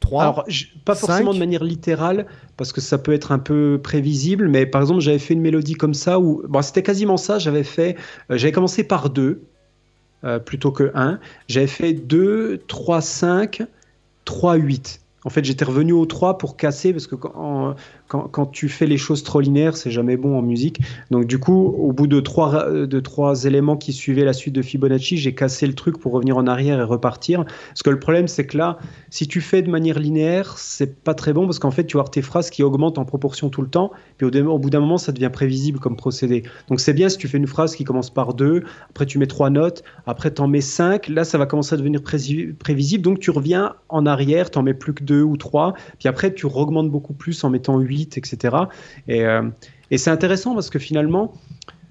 3 0.00 0.22
Alors, 0.22 0.44
pas 0.84 0.94
forcément 0.94 1.30
cinq. 1.32 1.34
de 1.34 1.38
manière 1.40 1.64
littérale, 1.64 2.26
parce 2.56 2.72
que 2.72 2.80
ça 2.80 2.98
peut 2.98 3.12
être 3.12 3.32
un 3.32 3.38
peu 3.38 3.80
prévisible, 3.82 4.48
mais 4.48 4.64
par 4.66 4.80
exemple, 4.82 5.00
j'avais 5.00 5.18
fait 5.18 5.34
une 5.34 5.40
mélodie 5.40 5.74
comme 5.74 5.94
ça, 5.94 6.18
où 6.20 6.42
bon, 6.48 6.62
c'était 6.62 6.82
quasiment 6.82 7.16
ça, 7.16 7.38
j'avais 7.38 7.64
fait, 7.64 7.96
euh, 8.30 8.36
j'avais 8.38 8.52
commencé 8.52 8.84
par 8.84 9.10
2, 9.10 9.42
plutôt 10.44 10.72
que 10.72 10.90
1, 10.94 11.20
j'avais 11.48 11.66
fait 11.68 11.92
2, 11.92 12.60
3, 12.66 13.00
5, 13.00 13.62
3, 14.24 14.54
8. 14.56 15.00
En 15.24 15.30
fait, 15.30 15.44
j'étais 15.44 15.64
revenu 15.64 15.92
au 15.92 16.06
3 16.06 16.38
pour 16.38 16.56
casser, 16.56 16.92
parce 16.92 17.06
que 17.06 17.14
quand, 17.14 17.32
en- 17.36 17.74
quand, 18.08 18.46
tu 18.46 18.68
fais 18.68 18.86
les 18.86 18.96
choses 18.96 19.22
trop 19.22 19.40
linéaires, 19.40 19.76
c'est 19.76 19.90
jamais 19.90 20.16
bon 20.16 20.38
en 20.38 20.42
musique. 20.42 20.80
Donc 21.10 21.26
du 21.26 21.38
coup, 21.38 21.66
au 21.66 21.92
bout 21.92 22.06
de 22.06 22.20
trois, 22.20 22.48
ra- 22.48 22.70
de 22.70 23.00
trois 23.00 23.44
éléments 23.44 23.76
qui 23.76 23.92
suivaient 23.92 24.24
la 24.24 24.32
suite 24.32 24.54
de 24.54 24.62
Fibonacci, 24.62 25.18
j'ai 25.18 25.34
cassé 25.34 25.66
le 25.66 25.74
truc 25.74 25.98
pour 25.98 26.12
revenir 26.12 26.36
en 26.38 26.46
arrière 26.46 26.80
et 26.80 26.84
repartir. 26.84 27.44
Parce 27.44 27.82
que 27.82 27.90
le 27.90 27.98
problème, 27.98 28.26
c'est 28.26 28.46
que 28.46 28.56
là, 28.56 28.78
si 29.10 29.28
tu 29.28 29.40
fais 29.40 29.60
de 29.60 29.70
manière 29.70 29.98
linéaire, 29.98 30.56
c'est 30.56 31.02
pas 31.02 31.14
très 31.14 31.32
bon 31.32 31.44
parce 31.44 31.58
qu'en 31.58 31.70
fait, 31.70 31.84
tu 31.84 31.96
vas 31.96 32.00
avoir 32.00 32.10
tes 32.10 32.22
phrases 32.22 32.50
qui 32.50 32.62
augmentent 32.62 32.98
en 32.98 33.04
proportion 33.04 33.50
tout 33.50 33.62
le 33.62 33.68
temps. 33.68 33.90
Puis 34.16 34.26
au, 34.26 34.58
bout 34.58 34.70
d'un 34.70 34.80
moment, 34.80 34.98
ça 34.98 35.12
devient 35.12 35.30
prévisible 35.32 35.78
comme 35.78 35.96
procédé. 35.96 36.44
Donc 36.68 36.80
c'est 36.80 36.94
bien 36.94 37.08
si 37.08 37.18
tu 37.18 37.28
fais 37.28 37.38
une 37.38 37.46
phrase 37.46 37.76
qui 37.76 37.84
commence 37.84 38.10
par 38.10 38.34
2, 38.34 38.62
après 38.88 39.04
tu 39.04 39.18
mets 39.18 39.26
trois 39.26 39.50
notes, 39.50 39.84
après 40.06 40.32
tu 40.32 40.40
en 40.40 40.48
mets 40.48 40.60
5. 40.62 41.08
Là, 41.08 41.24
ça 41.24 41.36
va 41.36 41.46
commencer 41.46 41.74
à 41.74 41.76
devenir 41.76 42.02
prévisible. 42.02 43.02
Donc 43.02 43.18
tu 43.20 43.30
reviens 43.30 43.74
en 43.90 44.06
arrière, 44.06 44.50
tu 44.50 44.58
en 44.58 44.62
mets 44.62 44.74
plus 44.74 44.94
que 44.94 45.04
2 45.04 45.22
ou 45.22 45.36
3. 45.36 45.74
Puis 45.98 46.08
après, 46.08 46.32
tu 46.32 46.46
augmentes 46.46 46.90
beaucoup 46.90 47.12
plus 47.12 47.44
en 47.44 47.50
mettant 47.50 47.76
8, 47.98 48.18
etc. 48.18 48.56
Et, 49.08 49.24
euh, 49.24 49.42
et 49.90 49.98
c'est 49.98 50.10
intéressant 50.10 50.54
parce 50.54 50.70
que 50.70 50.78
finalement, 50.78 51.34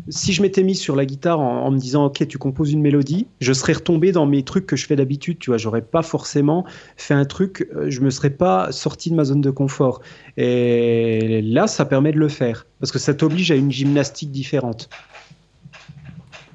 si 0.10 0.34
je 0.34 0.42
m'étais 0.42 0.64
mis 0.64 0.76
sur 0.76 0.96
la 0.96 1.06
guitare 1.06 1.40
en, 1.40 1.66
en 1.66 1.72
me 1.72 1.78
disant 1.78 2.06
ok 2.06 2.28
tu 2.28 2.38
composes 2.38 2.72
une 2.72 2.82
mélodie, 2.82 3.28
je 3.42 3.54
serais 3.54 3.74
retombé 3.74 4.12
dans 4.12 4.26
mes 4.26 4.44
trucs 4.44 4.66
que 4.66 4.76
je 4.76 4.86
fais 4.86 4.96
d'habitude, 4.96 5.40
tu 5.40 5.50
vois, 5.50 5.58
j'aurais 5.58 5.82
pas 5.82 6.02
forcément 6.02 6.66
fait 6.96 7.14
un 7.14 7.26
truc, 7.26 7.68
euh, 7.76 7.90
je 7.90 8.02
me 8.02 8.10
serais 8.10 8.30
pas 8.30 8.72
sorti 8.72 9.10
de 9.10 9.16
ma 9.16 9.26
zone 9.26 9.42
de 9.42 9.52
confort. 9.52 10.02
Et 10.38 11.42
là, 11.44 11.68
ça 11.68 11.86
permet 11.86 12.12
de 12.12 12.20
le 12.20 12.30
faire 12.30 12.66
parce 12.80 12.92
que 12.92 13.00
ça 13.00 13.14
t'oblige 13.14 13.52
à 13.52 13.56
une 13.56 13.72
gymnastique 13.72 14.32
différente. 14.32 14.90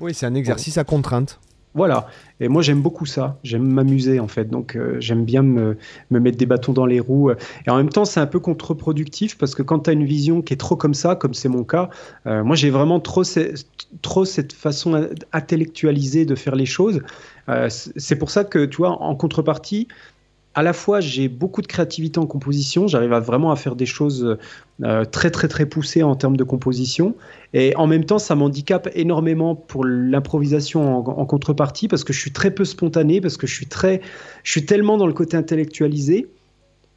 Oui, 0.01 0.15
c'est 0.15 0.27
un 0.27 0.35
exercice 0.35 0.79
à 0.79 0.85
contrainte. 0.85 1.39
Voilà. 1.75 2.07
Et 2.41 2.49
moi, 2.49 2.61
j'aime 2.61 2.83
beaucoup 2.83 3.07
ça. 3.07 3.39
J'aime 3.45 3.63
m'amuser, 3.63 4.21
en 4.21 4.29
fait. 4.29 4.51
Donc, 4.51 4.77
euh, 4.77 4.97
j'aime 5.01 5.25
bien 5.25 5.43
me, 5.43 5.79
me 6.11 6.21
mettre 6.21 6.37
des 6.37 6.45
bâtons 6.47 6.73
dans 6.73 6.85
les 6.87 7.01
roues. 7.01 7.31
Et 7.67 7.71
en 7.71 7.77
même 7.77 7.89
temps, 7.89 8.05
c'est 8.05 8.21
un 8.21 8.27
peu 8.27 8.41
contre-productif 8.41 9.39
parce 9.39 9.55
que 9.55 9.63
quand 9.63 9.81
tu 9.81 9.91
as 9.91 9.93
une 9.95 10.05
vision 10.05 10.43
qui 10.43 10.53
est 10.53 10.59
trop 10.59 10.77
comme 10.77 10.95
ça, 10.95 11.17
comme 11.17 11.33
c'est 11.33 11.49
mon 11.49 11.65
cas, 11.65 11.89
euh, 12.27 12.45
moi, 12.45 12.57
j'ai 12.57 12.71
vraiment 12.71 13.01
trop, 13.01 13.23
trop 14.03 14.25
cette 14.25 14.53
façon 14.53 14.95
in- 14.95 15.09
intellectualisée 15.33 16.27
de 16.27 16.35
faire 16.35 16.57
les 16.57 16.67
choses. 16.67 17.01
Euh, 17.49 17.69
c'est 17.71 18.17
pour 18.17 18.31
ça 18.31 18.45
que, 18.45 18.65
tu 18.67 18.77
vois, 18.79 18.91
en 19.03 19.15
contrepartie, 19.17 19.89
à 20.55 20.63
la 20.63 20.73
fois, 20.73 21.01
j'ai 21.01 21.29
beaucoup 21.29 21.63
de 21.63 21.67
créativité 21.67 22.19
en 22.19 22.27
composition. 22.27 22.87
J'arrive 22.87 23.13
à 23.13 23.21
vraiment 23.21 23.51
à 23.51 23.57
faire 23.57 23.75
des 23.75 23.87
choses 23.87 24.37
euh, 24.83 25.05
très, 25.05 25.31
très, 25.31 25.49
très 25.49 25.67
poussées 25.67 26.03
en 26.03 26.15
termes 26.15 26.37
de 26.37 26.45
composition. 26.45 27.15
Et 27.55 27.75
en 27.77 27.87
même 27.87 28.05
temps, 28.05 28.19
ça 28.19 28.35
m'handicape 28.35 28.89
énormément 28.95 29.55
pour 29.55 29.85
l'improvisation 29.85 30.99
en, 30.99 31.27
contrepartie 31.27 31.89
parce 31.89 32.05
que 32.05 32.13
je 32.13 32.21
suis 32.21 32.33
très 32.33 32.51
peu 32.51 32.65
spontané, 32.65 33.21
parce 33.21 33.37
que 33.37 33.47
je 33.47 33.55
suis, 33.55 33.67
très, 33.67 34.03
je 34.43 34.51
suis 34.51 34.67
tellement 34.67 34.99
dans 34.99 35.07
le 35.07 35.15
côté 35.15 35.37
intellectualisé 35.37 36.29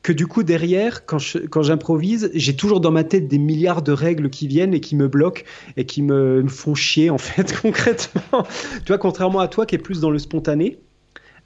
que 0.04 0.14
du 0.14 0.28
coup, 0.28 0.44
derrière, 0.44 1.08
quand 1.08 1.18
j'improvise, 1.64 2.30
j'ai 2.36 2.56
toujours 2.56 2.80
dans 2.80 2.92
ma 2.92 3.04
tête 3.04 3.28
des 3.28 3.40
milliards 3.40 3.82
de 3.82 3.92
règles 3.92 4.30
qui 4.30 4.48
viennent 4.48 4.76
et 4.76 4.80
qui 4.80 4.96
me 4.96 5.08
bloquent 5.08 5.42
et 5.78 5.86
qui 5.86 6.04
me, 6.04 6.44
me 6.44 6.48
font 6.48 6.76
chier, 6.76 7.10
en 7.10 7.18
fait, 7.18 7.60
concrètement. 7.62 8.46
tu 8.86 8.88
vois, 8.90 9.00
contrairement 9.00 9.40
à 9.40 9.48
toi 9.48 9.66
qui 9.66 9.74
est 9.74 9.80
plus 9.80 10.02
dans 10.02 10.12
le 10.12 10.20
spontané, 10.20 10.78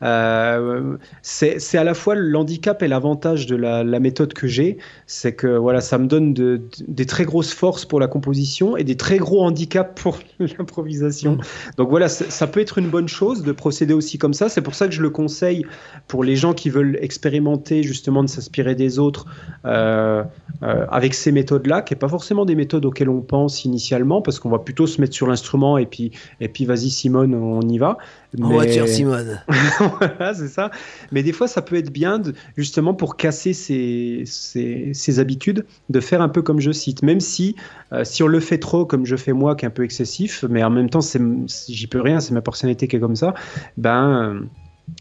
euh, 0.04 0.97
c'est 1.22 1.78
à 1.78 1.84
la 1.84 1.93
fois 1.93 2.16
l'handicap 2.16 2.82
et 2.84 2.88
l'avantage 2.88 3.45
de 3.47 3.56
la, 3.56 3.84
la 3.84 4.00
méthode 4.00 4.34
que 4.34 4.47
j'ai, 4.47 4.78
c'est 5.08 5.34
que 5.34 5.47
voilà, 5.47 5.82
ça 5.82 5.97
me 5.97 6.08
donne 6.08 6.34
de- 6.34 6.58
de- 6.58 6.86
des 6.88 7.06
très 7.06 7.26
grosses 7.26 7.54
forces 7.54 7.86
pour 7.86 8.00
la 8.00 8.08
composition 8.08 8.78
et 8.78 8.84
des 8.84 8.95
très 8.95 9.18
gros 9.18 9.43
handicaps 9.43 10.02
pour 10.02 10.20
l'improvisation. 10.39 11.38
Donc 11.78 11.89
voilà, 11.89 12.08
ça 12.10 12.47
peut 12.47 12.60
être 12.62 12.78
une 12.78 12.89
bonne 12.89 13.08
chose 13.08 13.43
de 13.43 13.52
procéder 13.52 13.93
aussi 13.93 14.18
comme 14.18 14.34
ça. 14.34 14.50
C'est 14.50 14.62
pour 14.62 14.76
ça 14.76 14.88
que 14.88 14.93
je 14.93 15.02
le 15.02 15.10
conseille 15.10 15.66
pour 16.08 16.24
les 16.24 16.36
gens 16.36 16.54
qui 16.54 16.70
veulent 16.70 16.97
expérimenter 17.02 17.84
justement 17.84 18.24
de 18.24 18.30
s'inspirer 18.30 18.76
des 18.76 19.00
autres 19.00 19.26
euh, 19.66 20.24
euh, 20.64 20.86
avec 20.89 21.14
ces 21.14 21.32
méthodes-là, 21.32 21.82
qui 21.82 21.93
n'est 21.93 22.00
pas 22.00 22.08
forcément 22.10 22.45
des 22.45 22.56
méthodes 22.56 22.86
auxquelles 22.86 23.10
on 23.10 23.22
pense 23.22 23.66
initialement, 23.66 24.22
parce 24.22 24.39
qu'on 24.39 24.50
va 24.50 24.60
plutôt 24.60 24.88
se 24.88 25.02
mettre 25.02 25.14
sur 25.14 25.28
l'instrument 25.28 25.78
et 25.78 25.86
puis, 25.86 26.12
et 26.39 26.47
puis 26.47 26.66
vas-y 26.66 26.89
Simone, 26.89 27.34
on 27.36 27.62
y 27.62 27.78
va. 27.78 27.97
Mais- 28.38 28.88
Simone. 28.88 29.42
voilà, 29.98 30.34
c'est 30.36 30.48
ça. 30.50 30.70
Mais 31.12 31.24
des 31.24 31.32
fois, 31.34 31.48
ça 31.48 31.62
peut 31.64 31.76
être 31.78 31.92
bien, 31.92 32.20
de- 32.20 32.34
justement, 32.58 32.94
pour 32.94 33.18
casser 33.18 33.54
ses, 33.54 34.24
ses- 34.26 34.94
ses 34.94 35.20
habitudes, 35.20 35.66
de 35.90 36.00
faire 36.00 36.22
un 36.22 36.30
peu 36.30 36.42
comme 36.44 36.60
je 36.60 36.72
cite. 36.72 37.02
Même 37.02 37.20
si, 37.22 37.56
euh, 37.92 38.04
si 38.04 38.22
on 38.22 38.28
le 38.28 38.40
fait 38.40 38.60
trop, 38.60 38.86
comme 38.86 39.06
je 39.06 39.16
fais 39.16 39.34
moi, 39.34 39.56
qui 39.56 39.66
est 39.66 39.68
un 39.68 39.72
peu 39.72 39.84
excessif, 39.84 40.46
mais 40.48 40.64
en 40.64 40.70
même 40.70 40.90
temps, 40.92 41.00
j'y 41.68 41.88
peux 41.88 42.02
rien, 42.02 42.20
c'est 42.20 42.34
ma 42.36 42.42
personnalité 42.42 42.88
qui 42.88 42.98
est 42.98 43.00
comme 43.00 43.16
ça, 43.16 43.34
ben, 43.78 44.10
euh, 44.36 44.42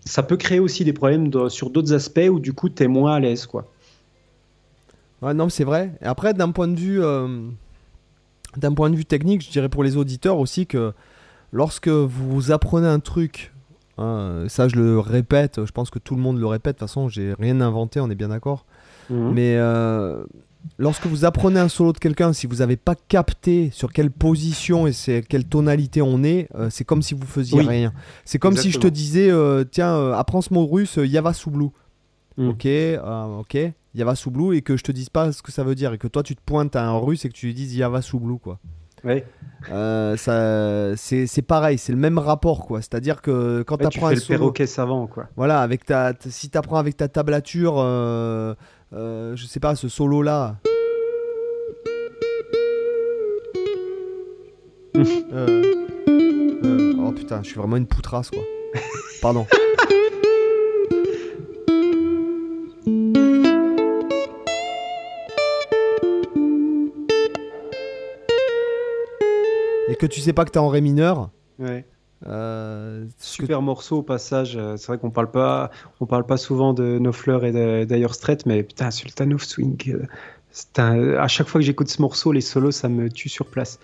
ça 0.07 0.23
peut 0.23 0.37
créer 0.39 0.59
aussi 0.61 0.85
des 0.85 0.93
problèmes 0.95 1.29
de- 1.29 1.49
sur 1.51 1.69
d'autres 1.71 1.93
aspects 1.93 2.29
où, 2.31 2.41
du 2.41 2.55
coup, 2.55 2.69
tu 2.71 2.83
es 2.83 2.89
moins 2.89 3.15
à 3.17 3.21
l'aise, 3.21 3.45
quoi. 3.47 3.67
Ouais, 5.21 5.35
non, 5.35 5.49
c'est 5.49 5.65
vrai. 5.65 5.93
Et 6.01 6.07
après, 6.07 6.33
d'un 6.33 6.51
point 6.51 6.69
de 6.69 6.79
vue, 6.79 7.03
euh, 7.03 7.27
d'un 8.57 8.73
point 8.73 8.89
de 8.89 8.97
vue 8.97 9.05
technique, 9.05 9.43
je 9.45 9.51
dirais 9.51 9.69
pour 9.69 9.83
les 9.85 9.97
auditeurs 9.97 10.39
aussi 10.39 10.67
que 10.67 10.93
lorsque 11.53 11.89
vous 11.89 12.53
apprenez 12.53 12.87
un 12.87 13.01
truc, 13.01 13.53
hein, 13.97 14.45
ça 14.49 14.69
je 14.69 14.77
le 14.77 14.99
répète, 14.99 15.65
je 15.65 15.73
pense 15.73 15.91
que 15.91 15.99
tout 15.99 16.15
le 16.15 16.23
monde 16.23 16.39
le 16.39 16.47
répète. 16.47 16.77
De 16.77 16.79
toute 16.81 16.89
façon, 16.89 17.09
j'ai 17.09 17.35
rien 17.39 17.61
inventé, 17.61 18.01
on 18.01 18.11
est 18.11 18.15
bien 18.15 18.29
d'accord. 18.29 18.65
Mhm. 19.11 19.33
Mais 19.33 19.57
euh, 19.57 20.23
lorsque 20.79 21.07
vous 21.07 21.25
apprenez 21.25 21.59
un 21.61 21.69
solo 21.69 21.93
de 21.93 21.99
quelqu'un, 21.99 22.33
si 22.33 22.47
vous 22.47 22.57
n'avez 22.57 22.77
pas 22.77 22.95
capté 22.95 23.71
sur 23.73 23.93
quelle 23.93 24.11
position 24.11 24.87
et 24.87 24.93
c'est 24.93 25.23
quelle 25.27 25.45
tonalité 25.47 26.03
on 26.03 26.23
est, 26.23 26.49
euh, 26.55 26.69
c'est 26.71 26.85
comme 26.85 27.03
si 27.03 27.15
vous 27.15 27.27
faisiez 27.27 27.59
Oui. 27.59 27.67
rien. 27.67 27.93
C'est 28.25 28.39
comme 28.39 28.57
si 28.57 28.71
je 28.71 28.79
te 28.79 28.87
disais, 28.89 29.31
euh, 29.31 29.65
tiens, 29.65 30.13
apprends 30.13 30.43
ce 30.43 30.53
mot 30.53 30.67
russe, 30.67 30.99
Yava 31.03 31.33
Soublou. 31.33 31.73
Mm. 32.37 32.49
Ok, 32.51 32.69
ok, 33.41 33.73
Yava 33.95 34.15
Soublou, 34.15 34.53
et 34.53 34.63
que 34.63 34.77
je 34.77 34.85
te 34.85 34.93
dise 34.93 35.09
pas 35.09 35.33
ce 35.33 35.43
que 35.43 35.51
ça 35.51 35.65
veut 35.65 35.75
dire, 35.75 35.93
et 35.93 35.99
que 35.99 36.07
toi 36.07 36.23
tu 36.23 36.37
te 36.37 36.41
pointes 36.45 36.77
à 36.77 36.87
un 36.87 36.97
russe 36.97 37.25
et 37.25 37.29
que 37.29 37.35
tu 37.35 37.47
lui 37.47 37.55
dises 37.55 37.75
Yava 37.75 38.01
Soublou, 38.01 38.39
quoi. 38.39 38.61
Ouais. 39.05 39.25
Euh, 39.71 40.17
ça, 40.17 40.97
c'est 40.97 41.27
c'est 41.27 41.43
pareil, 41.43 41.79
c'est 41.79 41.93
le 41.93 41.99
même 41.99 42.19
rapport, 42.19 42.67
quoi. 42.67 42.81
C'est-à-dire 42.81 43.21
que 43.23 43.63
quand 43.63 43.77
Ouais, 43.81 43.87
tu 43.89 43.91
tu 43.91 43.99
apprends 43.99 44.09
fais 44.09 44.13
un 44.15 44.17
le 44.17 44.21
solo, 44.23 44.39
perroquet 44.39 44.67
savant, 44.67 45.07
quoi. 45.07 45.27
voilà, 45.37 45.61
avec 45.63 45.85
ta, 45.85 46.15
t- 46.15 46.31
si 46.31 46.49
tu 46.51 46.57
apprends 46.59 46.77
avec 46.79 46.97
ta 46.97 47.09
tablature, 47.09 47.75
euh, 47.79 48.55
euh, 48.95 49.35
je 49.37 49.47
sais 49.47 49.61
pas, 49.61 49.75
ce 49.77 49.89
solo 49.89 50.23
là. 50.23 50.57
Euh, 55.33 55.63
euh, 56.65 56.95
oh 56.99 57.13
putain, 57.13 57.41
je 57.45 57.51
suis 57.51 57.59
vraiment 57.59 57.77
une 57.77 57.87
poutrasse 57.87 58.31
quoi. 58.31 58.43
Pardon. 59.23 59.47
que 69.99 70.07
tu 70.07 70.21
sais 70.21 70.33
pas 70.33 70.45
que 70.45 70.51
t'es 70.51 70.59
en 70.59 70.69
ré 70.69 70.81
mineur. 70.81 71.31
Ouais. 71.59 71.85
euh, 72.27 73.05
que- 73.07 73.13
Super 73.19 73.63
morceau 73.63 73.99
au 73.99 74.03
passage. 74.03 74.57
euh, 74.57 74.77
C'est 74.77 74.89
vrai 74.89 74.99
qu'on 74.99 75.11
parle 75.11 75.31
pas, 75.31 75.71
on 76.01 76.07
parle 76.07 76.27
pas 76.27 76.37
souvent 76.37 76.73
de 76.75 76.99
Knopfler 76.99 77.39
et 77.45 77.53
de- 77.53 77.85
d'Ailleurs 77.85 78.15
Strait, 78.15 78.39
mais 78.47 78.63
putain, 78.65 78.91
Sultan 78.91 79.31
of 79.33 79.45
Swing. 79.45 79.77
euh, 79.95 80.03
un- 80.79 81.15
à 81.15 81.29
chaque 81.29 81.47
fois 81.47 81.61
que 81.61 81.65
j'écoute 81.65 81.89
ce 81.89 82.03
morceau, 82.03 82.33
les 82.33 82.41
solos, 82.41 82.73
ça 82.73 82.89
me 82.89 83.09
tue 83.09 83.29
sur 83.29 83.47
place. 83.47 83.79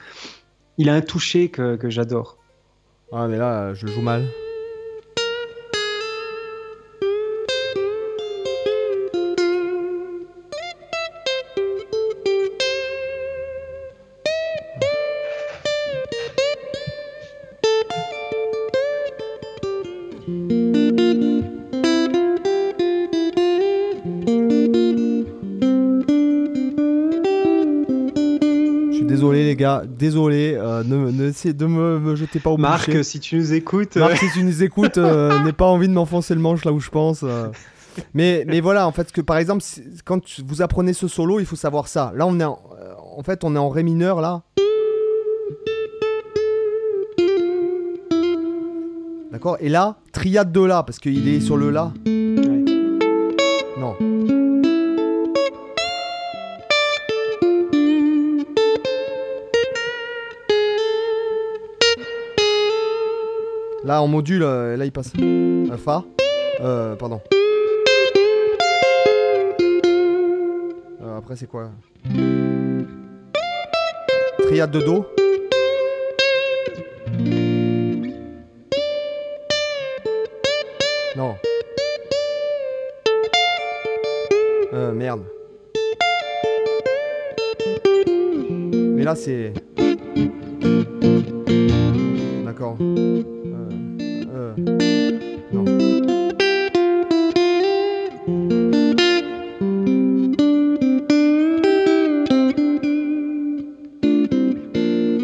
Il 0.78 0.88
a 0.88 0.94
un 0.94 1.00
toucher 1.02 1.48
que, 1.50 1.76
que 1.76 1.90
j'adore. 1.90 2.38
Ah 3.12 3.28
mais 3.28 3.36
là, 3.38 3.72
je 3.74 3.86
joue 3.86 4.00
mal. 4.02 4.24
Désolé, 30.04 30.54
euh, 30.58 30.82
ne, 30.84 31.10
ne 31.10 31.28
essayez 31.30 31.54
de 31.54 31.64
me, 31.66 31.98
me 31.98 32.14
jeter 32.14 32.38
pas 32.38 32.50
au 32.50 32.56
Marc, 32.58 33.02
si 33.04 33.20
tu 33.20 33.36
nous 33.36 33.52
écoutes, 33.54 33.96
Marc, 33.96 34.16
si 34.18 34.26
tu 34.34 34.42
nous 34.44 34.62
écoutes, 34.62 34.98
euh, 34.98 35.38
n'aie 35.44 35.52
pas 35.52 35.64
envie 35.66 35.88
de 35.88 35.94
m'enfoncer 35.94 36.34
le 36.34 36.40
manche 36.40 36.64
là 36.64 36.72
où 36.72 36.80
je 36.80 36.90
pense. 36.90 37.22
euh. 37.22 37.48
Mais, 38.12 38.44
mais 38.46 38.60
voilà, 38.60 38.86
en 38.86 38.92
fait, 38.92 39.10
que 39.12 39.20
par 39.22 39.38
exemple, 39.38 39.64
quand 40.04 40.20
tu- 40.20 40.42
vous 40.46 40.60
apprenez 40.62 40.92
ce 40.92 41.08
solo, 41.08 41.40
il 41.40 41.46
faut 41.46 41.56
savoir 41.56 41.88
ça. 41.88 42.12
Là, 42.14 42.26
on 42.26 42.38
est 42.38 42.44
en, 42.44 42.58
euh, 42.78 42.92
en 43.16 43.22
fait, 43.22 43.44
on 43.44 43.54
est 43.56 43.58
en 43.58 43.68
ré 43.70 43.82
mineur 43.82 44.20
là. 44.20 44.42
D'accord? 49.32 49.56
Et 49.60 49.68
là, 49.68 49.96
triade 50.12 50.52
de 50.52 50.60
la, 50.60 50.82
parce 50.82 50.98
qu'il 50.98 51.26
est 51.28 51.40
sur 51.40 51.56
le 51.56 51.70
la. 51.70 51.92
Là, 63.84 64.00
en 64.00 64.06
module, 64.06 64.42
euh, 64.42 64.78
là, 64.78 64.86
il 64.86 64.92
passe. 64.92 65.12
Euh, 65.20 65.76
Fa. 65.76 66.04
Euh, 66.62 66.96
pardon. 66.96 67.20
Euh, 71.02 71.18
après, 71.18 71.36
c'est 71.36 71.46
quoi 71.46 71.70
Triade 74.38 74.70
de 74.70 74.80
Do. 74.80 75.06
Non. 81.14 81.34
Merde. 84.94 85.22
Mais 88.96 89.04
là, 89.04 89.14
c'est. 89.14 89.52
D'accord. 92.46 92.78
Euh, 94.34 94.54
non. 95.52 95.64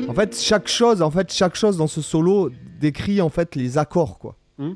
En 0.09 0.15
fait, 0.15 0.37
chaque 0.39 0.69
chose, 0.69 1.03
en 1.03 1.11
fait, 1.11 1.33
chaque 1.33 1.55
chose 1.55 1.77
dans 1.77 1.87
ce 1.87 2.03
solo 2.03 2.51
décrit 2.81 3.21
en 3.21 3.29
fait 3.29 3.55
les 3.55 3.79
accords, 3.79 4.19
quoi. 4.19 4.37
Hmm. 4.59 4.73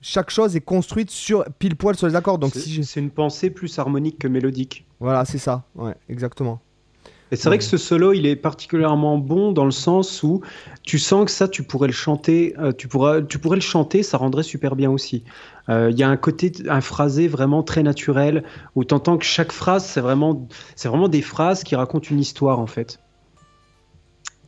Chaque 0.00 0.30
chose 0.30 0.56
est 0.56 0.60
construite 0.62 1.10
sur 1.10 1.44
pile 1.58 1.76
poil 1.76 1.94
sur 1.96 2.06
les 2.06 2.16
accords. 2.16 2.38
Donc 2.38 2.52
C'est- 2.54 2.60
si 2.60 2.70
j'ai- 2.72 2.82
c'est 2.82 3.00
une 3.00 3.10
pensée 3.10 3.50
plus 3.50 3.78
harmonique 3.78 4.18
que 4.18 4.26
mélodique. 4.28 4.86
voilà, 4.98 5.24
c'est 5.24 5.38
ça. 5.38 5.64
Ouais, 5.74 5.94
exactement. 6.08 6.60
Et 7.32 7.36
c'est 7.36 7.48
vrai 7.48 7.58
que 7.58 7.64
ce 7.64 7.76
solo, 7.76 8.12
il 8.12 8.26
est 8.26 8.34
particulièrement 8.36 9.16
bon 9.16 9.52
dans 9.52 9.64
le 9.64 9.70
sens 9.70 10.22
où 10.24 10.40
tu 10.82 10.98
sens 10.98 11.24
que 11.26 11.30
ça, 11.30 11.46
tu 11.46 11.62
pourrais 11.62 11.86
le 11.86 11.92
chanter, 11.92 12.54
euh, 12.58 12.72
tu, 12.72 12.88
pourras, 12.88 13.22
tu 13.22 13.38
pourrais 13.38 13.56
le 13.56 13.62
chanter, 13.62 14.02
ça 14.02 14.18
rendrait 14.18 14.42
super 14.42 14.74
bien 14.74 14.90
aussi. 14.90 15.22
Euh, 15.68 15.90
Il 15.92 15.98
y 15.98 16.02
a 16.02 16.08
un 16.08 16.16
côté, 16.16 16.50
un 16.68 16.80
phrasé 16.80 17.28
vraiment 17.28 17.62
très 17.62 17.84
naturel 17.84 18.42
où 18.74 18.84
tu 18.84 18.92
entends 18.94 19.16
que 19.16 19.24
chaque 19.24 19.52
phrase, 19.52 19.84
c'est 19.84 20.00
vraiment, 20.00 20.48
c'est 20.74 20.88
vraiment 20.88 21.06
des 21.08 21.22
phrases 21.22 21.62
qui 21.62 21.76
racontent 21.76 22.08
une 22.10 22.18
histoire 22.20 22.58
en 22.58 22.66
fait. 22.66 22.98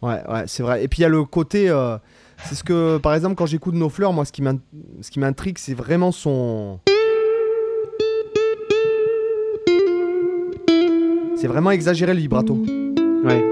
Ouais, 0.03 0.21
ouais, 0.29 0.43
c'est 0.47 0.65
vrai. 0.65 0.83
Et 0.83 0.89
puis 0.89 0.99
il 1.01 1.03
y 1.03 1.07
a 1.07 1.09
le 1.09 1.25
côté. 1.25 1.69
euh, 1.71 1.97
c'est 2.47 2.57
ce 2.57 2.65
que, 2.65 2.99
par 2.99 3.15
exemple, 3.15 3.37
quand 3.37 3.47
j'écoute 3.47 3.75
Nos 3.75 3.89
Fleurs, 3.89 4.13
moi, 4.13 4.25
ce 4.25 4.33
qui 4.33 4.43
m'in- 4.43 4.59
ce 5.01 5.11
qui 5.13 5.21
m'intrigue, 5.21 5.59
c'est 5.59 5.75
vraiment 5.75 6.11
son. 6.11 6.81
C'est 11.43 11.49
vraiment 11.49 11.73
exagéré 11.73 12.15
le 12.15 12.21
vibrato. 12.21 12.55
Ouais. 13.25 13.43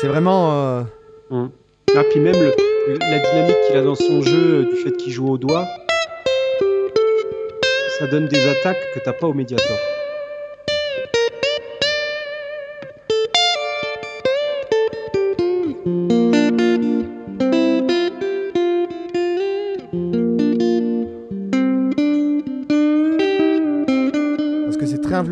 C'est 0.00 0.08
vraiment. 0.08 0.52
euh, 0.52 0.82
Mm. 1.30 1.46
Ah, 1.96 2.02
puis 2.10 2.20
même 2.20 2.34
le- 2.38 2.54
la 2.98 3.18
dynamique 3.18 3.56
qu'il 3.66 3.76
a 3.76 3.82
dans 3.82 3.94
son 3.94 4.20
jeu 4.20 4.66
euh, 4.66 4.68
du 4.68 4.76
fait 4.76 4.92
qu'il 4.96 5.12
joue 5.12 5.28
au 5.30 5.38
doigt, 5.38 5.66
ça 7.98 8.06
donne 8.08 8.26
des 8.28 8.46
attaques 8.48 8.76
que 8.94 9.00
t'as 9.00 9.12
pas 9.14 9.26
au 9.26 9.32
Mediator. 9.32 9.76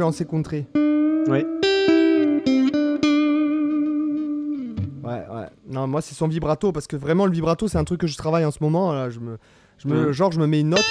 Influencé 0.03 0.25
country. 0.25 0.65
Ouais. 0.75 1.47
Ouais, 5.05 5.25
ouais. 5.35 5.47
Non, 5.69 5.87
moi, 5.87 6.01
c'est 6.03 6.15
son 6.15 6.27
vibrato. 6.29 6.73
Parce 6.73 6.87
que 6.87 6.97
vraiment, 6.97 7.27
le 7.27 7.33
vibrato, 7.33 7.69
c'est 7.69 7.79
un 7.79 7.85
truc 7.85 8.01
que 8.01 8.07
je 8.07 8.17
travaille 8.17 8.45
en 8.45 8.51
ce 8.51 8.59
moment. 8.61 8.93
Là. 8.93 9.11
Je 9.11 9.21
me, 9.21 9.39
je 9.79 9.89
me, 9.89 10.09
Mm. 10.09 10.13
Genre, 10.13 10.33
je 10.33 10.41
me 10.41 10.47
mets 10.47 10.61
une 10.61 10.71
note. 10.71 10.85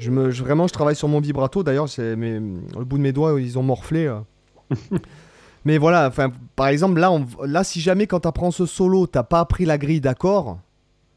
Je 0.00 0.10
me, 0.10 0.30
je- 0.30 0.42
vraiment, 0.42 0.66
je 0.66 0.72
travaille 0.72 0.96
sur 0.96 1.08
mon 1.08 1.20
vibrato. 1.20 1.62
D'ailleurs, 1.62 1.88
c'est 1.88 2.14
le 2.14 2.84
bout 2.84 2.98
de 2.98 3.02
mes 3.02 3.12
doigts, 3.12 3.40
ils 3.40 3.58
ont 3.58 3.62
morflé. 3.62 4.12
Mais 5.64 5.78
voilà, 5.78 6.06
enfin, 6.08 6.30
par 6.56 6.68
exemple, 6.68 7.00
là, 7.00 7.10
on- 7.10 7.26
là, 7.44 7.64
si 7.64 7.80
jamais 7.80 8.06
quand 8.06 8.20
tu 8.20 8.28
apprends 8.28 8.50
ce 8.50 8.66
solo, 8.66 9.06
t'as 9.06 9.22
pas 9.22 9.40
appris 9.40 9.64
la 9.64 9.78
grille 9.78 10.00
d'accords 10.00 10.58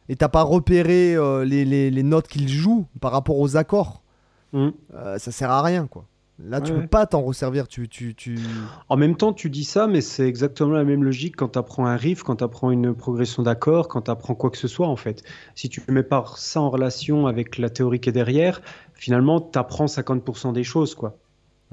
et 0.10 0.16
t'as 0.16 0.30
pas 0.30 0.44
repéré 0.44 1.16
euh, 1.16 1.44
les, 1.44 1.66
les- 1.66 1.92
les 1.92 2.04
notes 2.04 2.28
qu'il 2.28 2.48
joue 2.48 2.86
par 3.02 3.12
rapport 3.12 3.38
aux 3.40 3.58
accords, 3.58 4.02
Mm. 4.54 4.70
euh, 4.96 5.18
ça 5.18 5.32
sert 5.32 5.52
à 5.52 5.62
rien, 5.62 5.88
quoi. 5.88 6.06
Là, 6.40 6.62
tu 6.62 6.70
Ouais, 6.72 6.78
peux 6.78 6.82
ouais. 6.84 6.88
pas 6.88 7.06
t'en 7.08 7.24
resservir. 7.24 7.68
Tu, 7.68 7.90
tu, 7.90 8.14
tu... 8.14 8.38
En 8.90 8.96
même 8.96 9.18
temps, 9.18 9.34
tu 9.34 9.50
dis 9.50 9.64
ça, 9.64 9.88
mais 9.88 10.02
c'est 10.02 10.28
exactement 10.28 10.70
la 10.70 10.84
même 10.84 11.04
logique 11.04 11.36
quand 11.36 11.50
tu 11.50 11.58
apprends 11.60 11.88
un 11.88 11.96
riff, 11.98 12.22
quand 12.22 12.36
tu 12.38 12.44
apprends 12.44 12.70
une 12.70 12.94
progression 12.94 13.42
d'accords, 13.42 13.88
quand 13.88 14.04
tu 14.04 14.12
apprends 14.12 14.36
quoi 14.36 14.52
que 14.52 14.58
ce 14.58 14.68
soit, 14.68 14.88
en 14.88 14.96
fait. 14.96 15.24
Si 15.56 15.68
tu 15.68 15.82
mets 15.90 16.04
pas 16.04 16.24
ça 16.38 16.62
en 16.62 16.70
relation 16.70 17.26
avec 17.26 17.58
la 17.58 17.72
théorie 17.72 18.00
qui 18.00 18.10
est 18.10 18.14
derrière, 18.14 18.62
finalement, 18.94 19.42
tu 19.42 19.58
apprends 19.58 19.88
50% 19.88 20.54
des 20.54 20.64
choses, 20.64 20.94
quoi. 20.94 21.18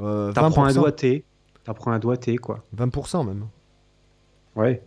Euh, 0.01 0.33
Tu 0.33 0.39
apprends 0.41 0.65
un 0.65 0.71
20%, 0.71 0.75
doigté, 0.81 1.25
tu 1.65 1.71
apprends 1.71 1.93
un 1.93 1.99
doigté, 1.99 2.37
quoi. 2.37 2.65
20% 2.77 3.27
même. 3.27 3.49
Ouais. 4.57 4.83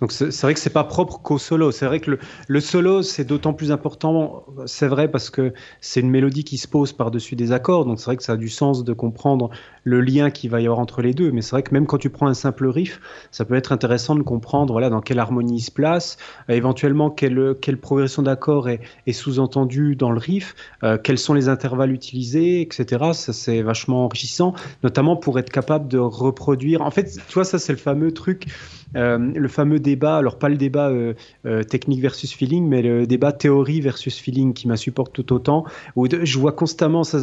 Donc 0.00 0.12
c'est 0.12 0.42
vrai 0.42 0.52
que 0.52 0.60
c'est 0.60 0.70
pas 0.70 0.84
propre 0.84 1.20
qu'au 1.20 1.38
solo. 1.38 1.70
C'est 1.70 1.86
vrai 1.86 2.00
que 2.00 2.18
le, 2.48 2.60
solo 2.60 3.02
c'est 3.02 3.24
d'autant 3.24 3.54
plus 3.54 3.72
important. 3.72 4.44
C'est 4.66 4.88
vrai 4.88 5.08
parce 5.08 5.30
que 5.30 5.54
c'est 5.80 6.00
une 6.00 6.10
mélodie 6.10 6.44
qui 6.44 6.58
se 6.58 6.68
pose 6.68 6.92
par-dessus 6.92 7.34
des 7.34 7.52
accords. 7.52 7.86
Donc 7.86 7.98
c'est 7.98 8.06
vrai 8.06 8.16
que 8.16 8.22
ça 8.22 8.32
a 8.32 8.36
du 8.36 8.48
sens 8.48 8.84
de 8.84 8.92
comprendre 8.92 9.50
le 9.84 10.00
lien 10.00 10.30
qu'il 10.30 10.50
va 10.50 10.60
y 10.60 10.66
avoir 10.66 10.80
entre 10.80 11.00
les 11.00 11.14
deux. 11.14 11.32
Mais 11.32 11.40
c'est 11.40 11.52
vrai 11.52 11.62
que 11.62 11.72
même 11.72 11.86
quand 11.86 11.96
tu 11.96 12.10
prends 12.10 12.26
un 12.26 12.34
simple 12.34 12.66
riff, 12.66 13.00
ça 13.30 13.44
peut 13.44 13.54
être 13.54 13.72
intéressant 13.72 14.14
de 14.14 14.22
comprendre 14.22 14.72
voilà 14.72 14.90
dans 14.90 15.00
quelle 15.00 15.18
harmonie 15.18 15.56
il 15.56 15.60
se 15.60 15.70
place, 15.70 16.18
euh, 16.50 16.54
éventuellement 16.54 17.08
quelle, 17.08 17.56
progression 17.80 18.22
d'accords 18.22 18.68
est, 18.68 18.80
est 19.06 19.12
sous-entendue 19.12 19.96
dans 19.96 20.10
le 20.10 20.18
riff, 20.18 20.54
euh, 20.82 20.98
quels 20.98 21.18
sont 21.18 21.34
les 21.34 21.48
intervalles 21.48 21.92
utilisés, 21.92 22.60
etc. 22.60 23.12
Ça 23.12 23.32
c'est 23.32 23.62
vachement 23.62 24.04
enrichissant, 24.04 24.54
notamment 24.82 25.16
pour 25.16 25.38
être 25.38 25.50
capable 25.50 25.88
de 25.88 25.98
reproduire. 25.98 26.82
En 26.82 26.90
fait, 26.90 27.18
tu 27.28 27.34
vois 27.34 27.44
ça 27.44 27.58
c'est 27.58 27.72
le 27.72 27.78
fameux 27.78 28.12
truc. 28.12 28.46
Euh, 28.94 29.18
le 29.34 29.48
fameux 29.48 29.80
débat, 29.80 30.16
alors 30.16 30.38
pas 30.38 30.48
le 30.48 30.56
débat 30.56 30.88
euh, 30.90 31.14
euh, 31.44 31.62
technique 31.64 32.00
versus 32.00 32.32
feeling, 32.32 32.68
mais 32.68 32.82
le 32.82 33.06
débat 33.06 33.32
théorie 33.32 33.80
versus 33.80 34.16
feeling 34.18 34.54
qui 34.54 34.68
m'insupporte 34.68 35.12
tout 35.12 35.32
autant, 35.32 35.64
où 35.96 36.06
de- 36.06 36.24
je 36.24 36.38
vois 36.38 36.52
constamment 36.52 37.02
ça, 37.02 37.18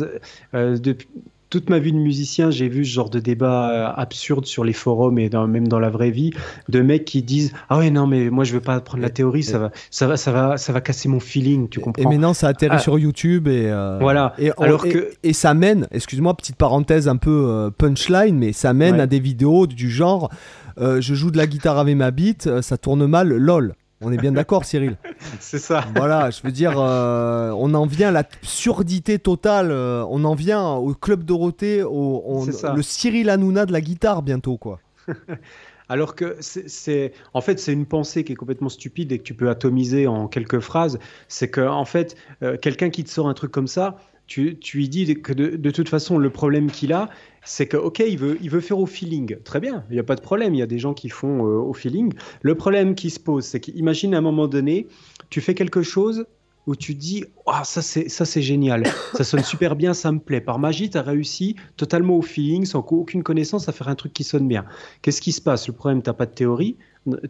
depuis 0.53 1.07
toute 1.49 1.69
ma 1.69 1.77
vie 1.77 1.91
de 1.93 1.97
musicien, 1.99 2.49
j'ai 2.49 2.67
vu 2.67 2.83
ce 2.83 2.89
genre 2.91 3.11
de 3.11 3.19
débat 3.19 3.89
absurde 3.91 4.45
sur 4.47 4.63
les 4.63 4.73
forums 4.73 5.19
et 5.19 5.29
dans- 5.29 5.47
même 5.47 5.67
dans 5.67 5.77
la 5.79 5.91
vraie 5.91 6.09
vie, 6.09 6.31
de 6.67 6.81
mecs 6.81 7.05
qui 7.05 7.21
disent 7.21 7.53
ah 7.69 7.77
ouais 7.77 7.91
non 7.91 8.07
mais 8.07 8.31
moi 8.31 8.43
je 8.43 8.53
veux 8.53 8.59
pas 8.59 8.73
apprendre 8.73 9.03
la 9.03 9.11
théorie, 9.11 9.43
ça 9.43 9.59
va, 9.59 9.71
ça 9.91 10.07
va, 10.07 10.17
ça 10.17 10.31
va, 10.31 10.57
ça 10.57 10.73
va 10.73 10.81
casser 10.81 11.09
mon 11.09 11.19
feeling, 11.19 11.69
tu 11.69 11.79
Et 11.79 11.83
comprends? 11.83 12.09
maintenant, 12.09 12.33
ça 12.33 12.47
atterrit 12.47 12.77
Ah. 12.77 12.79
sur 12.79 12.97
YouTube 12.97 13.47
et. 13.47 13.67
euh, 13.67 13.99
Voilà. 14.01 14.33
Et, 14.39 14.49
Alors 14.57 14.85
et- 14.87 14.89
que- 14.89 15.11
et 15.21 15.33
ça 15.33 15.53
mène, 15.53 15.87
excuse-moi, 15.91 16.33
petite 16.35 16.55
parenthèse 16.55 17.07
un 17.07 17.17
peu 17.17 17.69
punchline, 17.77 18.35
mais 18.37 18.51
ça 18.51 18.73
mène 18.73 18.95
Ouais. 18.95 19.01
à 19.01 19.05
des 19.07 19.19
vidéos 19.19 19.67
du 19.67 19.91
genre 19.91 20.31
euh, 20.79 21.01
je 21.01 21.13
joue 21.13 21.31
de 21.31 21.37
la 21.37 21.47
guitare 21.47 21.77
avec 21.79 21.95
ma 21.95 22.11
bite, 22.11 22.47
euh, 22.47 22.61
ça 22.61 22.77
tourne 22.77 23.05
mal, 23.07 23.29
lol. 23.29 23.75
On 24.05 24.11
est 24.11 24.17
bien 24.17 24.33
d'accord, 24.33 24.65
Cyril 24.65 24.97
C'est 25.39 25.59
ça. 25.59 25.85
Voilà, 25.95 26.29
je 26.29 26.41
veux 26.43 26.51
dire, 26.51 26.73
euh, 26.77 27.51
on 27.57 27.73
en 27.73 27.85
vient 27.85 28.09
à 28.09 28.11
l'absurdité 28.11 29.17
totale, 29.17 29.71
euh, 29.71 30.03
on 30.09 30.25
en 30.25 30.35
vient 30.35 30.71
au 30.71 30.93
Club 30.93 31.23
Dorothée, 31.23 31.83
au, 31.83 32.21
on- 32.25 32.45
le 32.75 32.81
Cyril 32.81 33.29
Hanouna 33.29 33.65
de 33.65 33.71
la 33.71 33.79
guitare 33.79 34.21
bientôt, 34.21 34.57
quoi. 34.57 34.79
Alors 35.89 36.15
que 36.15 36.37
c'est- 36.39 36.67
c'est, 36.69 37.13
en 37.33 37.41
fait, 37.41 37.59
c'est 37.59 37.73
une 37.73 37.85
pensée 37.85 38.23
qui 38.23 38.31
est 38.33 38.35
complètement 38.35 38.69
stupide 38.69 39.11
et 39.11 39.19
que 39.19 39.23
tu 39.23 39.33
peux 39.33 39.49
atomiser 39.49 40.07
en 40.07 40.27
quelques 40.27 40.59
phrases. 40.59 40.97
C'est 41.27 41.49
que, 41.49 41.61
en 41.61 41.85
fait, 41.85 42.15
euh, 42.41 42.57
quelqu'un 42.57 42.89
qui 42.89 43.03
te 43.03 43.09
sort 43.09 43.27
un 43.27 43.33
truc 43.33 43.51
comme 43.51 43.67
ça, 43.67 43.97
tu, 44.33 44.77
lui 44.77 44.89
dis 44.89 45.21
que 45.21 45.33
de, 45.33 45.71
toute 45.71 45.89
façon, 45.89 46.17
le 46.17 46.29
problème 46.29 46.71
qu'il 46.71 46.93
a, 46.93 47.09
c'est 47.43 47.67
que, 47.67 47.77
ok, 47.77 48.03
il 48.07 48.17
veut, 48.17 48.37
il 48.41 48.49
veut 48.49 48.61
faire 48.61 48.79
au 48.79 48.85
feeling. 48.85 49.37
Très 49.43 49.59
bien, 49.59 49.83
il 49.89 49.93
n'y 49.93 49.99
a 49.99 50.03
pas 50.03 50.15
de 50.15 50.21
problème. 50.21 50.55
Il 50.55 50.59
y 50.59 50.63
a 50.63 50.67
des 50.67 50.79
gens 50.79 50.93
qui 50.93 51.09
font 51.09 51.45
euh, 51.45 51.59
au 51.59 51.73
feeling. 51.73 52.13
Le 52.41 52.55
problème 52.55 52.95
qui 52.95 53.09
se 53.09 53.19
pose, 53.19 53.45
c'est 53.45 53.59
qu'imagine 53.59 54.15
à 54.15 54.19
un 54.19 54.21
moment 54.21 54.47
donné, 54.47 54.87
tu 55.29 55.41
fais 55.41 55.53
quelque 55.53 55.83
chose 55.83 56.25
où 56.65 56.75
tu 56.77 56.95
dis 56.95 57.25
ah 57.45 57.63
ça 57.65 57.81
c'est 57.81 58.07
ça 58.07 58.23
c'est 58.23 58.41
génial 58.41 58.85
ça 59.13 59.25
sonne 59.25 59.43
super 59.43 59.75
bien 59.75 59.93
ça 59.93 60.13
me 60.13 60.19
plaît 60.19 60.39
par 60.39 60.59
magie 60.59 60.89
tu 60.89 60.97
as 60.97 61.01
réussi 61.01 61.57
totalement 61.75 62.15
au 62.15 62.21
feeling 62.21 62.63
sans 62.63 62.79
aucune 62.79 63.21
connaissance 63.21 63.67
à 63.67 63.73
faire 63.73 63.89
un 63.89 63.95
truc 63.95 64.13
qui 64.13 64.23
sonne 64.23 64.47
bien 64.47 64.63
Qu'est-ce 65.01 65.19
qui 65.19 65.33
se 65.33 65.41
passe? 65.41 65.67
Le 65.67 65.73
problème, 65.73 66.01
tu 66.01 66.09
n'as 66.09 66.13
pas 66.13 66.25
de 66.25 66.31
théorie. 66.31 66.77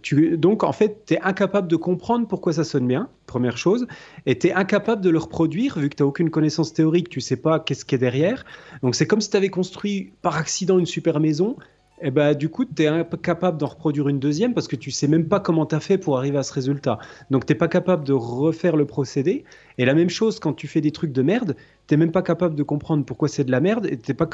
Tu, 0.04 0.38
donc, 0.38 0.64
en 0.64 0.72
fait, 0.72 1.04
tu 1.08 1.16
es 1.16 1.22
incapable 1.22 1.68
de 1.68 1.76
comprendre 1.76 2.28
pourquoi 2.28 2.54
ça 2.54 2.64
sonne 2.64 2.88
bien, 2.88 3.10
première 3.26 3.58
chose, 3.58 3.88
et 4.28 4.38
tu 4.38 4.48
es 4.48 4.54
incapable 4.54 5.02
de 5.02 5.10
le 5.10 5.18
reproduire 5.18 5.80
vu 5.80 5.90
que 5.90 5.96
tu 5.96 6.04
n'as 6.04 6.08
aucune 6.08 6.30
connaissance 6.30 6.74
théorique, 6.74 7.10
tu 7.10 7.22
sais 7.22 7.38
pas 7.38 7.60
qu'est-ce 7.60 7.84
qui 7.84 7.96
est 7.96 8.00
derrière. 8.00 8.46
Donc, 8.84 8.94
c'est 8.94 9.08
comme 9.08 9.22
si 9.22 9.32
tu 9.32 9.38
avais 9.38 9.50
construit 9.50 10.14
par 10.22 10.38
accident 10.38 10.78
une 10.78 10.86
super 10.86 11.20
maison 11.20 11.56
et 12.04 12.12
bah, 12.12 12.34
du 12.34 12.50
coup, 12.50 12.66
tu 12.66 12.84
es 12.84 12.88
incapable 12.88 13.58
d'en 13.58 13.68
reproduire 13.68 14.10
une 14.10 14.20
deuxième 14.20 14.54
parce 14.54 14.68
que 14.68 14.76
tu 14.76 14.92
sais 14.92 15.08
même 15.08 15.30
pas 15.30 15.40
comment 15.40 15.66
tu 15.66 15.74
as 15.74 15.80
fait 15.80 15.98
pour 15.98 16.18
arriver 16.18 16.38
à 16.38 16.44
ce 16.44 16.52
résultat. 16.52 17.00
Donc, 17.32 17.46
tu 17.46 17.56
pas 17.56 17.70
capable 17.70 18.04
de 18.04 18.12
refaire 18.12 18.76
le 18.76 18.86
procédé. 18.86 19.46
Et 19.78 19.86
la 19.86 19.94
même 19.94 20.10
chose, 20.10 20.40
quand 20.40 20.54
tu 20.54 20.68
fais 20.68 20.82
des 20.82 20.92
trucs 20.92 21.14
de 21.14 21.22
merde, 21.22 21.56
tu 21.88 21.96
même 21.96 22.12
pas 22.12 22.22
capable 22.22 22.56
de 22.56 22.64
comprendre 22.64 23.06
pourquoi 23.06 23.30
c'est 23.30 23.46
de 23.46 23.52
la 23.52 23.62
merde 23.62 23.86
et 23.86 23.98
tu 23.98 24.14
pas 24.14 24.28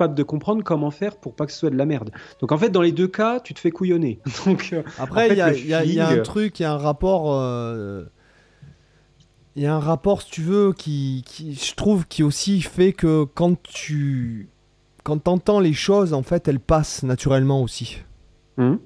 capable 0.00 0.14
de 0.14 0.22
comprendre 0.22 0.64
comment 0.64 0.90
faire 0.90 1.16
pour 1.16 1.34
pas 1.34 1.44
que 1.44 1.52
ce 1.52 1.58
soit 1.58 1.70
de 1.70 1.76
la 1.76 1.84
merde. 1.84 2.10
Donc, 2.40 2.52
en 2.52 2.58
fait, 2.58 2.70
dans 2.70 2.80
les 2.80 2.92
deux 2.92 3.06
cas, 3.06 3.38
tu 3.38 3.52
te 3.52 3.60
fais 3.60 3.70
couillonner. 3.70 4.18
Donc, 4.46 4.70
euh, 4.72 4.82
Après, 4.98 5.28
il 5.28 5.36
y, 5.36 6.00
a 6.00 6.08
un 6.08 6.18
truc, 6.22 6.58
il 6.58 6.62
y 6.62 6.66
a 6.66 6.72
un 6.72 6.78
rapport. 6.78 7.34
Euh, 7.34 8.04
il 9.56 9.62
y 9.62 9.66
a 9.66 9.74
un 9.74 9.80
rapport, 9.80 10.22
si 10.22 10.30
tu 10.30 10.40
veux, 10.42 10.72
qui, 10.72 11.22
qui, 11.26 11.54
je 11.54 11.74
trouve, 11.74 12.06
qui 12.06 12.22
aussi 12.22 12.62
fait 12.62 12.94
que 12.94 13.24
quand 13.24 13.62
tu 13.62 14.48
quand 15.04 15.18
t'entends 15.18 15.60
les 15.60 15.74
choses, 15.74 16.14
en 16.14 16.22
fait, 16.22 16.48
elles 16.48 16.60
passent 16.60 17.02
naturellement 17.02 17.62
aussi. 17.62 17.98
Hum. 18.56 18.78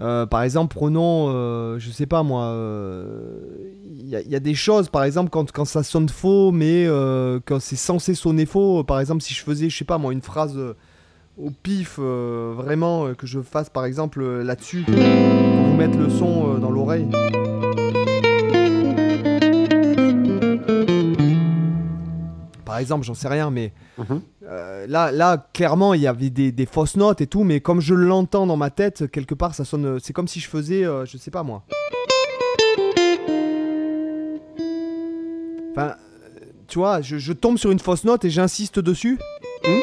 Euh, 0.00 0.26
par 0.26 0.42
exemple, 0.42 0.74
prenons, 0.74 1.28
euh, 1.30 1.78
je 1.78 1.90
sais 1.90 2.06
pas 2.06 2.22
moi, 2.22 2.50
il 2.52 4.14
euh, 4.14 4.22
y, 4.26 4.36
a 4.36 4.40
des 4.40 4.54
choses, 4.54 4.88
par 4.88 5.04
exemple, 5.04 5.30
quand, 5.30 5.50
quand 5.50 5.64
ça 5.64 5.82
sonne 5.82 6.08
faux, 6.08 6.52
mais 6.52 6.86
quand 7.46 7.60
c'est 7.60 7.76
censé 7.76 8.14
sonner 8.14 8.46
faux, 8.46 8.84
par 8.84 9.00
exemple, 9.00 9.22
si 9.22 9.34
je 9.34 9.42
faisais, 9.42 9.70
je 9.70 9.76
sais 9.76 9.84
pas 9.84 9.98
moi, 9.98 10.12
une 10.12 10.22
phrase 10.22 10.58
au 11.38 11.50
pif, 11.50 11.98
vraiment, 11.98 13.14
que 13.14 13.26
je 13.26 13.40
fasse 13.40 13.70
par 13.70 13.84
exemple 13.84 14.22
là-dessus, 14.24 14.82
pour 14.82 14.94
vous 14.94 15.76
mettre 15.76 15.98
le 15.98 16.10
son 16.10 16.58
dans 16.58 16.70
l'oreille. 16.70 17.08
Par 22.76 22.82
exemple, 22.82 23.06
j'en 23.06 23.14
sais 23.14 23.28
rien, 23.28 23.50
mais 23.50 23.72
mhm. 23.96 24.20
Euh, 24.42 24.86
là, 24.86 25.10
là, 25.10 25.48
clairement, 25.54 25.94
il 25.94 26.02
y 26.02 26.06
avait 26.06 26.28
des, 26.28 26.66
fausses 26.66 26.98
notes 26.98 27.22
et 27.22 27.26
tout, 27.26 27.42
mais 27.42 27.60
comme 27.60 27.80
je 27.80 27.94
l'entends 27.94 28.46
dans 28.46 28.58
ma 28.58 28.68
tête, 28.68 29.10
quelque 29.10 29.34
part, 29.34 29.54
ça 29.54 29.64
sonne. 29.64 29.98
C'est 29.98 30.12
comme 30.12 30.28
si 30.28 30.40
je 30.40 30.46
faisais, 30.46 30.84
euh, 30.84 31.06
je 31.06 31.16
sais 31.16 31.30
pas 31.30 31.42
moi. 31.42 31.64
Enfin, 35.72 35.94
tu 36.68 36.78
vois, 36.78 37.00
je, 37.00 37.32
tombe 37.32 37.56
sur 37.56 37.70
une 37.70 37.78
fausse 37.78 38.04
note 38.04 38.26
et 38.26 38.30
j'insiste 38.30 38.78
dessus. 38.78 39.18
Hmm 39.64 39.80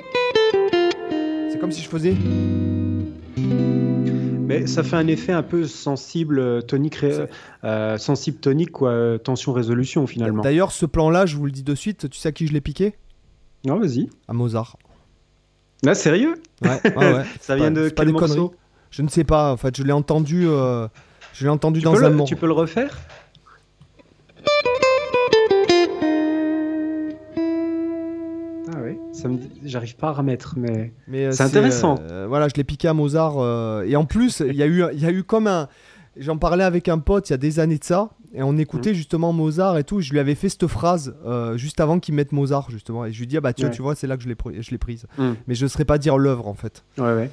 c'est 1.49 1.57
comme 1.59 1.71
si 1.71 1.81
je 1.81 1.89
faisais. 1.89 2.15
Mais 4.61 4.67
ça 4.67 4.83
fait 4.83 4.95
un 4.95 5.07
effet 5.07 5.31
un 5.31 5.43
peu 5.43 5.65
sensible, 5.65 6.39
euh, 6.39 6.61
tonique, 6.61 6.97
sensible 7.97 8.37
tonique, 8.37 8.71
quoi, 8.71 9.19
tension 9.19 9.53
résolution 9.53 10.07
finalement. 10.07 10.43
D'ailleurs, 10.43 10.71
ce 10.71 10.85
plan-là, 10.85 11.25
je 11.25 11.37
vous 11.37 11.45
le 11.45 11.51
dis 11.51 11.63
de 11.63 11.75
suite, 11.75 12.09
tu 12.09 12.17
sais 12.17 12.29
à 12.29 12.31
qui 12.31 12.47
je 12.47 12.53
l'ai 12.53 12.61
piqué? 12.61 12.95
Non, 13.65 13.79
vas-y. 13.79 14.09
À 14.27 14.33
Mozart. 14.33 14.77
Ah, 15.85 15.95
sérieux? 15.95 16.35
Ouais, 16.61 16.81
ouais, 16.95 17.23
Ça 17.41 17.55
vient 17.55 17.71
de 17.71 17.89
quel 17.89 18.11
morceau? 18.11 18.53
Je 18.89 19.01
ne 19.01 19.09
sais 19.09 19.23
pas, 19.23 19.51
en 19.51 19.57
fait, 19.57 19.75
je 19.75 19.83
l'ai 19.83 19.91
entendu, 19.91 20.47
euh, 20.47 20.87
je 21.33 21.45
l'ai 21.45 21.49
entendu 21.49 21.79
tu 21.79 21.85
dans 21.85 21.95
un 22.03 22.09
le, 22.09 22.23
Tu 22.25 22.35
peux 22.35 22.45
le 22.45 22.53
refaire? 22.53 22.97
Ça 29.13 29.27
me... 29.29 29.37
j'arrive 29.63 29.95
pas 29.95 30.09
à 30.09 30.11
remettre, 30.11 30.55
mais, 30.57 30.93
mais 31.07 31.25
euh, 31.25 31.31
c'est 31.31 31.43
intéressant. 31.43 31.95
Euh, 32.01 32.25
voilà, 32.27 32.47
je 32.47 32.53
l'ai 32.55 32.63
piqué 32.63 32.87
à 32.87 32.93
Mozart. 32.93 33.35
et 33.85 33.95
en 33.95 34.05
plus, 34.05 34.41
il 34.45 34.55
y, 34.55 34.63
a 34.63 34.67
eu, 34.67 34.83
y 34.93 35.05
a 35.05 35.11
eu 35.11 35.23
comme 35.23 35.47
un... 35.47 35.67
J'en 36.17 36.37
parlais 36.37 36.63
avec 36.63 36.89
un 36.89 36.99
pote 36.99 37.29
il 37.29 37.33
y 37.33 37.35
a 37.35 37.37
des 37.37 37.59
années 37.59 37.79
de 37.79 37.83
ça, 37.83 38.11
et 38.35 38.41
on 38.41 38.57
écoutait 38.57 38.91
mm. 38.91 38.95
justement 38.95 39.31
Mozart 39.31 39.77
et 39.77 39.83
tout. 39.83 40.01
Je 40.01 40.11
lui 40.11 40.19
avais 40.19 40.33
fait 40.33 40.49
cette 40.49 40.65
phrase 40.67 41.15
euh, 41.25 41.55
juste 41.55 41.79
avant 41.79 41.99
qu'il 41.99 42.15
mette 42.15 42.31
Mozart, 42.31 42.71
justement. 42.71 43.05
Et 43.05 43.13
je 43.13 43.19
lui 43.19 43.27
dis, 43.27 43.37
ah 43.37 43.41
bah 43.41 43.53
tu, 43.53 43.69
tu 43.69 43.81
vois, 43.81 43.95
c'est 43.95 44.07
là 44.07 44.17
que 44.17 44.23
je 44.23 44.27
l'ai 44.27 44.77
prise. 44.77 45.05
Mm. 45.17 45.31
Mais 45.47 45.55
je 45.55 45.63
ne 45.63 45.69
saurais 45.69 45.85
pas 45.85 45.99
dire 45.99 46.17
l'œuvre, 46.17 46.47
en 46.47 46.55
fait. 46.55 46.83
Ouais, 46.97 47.13
ouais. 47.13 47.29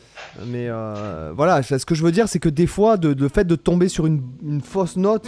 Mais 0.47 0.67
euh, 0.69 1.33
voilà, 1.35 1.63
ce 1.63 1.85
que 1.87 1.95
je 1.95 2.05
veux 2.05 2.13
dire, 2.13 2.29
c'est 2.29 2.39
que 2.39 2.51
des 2.51 2.67
fois, 2.67 2.99
de, 2.99 3.15
le 3.19 3.29
fait 3.29 3.45
de 3.45 3.57
tomber 3.57 3.89
sur 3.89 4.07
une, 4.07 4.23
une 4.43 4.61
fausse 4.61 4.97
note. 4.97 5.27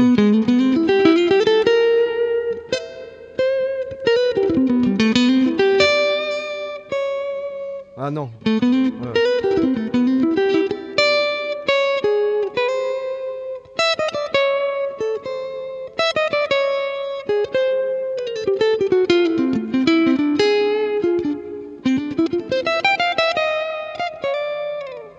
Ah 8.05 8.11
non. 8.11 8.31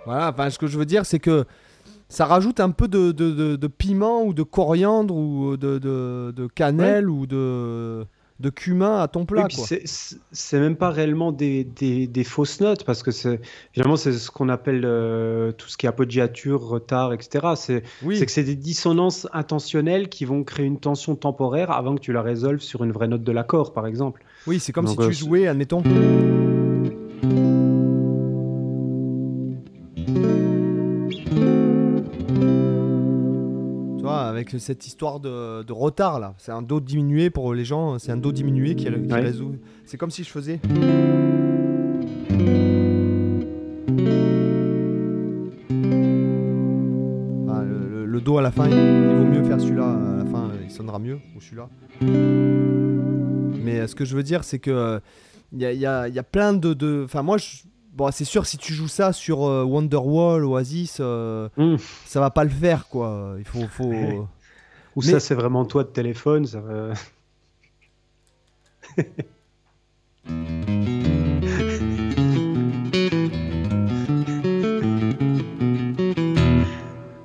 Enfin, 0.06 0.50
ce 0.50 0.60
que 0.60 0.68
je 0.68 0.78
veux 0.78 0.86
dire, 0.86 1.06
c'est 1.06 1.20
que 1.20 1.46
ça 2.10 2.26
rajoute 2.26 2.60
un 2.60 2.72
peu 2.72 2.90
de, 2.90 3.14
de, 3.14 3.68
piment 3.68 4.24
ou 4.26 4.34
de 4.34 4.44
coriandre 4.44 5.16
ou 5.16 5.56
de, 5.56 5.80
de 5.80 6.48
cannelle 6.48 7.10
ou 7.10 7.28
de, 7.28 8.06
de 8.40 8.50
cumin 8.50 9.00
à 9.00 9.08
ton 9.08 9.26
plat. 9.26 9.48
c'est 9.50 10.60
même 10.60 10.76
pas 10.76 10.90
réellement 10.90 11.32
des, 11.32 11.64
des, 11.64 12.24
fausses 12.24 12.60
notes 12.62 12.84
parce 12.84 13.04
que 13.04 13.12
c'est 13.12 13.40
finalement 13.72 13.96
c'est 13.96 14.14
ce 14.14 14.32
qu'on 14.32 14.50
appelle 14.50 14.84
euh, 14.86 15.52
tout 15.52 15.70
ce 15.70 15.78
qui 15.78 15.86
est 15.86 15.90
appoggiature, 15.90 16.62
retard, 16.62 17.14
etc. 17.14 17.48
C'est 17.56 17.84
que 18.02 18.32
c'est 18.32 18.44
des 18.44 18.56
dissonances 18.56 19.28
intentionnelles 19.34 20.10
qui 20.10 20.26
vont 20.26 20.44
créer 20.44 20.66
une 20.66 20.80
tension 20.80 21.16
temporaire 21.16 21.72
avant 21.72 21.96
que 21.96 22.02
tu 22.02 22.12
la 22.14 22.22
résolves 22.22 22.62
sur 22.62 22.84
une 22.84 22.92
vraie 22.92 23.08
note 23.08 23.24
de 23.24 23.32
l'accord, 23.32 23.74
par 23.74 23.88
exemple. 23.88 24.24
Oui, 24.48 24.60
c'est 24.60 24.72
comme 24.72 24.88
si 24.88 24.98
tu 24.98 25.04
euh, 25.04 25.12
jouais, 25.12 25.48
admettons. 25.48 25.84
Avec 34.34 34.50
cette 34.58 34.88
histoire 34.88 35.20
de, 35.20 35.72
retard 35.72 36.20
là. 36.20 36.34
C'est 36.38 36.52
un 36.52 36.62
do 36.62 36.80
diminué 36.80 37.30
pour 37.30 37.54
les 37.54 37.66
gens, 37.66 38.00
c'est 38.00 38.12
un 38.12 38.18
do 38.18 38.32
diminué 38.32 38.76
qui, 38.76 38.90
résout. 38.90 39.56
C'est 39.86 39.98
comme 39.98 40.12
si 40.12 40.24
je 40.24 40.30
faisais. 40.30 40.60
Ah, 47.50 47.62
le, 47.64 48.22
do 48.22 48.38
à 48.38 48.42
la 48.42 48.52
fin, 48.52 48.68
il, 48.68 48.74
vaut 48.76 49.26
mieux 49.26 49.44
faire 49.44 49.62
celui-là 49.62 49.90
à 49.90 50.24
la 50.24 50.26
fin, 50.26 50.50
il 50.64 50.72
sonnera 50.72 50.98
mieux, 51.00 51.20
ou 51.36 51.42
celui-là. 51.42 51.70
Mais 53.64 53.80
euh, 53.80 53.88
ce 53.88 53.96
que 53.96 54.06
je 54.06 54.16
veux 54.16 54.24
dire, 54.24 54.44
c'est 54.44 54.60
que 54.60 55.00
il 55.52 55.62
y 55.62 55.86
a, 55.86 56.24
plein 56.24 56.54
de. 56.54 57.04
Enfin, 57.06 57.22
moi, 57.22 57.38
je 57.38 57.64
Bon, 57.94 58.10
c'est 58.12 58.26
sûr, 58.26 58.48
si 58.48 58.58
tu 58.58 58.74
joues 58.74 58.88
ça 58.88 59.14
sur 59.14 59.46
euh, 59.46 59.64
Wonderwall, 59.64 60.44
Oasis, 60.46 60.98
euh, 61.00 61.48
hmm. 61.58 61.76
ça 62.08 62.20
va 62.20 62.32
pas 62.32 62.44
le 62.44 62.50
faire, 62.50 62.88
quoi. 62.88 63.36
Il 63.38 63.46
faut. 63.46 63.68
faut... 63.68 64.28
Ou 64.96 65.04
ça, 65.04 65.20
c'est 65.20 65.36
vraiment 65.36 65.64
toi 65.66 65.84
de 65.84 65.90
téléphone, 65.90 66.48
ça 66.48 66.60
va. 66.60 66.94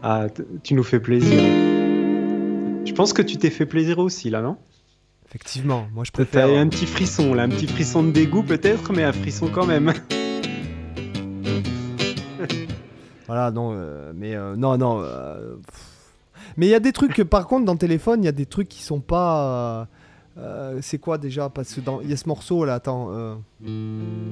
ah, 0.03 0.27
tu 0.63 0.75
nous 0.75 0.85
fais 0.85 1.01
plaisir. 1.01 1.41
Je 2.85 2.93
pense 2.93 3.15
que 3.15 3.23
tu 3.23 3.39
t'es 3.39 3.49
fait 3.49 3.65
plaisir 3.65 3.99
aussi, 4.01 4.29
là, 4.29 4.43
non? 4.43 4.59
Effectivement, 5.29 5.89
moi 5.95 6.05
je 6.05 6.11
préfère. 6.11 6.47
T'as 6.47 6.59
un 6.59 6.69
petit 6.69 6.87
frisson, 6.87 7.33
là, 7.35 7.45
un 7.45 7.49
petit 7.49 7.67
frisson 7.67 8.03
de 8.03 8.11
dégoût 8.11 8.43
peut-être, 8.43 8.93
mais 8.93 9.05
un 9.05 9.13
frisson 9.13 9.49
quand 9.49 9.67
même. 9.67 9.95
Voilà, 13.29 13.51
non, 13.51 13.73
euh, 13.75 14.13
mais 14.17 14.35
euh, 14.35 14.57
non, 14.57 14.79
non. 14.79 15.03
Euh, 15.03 15.57
mais 16.57 16.67
il 16.67 16.71
y 16.71 16.75
a 16.75 16.81
des 16.81 16.93
trucs, 16.93 17.23
par 17.25 17.47
contre, 17.47 17.67
dans 17.67 17.77
téléphone, 17.77 18.23
il 18.23 18.25
y 18.25 18.29
a 18.29 18.33
des 18.33 18.47
trucs 18.47 18.69
qui 18.69 18.83
sont 18.83 19.01
pas. 19.01 19.87
c'est 20.81 20.99
quoi 20.99 21.19
déjà? 21.19 21.51
Parce 21.51 21.75
que 21.75 21.83
dans 21.83 22.01
il 22.01 22.09
y 22.09 22.15
a 22.15 22.17
ce 22.17 22.27
morceau 22.27 22.65
là, 22.65 22.75
attends. 22.75 23.11
Non. 23.61 24.23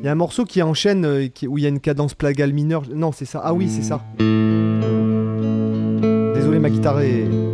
Il 0.00 0.04
y 0.04 0.08
a 0.08 0.12
un 0.12 0.16
morceau 0.16 0.44
qui 0.44 0.60
enchaîne 0.60 1.06
où 1.06 1.58
il 1.58 1.62
y 1.62 1.66
a 1.66 1.68
une 1.68 1.80
cadence 1.80 2.14
plagale 2.14 2.52
mineure. 2.52 2.82
Non, 2.92 3.12
c'est 3.12 3.24
ça. 3.24 3.40
Ah 3.44 3.54
oui, 3.54 3.68
c'est 3.68 3.82
ça. 3.82 4.02
Désolé, 6.34 6.58
ma 6.58 6.70
guitare 6.70 7.02
est. 7.02 7.47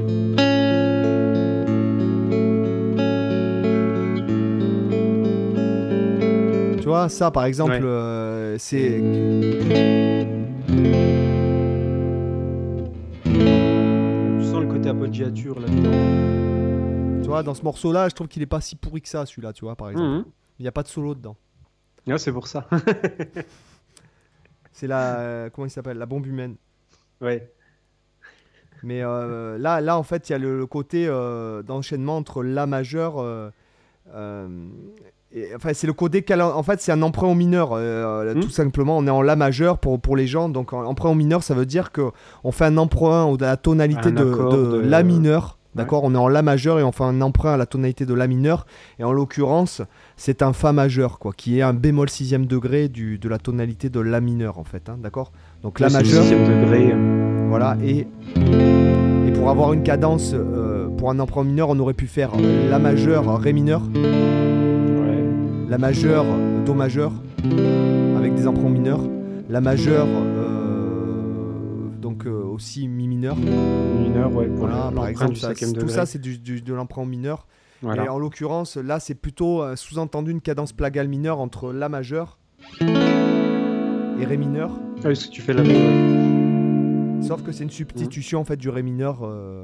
Tu 6.85 6.91
vois, 6.91 7.09
ça 7.09 7.31
par 7.31 7.47
exemple, 7.47 7.81
euh, 7.83 8.59
c'est. 8.59 9.01
Tu 13.25 14.45
sens 14.45 14.61
le 14.61 14.69
côté 14.71 14.91
appoggiature 14.91 15.61
là-dedans. 15.61 17.23
Tu 17.23 17.27
vois, 17.27 17.43
dans 17.43 17.55
ce 17.55 17.63
morceau-là, 17.63 18.11
je 18.11 18.15
trouve 18.15 18.29
qu'il 18.29 18.43
est 18.43 18.47
pas 18.47 18.61
si 18.61 18.77
pourri 18.77 19.01
que 19.01 19.09
ça, 19.09 19.25
celui-là, 19.25 19.55
tu 19.55 19.65
vois, 19.65 19.77
par 19.77 19.89
exemple. 19.89 20.11
Mhm. 20.11 20.25
Il 20.59 20.63
n'y 20.65 20.69
a 20.69 20.73
pas 20.73 20.83
de 20.83 20.89
solo 20.89 21.15
dedans. 21.15 21.39
Ah, 22.07 22.19
c'est 22.19 22.33
pour 22.33 22.49
ça. 22.49 22.69
c'est 24.73 24.87
la. 24.87 25.21
Euh, 25.21 25.49
comment 25.49 25.67
il 25.67 25.71
s'appelle 25.71 25.97
La 25.97 26.05
bombe 26.05 26.27
humaine. 26.27 26.57
Ouais. 27.23 27.51
Mais 28.83 29.03
euh, 29.03 29.57
là, 29.57 29.81
là, 29.81 29.97
en 29.97 30.03
fait, 30.03 30.29
il 30.29 30.33
y 30.33 30.35
a 30.35 30.39
le, 30.39 30.67
côté 30.67 31.07
d'enchaînement 31.67 32.19
entre 32.19 32.45
La 32.45 32.67
majeur 32.67 33.25
et, 35.35 35.49
enfin, 35.57 35.71
c'est 35.75 35.87
le 35.87 35.93
codé 35.93 36.25
En 36.31 36.63
fait, 36.63 36.81
c'est 36.81 36.93
un 36.93 37.03
emprunt 37.03 37.29
au 37.29 37.35
mineur. 37.35 37.71
euh, 37.73 38.35
Hmm. 38.35 38.41
Tout 38.41 38.51
simplement, 38.51 38.97
on 38.99 39.07
est 39.07 39.11
en 39.11 39.23
La 39.23 39.37
majeur 39.37 39.79
pour, 39.79 40.01
pour 40.01 40.17
les 40.17 40.27
gens. 40.27 40.49
Donc, 40.49 40.73
emprunt 40.73 41.11
au 41.11 41.15
mineur, 41.15 41.43
ça 41.43 41.55
veut 41.55 41.67
dire 41.67 41.91
qu'on 41.93 42.53
fait 42.53 42.65
un 42.67 42.77
emprunt 42.77 43.35
à 43.35 43.37
la 43.41 43.57
tonalité 43.57 44.11
de, 44.11 44.33
accord 44.33 44.53
de 44.53 44.73
de- 44.83 44.89
La 44.89 45.03
mineur. 45.03 45.59
D'accord? 45.75 46.05
On 46.05 46.15
est 46.15 46.19
en 46.19 46.29
La 46.29 46.43
majeur 46.43 46.79
et 46.79 46.85
on 46.85 46.93
fait 46.93 47.03
un 47.03 47.21
emprunt 47.21 47.55
à 47.55 47.57
la 47.57 47.67
tonalité 47.67 48.07
de 48.07 48.15
La 48.15 48.29
mineur. 48.29 48.65
Et 49.01 49.05
en 49.05 49.13
l'occurrence, 49.13 49.83
c'est 50.17 50.41
un 50.43 50.53
Fa 50.53 50.73
majeur, 50.73 51.19
quoi, 51.19 51.33
qui 51.37 51.59
est 51.59 51.63
un 51.63 51.75
bémol 51.75 52.09
sixième 52.09 52.47
degré 52.47 52.89
du, 52.89 53.19
de 53.19 53.29
la 53.29 53.39
tonalité 53.39 53.89
de 53.91 53.99
La 53.99 54.21
mineur, 54.21 54.59
en 54.61 54.65
fait. 54.65 54.89
hein, 54.89 54.99
D'accord? 55.03 55.33
Donc, 55.65 55.81
La 55.81 55.89
majeur. 55.89 56.23
sixième 56.23 56.45
degré. 56.47 56.95
Voilà, 57.49 57.77
et, 57.85 58.07
et 59.27 59.31
pour 59.33 59.51
avoir 59.51 59.73
une 59.73 59.83
cadence, 59.83 60.31
euh, 60.33 60.87
pour 60.97 61.11
un 61.11 61.19
emprunt 61.19 61.43
mineur, 61.43 61.71
on 61.71 61.79
aurait 61.81 61.93
pu 61.95 62.07
faire 62.07 62.31
La 62.71 62.79
majeur, 62.79 63.37
Ré 63.41 63.53
mineur. 63.53 63.83
La 65.69 65.79
majeur, 65.79 66.25
Do 66.65 66.75
majeur, 66.75 67.13
avec 68.17 68.35
des 68.35 68.47
emprunts 68.47 68.69
mineurs, 68.71 69.01
La 69.49 69.61
majeur, 69.61 70.07
euh, 70.09 71.89
donc 72.01 72.27
euh, 72.27 72.43
aussi 72.45 72.87
Mi 72.89 73.09
mineur. 73.09 73.37
Mineur, 73.37 74.35
ouais. 74.35 74.47
Pour 74.47 74.67
Voilà, 74.67 74.91
par 74.95 75.09
exemple, 75.09 75.37
ça- 75.37 75.55
tout 75.55 75.73
degré. 75.73 75.89
ça 75.89 76.07
c'est 76.07 76.21
du, 76.21 76.39
du- 76.39 76.63
de 76.63 76.75
l'emprunt 76.75 77.05
mineur. 77.07 77.47
Voilà. 77.83 78.05
Et 78.05 78.09
en 78.09 78.19
l'occurrence, 78.19 78.77
là 78.77 79.01
c'est 79.01 79.15
plutôt 79.15 79.63
euh, 79.63 79.77
sous-entendu 79.77 80.31
une 80.31 80.41
cadence 80.41 80.73
plagale 80.73 81.09
mineure 81.09 81.41
entre 81.41 81.73
La 81.73 81.89
majeur 81.89 82.39
et 82.81 84.25
Ré 84.25 84.37
mineur. 84.37 84.71
Ah, 85.05 85.11
est-ce 85.11 85.27
que 85.27 85.33
tu 85.33 85.43
fais 85.43 85.53
la 85.53 85.63
même 85.63 87.23
Sauf 87.23 87.43
que 87.43 87.53
c'est 87.53 87.65
une 87.65 87.71
substitution 87.71 88.41
en 88.41 88.45
fait 88.45 88.57
du 88.57 88.69
Ré 88.69 88.83
mineur. 88.83 89.17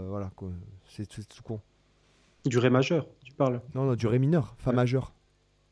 voilà, 0.09 0.31
quoi. 0.37 0.49
c'est 0.89 1.11
c'est 1.11 1.27
tout 1.29 1.43
con. 1.43 1.61
Du 2.47 2.59
Ré 2.59 2.69
majeur, 2.71 3.07
tu 3.25 3.33
parles 3.33 3.61
Non, 3.75 3.85
non, 3.85 3.95
du 3.95 4.07
Ré 4.07 4.19
mineur, 4.19 4.55
Fa 4.59 4.71
Ouais. 4.71 4.77
majeur. 4.77 5.13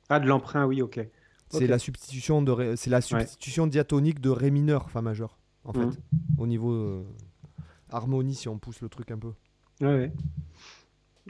Ah, 0.09 0.21
de 0.21 0.27
l'emprunt, 0.27 0.67
oui, 0.67 0.83
ok. 0.83 1.01
C'est 1.51 1.67
la 1.67 1.79
substitution 1.79 2.43
de 2.43 2.51
ré- 2.51 2.77
c'est 2.77 2.91
la 2.91 3.01
substitution 3.01 3.67
diatonique 3.67 4.21
de 4.21 4.29
ré 4.31 4.51
mineur 4.51 4.91
fa 4.91 5.01
majeur 5.01 5.39
en 5.65 5.73
fait 5.73 5.81
Mhm. 5.81 5.97
au 6.39 6.47
niveau 6.47 6.73
euh, 6.73 7.05
harmonie 7.91 8.35
si 8.35 8.49
on 8.49 8.59
pousse 8.59 8.81
le 8.83 8.89
truc 8.89 9.11
un 9.11 9.19
peu. 9.19 9.33
Ouais, 9.81 9.87
ouais. 9.87 10.13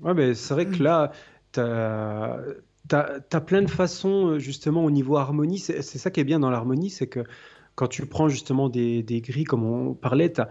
Ouais, 0.03 0.14
mais 0.14 0.35
c'est 0.35 0.55
vrai 0.55 0.66
que 0.66 0.83
là, 0.83 1.12
t'as 1.53 2.39
as, 2.91 3.41
plein 3.41 3.62
de 3.62 3.70
façons, 3.70 4.29
euh, 4.29 4.39
justement, 4.39 4.85
au 4.85 4.91
niveau 4.91 5.16
harmonie. 5.16 5.59
C'est 5.59 5.83
ça 5.83 6.11
qui 6.11 6.20
est 6.20 6.24
bien 6.24 6.41
dans 6.41 6.51
l'harmonie, 6.51 6.91
c'est 6.91 7.07
que 7.09 7.24
quand 7.74 7.89
tu 7.89 8.07
prends 8.07 8.29
justement 8.29 8.68
des, 8.68 9.03
des 9.03 9.20
grilles, 9.20 9.45
comme 9.45 9.64
on 9.64 9.95
parlait, 9.95 10.39
as 10.41 10.49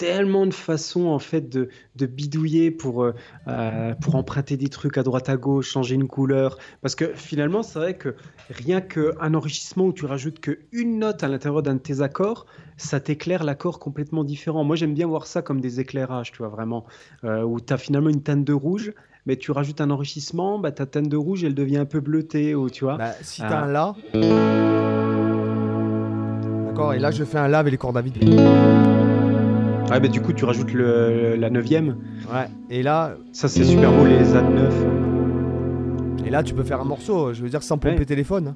tellement 0.00 0.46
de 0.46 0.54
façons, 0.54 1.08
en 1.08 1.18
fait, 1.18 1.50
de, 1.50 1.68
de 1.96 2.06
bidouiller 2.06 2.70
pour, 2.70 3.04
euh, 3.04 3.14
euh, 3.48 3.94
pour 3.94 4.14
emprunter 4.14 4.56
des 4.56 4.70
trucs 4.70 4.96
à 4.96 5.02
droite 5.02 5.28
à 5.28 5.36
gauche, 5.36 5.72
changer 5.72 5.94
une 5.94 6.08
couleur. 6.08 6.56
Parce 6.80 6.94
que 6.94 7.12
finalement, 7.14 7.62
c'est 7.62 7.78
vrai 7.78 7.98
que 7.98 8.14
rien 8.48 8.80
qu'un 8.80 9.34
enrichissement 9.34 9.84
où 9.84 9.92
tu 9.92 10.06
rajoutes 10.06 10.40
qu'une 10.40 10.98
note 11.00 11.22
à 11.22 11.28
l'intérieur 11.28 11.62
d'un 11.62 11.74
de 11.74 11.80
tes 11.80 12.00
accords, 12.00 12.46
ça 12.78 12.98
t'éclaire 12.98 13.44
l'accord 13.44 13.78
complètement 13.78 14.24
différent. 14.24 14.64
Moi, 14.64 14.74
j'aime 14.74 14.94
bien 14.94 15.06
voir 15.06 15.26
ça 15.26 15.42
comme 15.42 15.60
des 15.60 15.80
éclairages, 15.80 16.32
tu 16.32 16.38
vois, 16.38 16.48
vraiment 16.48 16.86
euh, 17.24 17.42
où 17.42 17.60
tu 17.60 17.70
as 17.70 17.76
finalement 17.76 18.08
une 18.08 18.22
teinte 18.22 18.44
de 18.44 18.54
rouge, 18.54 18.94
mais 19.26 19.36
tu 19.36 19.50
rajoutes 19.50 19.82
un 19.82 19.90
enrichissement, 19.90 20.58
bah, 20.58 20.72
ta 20.72 20.86
teinte 20.86 21.10
de 21.10 21.16
rouge, 21.18 21.44
elle 21.44 21.54
devient 21.54 21.76
un 21.76 21.84
peu 21.84 22.00
bleutée, 22.00 22.54
ou, 22.54 22.70
tu 22.70 22.84
vois. 22.84 22.96
Bah, 22.96 23.12
si 23.20 23.42
t'as 23.42 23.64
un 23.64 23.66
la, 23.66 23.94
d'accord, 26.64 26.94
et 26.94 26.98
là 26.98 27.10
je 27.10 27.22
fais 27.24 27.36
un 27.36 27.48
la 27.48 27.58
avec 27.58 27.72
les 27.72 27.76
cordes 27.76 27.98
à 27.98 28.00
vide. 28.00 28.16
Ouais, 29.90 29.98
bah, 30.00 30.08
du 30.08 30.20
coup, 30.20 30.32
tu 30.32 30.44
rajoutes 30.44 30.72
le, 30.72 31.34
la 31.36 31.50
neuvième. 31.50 31.96
Ouais. 32.32 32.46
Et 32.70 32.82
là, 32.82 33.14
Ça, 33.32 33.48
c'est 33.48 33.64
super 33.64 33.90
beau, 33.92 34.06
les 34.06 34.34
A 34.36 34.42
de 34.42 34.52
9. 34.52 34.74
et 36.26 36.30
là 36.30 36.42
tu 36.44 36.54
peux 36.54 36.62
faire 36.62 36.80
un 36.80 36.84
morceau, 36.84 37.32
je 37.32 37.42
veux 37.42 37.48
dire 37.48 37.62
sans 37.64 37.76
pomper 37.76 37.98
Ouais. 37.98 38.04
téléphone. 38.04 38.54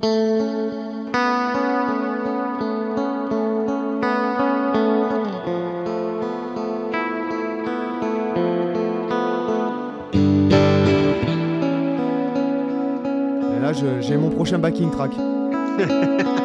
Et 13.56 13.60
là 13.60 13.72
je- 13.72 14.00
j'ai 14.00 14.16
mon 14.16 14.30
prochain 14.30 14.58
backing 14.58 14.90
track. 14.90 15.12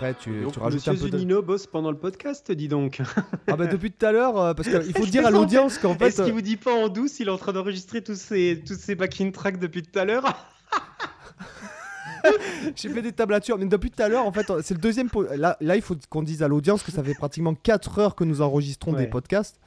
après 0.00 0.14
tu, 0.14 0.42
Donc, 0.42 0.52
tu 0.52 0.58
rajoutes 0.58 0.78
Monsieur 0.78 0.92
un 0.92 0.94
peu 0.94 1.10
de... 1.10 1.18
Zunino 1.18 1.42
bosse 1.42 1.66
pendant 1.66 1.90
le 1.90 1.96
podcast, 1.98 2.50
dis 2.52 2.68
donc. 2.68 3.02
Ah 3.46 3.56
bah 3.56 3.66
depuis 3.66 3.90
tout 3.92 4.06
à 4.06 4.12
l'heure, 4.12 4.38
euh, 4.38 4.54
parce 4.54 4.68
qu'il 4.68 4.96
faut 4.96 5.06
dire 5.06 5.26
à 5.26 5.30
l'audience 5.30 5.76
qu'en 5.78 5.94
fait... 5.94 6.06
Est-ce 6.06 6.22
qu'il 6.22 6.32
vous 6.32 6.40
dit 6.40 6.56
pas 6.56 6.72
en 6.72 6.88
douce, 6.88 7.20
il 7.20 7.28
est 7.28 7.30
en 7.30 7.36
train 7.36 7.52
d'enregistrer 7.52 8.02
tous 8.02 8.18
ces, 8.18 8.62
tous 8.66 8.74
ces 8.78 8.94
backing 8.94 9.30
tracks 9.30 9.58
depuis 9.58 9.82
tout 9.82 9.98
à 9.98 10.04
l'heure 10.04 10.24
J'ai 12.76 12.88
fait 12.88 13.02
des 13.02 13.12
tablatures, 13.12 13.58
mais 13.58 13.66
depuis 13.66 13.90
tout 13.90 14.02
à 14.02 14.08
l'heure, 14.08 14.26
en 14.26 14.32
fait, 14.32 14.50
c'est 14.62 14.74
le 14.74 14.80
deuxième. 14.80 15.08
po- 15.08 15.24
Là, 15.36 15.56
là 15.60 15.76
il 15.76 15.82
faut 15.82 15.96
qu'on 16.08 16.22
dise 16.22 16.42
à 16.42 16.48
l'audience 16.48 16.82
que 16.82 16.92
ça 16.92 17.02
fait 17.02 17.14
pratiquement 17.14 17.54
4 17.54 17.98
heures 17.98 18.14
que 18.14 18.24
nous 18.24 18.40
enregistrons 18.42 18.92
des 18.92 19.06
podcasts. 19.06 19.58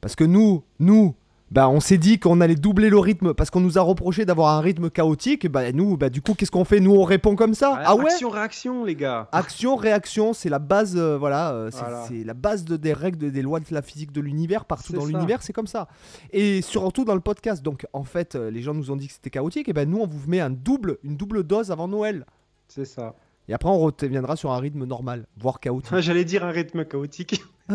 Parce 0.00 0.14
que 0.14 0.24
nous, 0.24 0.62
nous, 0.78 1.14
bah, 1.50 1.68
on 1.68 1.78
s'est 1.78 1.96
dit 1.98 2.18
qu'on 2.18 2.40
allait 2.40 2.56
doubler 2.56 2.90
le 2.90 2.98
rythme, 2.98 3.32
parce 3.32 3.50
qu'on 3.50 3.60
nous 3.60 3.78
a 3.78 3.80
reproché 3.80 4.24
d'avoir 4.24 4.56
un 4.56 4.60
rythme 4.60 4.90
chaotique. 4.90 5.46
Bah, 5.48 5.70
nous, 5.72 5.96
bah, 5.96 6.08
du 6.08 6.20
coup, 6.20 6.34
qu'est-ce 6.34 6.50
qu'on 6.50 6.64
fait? 6.64 6.80
Nous, 6.80 6.92
on 6.94 7.04
répond 7.04 7.36
comme 7.36 7.54
ça. 7.54 7.80
Ah, 7.84 7.94
ouais? 7.94 8.04
Action, 8.10 8.28
réaction, 8.30 8.84
les 8.84 8.96
gars. 8.96 9.28
Action, 9.30 9.76
réaction, 9.76 10.32
c'est 10.32 10.48
la 10.48 10.58
base, 10.58 10.96
euh, 10.96 11.16
voilà, 11.16 11.52
euh, 11.52 11.70
c'est 11.70 11.78
Voilà. 11.80 12.04
c'est 12.08 12.24
la 12.24 12.34
base 12.34 12.64
de, 12.64 12.76
des 12.76 12.92
règles, 12.92 13.18
de- 13.18 13.30
des 13.30 13.42
lois 13.42 13.60
de 13.60 13.66
la 13.70 13.82
physique 13.82 14.10
de 14.12 14.20
l'univers. 14.20 14.64
Partout 14.64 14.88
C'est 14.88 14.94
dans 14.98 15.02
ça. 15.02 15.08
l'univers, 15.08 15.42
c'est 15.42 15.52
comme 15.52 15.68
ça. 15.68 15.86
Et 16.32 16.62
surtout 16.62 17.04
dans 17.04 17.14
le 17.14 17.20
podcast. 17.20 17.62
Donc, 17.62 17.86
en 17.92 18.02
fait, 18.04 18.34
euh, 18.34 18.50
les 18.50 18.60
gens 18.62 18.74
nous 18.74 18.90
ont 18.90 18.96
dit 18.96 19.06
que 19.06 19.12
c'était 19.14 19.30
chaotique. 19.30 19.68
Et 19.68 19.72
ben, 19.72 19.88
nous, 19.88 19.98
on 19.98 20.06
vous 20.06 20.28
met 20.28 20.40
un 20.40 20.50
double, 20.50 20.98
une 21.04 21.16
double 21.16 21.44
dose 21.44 21.70
avant 21.70 21.86
Noël. 21.86 22.26
C'est 22.66 22.84
ça. 22.84 23.14
Et 23.48 23.54
après, 23.54 23.68
on 23.70 23.78
reviendra 23.78 24.34
sur 24.34 24.50
un 24.50 24.58
rythme 24.58 24.84
normal, 24.84 25.26
voire 25.38 25.60
chaotique. 25.60 25.92
Ah, 25.94 26.00
J'allais 26.00 26.24
dire 26.24 26.44
un 26.44 26.50
rythme 26.50 26.84
chaotique. 26.84 27.40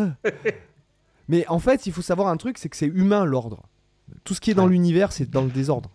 Mais 1.32 1.44
en 1.48 1.58
fait, 1.58 1.86
il 1.86 1.92
faut 1.92 2.02
savoir 2.02 2.28
un 2.28 2.36
truc, 2.36 2.58
c'est 2.58 2.68
que 2.68 2.76
c'est 2.76 2.86
humain 2.86 3.24
l'ordre. 3.24 3.62
Tout 4.22 4.34
ce 4.34 4.40
qui 4.40 4.50
est 4.50 4.54
dans 4.54 4.66
Ouais. 4.66 4.70
l'univers, 4.70 5.10
c'est 5.12 5.28
dans 5.28 5.42
le 5.42 5.50
désordre. 5.50 5.90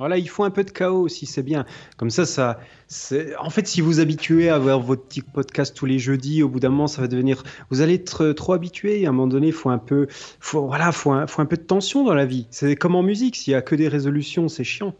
Voilà, 0.00 0.18
il 0.18 0.28
faut 0.28 0.42
un 0.42 0.50
peu 0.50 0.64
de 0.64 0.70
chaos 0.72 1.02
aussi, 1.02 1.24
c'est 1.24 1.44
bien. 1.44 1.64
Comme 1.96 2.10
ça, 2.10 2.26
ça, 2.26 2.58
c'est. 2.88 3.36
En 3.36 3.48
fait, 3.50 3.68
si 3.68 3.80
vous 3.80 4.00
habituez 4.00 4.48
à 4.48 4.56
avoir 4.56 4.80
votre 4.80 5.02
petit 5.04 5.20
podcast 5.22 5.76
tous 5.76 5.86
les 5.86 6.00
jeudis, 6.00 6.42
au 6.42 6.48
bout 6.48 6.58
d'un 6.58 6.70
moment, 6.70 6.88
ça 6.88 7.00
va 7.00 7.06
devenir. 7.06 7.44
Vous 7.70 7.80
allez 7.80 7.94
être 7.94 8.32
trop 8.32 8.54
habitué. 8.54 9.06
À 9.06 9.10
un 9.10 9.12
moment 9.12 9.28
donné, 9.28 9.48
il 9.48 9.52
faut 9.52 9.70
un 9.70 9.78
peu, 9.78 10.08
faut 10.40 10.66
voilà, 10.66 10.90
faut 10.90 11.12
un, 11.12 11.28
faut 11.28 11.42
un 11.42 11.46
peu 11.46 11.56
de 11.56 11.62
tension 11.62 12.02
dans 12.04 12.14
la 12.14 12.26
vie. 12.26 12.48
C'est 12.50 12.74
comme 12.74 12.96
en 12.96 13.04
musique. 13.04 13.36
S'il 13.36 13.52
y 13.52 13.54
a 13.54 13.62
que 13.62 13.76
des 13.76 13.86
résolutions, 13.86 14.48
c'est 14.48 14.64
chiant. 14.64 14.94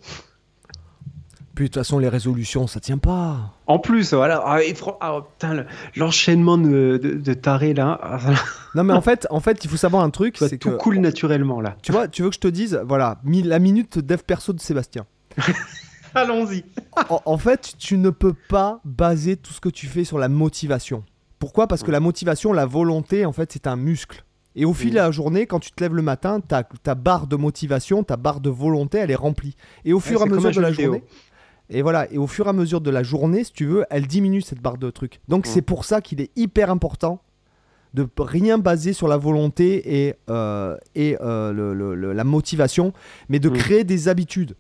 Puis 1.55 1.67
de 1.67 1.69
toute 1.69 1.81
façon, 1.81 1.99
les 1.99 2.09
résolutions, 2.09 2.67
ça 2.67 2.81
tient 2.81 2.99
pas. 2.99 3.53
En 3.67 3.79
plus, 3.79 4.13
voilà. 4.13 4.43
Ah, 4.45 4.59
ah, 5.01 5.21
l'enchaînement 5.95 6.59
de, 6.59 6.99
de, 7.01 7.13
de 7.15 7.35
tarés 7.35 7.75
là, 7.75 8.19
Non, 8.75 8.83
mais 8.83 8.93
en 8.93 9.01
fait, 9.01 9.27
en 9.31 9.41
fait, 9.41 9.65
il 9.65 9.71
faut 9.71 9.77
savoir 9.77 10.03
un 10.03 10.11
truc, 10.11 10.37
c'est 10.39 10.59
tout 10.59 10.71
que 10.71 10.77
coule 10.77 10.99
naturellement 10.99 11.61
là. 11.61 11.77
tu 11.83 11.93
vois, 11.93 12.09
tu 12.09 12.23
veux 12.23 12.31
que 12.31 12.35
je 12.35 12.41
te 12.41 12.49
dise, 12.49 12.81
voilà, 12.87 13.21
la 13.25 13.59
minute 13.61 13.99
dev 13.99 14.19
perso 14.27 14.53
de 14.53 14.61
Sébastien. 14.61 15.07
Allons-y. 16.15 16.65
en, 17.09 17.21
en 17.25 17.39
fait, 17.39 17.75
tu 17.79 17.99
ne 17.99 18.11
peux 18.11 18.35
pas 18.49 18.81
baser 18.85 19.37
tout 19.37 19.53
ce 19.53 19.61
que 19.61 19.69
tu 19.69 19.87
fais 19.87 20.05
sur 20.05 20.19
la 20.19 20.29
motivation. 20.29 21.05
Pourquoi? 21.39 21.67
Parce 21.67 21.83
que 21.83 21.91
la 21.91 22.01
motivation, 22.01 22.53
la 22.53 22.67
volonté, 22.67 23.27
en 23.27 23.33
fait, 23.33 23.53
c'est 23.53 23.67
un 23.67 23.77
muscle. 23.77 24.25
Et 24.57 24.65
au 24.65 24.73
fil 24.73 24.91
de 24.91 24.97
la 24.97 25.11
journée, 25.11 25.47
quand 25.47 25.59
tu 25.59 25.73
te 25.73 25.83
lèves 25.83 25.95
le 25.95 26.03
matin, 26.03 26.41
ta, 26.41 26.63
ta 26.63 26.95
barre 26.95 27.27
de 27.27 27.35
motivation, 27.35 28.05
ta 28.05 28.17
barre 28.17 28.41
de 28.41 28.51
volonté, 28.51 28.99
elle 28.99 29.11
est 29.11 29.17
remplie. 29.17 29.57
Et 29.85 29.93
au 29.93 29.99
fur 29.99 30.21
et 30.21 30.23
à 30.23 30.27
mesure 30.27 30.53
de 30.53 30.61
la 30.61 30.71
vidéo. 30.71 30.93
journée, 30.93 31.05
et 31.71 31.83
voilà, 31.83 32.11
et 32.13 32.19
au 32.19 32.27
fur 32.27 32.47
et 32.47 32.51
à 32.51 32.53
mesure 32.53 32.81
de 32.81 32.91
la 32.91 33.03
journée, 33.03 33.45
si 33.45 33.53
tu 33.53 33.65
veux, 33.67 33.85
elle 33.91 34.07
diminue 34.07 34.43
cette 34.43 34.61
barre 34.61 34.79
de 34.79 34.91
trucs. 34.91 35.21
Donc 35.29 35.47
Mm. 35.47 35.51
c'est 35.51 35.63
pour 35.63 35.85
ça 35.85 36.01
qu'il 36.01 36.21
est 36.21 36.31
hyper 36.37 36.71
important 36.71 37.21
de 37.95 38.07
rien 38.19 38.59
baser 38.59 38.93
sur 38.93 39.07
la 39.09 39.17
volonté 39.17 40.07
et, 40.07 40.15
euh, 40.29 40.77
et 40.97 41.17
euh, 41.21 41.53
le- 41.53 41.75
le- 41.75 41.95
le- 41.95 42.13
la 42.13 42.25
motivation, 42.25 42.93
mais 43.29 43.39
de 43.39 43.49
Mm. 43.49 43.53
créer 43.53 43.85
des 43.85 44.09
habitudes. 44.09 44.57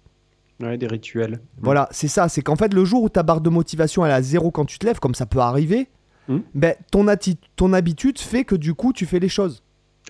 Ouais, 0.61 0.79
des 0.79 0.87
rituels. 0.87 1.41
Voilà, 1.61 1.89
c'est 1.91 2.07
ça. 2.09 2.29
C'est 2.29 2.43
qu'en 2.43 2.55
fait, 2.55 2.73
le 2.73 2.85
jour 2.85 3.03
où 3.03 3.09
ta 3.09 3.25
barre 3.25 3.41
de 3.41 3.51
motivation 3.51 4.05
elle 4.07 4.13
est 4.13 4.15
à 4.15 4.23
zéro 4.23 4.53
quand 4.53 4.65
tu 4.65 4.79
te 4.79 4.87
lèves, 4.87 5.01
comme 5.01 5.15
ça 5.17 5.27
peut 5.27 5.41
arriver, 5.41 5.89
Mm. 6.29 6.39
ben, 6.55 6.75
ton, 6.91 7.05
ton 7.57 7.73
habitude 7.73 8.19
fait 8.21 8.45
que 8.45 8.55
du 8.55 8.73
coup, 8.73 8.93
tu 8.93 9.05
fais 9.05 9.19
les 9.19 9.29
choses. 9.29 9.63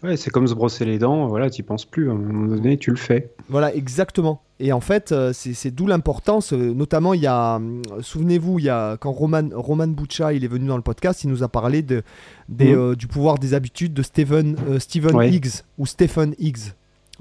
Ouais, 0.03 0.16
c'est 0.16 0.30
comme 0.30 0.47
se 0.47 0.55
brosser 0.55 0.84
les 0.84 0.99
dents. 0.99 1.28
Voilà, 1.28 1.49
tu 1.49 1.62
penses 1.62 1.84
plus. 1.84 2.11
À 2.11 2.12
un 2.12 2.16
moment 2.16 2.47
donné, 2.57 2.76
tu 2.76 2.90
le 2.90 2.97
fais. 2.97 3.30
Voilà, 3.49 3.74
exactement. 3.74 4.42
Et 4.61 4.72
en 4.72 4.80
fait, 4.80 5.12
euh, 5.12 5.32
c'est 5.32 5.70
d'où 5.70 5.86
l'importance. 5.86 6.53
euh, 6.53 6.74
notamment, 6.74 7.14
il 7.14 7.22
y 7.22 7.26
a, 7.26 7.57
hum, 7.57 7.80
souvenez-vous, 8.01 8.59
il 8.59 8.66
y 8.66 8.68
a 8.68 8.97
quand 8.99 9.12
Roman, 9.12 9.49
Roman 9.53 9.86
Buccia 9.88 10.32
il 10.32 10.45
est 10.45 10.49
venu 10.49 10.66
dans 10.66 10.76
le 10.76 10.82
podcast, 10.82 11.24
il 11.24 11.30
nous 11.30 11.42
a 11.42 11.49
parlé 11.49 11.82
de, 11.82 12.03
des, 12.49 12.72
Mhm. 12.74 12.78
euh, 12.78 12.95
du 12.95 13.07
pouvoir 13.07 13.38
des 13.38 13.55
habitudes 13.55 13.95
de 13.95 14.03
Stephen, 14.03 14.57
euh, 14.68 14.78
Stephen 14.78 15.14
Ouais. 15.16 15.30
Higgs 15.30 15.62
ou 15.78 15.86
Stephen 15.86 16.34
Higgs. 16.38 16.72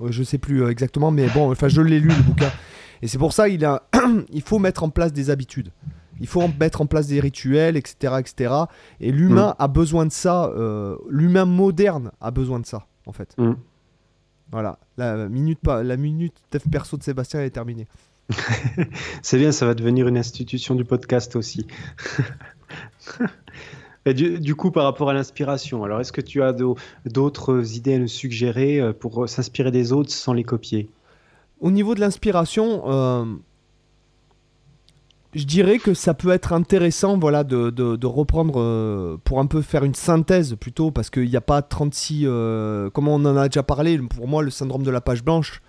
Euh, 0.02 0.08
je 0.12 0.24
sais 0.24 0.38
plus 0.38 0.64
euh, 0.64 0.70
exactement, 0.70 1.12
mais 1.12 1.28
bon, 1.30 1.52
enfin, 1.52 1.68
je 1.70 1.82
l'ai 1.82 2.00
lu 2.00 2.10
le 2.10 2.24
bouquin. 2.24 2.52
Et 3.02 3.08
c'est 3.08 3.18
pour 3.18 3.34
ça 3.34 3.48
il 3.50 3.64
a, 3.66 3.84
il 4.32 4.42
faut 4.42 4.60
mettre 4.60 4.84
en 4.84 4.90
place 4.90 5.14
des 5.14 5.30
habitudes. 5.30 5.70
Il 6.20 6.28
faut 6.28 6.42
en 6.42 6.52
mettre 6.60 6.82
en 6.82 6.86
place 6.86 7.08
des 7.08 7.20
rituels, 7.20 7.78
etc. 7.78 8.16
etc. 8.20 8.54
Et 9.00 9.12
l'humain 9.12 9.56
a 9.60 9.68
besoin 9.68 10.06
de 10.06 10.12
ça. 10.12 10.48
euh, 10.56 10.96
l'humain 11.10 11.46
moderne 11.46 12.12
a 12.22 12.32
besoin 12.32 12.60
de 12.60 12.66
ça, 12.66 12.88
en 13.06 13.12
fait. 13.12 13.34
Mm. 13.38 13.54
Voilà. 14.52 14.80
La 14.98 15.28
minute, 15.28 15.60
pas, 15.60 15.84
la 15.84 15.98
minute 15.98 16.36
dev 16.52 16.62
perso 16.72 16.98
de 16.98 17.04
Sébastien 17.04 17.40
elle 17.40 17.48
est 17.48 17.52
terminée. 17.52 17.88
C'est 19.22 19.38
bien, 19.38 19.52
ça 19.52 19.66
va 19.66 19.74
devenir 19.74 20.08
une 20.08 20.18
institution 20.18 20.76
du 20.76 20.86
podcast 20.86 21.36
aussi. 21.36 21.68
Et 24.06 24.14
du, 24.14 24.40
du 24.40 24.54
coup, 24.56 24.70
par 24.70 24.84
rapport 24.84 25.10
à 25.10 25.14
l'inspiration, 25.14 25.84
alors 25.86 26.02
est-ce 26.02 26.12
que 26.12 26.20
tu 26.22 26.44
as 26.44 26.52
d'au- 26.52 26.76
d'autres 27.06 27.78
idées 27.78 27.96
à 27.96 28.00
nous 28.00 28.08
suggérer 28.10 28.82
euh, 28.82 28.92
pour 28.92 29.30
s'inspirer 29.30 29.72
des 29.72 29.94
autres 29.94 30.12
sans 30.12 30.34
les 30.34 30.44
copier? 30.44 30.90
Au 31.62 31.72
niveau 31.72 31.96
de 31.96 32.02
l'inspiration, 32.02 32.84
euh, 32.92 33.26
je 35.36 35.46
dirais 35.46 35.80
que 35.80 35.94
ça 35.94 36.14
peut 36.14 36.30
être 36.32 36.54
intéressant 36.54 37.18
voilà, 37.18 37.44
de, 37.44 37.70
de- 37.70 37.96
de 37.96 38.08
reprendre 38.08 38.56
euh, 38.60 39.18
pour 39.24 39.40
un 39.40 39.46
peu 39.46 39.62
faire 39.62 39.84
une 39.84 39.96
synthèse 39.96 40.56
plutôt, 40.60 40.92
parce 40.92 41.10
qu'il 41.10 41.30
n'y 41.30 41.36
a 41.36 41.42
pas 41.42 41.62
36. 41.62 42.24
euh, 42.26 42.90
comme 42.92 43.08
on 43.08 43.16
en 43.26 43.38
a 43.38 43.48
déjà 43.50 43.64
parlé, 43.64 43.98
pour 43.98 44.28
moi, 44.28 44.44
le 44.44 44.52
syndrome 44.52 44.84
de 44.84 44.92
la 44.92 45.02
page 45.02 45.24
blanche, 45.24 45.62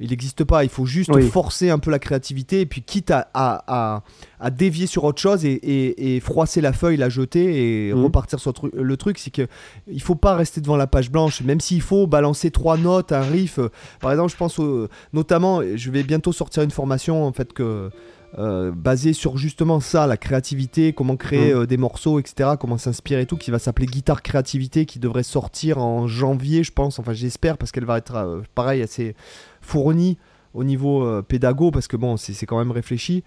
il 0.00 0.10
n'existe 0.10 0.44
pas. 0.44 0.62
Il 0.62 0.70
faut 0.70 0.86
juste 0.86 1.10
Oui. 1.12 1.26
forcer 1.28 1.70
un 1.70 1.80
peu 1.80 1.90
la 1.90 1.98
créativité, 1.98 2.60
et 2.60 2.66
puis 2.66 2.82
quitte 2.82 3.10
à, 3.10 3.28
à- 3.34 3.64
à- 3.66 4.02
à 4.38 4.50
dévier 4.50 4.86
sur 4.86 5.02
autre 5.02 5.20
chose 5.20 5.44
et, 5.44 5.50
et- 5.54 6.14
et 6.14 6.20
froisser 6.20 6.60
la 6.60 6.72
feuille, 6.72 6.96
la 6.96 7.08
jeter 7.08 7.88
et 7.88 7.92
Mhm. 7.92 8.04
repartir 8.04 8.38
sur 8.38 8.52
tru- 8.52 8.70
le 8.72 8.96
truc, 8.96 9.18
c'est 9.18 9.30
que 9.32 9.48
il 9.88 10.00
faut 10.00 10.14
pas 10.14 10.36
rester 10.36 10.60
devant 10.60 10.76
la 10.76 10.86
page 10.86 11.10
blanche, 11.10 11.40
même 11.42 11.58
s'il 11.60 11.82
faut 11.82 12.06
balancer 12.06 12.52
trois 12.52 12.76
notes, 12.76 13.10
un 13.10 13.22
riff. 13.22 13.58
euh, 13.58 13.70
Par 14.00 14.12
exemple, 14.12 14.30
je 14.30 14.36
pense 14.36 14.60
au- 14.60 14.86
notamment, 15.12 15.60
je 15.74 15.90
vais 15.90 16.04
bientôt 16.04 16.30
sortir 16.30 16.62
une 16.62 16.70
formation 16.70 17.24
en 17.24 17.32
fait 17.32 17.52
que 17.52 17.90
euh, 18.36 18.70
basée 18.72 19.12
sur 19.14 19.38
justement 19.38 19.80
ça, 19.80 20.06
la 20.06 20.16
créativité, 20.18 20.92
comment 20.92 21.16
créer 21.16 21.54
Mhm. 21.54 21.60
euh, 21.62 21.66
des 21.66 21.76
morceaux, 21.78 22.18
etc., 22.18 22.50
comment 22.60 22.76
s'inspirer 22.76 23.22
et 23.22 23.26
tout, 23.26 23.36
qui 23.38 23.50
va 23.50 23.58
s'appeler 23.58 23.86
Guitare 23.86 24.22
Créativité, 24.22 24.84
qui 24.84 24.98
devrait 24.98 25.22
sortir 25.22 25.78
en 25.78 26.06
janvier, 26.06 26.62
je 26.62 26.72
pense. 26.72 26.98
Enfin, 26.98 27.14
j'espère 27.14 27.56
parce 27.56 27.72
qu'elle 27.72 27.86
va 27.86 27.96
être 27.98 28.16
euh, 28.16 28.40
pareil 28.54 28.82
assez 28.82 29.14
fournie 29.62 30.18
au 30.54 30.64
niveau 30.64 31.22
pédago 31.22 31.70
parce 31.70 31.88
que 31.88 31.96
bon, 31.96 32.16
c'est 32.16 32.46
quand 32.46 32.58
même 32.58 32.70
réfléchi. 32.72 33.22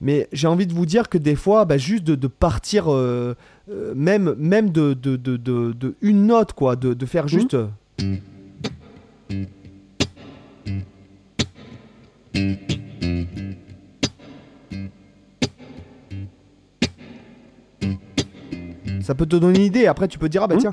Mais 0.00 0.28
j'ai 0.32 0.46
envie 0.46 0.66
de 0.66 0.74
vous 0.74 0.84
dire 0.84 1.08
que 1.08 1.16
des 1.16 1.36
fois, 1.36 1.64
bah, 1.64 1.78
juste 1.78 2.04
de, 2.04 2.14
de 2.16 2.26
partir, 2.26 2.88
même, 3.94 4.34
même 4.36 4.70
de, 4.70 4.92
de, 4.92 5.16
de, 5.16 5.94
une 6.02 6.26
note, 6.26 6.52
quoi, 6.52 6.76
de, 6.76 7.06
faire 7.06 7.28
juste. 7.28 7.54
euh, 7.54 8.16
Ça 19.06 19.14
peut 19.14 19.24
te 19.24 19.36
donner 19.36 19.60
une 19.60 19.64
idée. 19.66 19.86
Après, 19.86 20.08
tu 20.08 20.18
peux 20.18 20.28
dire, 20.28 20.42
ah 20.42 20.48
bah 20.48 20.56
Mhm. 20.56 20.60
tiens. 20.62 20.70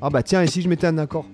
Ah 0.00 0.10
bah 0.10 0.22
tiens, 0.22 0.42
et 0.42 0.46
si 0.46 0.62
je 0.62 0.68
mettais 0.68 0.86
un 0.86 0.98
accord 0.98 1.26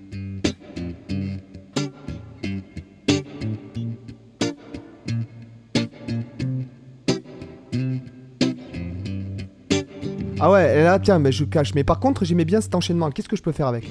Ah 10.39 10.51
ouais, 10.51 10.79
et 10.79 10.83
là, 10.83 10.99
tiens, 10.99 11.17
mais 11.19 11.31
je 11.31 11.43
cache. 11.45 11.73
Mais 11.73 11.83
par 11.83 11.99
contre, 11.99 12.23
j'aimais 12.23 12.45
bien 12.45 12.61
cet 12.61 12.75
enchaînement. 12.75 13.09
Qu'est-ce 13.09 13.27
que 13.29 13.35
je 13.35 13.41
peux 13.41 13.51
faire 13.51 13.67
avec? 13.67 13.87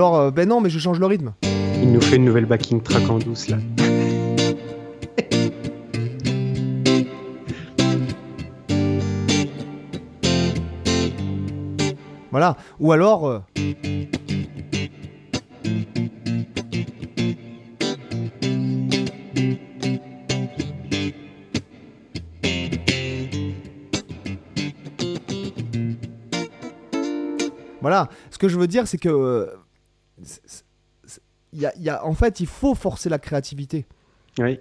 Alors, 0.00 0.16
euh, 0.16 0.30
ben 0.30 0.48
non, 0.48 0.62
mais 0.62 0.70
je 0.70 0.78
change 0.78 0.98
le 0.98 1.04
rythme. 1.04 1.34
Il 1.82 1.92
nous 1.92 2.00
fait 2.00 2.16
une 2.16 2.24
nouvelle 2.24 2.46
backing 2.46 2.80
track 2.82 3.10
en 3.10 3.18
douce 3.18 3.48
là. 3.48 3.58
Voilà. 12.30 12.56
Ou 12.78 12.92
alors. 12.92 13.26
euh, 13.26 13.38
Voilà. 27.80 28.08
Ce 28.30 28.38
que 28.38 28.48
je 28.48 28.58
veux 28.58 28.66
dire, 28.66 28.86
c'est 28.86 28.98
que. 28.98 29.08
euh, 29.08 29.46
c'est- 30.22 30.40
c'est- 30.44 30.64
c'est- 31.06 31.22
il 31.22 31.39
y 31.52 31.66
a- 31.66 31.72
y 31.78 31.88
a- 31.88 32.04
en 32.04 32.14
fait, 32.14 32.40
il 32.40 32.46
faut 32.46 32.74
forcer 32.74 33.08
la 33.08 33.18
créativité 33.18 33.86
Oui. 34.38 34.58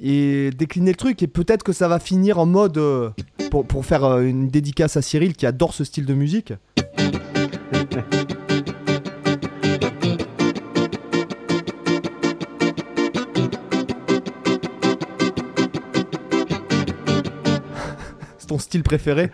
et 0.00 0.50
décliner 0.56 0.90
le 0.92 0.96
truc. 0.96 1.22
Et 1.22 1.26
peut-être 1.26 1.62
que 1.62 1.72
ça 1.72 1.88
va 1.88 1.98
finir 1.98 2.38
en 2.38 2.46
mode. 2.46 2.78
euh, 2.78 3.10
pour, 3.50 3.66
pour 3.66 3.86
faire 3.86 4.04
euh, 4.04 4.20
une 4.22 4.48
dédicace 4.48 4.98
à 4.98 5.02
Cyril 5.02 5.34
qui 5.34 5.46
adore 5.46 5.72
ce 5.72 5.82
style 5.82 6.04
de 6.04 6.12
musique. 6.12 6.52
C'est 18.38 18.46
ton 18.46 18.58
style 18.58 18.82
préféré? 18.82 19.30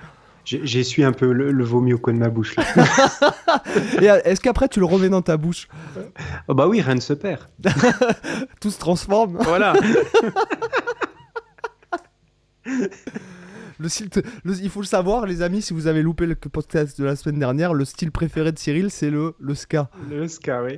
Essuyé 0.52 1.04
un 1.06 1.12
peu 1.12 1.32
le, 1.32 1.50
le 1.52 1.64
vomi 1.64 1.92
au 1.94 1.98
coin 1.98 2.12
de 2.12 2.18
ma 2.18 2.28
bouche 2.28 2.54
euh, 4.02 4.20
est-ce 4.24 4.40
qu'après 4.40 4.68
tu 4.68 4.78
le 4.80 4.86
remets 4.86 5.08
dans 5.08 5.22
ta 5.22 5.36
bouche? 5.36 5.68
Oh 6.48 6.54
bah 6.54 6.68
oui, 6.68 6.80
rien 6.82 6.94
ne 6.96 7.00
se 7.00 7.12
perd. 7.14 7.48
Tout 8.60 8.70
se 8.70 8.78
transforme 8.78 9.38
Voilà. 9.42 9.72
le 13.78 13.88
style 13.88 14.08
le- 14.44 14.58
Il 14.62 14.70
faut 14.70 14.80
le 14.80 14.86
savoir, 14.86 15.26
les 15.26 15.42
amis, 15.42 15.62
si 15.62 15.72
vous 15.74 15.86
avez 15.86 16.02
loupé 16.02 16.26
le 16.26 16.34
podcast 16.34 16.98
de 17.00 17.04
la 17.04 17.16
semaine 17.16 17.38
dernière, 17.38 17.74
le 17.74 17.84
style 17.84 18.10
préféré 18.12 18.52
de 18.52 18.58
Cyril, 18.58 18.90
c'est 18.90 19.10
le, 19.10 19.34
le 19.38 19.54
ska. 19.54 19.90
le 20.10 20.28
ska, 20.28 20.62
oui. 20.62 20.76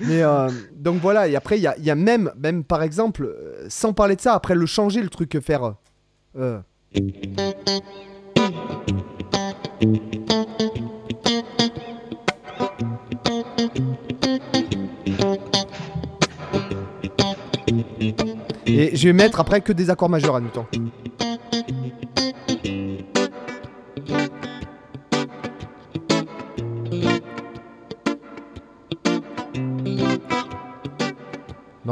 Mais 0.00 0.22
euh, 0.22 0.48
donc 0.76 1.00
voilà, 1.00 1.26
et 1.26 1.34
après, 1.34 1.58
il 1.58 1.62
y 1.62 1.66
a, 1.66 1.76
il 1.76 1.84
y 1.84 1.90
a 1.90 1.96
même, 1.96 2.30
même, 2.38 2.62
par 2.62 2.82
exemple, 2.84 3.24
euh, 3.24 3.66
sans 3.68 3.92
parler 3.92 4.14
de 4.14 4.20
ça, 4.20 4.34
après 4.34 4.54
le 4.54 4.64
changer, 4.66 5.02
le 5.02 5.08
truc, 5.08 5.36
faire. 5.40 5.74
euh, 6.36 6.60
Et 6.94 7.00
je 18.96 19.08
vais 19.08 19.12
mettre 19.12 19.40
après 19.40 19.60
que 19.60 19.72
des 19.72 19.90
accords 19.90 20.08
majeurs, 20.08 20.36
admettons. 20.36 20.66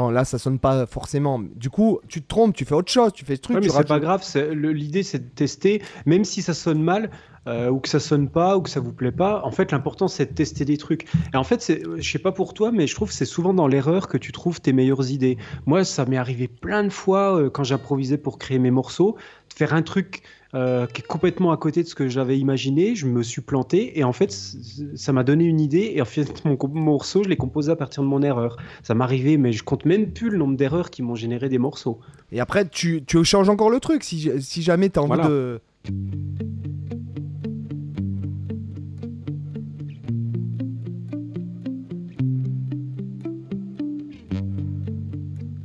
Non, 0.07 0.13
là, 0.13 0.25
ça 0.25 0.37
sonne 0.37 0.59
pas 0.59 0.85
forcément. 0.85 1.39
Du 1.55 1.69
coup, 1.69 1.99
tu 2.07 2.21
te 2.21 2.27
trompes, 2.27 2.55
tu 2.55 2.65
fais 2.65 2.75
autre 2.75 2.91
chose, 2.91 3.11
tu 3.13 3.25
fais 3.25 3.35
ce 3.35 3.41
truc. 3.41 3.55
Ouais, 3.55 3.61
mais 3.61 3.67
c'est 3.69 3.73
rajoutes- 3.75 3.87
pas 3.87 3.99
grave. 3.99 4.23
L'idée, 4.53 5.03
c'est 5.03 5.19
de 5.19 5.29
tester, 5.35 5.81
même 6.05 6.23
si 6.23 6.41
ça 6.41 6.53
sonne 6.53 6.81
mal, 6.81 7.09
euh, 7.47 7.69
ou 7.69 7.79
que 7.79 7.89
ça 7.89 7.99
sonne 7.99 8.29
pas, 8.29 8.57
ou 8.57 8.61
que 8.61 8.69
ça 8.69 8.79
vous 8.79 8.93
plaît 8.93 9.11
pas. 9.11 9.41
En 9.43 9.51
fait, 9.51 9.71
l'important, 9.71 10.07
c'est 10.07 10.25
de 10.27 10.33
tester 10.33 10.65
des 10.65 10.77
trucs. 10.77 11.07
Et 11.33 11.37
en 11.37 11.43
fait, 11.43 11.61
c'est- 11.61 11.81
je 11.97 12.09
sais 12.11 12.19
pas 12.19 12.31
pour 12.31 12.53
toi, 12.53 12.71
mais 12.71 12.87
je 12.87 12.95
trouve 12.95 13.09
que 13.09 13.13
c'est 13.15 13.25
souvent 13.25 13.53
dans 13.53 13.67
l'erreur 13.67 14.07
que 14.07 14.17
tu 14.17 14.31
trouves 14.31 14.61
tes 14.61 14.73
meilleures 14.73 15.09
idées. 15.11 15.37
Moi, 15.65 15.83
ça 15.83 16.05
m'est 16.05 16.17
arrivé 16.17 16.47
plein 16.47 16.83
de 16.83 16.89
fois 16.89 17.37
euh, 17.39 17.49
quand 17.49 17.63
j'improvisais 17.63 18.17
pour 18.17 18.37
créer 18.37 18.59
mes 18.59 18.71
morceaux, 18.71 19.15
de 19.49 19.53
faire 19.53 19.73
un 19.73 19.81
truc 19.81 20.21
euh, 20.55 20.87
qui 20.87 21.01
est 21.01 21.05
complètement 21.05 21.51
à 21.51 21.57
côté 21.57 21.83
de 21.83 21.87
ce 21.87 21.95
que 21.95 22.07
j'avais 22.07 22.37
imaginé. 22.39 22.95
Je 22.95 23.05
me 23.05 23.23
suis 23.23 23.41
planté, 23.41 23.97
et 23.99 24.03
en 24.03 24.13
fait, 24.13 24.31
ça 24.95 25.13
m'a 25.13 25.23
donné 25.23 25.45
une 25.45 25.59
idée. 25.59 25.91
Et 25.95 26.01
en 26.01 26.05
fait, 26.05 26.43
mon 26.45 26.57
morceau, 26.69 27.23
je 27.23 27.29
l'ai 27.29 27.37
composé 27.37 27.71
à 27.71 27.75
partir 27.75 28.03
de 28.03 28.07
mon 28.07 28.21
erreur. 28.21 28.57
Ça 28.83 28.93
m'arrivait, 28.93 29.37
mais 29.37 29.51
je 29.51 29.63
compte 29.63 29.85
même 29.85 30.11
plus 30.11 30.29
le 30.29 30.37
nombre 30.37 30.57
d'erreurs 30.57 30.89
qui 30.89 31.01
m'ont 31.03 31.15
généré 31.15 31.49
des 31.49 31.57
morceaux. 31.57 31.99
Et 32.31 32.39
après, 32.39 32.67
tu, 32.67 33.03
tu 33.05 33.23
changes 33.23 33.49
encore 33.49 33.69
le 33.69 33.79
truc 33.79 34.03
si, 34.03 34.29
si 34.39 34.61
jamais 34.61 34.89
t'as 34.89 35.01
envie 35.01 35.07
Voilà. 35.15 35.27
de. 35.27 35.61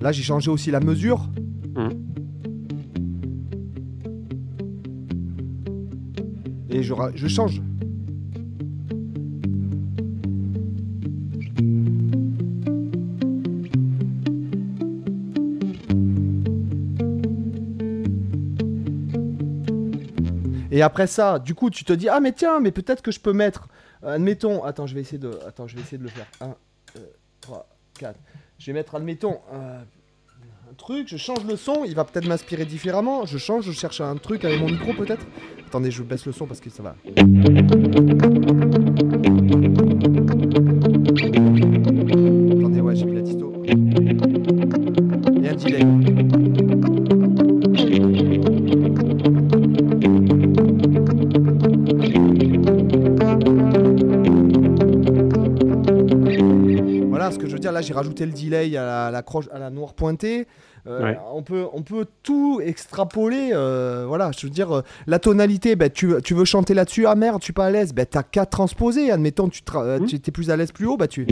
Là, 0.00 0.10
j'ai 0.10 0.22
changé 0.22 0.50
aussi 0.50 0.70
la 0.70 0.80
mesure. 0.80 1.28
et 6.72 6.82
je, 6.82 7.28
change. 7.28 7.60
Et 20.70 20.80
après 20.80 21.06
ça, 21.06 21.38
du 21.38 21.54
coup, 21.54 21.68
tu 21.68 21.84
te 21.84 21.92
dis 21.92 22.08
ah 22.08 22.20
mais 22.20 22.32
tiens, 22.32 22.58
mais 22.60 22.72
peut-être 22.72 23.02
que 23.02 23.10
je 23.10 23.20
peux 23.20 23.34
mettre 23.34 23.68
euh, 24.04 24.14
admettons, 24.14 24.64
attends, 24.64 24.86
je 24.86 24.94
vais 24.94 25.02
essayer 25.02 25.18
de 25.18 25.38
attends, 25.46 25.68
je 25.68 25.76
vais 25.76 25.82
essayer 25.82 25.98
de 25.98 26.02
le 26.02 26.08
faire. 26.08 26.26
1 26.40 26.54
2 26.94 27.12
3 27.42 27.68
4. 27.98 28.18
Je 28.58 28.66
vais 28.66 28.72
mettre 28.72 28.94
admettons 28.94 29.38
truc, 30.82 31.06
je 31.06 31.16
change 31.16 31.44
le 31.48 31.56
son, 31.56 31.84
il 31.86 31.94
va 31.94 32.04
peut-être 32.04 32.26
m'inspirer 32.26 32.64
différemment. 32.64 33.24
Je 33.24 33.38
change, 33.38 33.64
je 33.66 33.72
cherche 33.72 34.00
un 34.00 34.16
truc 34.16 34.44
avec 34.44 34.60
mon 34.60 34.66
micro 34.66 34.92
peut-être. 34.92 35.24
Attendez, 35.68 35.92
je 35.92 36.02
baisse 36.02 36.26
le 36.26 36.32
son 36.32 36.46
parce 36.46 36.60
que 36.60 36.70
ça 36.70 36.82
va. 36.82 36.96
Voilà 57.22 57.34
ce 57.36 57.38
que 57.38 57.46
je 57.46 57.52
veux 57.52 57.60
dire. 57.60 57.70
Là, 57.70 57.82
j'ai 57.82 57.94
rajouté 57.94 58.26
le 58.26 58.32
delay 58.32 58.76
à 58.76 58.84
la, 58.84 59.10
la 59.12 59.22
croche, 59.22 59.44
à 59.52 59.58
la 59.60 59.70
noire 59.70 59.94
pointée. 59.94 60.48
Euh, 60.88 61.00
Ouais. 61.00 61.16
on, 61.32 61.44
peut, 61.44 61.66
on 61.72 61.82
peut 61.82 62.06
tout 62.24 62.60
extrapoler. 62.60 63.50
euh, 63.52 64.04
voilà, 64.08 64.32
je 64.36 64.44
veux 64.44 64.50
dire, 64.50 64.74
euh, 64.78 64.82
la 65.06 65.20
tonalité, 65.20 65.76
ben, 65.76 65.88
tu, 65.88 66.12
tu 66.24 66.34
veux 66.34 66.44
chanter 66.44 66.74
là-dessus. 66.74 67.06
Ah 67.06 67.14
merde, 67.14 67.38
tu 67.38 67.44
suis 67.44 67.52
pas 67.52 67.66
à 67.66 67.70
l'aise. 67.70 67.92
Ben, 67.94 68.04
t'as 68.04 68.24
qu'à 68.24 68.44
transposer. 68.46 69.12
Admettons, 69.12 69.48
tu, 69.48 69.62
Mhm. 69.72 70.06
tu 70.06 70.16
étais 70.16 70.32
plus 70.32 70.50
à 70.50 70.56
l'aise 70.56 70.72
plus 70.72 70.86
haut. 70.86 70.96
Bah, 70.96 71.06
tu. 71.06 71.24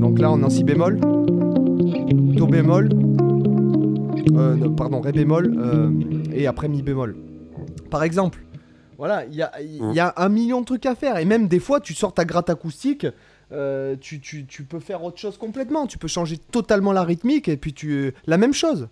Donc 0.00 0.18
là, 0.18 0.30
on 0.32 0.40
est 0.40 0.44
en 0.44 0.50
si 0.50 0.64
bémol, 0.64 0.98
do 1.00 2.46
bémol, 2.46 2.88
non, 4.32 4.72
pardon, 4.74 5.00
ré 5.00 5.12
bémol, 5.12 5.54
euh, 5.58 5.90
et 6.32 6.46
après 6.46 6.68
mi 6.68 6.82
bémol. 6.82 7.16
Par 7.90 8.02
exemple, 8.02 8.40
voilà, 8.96 9.24
il 9.26 9.34
y 9.34 9.42
a, 9.42 9.52
y 9.60 10.00
a 10.00 10.12
un 10.16 10.28
million 10.28 10.60
de 10.60 10.66
trucs 10.66 10.86
à 10.86 10.94
faire, 10.94 11.18
et 11.18 11.24
même 11.24 11.48
des 11.48 11.60
fois, 11.60 11.80
tu 11.80 11.94
sors 11.94 12.12
ta 12.14 12.24
gratte 12.24 12.50
acoustique. 12.50 13.06
euh, 13.50 13.96
tu, 13.98 14.20
tu- 14.20 14.44
tu 14.44 14.64
peux 14.64 14.78
faire 14.80 15.02
autre 15.02 15.18
chose 15.18 15.38
complètement. 15.38 15.86
Tu 15.86 15.96
peux 15.96 16.06
changer 16.08 16.36
totalement 16.36 16.92
la 16.92 17.02
rythmique 17.02 17.48
et 17.48 17.56
puis 17.56 17.72
tu 17.72 18.12
la 18.26 18.36
même 18.36 18.52
chose. 18.52 18.88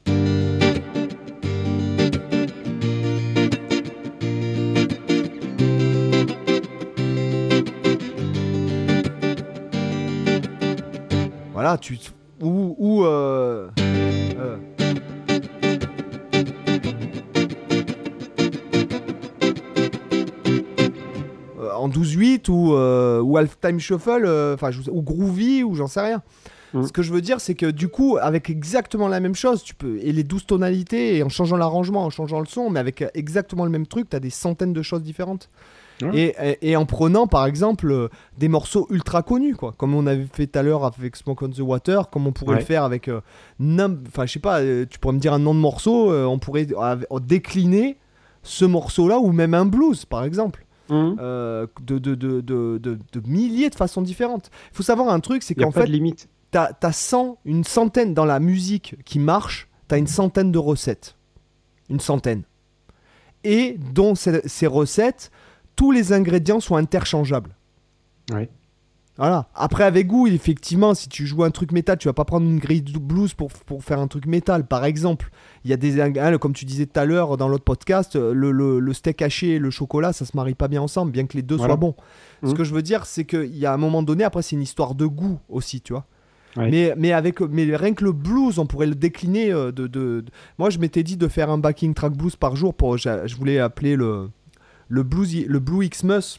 Voilà, 11.53 11.79
tu 11.79 11.99
ou 12.43 12.74
ou 12.79 13.05
euh, 13.05 13.68
euh, 14.39 14.57
en 21.87 21.89
12-8 21.89 22.49
ou, 22.51 22.74
euh, 22.74 23.20
ou 23.20 23.37
halftime 23.37 23.78
shuffle, 23.80 24.24
euh, 24.26 24.55
enfin 24.55 24.70
ou 24.91 25.03
groovy 25.03 25.62
ou 25.62 25.74
j'en 25.74 25.87
sais 25.87 26.01
rien. 26.01 26.22
Mm. 26.74 26.82
Ce 26.84 26.93
que 26.93 27.03
je 27.03 27.12
veux 27.12 27.20
dire, 27.22 27.41
c'est 27.41 27.55
que 27.55 27.66
du 27.70 27.89
coup, 27.89 28.18
avec 28.20 28.51
exactement 28.51 29.09
la 29.09 29.20
même 29.20 29.34
chose, 29.34 29.62
tu 29.62 29.74
peux 29.74 29.99
et 30.03 30.12
les 30.12 30.24
12 30.24 30.47
tonalités 30.47 31.16
et 31.16 31.22
en 31.22 31.28
changeant 31.28 31.57
l'arrangement, 31.57 32.05
en 32.05 32.11
changeant 32.11 32.41
le 32.41 32.47
son, 32.47 32.70
mais 32.70 32.80
avec 32.80 33.05
exactement 33.14 33.64
le 33.64 33.70
même 33.70 33.87
truc, 33.87 34.11
tu 34.11 34.16
as 34.16 34.20
des 34.20 34.30
centaines 34.30 34.72
de 34.72 34.82
choses 34.82 35.03
différentes. 35.03 35.49
Et, 36.12 36.34
et- 36.43 36.59
et 36.72 36.76
en 36.76 36.84
prenant 36.84 37.26
par 37.26 37.47
exemple 37.47 38.11
des 38.37 38.49
morceaux 38.49 38.87
ultra 38.91 39.22
connus, 39.22 39.55
quoi, 39.57 39.72
comme 39.78 39.95
on 39.95 40.07
avait 40.07 40.26
fait 40.30 40.47
tout 40.47 40.59
à 40.59 40.62
l'heure 40.62 40.84
avec 40.84 41.16
Smoke 41.16 41.43
on 41.43 41.49
the 41.49 41.61
Water, 41.61 42.11
comme 42.11 42.26
on 42.26 42.32
pourrait 42.32 42.53
Ouais. 42.57 42.61
le 42.61 42.66
faire 42.66 42.84
avec, 42.84 43.09
euh, 43.09 43.22
enfin 44.07 44.26
je 44.26 44.32
sais 44.32 44.39
pas, 44.39 44.61
euh, 44.61 44.84
tu 44.91 44.99
pourrais 44.99 45.14
me 45.14 45.18
dire 45.20 45.32
un 45.32 45.39
nom 45.39 45.55
de 45.55 45.59
morceau, 45.61 46.12
euh, 46.12 46.26
on 46.26 46.39
pourrait 46.39 46.66
décliner 47.22 47.97
ce 48.43 48.66
morceau-là 48.66 49.18
ou 49.18 49.32
même 49.32 49.55
un 49.55 49.64
blues 49.64 50.05
par 50.05 50.24
exemple 50.24 50.65
Il 50.91 51.16
euh, 51.18 51.66
de, 51.80 51.99
de, 51.99 52.14
de, 52.14 52.41
de, 52.41 52.78
de- 52.78 52.99
de 53.12 53.28
milliers 53.28 53.70
de 53.70 53.74
façons 53.74 54.03
différentes. 54.03 54.51
Il 54.72 54.76
faut 54.76 54.82
savoir 54.82 55.09
un 55.11 55.20
truc, 55.20 55.43
c'est 55.43 55.55
qu'en 55.55 55.70
fait, 55.72 55.87
limite. 55.87 56.28
t'as 56.51 56.70
as 56.82 56.93
100, 56.93 57.39
une 57.45 57.64
centaine 57.64 58.14
dans 58.14 58.24
la 58.24 58.39
musique 58.41 58.97
qui 59.05 59.18
marche, 59.18 59.68
t'as 59.89 59.99
une 59.99 60.07
centaine 60.07 60.53
de 60.53 60.59
recettes. 60.59 61.16
Une 61.91 62.01
centaine. 62.01 62.43
Et 63.45 63.78
dont 63.95 64.14
ces, 64.14 64.41
ces 64.49 64.66
recettes, 64.66 65.30
tous 65.76 65.93
les 65.93 66.12
ingrédients 66.12 66.61
sont 66.61 66.76
interchangeables. 66.76 67.55
Ouais. 68.32 68.49
Voilà. 69.18 69.48
Après, 69.54 69.84
avec 69.84 70.06
goût, 70.08 70.26
effectivement, 70.26 70.92
si 70.94 71.08
tu 71.08 71.26
joues 71.26 71.42
un 71.44 71.50
truc 71.50 71.72
métal, 71.72 71.96
tu 71.96 72.06
vas 72.06 72.12
pas 72.12 72.26
prendre 72.26 72.44
une 72.46 72.58
grille 72.58 72.82
de 72.82 72.98
blues 72.98 73.32
pour, 73.32 73.48
pour 73.48 73.82
faire 73.82 73.98
un 73.98 74.08
truc 74.08 74.26
métal, 74.26 74.66
par 74.66 74.84
exemple. 74.84 75.30
Il 75.64 75.70
y 75.70 75.72
a 75.72 75.78
des 75.78 76.00
ingrédients, 76.02 76.36
comme 76.38 76.52
tu 76.52 76.66
disais 76.66 76.84
tout 76.84 77.00
à 77.00 77.06
l'heure 77.06 77.36
dans 77.38 77.48
l'autre 77.48 77.64
podcast, 77.64 78.14
le, 78.14 78.50
le- 78.52 78.78
le 78.78 78.92
steak 78.92 79.22
haché 79.22 79.54
et 79.54 79.58
le 79.58 79.70
chocolat, 79.70 80.12
ça 80.12 80.26
se 80.26 80.36
marie 80.36 80.54
pas 80.54 80.68
bien 80.68 80.82
ensemble, 80.82 81.12
bien 81.12 81.24
que 81.26 81.34
les 81.36 81.42
deux 81.42 81.56
Voilà. 81.56 81.72
soient 81.72 81.76
bons. 81.80 81.94
Ce 82.42 82.48
Mhm. 82.50 82.54
que 82.54 82.64
je 82.64 82.74
veux 82.74 82.82
dire, 82.82 83.06
c'est 83.06 83.24
qu'il 83.24 83.56
y 83.56 83.64
a 83.64 83.72
un 83.72 83.78
moment 83.78 84.02
donné, 84.02 84.22
après, 84.22 84.42
c'est 84.42 84.54
une 84.54 84.62
histoire 84.62 84.94
de 84.94 85.06
goût 85.06 85.38
aussi, 85.48 85.80
tu 85.80 85.94
vois. 85.94 86.04
Ouais. 86.58 86.70
Mais, 86.70 86.94
mais, 86.96 87.12
avec, 87.12 87.40
mais 87.40 87.74
rien 87.76 87.94
que 87.94 88.04
le 88.04 88.12
blues, 88.12 88.58
on 88.58 88.66
pourrait 88.66 88.86
le 88.86 88.94
décliner. 88.94 89.50
euh, 89.52 89.72
de, 89.72 89.86
de- 89.86 90.20
de- 90.20 90.30
Moi, 90.58 90.68
je 90.70 90.78
m'étais 90.78 91.02
dit 91.02 91.16
de 91.16 91.28
faire 91.28 91.48
un 91.50 91.58
backing 91.58 91.94
track 91.94 92.12
blues 92.14 92.36
par 92.36 92.54
jour. 92.56 92.74
Pour, 92.74 92.96
je, 92.98 93.08
je 93.26 93.36
voulais 93.36 93.58
appeler 93.58 93.94
le, 93.96 94.28
le, 94.88 95.02
blues, 95.02 95.34
le 95.46 95.58
Blue 95.58 95.86
Xmas 95.88 96.38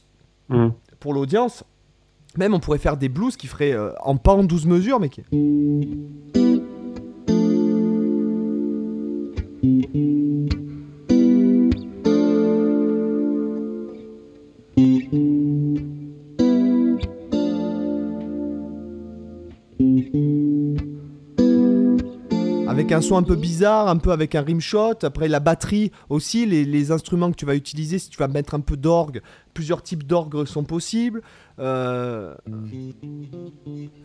Hum. 0.49 0.73
pour 0.99 1.13
l'audience. 1.13 1.63
Même 2.38 2.54
on 2.54 2.60
pourrait 2.60 2.78
faire 2.78 2.98
des 2.98 3.10
blues 3.10 3.36
qui 3.36 3.48
feraient 3.48 3.74
euh, 3.74 3.92
en 4.02 4.18
pas 4.18 4.34
en 4.34 4.44
12 4.44 4.66
mesures, 4.68 5.00
mais 5.00 5.10
qui. 5.10 5.22
Un 22.98 23.02
son 23.02 23.18
un 23.18 23.24
peu 23.24 23.36
bizarre, 23.36 23.88
un 23.88 23.98
peu 23.98 24.12
avec 24.12 24.36
un 24.36 24.41
rimshot. 24.41 25.04
Après, 25.04 25.28
la 25.28 25.39
batterie 25.39 25.91
aussi, 26.10 26.45
les, 26.45 26.91
instruments 26.91 27.32
que 27.32 27.36
tu 27.36 27.45
vas 27.45 27.56
utiliser, 27.56 28.00
si 28.00 28.10
tu 28.10 28.18
vas 28.18 28.28
mettre 28.28 28.56
un 28.56 28.60
peu 28.60 28.78
d'orgue, 28.78 29.22
plusieurs 29.54 29.82
types 29.82 30.06
d'orgue 30.06 30.45
sont 30.45 30.64
possibles. 30.64 31.22
Euh, 31.60 32.34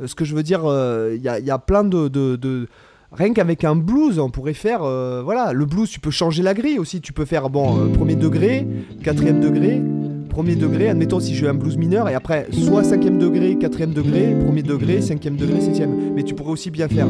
ce 0.05 0.14
que 0.14 0.24
je 0.24 0.34
veux 0.34 0.43
dire, 0.43 0.61
il 1.14 1.22
y, 1.22 1.28
a, 1.28 1.38
y 1.38 1.51
a 1.51 1.59
plein 1.59 1.84
de. 1.84 2.68
Rien 3.12 3.34
qu'avec 3.34 3.62
un 3.64 3.76
blues, 3.76 4.18
on 4.18 4.30
pourrait 4.30 4.55
faire. 4.55 4.82
euh, 4.82 5.20
voilà, 5.22 5.53
le 5.53 5.66
blues, 5.66 5.88
tu 5.90 6.01
peux 6.01 6.11
changer 6.11 6.43
la 6.43 6.55
grille 6.55 6.78
aussi. 6.78 7.03
Tu 7.03 7.12
peux 7.12 7.26
faire, 7.26 7.51
bon, 7.51 7.78
euh, 7.78 7.88
premier 7.88 8.16
degré, 8.16 8.66
quatrième 9.03 9.38
degré, 9.38 9.82
premier 10.30 10.57
degré. 10.57 10.88
Admettons 10.88 11.20
si 11.20 11.34
je 11.34 11.45
veux 11.45 11.51
un 11.51 11.55
blues 11.55 11.76
mineur, 11.76 12.09
et 12.09 12.14
après, 12.14 12.49
soit 12.53 12.84
cinquième 12.84 13.18
degré, 13.18 13.59
quatrième 13.59 13.93
degré, 13.93 14.34
premier 14.47 14.62
degré, 14.62 15.03
cinquième 15.03 15.36
degré, 15.36 15.61
septième. 15.61 16.14
Mais 16.14 16.22
tu 16.22 16.34
pourrais 16.34 16.53
aussi 16.53 16.70
bien 16.70 16.88
faire. 16.88 17.07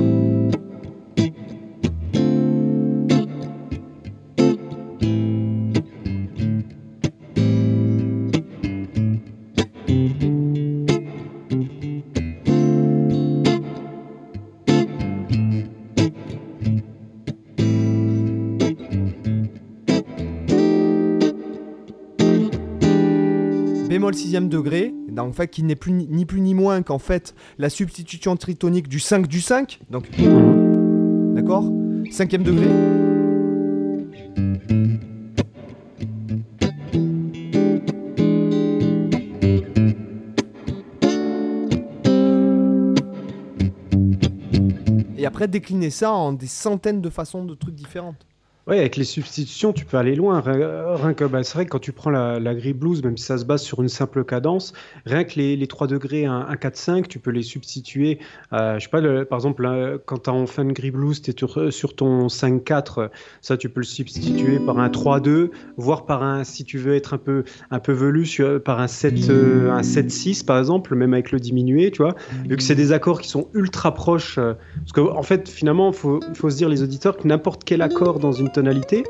Sixième 24.12 24.48
degré, 24.48 24.94
en 25.18 25.32
fait 25.32 25.48
qui 25.48 25.62
n'est 25.62 25.76
plus 25.76 25.92
ni, 25.92 26.24
plus 26.24 26.40
ni 26.40 26.54
moins 26.54 26.82
qu'en 26.82 26.98
fait 26.98 27.34
la 27.58 27.70
substitution 27.70 28.36
tritonique 28.36 28.88
du 28.88 29.00
5 29.00 29.26
du 29.26 29.40
5, 29.40 29.80
donc 29.90 30.08
d'accord? 31.34 31.70
Cinquième 32.10 32.42
degré. 32.42 32.66
Et 45.16 45.26
après 45.26 45.46
décliner 45.46 45.90
ça 45.90 46.12
en 46.12 46.32
des 46.32 46.48
centaines 46.48 47.00
de 47.00 47.08
façons 47.08 47.44
de 47.44 47.54
trucs 47.54 47.76
différentes. 47.76 48.26
Oui, 48.68 48.78
avec 48.78 48.94
les 48.94 49.02
substitutions, 49.04 49.72
tu 49.72 49.84
peux 49.84 49.96
aller 49.96 50.14
loin. 50.14 50.40
Rien, 50.40 51.14
que, 51.14 51.24
bah, 51.24 51.42
c'est 51.42 51.54
vrai 51.54 51.64
que 51.64 51.70
quand 51.70 51.80
tu 51.80 51.90
prends 51.90 52.10
la, 52.10 52.38
la 52.38 52.54
grille 52.54 52.74
blues, 52.74 53.02
même 53.02 53.16
si 53.16 53.24
ça 53.24 53.36
se 53.36 53.44
base 53.44 53.62
sur 53.62 53.82
une 53.82 53.88
simple 53.88 54.24
cadence, 54.24 54.72
rien 55.04 55.24
que 55.24 55.34
les, 55.34 55.56
les 55.56 55.66
3 55.66 55.88
degrés, 55.88 56.26
1, 56.26 56.54
4, 56.54 56.76
5, 56.76 57.08
tu 57.08 57.18
peux 57.18 57.32
les 57.32 57.42
substituer. 57.42 58.20
Euh, 58.52 58.78
je 58.78 58.84
sais 58.84 58.90
pas, 58.90 59.00
par 59.24 59.38
exemple, 59.38 60.00
quand 60.06 60.18
tu 60.24 60.30
en 60.30 60.46
fin 60.46 60.64
de 60.64 60.70
grille 60.70 60.92
blues, 60.92 61.20
tu 61.20 61.32
es 61.32 61.34
sur, 61.36 61.72
sur 61.72 61.96
ton 61.96 62.28
5-4, 62.28 63.08
ça 63.40 63.56
tu 63.56 63.68
peux 63.68 63.80
le 63.80 63.86
substituer 63.86 64.60
par 64.60 64.78
un 64.78 64.88
3-2, 64.88 65.50
voire 65.76 66.06
par 66.06 66.22
un, 66.22 66.44
si 66.44 66.64
tu 66.64 66.78
veux 66.78 66.94
être 66.94 67.14
un 67.14 67.18
peu, 67.18 67.42
un 67.72 67.80
peu 67.80 67.92
velu, 67.92 68.28
par 68.64 68.78
un 68.78 68.86
7, 68.86 69.28
euh, 69.28 69.72
un 69.72 69.80
7-6 69.80 70.44
par 70.44 70.60
exemple, 70.60 70.94
même 70.94 71.14
avec 71.14 71.32
le 71.32 71.40
diminué, 71.40 71.90
tu 71.90 72.02
vois. 72.02 72.14
Vu 72.48 72.56
que 72.56 72.62
c'est 72.62 72.76
des 72.76 72.92
accords 72.92 73.20
qui 73.20 73.28
sont 73.28 73.48
ultra 73.54 73.92
proches. 73.92 74.38
Euh, 74.38 74.54
parce 74.76 74.92
qu'en 74.92 75.16
en 75.16 75.22
fait, 75.24 75.48
finalement, 75.48 75.90
il 75.90 75.96
faut, 75.96 76.20
faut 76.34 76.50
se 76.50 76.56
dire, 76.56 76.68
les 76.68 76.84
auditeurs, 76.84 77.16
que 77.16 77.26
n'importe 77.26 77.64
quel 77.64 77.82
accord 77.82 78.20
dans 78.20 78.30
une 78.30 78.51
tonalité, 78.52 79.04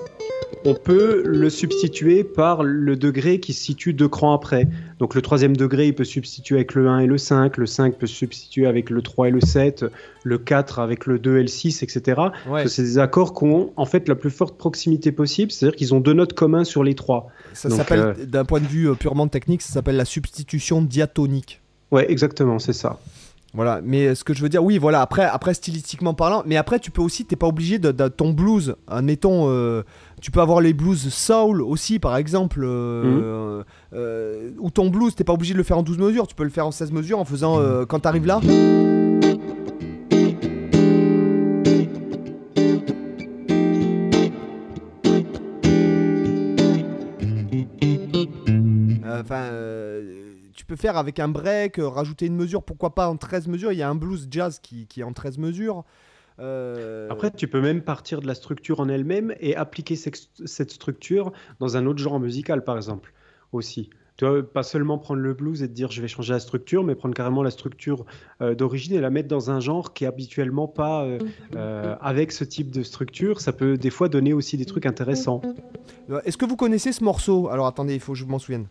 on 0.64 0.74
peut 0.74 1.22
le 1.24 1.50
substituer 1.50 2.24
par 2.24 2.62
le 2.62 2.96
degré 2.96 3.40
qui 3.40 3.52
se 3.52 3.62
situe 3.62 3.92
deux 3.92 4.08
crans 4.08 4.32
après. 4.32 4.68
Donc 4.98 5.14
le 5.14 5.22
troisième 5.22 5.56
degré, 5.56 5.88
il 5.88 5.94
peut 5.94 6.04
substituer 6.04 6.56
avec 6.56 6.74
le 6.74 6.88
1 6.88 7.00
et 7.00 7.06
le 7.06 7.18
5, 7.18 7.56
le 7.56 7.66
5 7.66 7.96
peut 7.96 8.06
substituer 8.06 8.66
avec 8.66 8.90
le 8.90 9.02
3 9.02 9.28
et 9.28 9.30
le 9.30 9.40
7, 9.40 9.86
le 10.22 10.38
4 10.38 10.78
avec 10.78 11.06
le 11.06 11.18
2 11.18 11.38
et 11.38 11.42
le 11.42 11.48
6, 11.48 11.82
etc. 11.82 12.20
C'est 12.66 12.82
des 12.82 12.98
accords 12.98 13.34
qui 13.34 13.44
ont 13.44 13.72
en 13.76 13.86
fait 13.86 14.08
la 14.08 14.14
plus 14.14 14.30
forte 14.30 14.56
proximité 14.56 15.10
possible, 15.10 15.50
c'est-à-dire 15.50 15.76
qu'ils 15.76 15.94
ont 15.94 16.00
deux 16.00 16.14
notes 16.14 16.34
communes 16.34 16.64
sur 16.64 16.84
les 16.84 16.94
trois. 16.94 17.28
Ça 17.54 17.70
s'appelle, 17.70 18.00
euh, 18.00 18.26
d'un 18.26 18.44
point 18.44 18.60
de 18.60 18.66
vue 18.66 18.88
euh, 18.88 18.94
purement 18.94 19.28
technique, 19.28 19.62
ça 19.62 19.72
s'appelle 19.72 19.96
la 19.96 20.04
substitution 20.04 20.82
diatonique. 20.82 21.60
Ouais, 21.90 22.10
exactement, 22.10 22.58
c'est 22.58 22.72
ça. 22.72 22.98
Voilà, 23.54 23.80
mais 23.84 24.14
ce 24.14 24.24
que 24.24 24.32
je 24.32 24.42
veux 24.42 24.48
dire, 24.48 24.64
oui, 24.64 24.78
voilà, 24.78 25.02
après, 25.02 25.24
après 25.24 25.52
stylistiquement 25.52 26.14
parlant, 26.14 26.42
mais 26.46 26.56
après 26.56 26.78
tu 26.78 26.90
peux 26.90 27.02
aussi, 27.02 27.26
t'es 27.26 27.36
pas 27.36 27.46
obligé 27.46 27.78
de, 27.78 27.92
ton 28.08 28.30
blues, 28.30 28.76
admettons, 28.88 29.50
euh, 29.50 29.82
tu 30.22 30.30
peux 30.30 30.40
avoir 30.40 30.62
les 30.62 30.72
blues 30.72 31.12
soul 31.12 31.60
aussi, 31.60 31.98
par 31.98 32.16
exemple, 32.16 32.62
euh, 32.64 33.58
mhm. 33.58 33.64
euh, 33.92 34.50
ou 34.58 34.70
ton 34.70 34.88
blues, 34.88 35.14
t'es 35.14 35.24
pas 35.24 35.34
obligé 35.34 35.52
de 35.52 35.58
le 35.58 35.64
faire 35.64 35.76
en 35.76 35.82
12 35.82 35.98
mesures, 35.98 36.26
tu 36.26 36.34
peux 36.34 36.44
le 36.44 36.50
faire 36.50 36.66
en 36.66 36.70
16 36.70 36.92
mesures 36.92 37.18
en 37.18 37.26
faisant, 37.26 37.56
quand 37.56 37.86
quand 37.92 38.00
t'arrives 38.00 38.26
là. 38.26 38.40
Peux 50.72 50.80
faire 50.80 50.96
avec 50.96 51.18
un 51.18 51.28
break, 51.28 51.78
euh, 51.78 51.86
rajouter 51.86 52.24
une 52.24 52.36
mesure, 52.36 52.62
pourquoi 52.62 52.94
pas 52.94 53.06
en 53.08 53.16
13 53.18 53.46
mesures. 53.46 53.72
Il 53.72 53.78
y 53.78 53.82
a 53.82 53.90
un 53.90 53.94
blues 53.94 54.26
jazz 54.30 54.58
qui, 54.58 54.86
qui 54.86 55.00
est 55.00 55.04
en 55.04 55.12
13 55.12 55.36
mesures. 55.36 55.84
Euh, 56.38 57.10
Après, 57.10 57.30
tu 57.30 57.46
peux 57.46 57.60
même 57.60 57.82
partir 57.82 58.22
de 58.22 58.26
la 58.26 58.34
structure 58.34 58.80
en 58.80 58.88
elle-même 58.88 59.34
et 59.38 59.54
appliquer 59.54 59.96
cette 59.96 60.70
structure 60.70 61.32
dans 61.60 61.76
un 61.76 61.84
autre 61.84 61.98
genre 61.98 62.18
musical, 62.18 62.64
par 62.64 62.76
exemple, 62.76 63.12
aussi. 63.52 63.90
Tu 64.16 64.26
vois, 64.26 64.42
pas 64.42 64.62
seulement 64.62 64.96
prendre 64.96 65.20
le 65.20 65.34
blues 65.34 65.62
et 65.62 65.68
te 65.68 65.72
dire 65.74 65.90
je 65.90 66.00
vais 66.00 66.08
changer 66.08 66.32
la 66.32 66.40
structure, 66.40 66.84
mais 66.84 66.94
prendre 66.94 67.14
carrément 67.14 67.42
la 67.42 67.50
structure 67.50 68.06
euh, 68.40 68.54
d'origine 68.54 68.94
et 68.94 69.00
la 69.00 69.10
mettre 69.10 69.28
dans 69.28 69.50
un 69.50 69.60
genre 69.60 69.92
qui 69.92 70.04
est 70.04 70.06
habituellement 70.06 70.68
pas 70.68 71.06
avec 72.00 72.32
ce 72.32 72.44
type 72.44 72.70
de 72.70 72.82
structure. 72.82 73.42
Ça 73.42 73.52
peut 73.52 73.76
des 73.76 73.90
fois 73.90 74.08
donner 74.08 74.32
aussi 74.32 74.56
des 74.56 74.64
trucs 74.64 74.86
intéressants. 74.86 75.42
Est-ce 76.24 76.38
que 76.38 76.46
vous 76.46 76.56
connaissez 76.56 76.92
ce 76.92 77.04
morceau? 77.04 77.48
Alors 77.50 77.66
attendez, 77.66 77.92
il 77.92 78.00
faut 78.00 78.12
que 78.12 78.18
je 78.18 78.24
m'en 78.24 78.38
souvienne. 78.38 78.68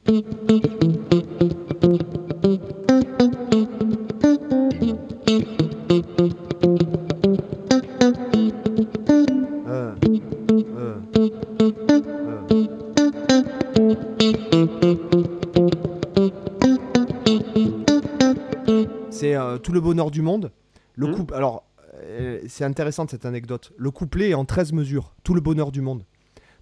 C'est 19.10 19.36
euh, 19.36 19.58
tout 19.58 19.72
le 19.72 19.80
bonheur 19.82 20.12
du 20.12 20.22
monde. 20.22 20.52
Le 20.96 21.08
mmh. 21.08 21.16
couple. 21.16 21.34
Alors, 21.34 21.64
euh, 21.96 22.42
c'est 22.48 22.64
intéressant 22.64 23.08
cette 23.08 23.26
anecdote. 23.26 23.72
Le 23.78 23.90
couplet 23.90 24.30
est 24.30 24.34
en 24.36 24.46
13 24.46 24.74
mesures. 24.74 25.16
Tout 25.24 25.34
le 25.34 25.42
bonheur 25.42 25.72
du 25.72 25.82
monde. 25.82 26.04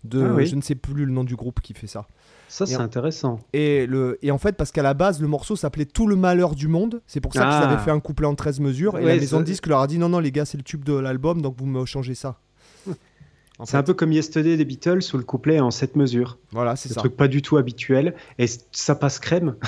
De, 0.04 0.24
ah 0.24 0.44
Je 0.44 0.56
ne 0.56 0.62
sais 0.62 0.76
plus 0.76 1.06
le 1.06 1.12
nom 1.12 1.24
du 1.24 1.36
groupe 1.36 1.60
qui 1.62 1.74
fait 1.74 1.88
ça. 1.88 2.08
Ça, 2.48 2.66
c'est 2.66 2.76
intéressant. 2.76 3.40
Et, 3.54 3.86
le, 3.86 4.18
et 4.24 4.32
en 4.32 4.40
fait, 4.40 4.56
parce 4.58 4.72
qu'à 4.72 4.82
la 4.82 4.96
base, 4.96 5.22
le 5.22 5.28
morceau 5.28 5.56
s'appelait 5.56 5.86
Tout 5.86 6.08
le 6.08 6.16
malheur 6.16 6.56
du 6.56 6.68
monde. 6.68 7.02
C'est 7.06 7.22
pour 7.22 7.34
ça 7.34 7.42
qu'ils 7.42 7.68
avaient 7.68 7.76
ah. 7.76 7.80
fait 7.80 7.92
un 7.92 8.00
couplet 8.00 8.26
en 8.26 8.36
13 8.36 8.60
mesures. 8.60 8.98
Et 8.98 9.06
la 9.06 9.16
maison 9.16 9.40
de 9.40 9.46
disque 9.46 9.68
leur 9.68 9.82
a 9.82 9.88
dit 9.88 10.00
non, 10.00 10.10
non, 10.10 10.20
les 10.20 10.32
gars, 10.32 10.46
c'est 10.46 10.58
le 10.58 10.64
tube 10.64 10.84
de 10.84 10.94
l'album, 10.94 11.42
donc 11.42 11.56
vous 11.58 11.66
me 11.66 11.86
changez 11.86 12.16
ça. 12.16 12.40
C'est 13.66 13.78
un 13.78 13.84
peu 13.84 13.94
comme 13.94 14.14
Yesterday 14.14 14.56
des 14.56 14.64
Beatles 14.64 15.02
où 15.14 15.18
le 15.18 15.24
couplet 15.24 15.56
est 15.56 15.60
en 15.60 15.70
7 15.70 15.98
mesures. 15.98 16.38
Voilà, 16.52 16.78
c'est 16.78 16.88
ça. 16.90 16.96
Un 16.98 17.02
truc 17.02 17.18
pas 17.18 17.28
du 17.28 17.42
tout 17.42 17.58
habituel. 17.58 18.16
Et 18.38 18.46
ça 18.72 18.96
passe 18.96 19.20
crème. 19.20 19.56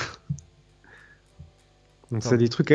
Donc 2.12 2.24
c'est 2.24 2.38
des 2.38 2.49
trucs 2.49 2.74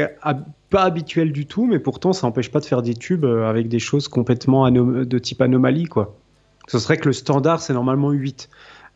pas 0.70 0.82
habituels 0.82 1.32
du 1.32 1.46
tout, 1.46 1.66
mais 1.66 1.78
pourtant 1.78 2.12
ça 2.14 2.26
n'empêche 2.26 2.50
pas 2.50 2.60
de 2.60 2.64
faire 2.64 2.80
des 2.80 2.94
tubes 2.94 3.24
euh, 3.26 3.48
avec 3.48 3.68
des 3.68 3.78
choses 3.78 4.08
complètement 4.08 4.70
de 4.70 5.18
type 5.18 5.42
anomalie. 5.42 5.84
quoi. 5.84 6.16
Ce 6.66 6.78
serait 6.78 6.96
que 6.96 7.06
le 7.06 7.12
standard 7.12 7.60
c'est 7.60 7.72
normalement 7.72 8.10
8 8.10 8.48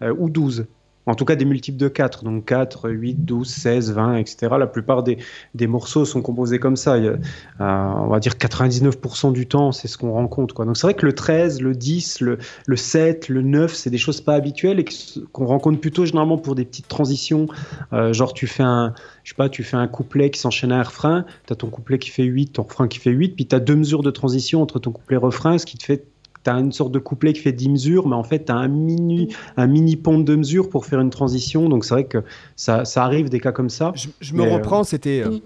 euh, 0.03 0.15
ou 0.19 0.31
12 0.31 0.67
en 1.07 1.15
tout 1.15 1.25
cas 1.25 1.35
des 1.35 1.45
multiples 1.45 1.79
de 1.79 1.89
4, 1.89 2.25
donc 2.25 2.45
4, 2.45 2.91
8, 2.91 3.25
12, 3.25 3.49
16, 3.49 3.93
20, 3.93 4.17
etc. 4.17 4.55
La 4.59 4.67
plupart 4.67 5.03
des, 5.03 5.19
des 5.55 5.67
morceaux 5.67 6.05
sont 6.05 6.23
composés 6.23 6.59
comme 6.59 6.77
ça. 6.77 6.95
Euh, 6.95 7.17
on 7.59 8.07
va 8.07 8.21
dire 8.21 8.33
99% 8.33 9.33
du 9.33 9.47
temps, 9.47 9.73
c'est 9.73 9.89
ce 9.89 9.97
qu'on 9.99 10.13
rencontre. 10.13 10.55
Quoi. 10.55 10.65
Donc 10.65 10.77
c'est 10.77 10.87
vrai 10.87 10.95
que 10.95 11.07
le 11.07 11.15
13, 11.15 11.63
le 11.63 11.75
10, 11.75 12.21
le, 12.21 12.39
le 12.67 12.77
7, 12.77 13.29
le 13.29 13.43
9, 13.43 13.75
c'est 13.75 13.91
des 13.91 13.99
choses 13.99 14.21
pas 14.21 14.35
habituelles 14.35 14.79
et 14.79 14.85
qu'on 15.33 15.47
rencontre 15.47 15.81
plutôt 15.81 16.05
généralement 16.05 16.39
pour 16.39 16.55
des 16.55 16.65
petites 16.65 16.89
transitions. 16.89 17.47
Euh, 17.93 18.13
genre 18.13 18.35
tu 18.35 18.47
fais 18.47 18.63
un, 18.63 18.95
je 19.25 19.31
sais 19.31 19.37
pas, 19.37 19.49
tu 19.49 19.65
fais 19.65 19.77
un 19.77 19.89
couplet 19.89 20.31
qui 20.31 20.39
s'enchaîne 20.39 20.73
à 20.73 20.79
un 20.79 20.83
refrain, 20.83 21.25
tu 21.47 21.53
as 21.53 21.57
ton 21.57 21.69
couplet 21.69 21.99
qui 21.99 22.11
fait 22.11 22.25
8, 22.25 22.53
ton 22.53 22.63
refrain 22.63 22.89
qui 22.89 22.99
fait 22.99 23.11
8, 23.11 23.31
puis 23.31 23.47
tu 23.47 23.57
as 23.57 23.61
deux 23.61 23.77
mesures 23.77 24.03
de 24.03 24.11
transition 24.11 24.63
entre 24.63 24.79
ton 24.79 24.93
couplet-refrain, 24.93 25.59
ce 25.59 25.67
qui 25.67 25.79
te 25.79 25.85
fait 25.85 26.05
tu 26.45 26.51
as 26.51 26.55
une 26.55 26.73
sorte 26.73 26.93
de 26.93 26.99
couplet 26.99 27.33
qui 27.33 27.41
fait 27.41 27.53
10 27.53 27.69
mesures, 27.69 28.09
mais 28.09 28.17
en 28.17 28.23
fait, 28.23 28.47
tu 28.47 28.53
as 28.53 28.57
un 28.57 28.69
mini, 28.69 29.29
un 29.57 29.67
mini 29.67 29.97
pont 29.97 30.19
de 30.19 30.37
mesures 30.37 30.69
pour 30.69 30.87
faire 30.87 31.01
une 31.01 31.11
transition. 31.11 31.69
Donc, 31.69 31.85
c'est 31.85 31.95
vrai 31.95 32.05
que 32.05 32.19
ça, 32.57 32.85
ça, 32.85 33.05
arrive 33.05 33.29
des 33.29 33.41
cas 33.41 33.53
comme 33.53 33.71
ça. 33.71 33.93
Je, 34.21 34.35
me 34.35 34.43
reprends, 34.43 34.85
c'était. 34.85 35.23
Euh, 35.25 35.39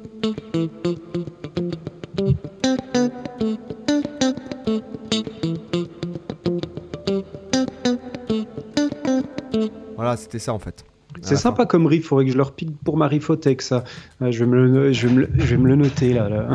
voilà, 9.97 10.16
c'était 10.16 10.39
ça 10.39 10.53
en 10.53 10.59
fait. 10.59 10.85
C'est 11.23 11.37
sympa 11.37 11.65
comme 11.65 11.87
riff, 11.87 12.07
faudrait 12.07 12.27
que 12.27 12.33
je 12.33 12.37
leur 12.37 12.53
pique 12.53 12.77
pour 12.85 12.99
ma 12.99 13.09
rifothèque 13.09 13.62
ça. 13.62 13.85
Je 14.21 14.39
vais 14.41 14.47
me 14.47 14.66
le, 14.66 14.93
je 14.93 15.07
vais 15.07 15.15
me 15.15 15.29
je 15.37 15.45
vais 15.47 15.57
me 15.57 15.69
le 15.69 15.77
noter 15.77 16.12
là. 16.12 16.29
là. 16.29 16.49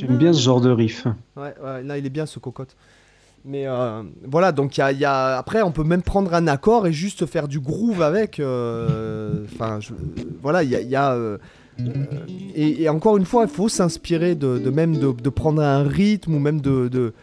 J'aime 0.00 0.16
bien 0.16 0.32
ce 0.32 0.40
genre 0.40 0.60
de 0.60 0.70
riff. 0.70 1.06
Ouais, 1.36 1.54
là 1.84 1.98
il 1.98 2.06
est 2.06 2.10
bien 2.10 2.26
ce 2.26 2.38
cocotte. 2.38 2.76
Mais 3.44 3.66
euh, 3.66 4.02
voilà, 4.26 4.52
donc 4.52 4.76
il 4.76 4.98
y, 4.98 5.04
a, 5.04 5.38
après 5.38 5.62
on 5.62 5.72
peut 5.72 5.84
même 5.84 6.02
prendre 6.02 6.34
un 6.34 6.46
accord 6.46 6.86
et 6.86 6.92
juste 6.92 7.24
faire 7.26 7.48
du 7.48 7.58
groove 7.58 8.02
avec. 8.02 8.38
Euh, 8.38 9.44
enfin, 9.52 9.78
voilà, 10.42 10.62
il 10.62 10.70
y 10.70 10.96
a. 10.96 11.12
Euh, 11.14 11.38
et, 12.54 12.86
encore 12.90 13.16
une 13.16 13.24
fois, 13.24 13.44
il 13.44 13.48
faut 13.48 13.70
s'inspirer 13.70 14.34
de, 14.34 14.58
même 14.68 14.98
de, 14.98 15.30
prendre 15.30 15.62
un 15.62 15.82
rythme 15.84 16.34
ou 16.34 16.38
même 16.38 16.60
de. 16.60 17.14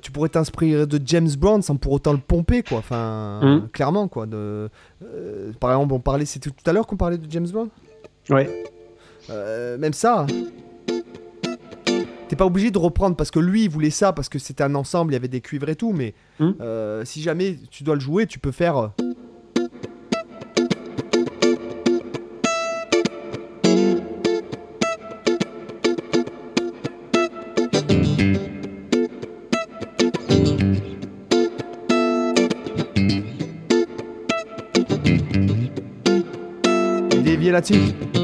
tu 0.00 0.12
pourrais 0.12 0.28
t'inspirer 0.28 0.86
de 0.86 1.00
James 1.04 1.30
Brown 1.36 1.60
sans 1.60 1.76
pour 1.76 1.92
autant 1.92 2.12
le 2.12 2.18
pomper, 2.18 2.62
quoi. 2.62 2.78
Enfin, 2.78 3.40
mm. 3.42 3.68
clairement, 3.72 4.06
quoi. 4.06 4.26
De, 4.26 4.70
par 5.58 5.72
exemple, 5.72 5.94
on 5.94 5.98
parlait, 5.98 6.24
c'était 6.24 6.50
tout 6.50 6.70
à 6.70 6.72
l'heure 6.72 6.86
qu'on 6.86 6.96
parlait 6.96 7.18
de 7.18 7.28
James 7.28 7.48
Brown? 7.48 7.68
Ouais. 8.30 8.48
même 9.76 9.92
ça, 9.92 10.26
T'es 12.28 12.34
pas 12.34 12.46
obligé 12.46 12.70
de 12.72 12.78
reprendre 12.78 13.14
parce 13.14 13.30
que 13.30 13.38
lui 13.38 13.64
il 13.64 13.70
voulait 13.70 13.90
ça 13.90 14.12
parce 14.12 14.28
que 14.28 14.38
c'était 14.38 14.64
un 14.64 14.74
ensemble, 14.74 15.12
il 15.12 15.14
y 15.14 15.16
avait 15.16 15.28
des 15.28 15.40
cuivres 15.40 15.68
et 15.68 15.76
tout, 15.76 15.92
mais 15.92 16.14
hmm. 16.40 16.50
euh, 16.60 17.04
si 17.04 17.22
jamais 17.22 17.56
tu 17.70 17.84
dois 17.84 17.94
le 17.94 18.00
jouer, 18.00 18.26
tu 18.26 18.38
peux 18.38 18.50
faire. 18.50 18.76
Euh, 18.78 18.88
dévier 37.22 37.52
là-dessus. 37.52 38.15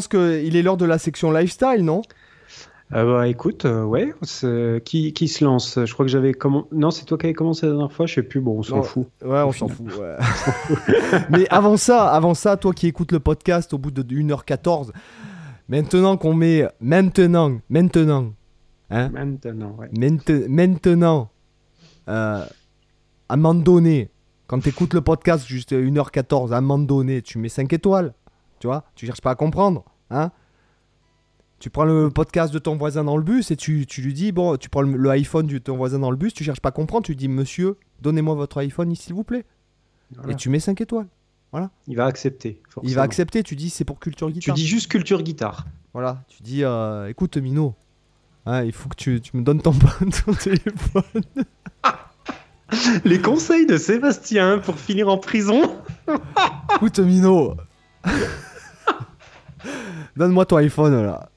Pense 0.00 0.08
qu'il 0.08 0.56
est 0.56 0.62
l'heure 0.62 0.78
de 0.78 0.86
la 0.86 0.98
section 0.98 1.30
lifestyle, 1.30 1.84
non? 1.84 2.00
Euh, 2.92 3.04
bah 3.04 3.28
écoute, 3.28 3.66
euh, 3.66 3.84
ouais, 3.84 4.12
qui, 4.84 5.12
qui 5.12 5.28
se 5.28 5.44
lance? 5.44 5.78
Je 5.84 5.92
crois 5.92 6.06
que 6.06 6.10
j'avais 6.10 6.32
commencé. 6.32 6.68
Non, 6.72 6.90
c'est 6.90 7.04
toi 7.04 7.18
qui 7.18 7.26
avais 7.26 7.34
commencé 7.34 7.66
la 7.66 7.72
dernière 7.72 7.92
fois, 7.92 8.06
je 8.06 8.14
sais 8.14 8.22
plus, 8.22 8.40
bon, 8.40 8.58
on 8.58 8.62
s'en 8.62 8.82
fout. 8.82 9.06
Ouais, 9.22 9.42
on 9.42 9.52
s'en 9.52 9.68
fout. 9.68 9.86
ouais. 9.86 10.16
Mais 11.30 11.46
avant 11.50 11.76
ça, 11.76 12.08
avant 12.10 12.34
ça, 12.34 12.56
toi 12.56 12.72
qui 12.72 12.86
écoutes 12.86 13.12
le 13.12 13.20
podcast 13.20 13.72
au 13.74 13.78
bout 13.78 13.90
de 13.90 14.02
1h14, 14.02 14.90
maintenant 15.68 16.16
qu'on 16.16 16.34
met 16.34 16.66
maintenant, 16.80 17.60
maintenant, 17.68 18.32
hein, 18.88 19.10
Maintenant, 19.10 19.76
ouais. 19.78 20.48
Maintenant, 20.48 21.30
euh, 22.08 22.44
à 23.28 23.34
un 23.34 23.36
moment 23.36 23.54
donné, 23.54 24.08
quand 24.46 24.60
tu 24.60 24.70
écoutes 24.70 24.94
le 24.94 25.02
podcast 25.02 25.46
juste 25.46 25.72
1h14, 25.72 26.52
à 26.52 26.56
un 26.56 26.60
moment 26.62 26.78
donné, 26.78 27.22
tu 27.22 27.38
mets 27.38 27.50
5 27.50 27.72
étoiles. 27.72 28.14
Tu 28.60 28.68
vois 28.68 28.84
Tu 28.94 29.06
cherches 29.06 29.20
pas 29.20 29.32
à 29.32 29.34
comprendre. 29.34 29.84
Hein 30.10 30.30
tu 31.58 31.68
prends 31.68 31.84
le 31.84 32.08
podcast 32.08 32.54
de 32.54 32.58
ton 32.58 32.76
voisin 32.76 33.04
dans 33.04 33.18
le 33.18 33.22
bus 33.22 33.50
et 33.50 33.56
tu, 33.56 33.84
tu 33.84 34.00
lui 34.00 34.14
dis, 34.14 34.32
bon, 34.32 34.56
tu 34.56 34.70
prends 34.70 34.80
le, 34.80 34.96
le 34.96 35.10
iPhone 35.10 35.46
de 35.46 35.58
ton 35.58 35.76
voisin 35.76 35.98
dans 35.98 36.10
le 36.10 36.16
bus, 36.16 36.32
tu 36.32 36.42
cherches 36.42 36.60
pas 36.60 36.70
à 36.70 36.72
comprendre, 36.72 37.04
tu 37.04 37.12
lui 37.12 37.16
dis, 37.16 37.28
monsieur, 37.28 37.76
donnez-moi 38.00 38.34
votre 38.34 38.56
iPhone, 38.58 38.94
s'il 38.94 39.12
vous 39.12 39.24
plaît. 39.24 39.44
Voilà. 40.16 40.32
Et 40.32 40.36
tu 40.36 40.48
mets 40.48 40.58
5 40.58 40.80
étoiles. 40.80 41.06
Il 41.86 41.96
va 41.96 42.06
accepter. 42.06 42.62
Il 42.82 42.94
va 42.94 43.02
accepter, 43.02 43.42
tu 43.42 43.56
dis, 43.56 43.68
c'est 43.68 43.84
pour 43.84 43.98
culture 44.00 44.28
Tu 44.28 44.34
guitare. 44.34 44.54
dis 44.54 44.66
juste 44.66 44.90
culture 44.90 45.22
guitare. 45.22 45.66
Voilà, 45.92 46.22
tu 46.28 46.42
dis, 46.42 46.64
euh, 46.64 47.08
écoute, 47.08 47.36
Mino, 47.36 47.74
hein, 48.46 48.64
il 48.64 48.72
faut 48.72 48.88
que 48.88 48.94
tu, 48.96 49.20
tu 49.20 49.36
me 49.36 49.42
donnes 49.42 49.60
ton, 49.60 49.72
ton 50.24 50.32
téléphone. 50.32 51.02
Les 53.04 53.20
conseils 53.20 53.66
de 53.66 53.76
Sébastien 53.76 54.58
pour 54.60 54.76
finir 54.76 55.08
en 55.08 55.18
prison. 55.18 55.60
Écoute, 56.76 57.00
Mino. 57.00 57.54
Donne-moi 60.16 60.44
ton 60.46 60.56
iPhone 60.56 61.02
là. 61.06 61.30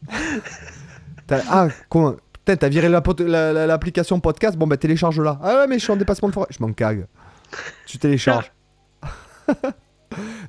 T'as- 1.28 1.44
Ah, 1.50 1.68
comment 1.90 2.16
Putain, 2.34 2.58
t'as 2.58 2.68
viré 2.70 2.90
la 2.90 3.00
pot- 3.02 3.20
la- 3.22 3.54
la- 3.54 3.66
l'application 3.68 4.20
podcast? 4.20 4.58
Bon, 4.58 4.68
bah 4.68 4.76
télécharge-la. 4.76 5.40
Ah 5.42 5.56
ouais, 5.60 5.68
mais 5.68 5.80
je 5.80 5.84
suis 5.84 5.94
en 5.94 5.96
dépassement 5.96 6.28
de 6.28 6.34
forêt. 6.34 6.48
Je 6.50 6.62
m'en 6.62 6.74
cague. 6.74 7.08
Tu 7.86 7.98
télécharges. 7.98 8.52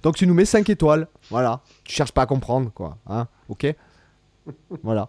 Donc 0.03 0.17
tu 0.17 0.27
nous 0.27 0.35
mets 0.35 0.45
5 0.45 0.69
étoiles. 0.71 1.07
Voilà. 1.31 1.61
Tu 1.85 1.95
cherches 1.95 2.13
pas 2.13 2.23
à 2.23 2.27
comprendre, 2.27 2.71
quoi. 2.73 2.99
Hein 3.07 3.29
Ok? 3.49 3.67
Voilà. 4.83 5.03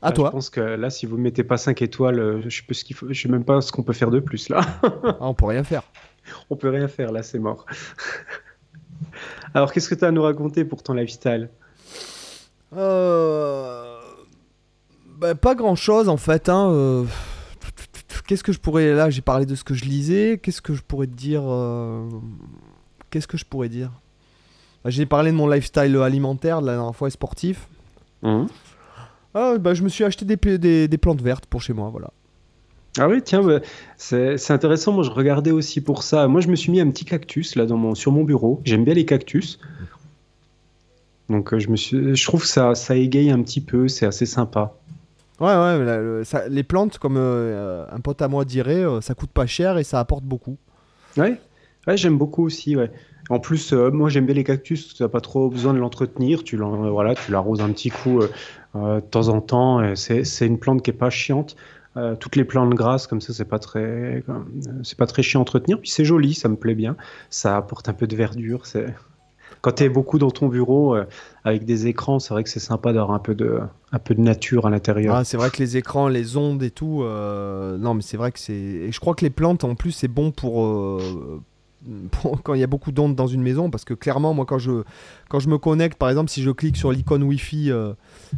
À 0.00 0.08
Ah, 0.08 0.12
toi. 0.12 0.28
Je 0.28 0.32
pense 0.32 0.50
que 0.50 0.60
là, 0.60 0.90
si 0.90 1.06
vous 1.06 1.16
mettez 1.16 1.42
pas 1.44 1.56
5 1.56 1.82
étoiles, 1.82 2.20
euh, 2.20 2.40
je 2.44 2.48
sais, 2.50 2.62
pas 2.62 2.74
ce 2.74 2.84
qu'il 2.84 2.94
faut... 2.94 3.06
je 3.10 3.20
sais 3.20 3.28
même 3.28 3.44
pas 3.44 3.60
ce 3.60 3.72
qu'on 3.72 3.82
peut 3.82 3.92
faire 3.94 4.10
de 4.10 4.20
plus 4.20 4.48
là. 4.50 4.60
Ah, 4.82 5.16
on 5.20 5.34
peut 5.34 5.46
rien 5.46 5.64
faire. 5.64 5.82
On 6.50 6.56
peut 6.56 6.68
rien 6.68 6.86
faire 6.88 7.10
là, 7.10 7.22
c'est 7.22 7.38
mort. 7.38 7.64
Alors, 9.54 9.72
qu'est-ce 9.72 9.88
que 9.88 9.94
tu 9.94 10.04
as 10.04 10.08
à 10.08 10.10
nous 10.10 10.22
raconter 10.22 10.64
pour 10.64 10.82
ton 10.82 10.94
lifestyle 10.94 11.48
Euh... 12.76 13.98
bah, 15.18 15.34
pas 15.34 15.54
grand 15.54 15.74
chose 15.76 16.08
en 16.08 16.16
fait. 16.16 16.48
Hein. 16.48 16.70
euh, 16.70 17.04
Qu'est-ce 18.26 18.44
que 18.44 18.52
je 18.52 18.58
pourrais. 18.58 18.92
Là, 18.92 19.08
j'ai 19.08 19.22
parlé 19.22 19.46
de 19.46 19.54
ce 19.54 19.64
que 19.64 19.72
je 19.74 19.84
lisais. 19.86 20.38
Qu'est-ce 20.42 20.60
que 20.60 20.74
je 20.74 20.82
pourrais 20.82 21.06
te 21.06 21.14
dire 21.14 21.42
euh, 21.46 22.06
Qu'est-ce 23.10 23.26
que 23.26 23.38
je 23.38 23.44
pourrais 23.46 23.70
dire? 23.70 23.90
Bah, 24.84 24.90
J'ai 24.90 25.06
parlé 25.06 25.30
de 25.30 25.36
mon 25.36 25.48
lifestyle 25.48 25.96
alimentaire 25.96 26.60
de 26.60 26.66
la 26.66 26.74
dernière 26.74 26.94
fois 26.94 27.08
et 27.08 27.10
sportif. 27.10 27.68
Ah, 28.22 29.56
bah, 29.58 29.72
je 29.74 29.82
me 29.82 29.88
suis 29.88 30.04
acheté 30.04 30.24
des, 30.26 30.88
des 30.88 30.98
plantes 30.98 31.22
vertes 31.22 31.46
pour 31.46 31.62
chez 31.62 31.72
moi. 31.72 31.88
Voilà. 31.90 32.10
Ah 32.96 33.08
oui, 33.08 33.22
tiens, 33.22 33.42
bah, 33.42 33.60
c'est 33.96 34.50
intéressant. 34.50 34.92
Moi, 34.92 35.04
je 35.04 35.10
regardais 35.10 35.50
aussi 35.50 35.80
pour 35.80 36.02
ça. 36.02 36.26
Moi, 36.26 36.40
je 36.40 36.48
me 36.48 36.56
suis 36.56 36.72
mis 36.72 36.80
un 36.80 36.90
petit 36.90 37.04
cactus 37.04 37.54
là 37.54 37.66
dans 37.66 37.76
mon, 37.76 37.94
sur 37.94 38.10
mon 38.12 38.24
bureau. 38.24 38.60
J'aime 38.64 38.84
bien 38.84 38.94
les 38.94 39.04
cactus. 39.04 39.60
Donc, 41.28 41.52
euh, 41.52 41.58
je, 41.58 41.68
me 41.68 41.76
suis, 41.76 42.16
je 42.16 42.24
trouve 42.26 42.40
que 42.42 42.48
ça, 42.48 42.74
ça 42.74 42.96
égaye 42.96 43.30
un 43.30 43.42
petit 43.42 43.60
peu. 43.60 43.86
C'est 43.88 44.06
assez 44.06 44.26
sympa. 44.26 44.74
Ouais, 45.40 45.46
ouais, 45.48 45.84
la- 45.84 45.98
le- 46.00 46.24
ça- 46.24 46.48
les 46.48 46.64
plantes, 46.64 46.98
comme 46.98 47.16
euh, 47.16 47.84
un 47.92 48.00
pote 48.00 48.20
à 48.22 48.28
moi 48.28 48.44
dirait, 48.44 48.82
euh, 48.84 49.00
ça 49.00 49.14
coûte 49.14 49.30
pas 49.30 49.46
cher 49.46 49.78
et 49.78 49.84
ça 49.84 50.00
apporte 50.00 50.24
beaucoup. 50.24 50.56
Ouais, 51.16 51.38
ouais 51.86 51.96
j'aime 51.96 52.18
beaucoup 52.18 52.44
aussi. 52.44 52.74
Ouais. 52.74 52.90
En 53.30 53.38
plus, 53.38 53.72
euh, 53.72 53.90
moi, 53.92 54.08
j'aime 54.08 54.26
bien 54.26 54.34
les 54.34 54.42
cactus. 54.42 54.94
Tu 54.94 55.02
n'as 55.02 55.08
pas 55.08 55.20
trop 55.20 55.50
besoin 55.50 55.74
de 55.74 55.78
l'entretenir. 55.78 56.42
Tu 56.42 56.56
euh, 56.60 56.90
voilà, 56.90 57.14
tu 57.14 57.30
l'arroses 57.30 57.60
un 57.60 57.70
petit 57.70 57.90
coup 57.90 58.20
de 58.74 59.00
temps 59.00 59.28
en 59.28 59.40
temps. 59.40 59.94
c'est 59.94 60.46
une 60.46 60.58
plante 60.58 60.82
qui 60.82 60.90
est 60.90 60.94
pas 60.94 61.10
chiante. 61.10 61.54
Euh, 61.96 62.14
toutes 62.14 62.36
les 62.36 62.44
plantes 62.44 62.74
grasses 62.74 63.06
comme 63.06 63.20
ça, 63.20 63.32
c'est 63.32 63.46
pas 63.46 63.58
très, 63.58 64.22
euh, 64.28 64.44
c'est 64.82 64.96
pas 64.96 65.06
très 65.06 65.22
chiant 65.22 65.40
à 65.40 65.42
entretenir. 65.42 65.80
Puis 65.80 65.90
c'est 65.90 66.04
joli, 66.04 66.34
ça 66.34 66.48
me 66.48 66.56
plaît 66.56 66.74
bien. 66.74 66.96
Ça 67.30 67.56
apporte 67.56 67.88
un 67.88 67.92
peu 67.92 68.06
de 68.06 68.14
verdure. 68.14 68.66
C'est 68.66 68.94
quand 69.62 69.72
tu 69.72 69.84
es 69.84 69.88
beaucoup 69.88 70.18
dans 70.18 70.30
ton 70.30 70.46
bureau 70.48 70.94
euh, 70.94 71.06
avec 71.44 71.64
des 71.64 71.86
écrans, 71.86 72.18
c'est 72.18 72.32
vrai 72.34 72.44
que 72.44 72.50
c'est 72.50 72.60
sympa 72.60 72.92
d'avoir 72.92 73.12
un 73.12 73.18
peu 73.18 73.34
de, 73.34 73.58
un 73.90 73.98
peu 73.98 74.14
de 74.14 74.20
nature 74.20 74.66
à 74.66 74.70
l'intérieur. 74.70 75.14
Ah, 75.16 75.24
c'est 75.24 75.36
vrai 75.36 75.50
que 75.50 75.58
les 75.58 75.76
écrans, 75.76 76.08
les 76.08 76.36
ondes 76.36 76.62
et 76.62 76.70
tout. 76.70 77.02
Non, 77.02 77.94
mais 77.94 78.02
c'est 78.02 78.16
vrai 78.16 78.32
que 78.32 78.38
c'est. 78.38 78.52
Et 78.52 78.92
je 78.92 79.00
crois 79.00 79.14
que 79.14 79.24
les 79.24 79.30
plantes, 79.30 79.64
en 79.64 79.74
plus, 79.74 79.92
c'est 79.92 80.08
bon 80.08 80.30
pour. 80.30 81.00
Quand 82.42 82.54
il 82.54 82.60
y 82.60 82.64
a 82.64 82.66
beaucoup 82.66 82.92
d'ondes 82.92 83.14
dans 83.14 83.28
une 83.28 83.40
maison, 83.40 83.70
parce 83.70 83.84
que 83.84 83.94
clairement, 83.94 84.34
moi, 84.34 84.44
quand 84.44 84.58
je, 84.58 84.82
quand 85.28 85.38
je 85.38 85.48
me 85.48 85.58
connecte, 85.58 85.96
par 85.96 86.10
exemple, 86.10 86.28
si 86.28 86.42
je 86.42 86.50
clique 86.50 86.76
sur 86.76 86.90
l'icône 86.92 87.22
Wi-Fi 87.22 87.72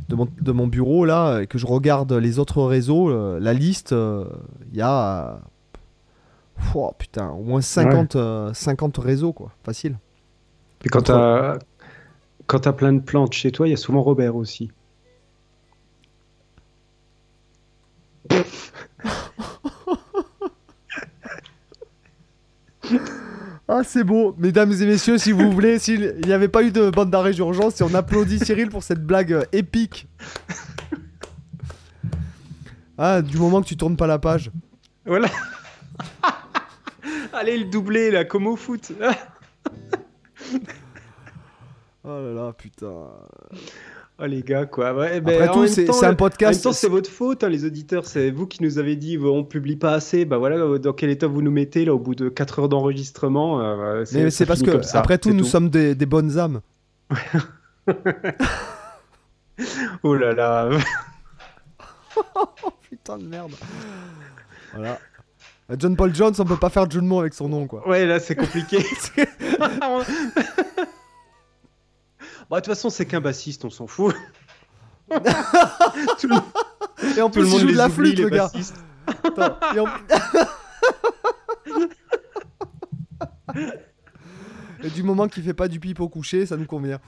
de, 0.08 0.14
mon, 0.14 0.28
de 0.40 0.52
mon 0.52 0.66
bureau, 0.66 1.04
là, 1.04 1.40
et 1.40 1.46
que 1.46 1.58
je 1.58 1.66
regarde 1.66 2.12
les 2.12 2.38
autres 2.38 2.62
réseaux, 2.62 3.10
euh, 3.10 3.38
la 3.40 3.52
liste, 3.54 3.92
euh, 3.92 4.24
il 4.72 4.78
y 4.78 4.82
a. 4.82 5.34
euh, 5.34 5.38
oh, 6.74 6.92
putain, 6.98 7.30
au 7.30 7.42
moins 7.42 7.60
50, 7.60 8.16
euh, 8.16 8.52
50 8.54 8.98
réseaux, 8.98 9.32
quoi. 9.32 9.52
Facile. 9.64 9.98
Puis 10.80 10.90
quand 10.90 11.02
tu 11.02 11.12
as, 11.12 11.58
quand 12.46 12.60
t'as 12.60 12.72
plein 12.72 12.92
de 12.92 13.00
plantes 13.00 13.32
chez 13.32 13.52
toi, 13.52 13.68
il 13.68 13.70
y 13.70 13.74
a 13.74 13.76
souvent 13.76 14.02
Robert 14.02 14.36
aussi. 14.36 14.70
Ah, 23.72 23.82
c'est 23.84 24.02
beau. 24.02 24.34
Mesdames 24.36 24.72
et 24.72 24.84
messieurs, 24.84 25.16
si 25.16 25.30
vous 25.30 25.48
voulez, 25.52 25.78
s'il 25.78 26.16
n'y 26.26 26.32
avait 26.32 26.48
pas 26.48 26.64
eu 26.64 26.72
de 26.72 26.90
bande 26.90 27.08
d'arrêt 27.08 27.32
d'urgence, 27.32 27.76
si 27.76 27.84
on 27.84 27.94
applaudit 27.94 28.40
Cyril 28.40 28.68
pour 28.68 28.82
cette 28.82 29.06
blague 29.06 29.32
euh, 29.32 29.44
épique. 29.52 30.08
Ah, 32.98 33.22
du 33.22 33.38
moment 33.38 33.62
que 33.62 33.68
tu 33.68 33.76
tournes 33.76 33.96
pas 33.96 34.08
la 34.08 34.18
page. 34.18 34.50
Voilà. 35.06 35.28
Allez, 37.32 37.58
le 37.58 37.66
doublé, 37.66 38.10
là, 38.10 38.24
comme 38.24 38.48
au 38.48 38.56
foot. 38.56 38.90
Oh 42.02 42.08
là 42.08 42.32
là, 42.32 42.52
putain. 42.54 43.06
Oh, 44.22 44.26
les 44.26 44.42
gars, 44.42 44.66
quoi. 44.66 44.92
Ouais, 44.92 45.20
ben, 45.22 45.42
Après 45.42 45.54
tout, 45.54 45.66
c'est 45.66 45.88
un 45.88 45.92
En 45.94 46.00
même 46.02 46.16
podcast. 46.16 46.62
temps, 46.62 46.72
c'est 46.72 46.88
votre 46.88 47.08
faute, 47.10 47.42
hein, 47.42 47.48
les 47.48 47.64
auditeurs. 47.64 48.04
C'est 48.06 48.30
vous 48.30 48.46
qui 48.46 48.62
nous 48.62 48.78
avez 48.78 48.94
dit 48.96 49.16
on 49.18 49.44
publie 49.44 49.76
pas 49.76 49.94
assez. 49.94 50.26
Bah 50.26 50.36
voilà, 50.36 50.78
dans 50.78 50.92
quel 50.92 51.08
état 51.08 51.26
vous 51.26 51.40
nous 51.40 51.50
mettez 51.50 51.86
là 51.86 51.94
au 51.94 51.98
bout 51.98 52.14
de 52.14 52.28
4 52.28 52.58
heures 52.58 52.68
d'enregistrement. 52.68 53.60
euh, 53.62 54.04
Mais 54.12 54.30
c'est 54.30 54.44
parce 54.44 54.62
que, 54.62 54.82
ça, 54.82 54.98
après 54.98 55.16
tout, 55.18 55.32
nous 55.32 55.44
sommes 55.44 55.70
des, 55.70 55.94
des 55.94 56.06
bonnes 56.06 56.38
âmes. 56.38 56.60
Oh 60.02 60.14
là 60.14 60.32
là. 60.32 60.70
Putain 62.88 63.18
de 63.18 63.24
merde. 63.24 63.52
Voilà. 64.74 64.98
John 65.78 65.96
Paul 65.96 66.14
Jones, 66.14 66.32
on 66.38 66.44
peut 66.44 66.56
pas 66.56 66.70
faire 66.70 66.86
de 66.86 66.92
jeu 66.92 67.00
de 67.00 67.06
mots 67.06 67.20
avec 67.20 67.34
son 67.34 67.48
nom, 67.48 67.66
quoi. 67.66 67.86
Ouais, 67.86 68.06
là, 68.06 68.20
c'est 68.20 68.36
compliqué. 68.36 68.78
Bah, 72.50 72.56
de 72.56 72.64
toute 72.64 72.74
façon, 72.74 72.90
c'est 72.90 73.06
qu'un 73.06 73.20
bassiste, 73.20 73.64
on 73.64 73.70
s'en 73.70 73.86
fout. 73.86 74.14
tout 75.08 75.14
le, 76.28 77.16
Et 77.16 77.22
en 77.22 77.30
tout 77.30 77.38
le 77.40 77.44
plus, 77.46 77.54
il 77.54 77.60
joue 77.60 77.70
de 77.70 77.76
la 77.76 77.88
flûte, 77.88 78.18
les 78.18 78.24
le 78.24 78.30
gars. 78.30 78.50
Attends, 79.06 79.56
et 79.74 79.80
en- 79.80 79.86
Et 84.82 84.88
du 84.90 85.02
moment 85.02 85.28
qu'il 85.28 85.42
fait 85.42 85.54
pas 85.54 85.68
du 85.68 85.78
pipe 85.78 86.00
au 86.00 86.08
coucher, 86.08 86.46
ça 86.46 86.56
nous 86.56 86.66
convient. 86.66 87.00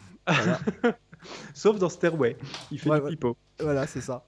Sauf 1.55 1.79
dans 1.79 1.89
Stairway. 1.89 2.37
Il 2.71 2.79
fait 2.79 2.91
Ouais, 2.91 3.01
du 3.01 3.07
pipeau. 3.09 3.37
Voilà, 3.61 3.87
c'est 3.87 4.01
ça. 4.01 4.25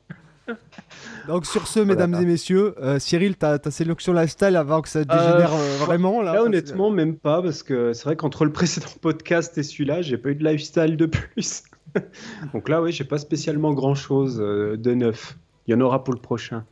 Donc 1.28 1.46
sur 1.46 1.66
ce, 1.66 1.80
mesdames 1.80 2.10
Voilà. 2.10 2.26
et 2.26 2.30
messieurs, 2.30 2.74
euh, 2.80 2.98
Cyril, 2.98 3.36
ta, 3.36 3.58
ta 3.58 3.70
sélection 3.70 4.12
lifestyle 4.12 4.56
avant 4.56 4.82
que 4.82 4.88
ça 4.88 5.04
dégénère 5.04 5.52
euh, 5.54 5.76
vraiment 5.78 6.20
là. 6.22 6.34
Là, 6.34 6.42
honnêtement, 6.42 6.90
même 6.90 7.16
pas, 7.16 7.42
parce 7.42 7.62
que 7.62 7.92
c'est 7.92 8.04
vrai 8.04 8.16
qu'entre 8.16 8.44
le 8.44 8.52
précédent 8.52 8.86
podcast 9.00 9.56
et 9.58 9.62
celui-là, 9.62 10.02
j'ai 10.02 10.18
pas 10.18 10.30
eu 10.30 10.34
de 10.34 10.44
lifestyle 10.44 10.96
de 10.96 11.06
plus. 11.06 11.62
Donc 12.52 12.68
là, 12.68 12.82
oui, 12.82 12.92
j'ai 12.92 13.04
pas 13.04 13.18
spécialement 13.18 13.72
grand 13.72 13.94
chose 13.94 14.36
de 14.38 14.94
neuf. 14.94 15.38
Il 15.66 15.72
y 15.72 15.74
en 15.74 15.80
aura 15.80 16.04
pour 16.04 16.12
le 16.14 16.20
prochain. 16.20 16.64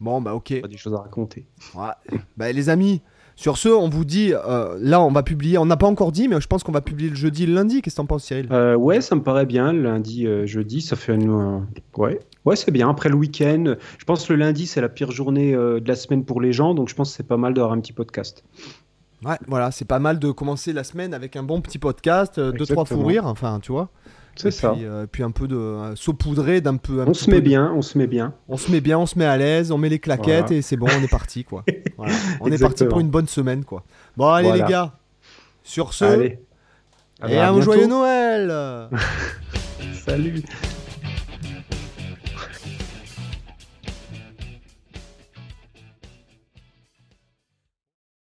Bon 0.00 0.20
bah 0.20 0.34
ok. 0.34 0.60
Pas 0.60 0.68
des 0.68 0.76
choses 0.76 0.92
à 0.94 0.98
raconter. 0.98 1.46
Ouais. 1.74 2.18
Bah, 2.36 2.52
les 2.52 2.68
amis, 2.68 3.00
sur 3.36 3.58
ce, 3.58 3.68
on 3.68 3.88
vous 3.88 4.04
dit, 4.04 4.32
euh, 4.32 4.76
là 4.80 5.00
on 5.00 5.10
va 5.10 5.22
publier, 5.22 5.58
on 5.58 5.66
n'a 5.66 5.76
pas 5.76 5.86
encore 5.86 6.12
dit, 6.12 6.28
mais 6.28 6.40
je 6.40 6.46
pense 6.46 6.62
qu'on 6.62 6.72
va 6.72 6.80
publier 6.80 7.10
le 7.10 7.16
jeudi 7.16 7.42
et 7.42 7.46
le 7.46 7.54
lundi. 7.54 7.82
Qu'est-ce 7.82 7.96
que 7.96 8.00
t'en 8.00 8.06
penses, 8.06 8.24
Cyril? 8.24 8.46
Euh, 8.52 8.76
ouais, 8.76 9.00
ça 9.00 9.16
me 9.16 9.22
paraît 9.22 9.46
bien. 9.46 9.72
Lundi, 9.72 10.26
euh, 10.26 10.46
jeudi, 10.46 10.80
ça 10.80 10.96
fait 10.96 11.12
un. 11.12 11.56
euh, 11.56 11.60
ouais, 11.96 12.20
ouais, 12.44 12.56
c'est 12.56 12.70
bien. 12.70 12.88
Après 12.88 13.08
le 13.08 13.16
week-end, 13.16 13.74
je 13.98 14.04
pense 14.04 14.26
que 14.26 14.32
le 14.32 14.38
lundi, 14.38 14.66
c'est 14.66 14.80
la 14.80 14.88
pire 14.88 15.10
journée 15.10 15.52
de 15.52 15.82
la 15.86 15.96
semaine 15.96 16.24
pour 16.24 16.40
les 16.40 16.52
gens, 16.52 16.74
donc 16.74 16.88
je 16.88 16.94
pense 16.94 17.10
que 17.10 17.16
c'est 17.16 17.26
pas 17.26 17.36
mal 17.36 17.54
d'avoir 17.54 17.72
un 17.72 17.80
petit 17.80 17.92
podcast. 17.92 18.44
Ouais, 19.24 19.36
voilà, 19.46 19.70
c'est 19.70 19.86
pas 19.86 19.98
mal 19.98 20.18
de 20.18 20.30
commencer 20.30 20.72
la 20.72 20.84
semaine 20.84 21.14
avec 21.14 21.34
un 21.34 21.42
bon 21.42 21.60
petit 21.60 21.78
podcast, 21.78 22.38
deux 22.38 22.66
trois 22.66 22.84
fous 22.84 23.04
rires, 23.04 23.26
enfin, 23.26 23.58
tu 23.60 23.72
vois. 23.72 23.88
C'est 24.36 24.48
Et 24.48 24.50
ça. 24.50 24.70
Puis, 24.72 24.84
euh, 24.84 25.06
puis 25.10 25.22
un 25.22 25.30
peu 25.30 25.46
de 25.46 25.56
euh, 25.56 25.94
saupoudré 25.96 26.60
d'un 26.60 26.76
peu. 26.76 27.00
un 27.02 27.06
On 27.06 27.14
se 27.14 27.30
met 27.30 27.36
peu 27.36 27.42
de- 27.42 27.48
bien, 27.48 27.72
on 27.74 27.82
se 27.82 27.96
met 27.98 28.06
bien. 28.06 28.34
On 28.48 28.56
se 28.56 28.70
met 28.70 28.80
bien, 28.80 28.98
on 28.98 29.06
se 29.06 29.18
met 29.18 29.24
à 29.24 29.36
l'aise, 29.36 29.70
on 29.70 29.78
met 29.78 29.88
les 29.88 29.98
claquettes 30.00 30.46
Voilà. 30.46 30.56
et 30.56 30.62
c'est 30.62 30.76
bon, 30.76 30.86
on 30.88 31.02
est 31.02 31.08
parti 31.10 31.44
quoi. 31.44 31.64
Voilà. 31.96 32.12
On 32.40 32.50
est 32.50 32.60
parti 32.60 32.84
pour 32.86 33.00
une 33.00 33.10
bonne 33.10 33.28
semaine 33.28 33.64
quoi. 33.64 33.84
Bon 34.16 34.28
allez 34.28 34.48
Voilà. 34.48 34.64
les 34.64 34.70
gars, 34.70 34.92
sur 35.62 35.92
ce, 35.94 36.04
Allez. 36.04 36.38
et 37.28 37.38
À 37.38 37.48
un 37.48 37.52
bientôt. 37.52 37.62
joyeux 37.62 37.86
Noël 37.86 38.50
Salut. 40.06 40.42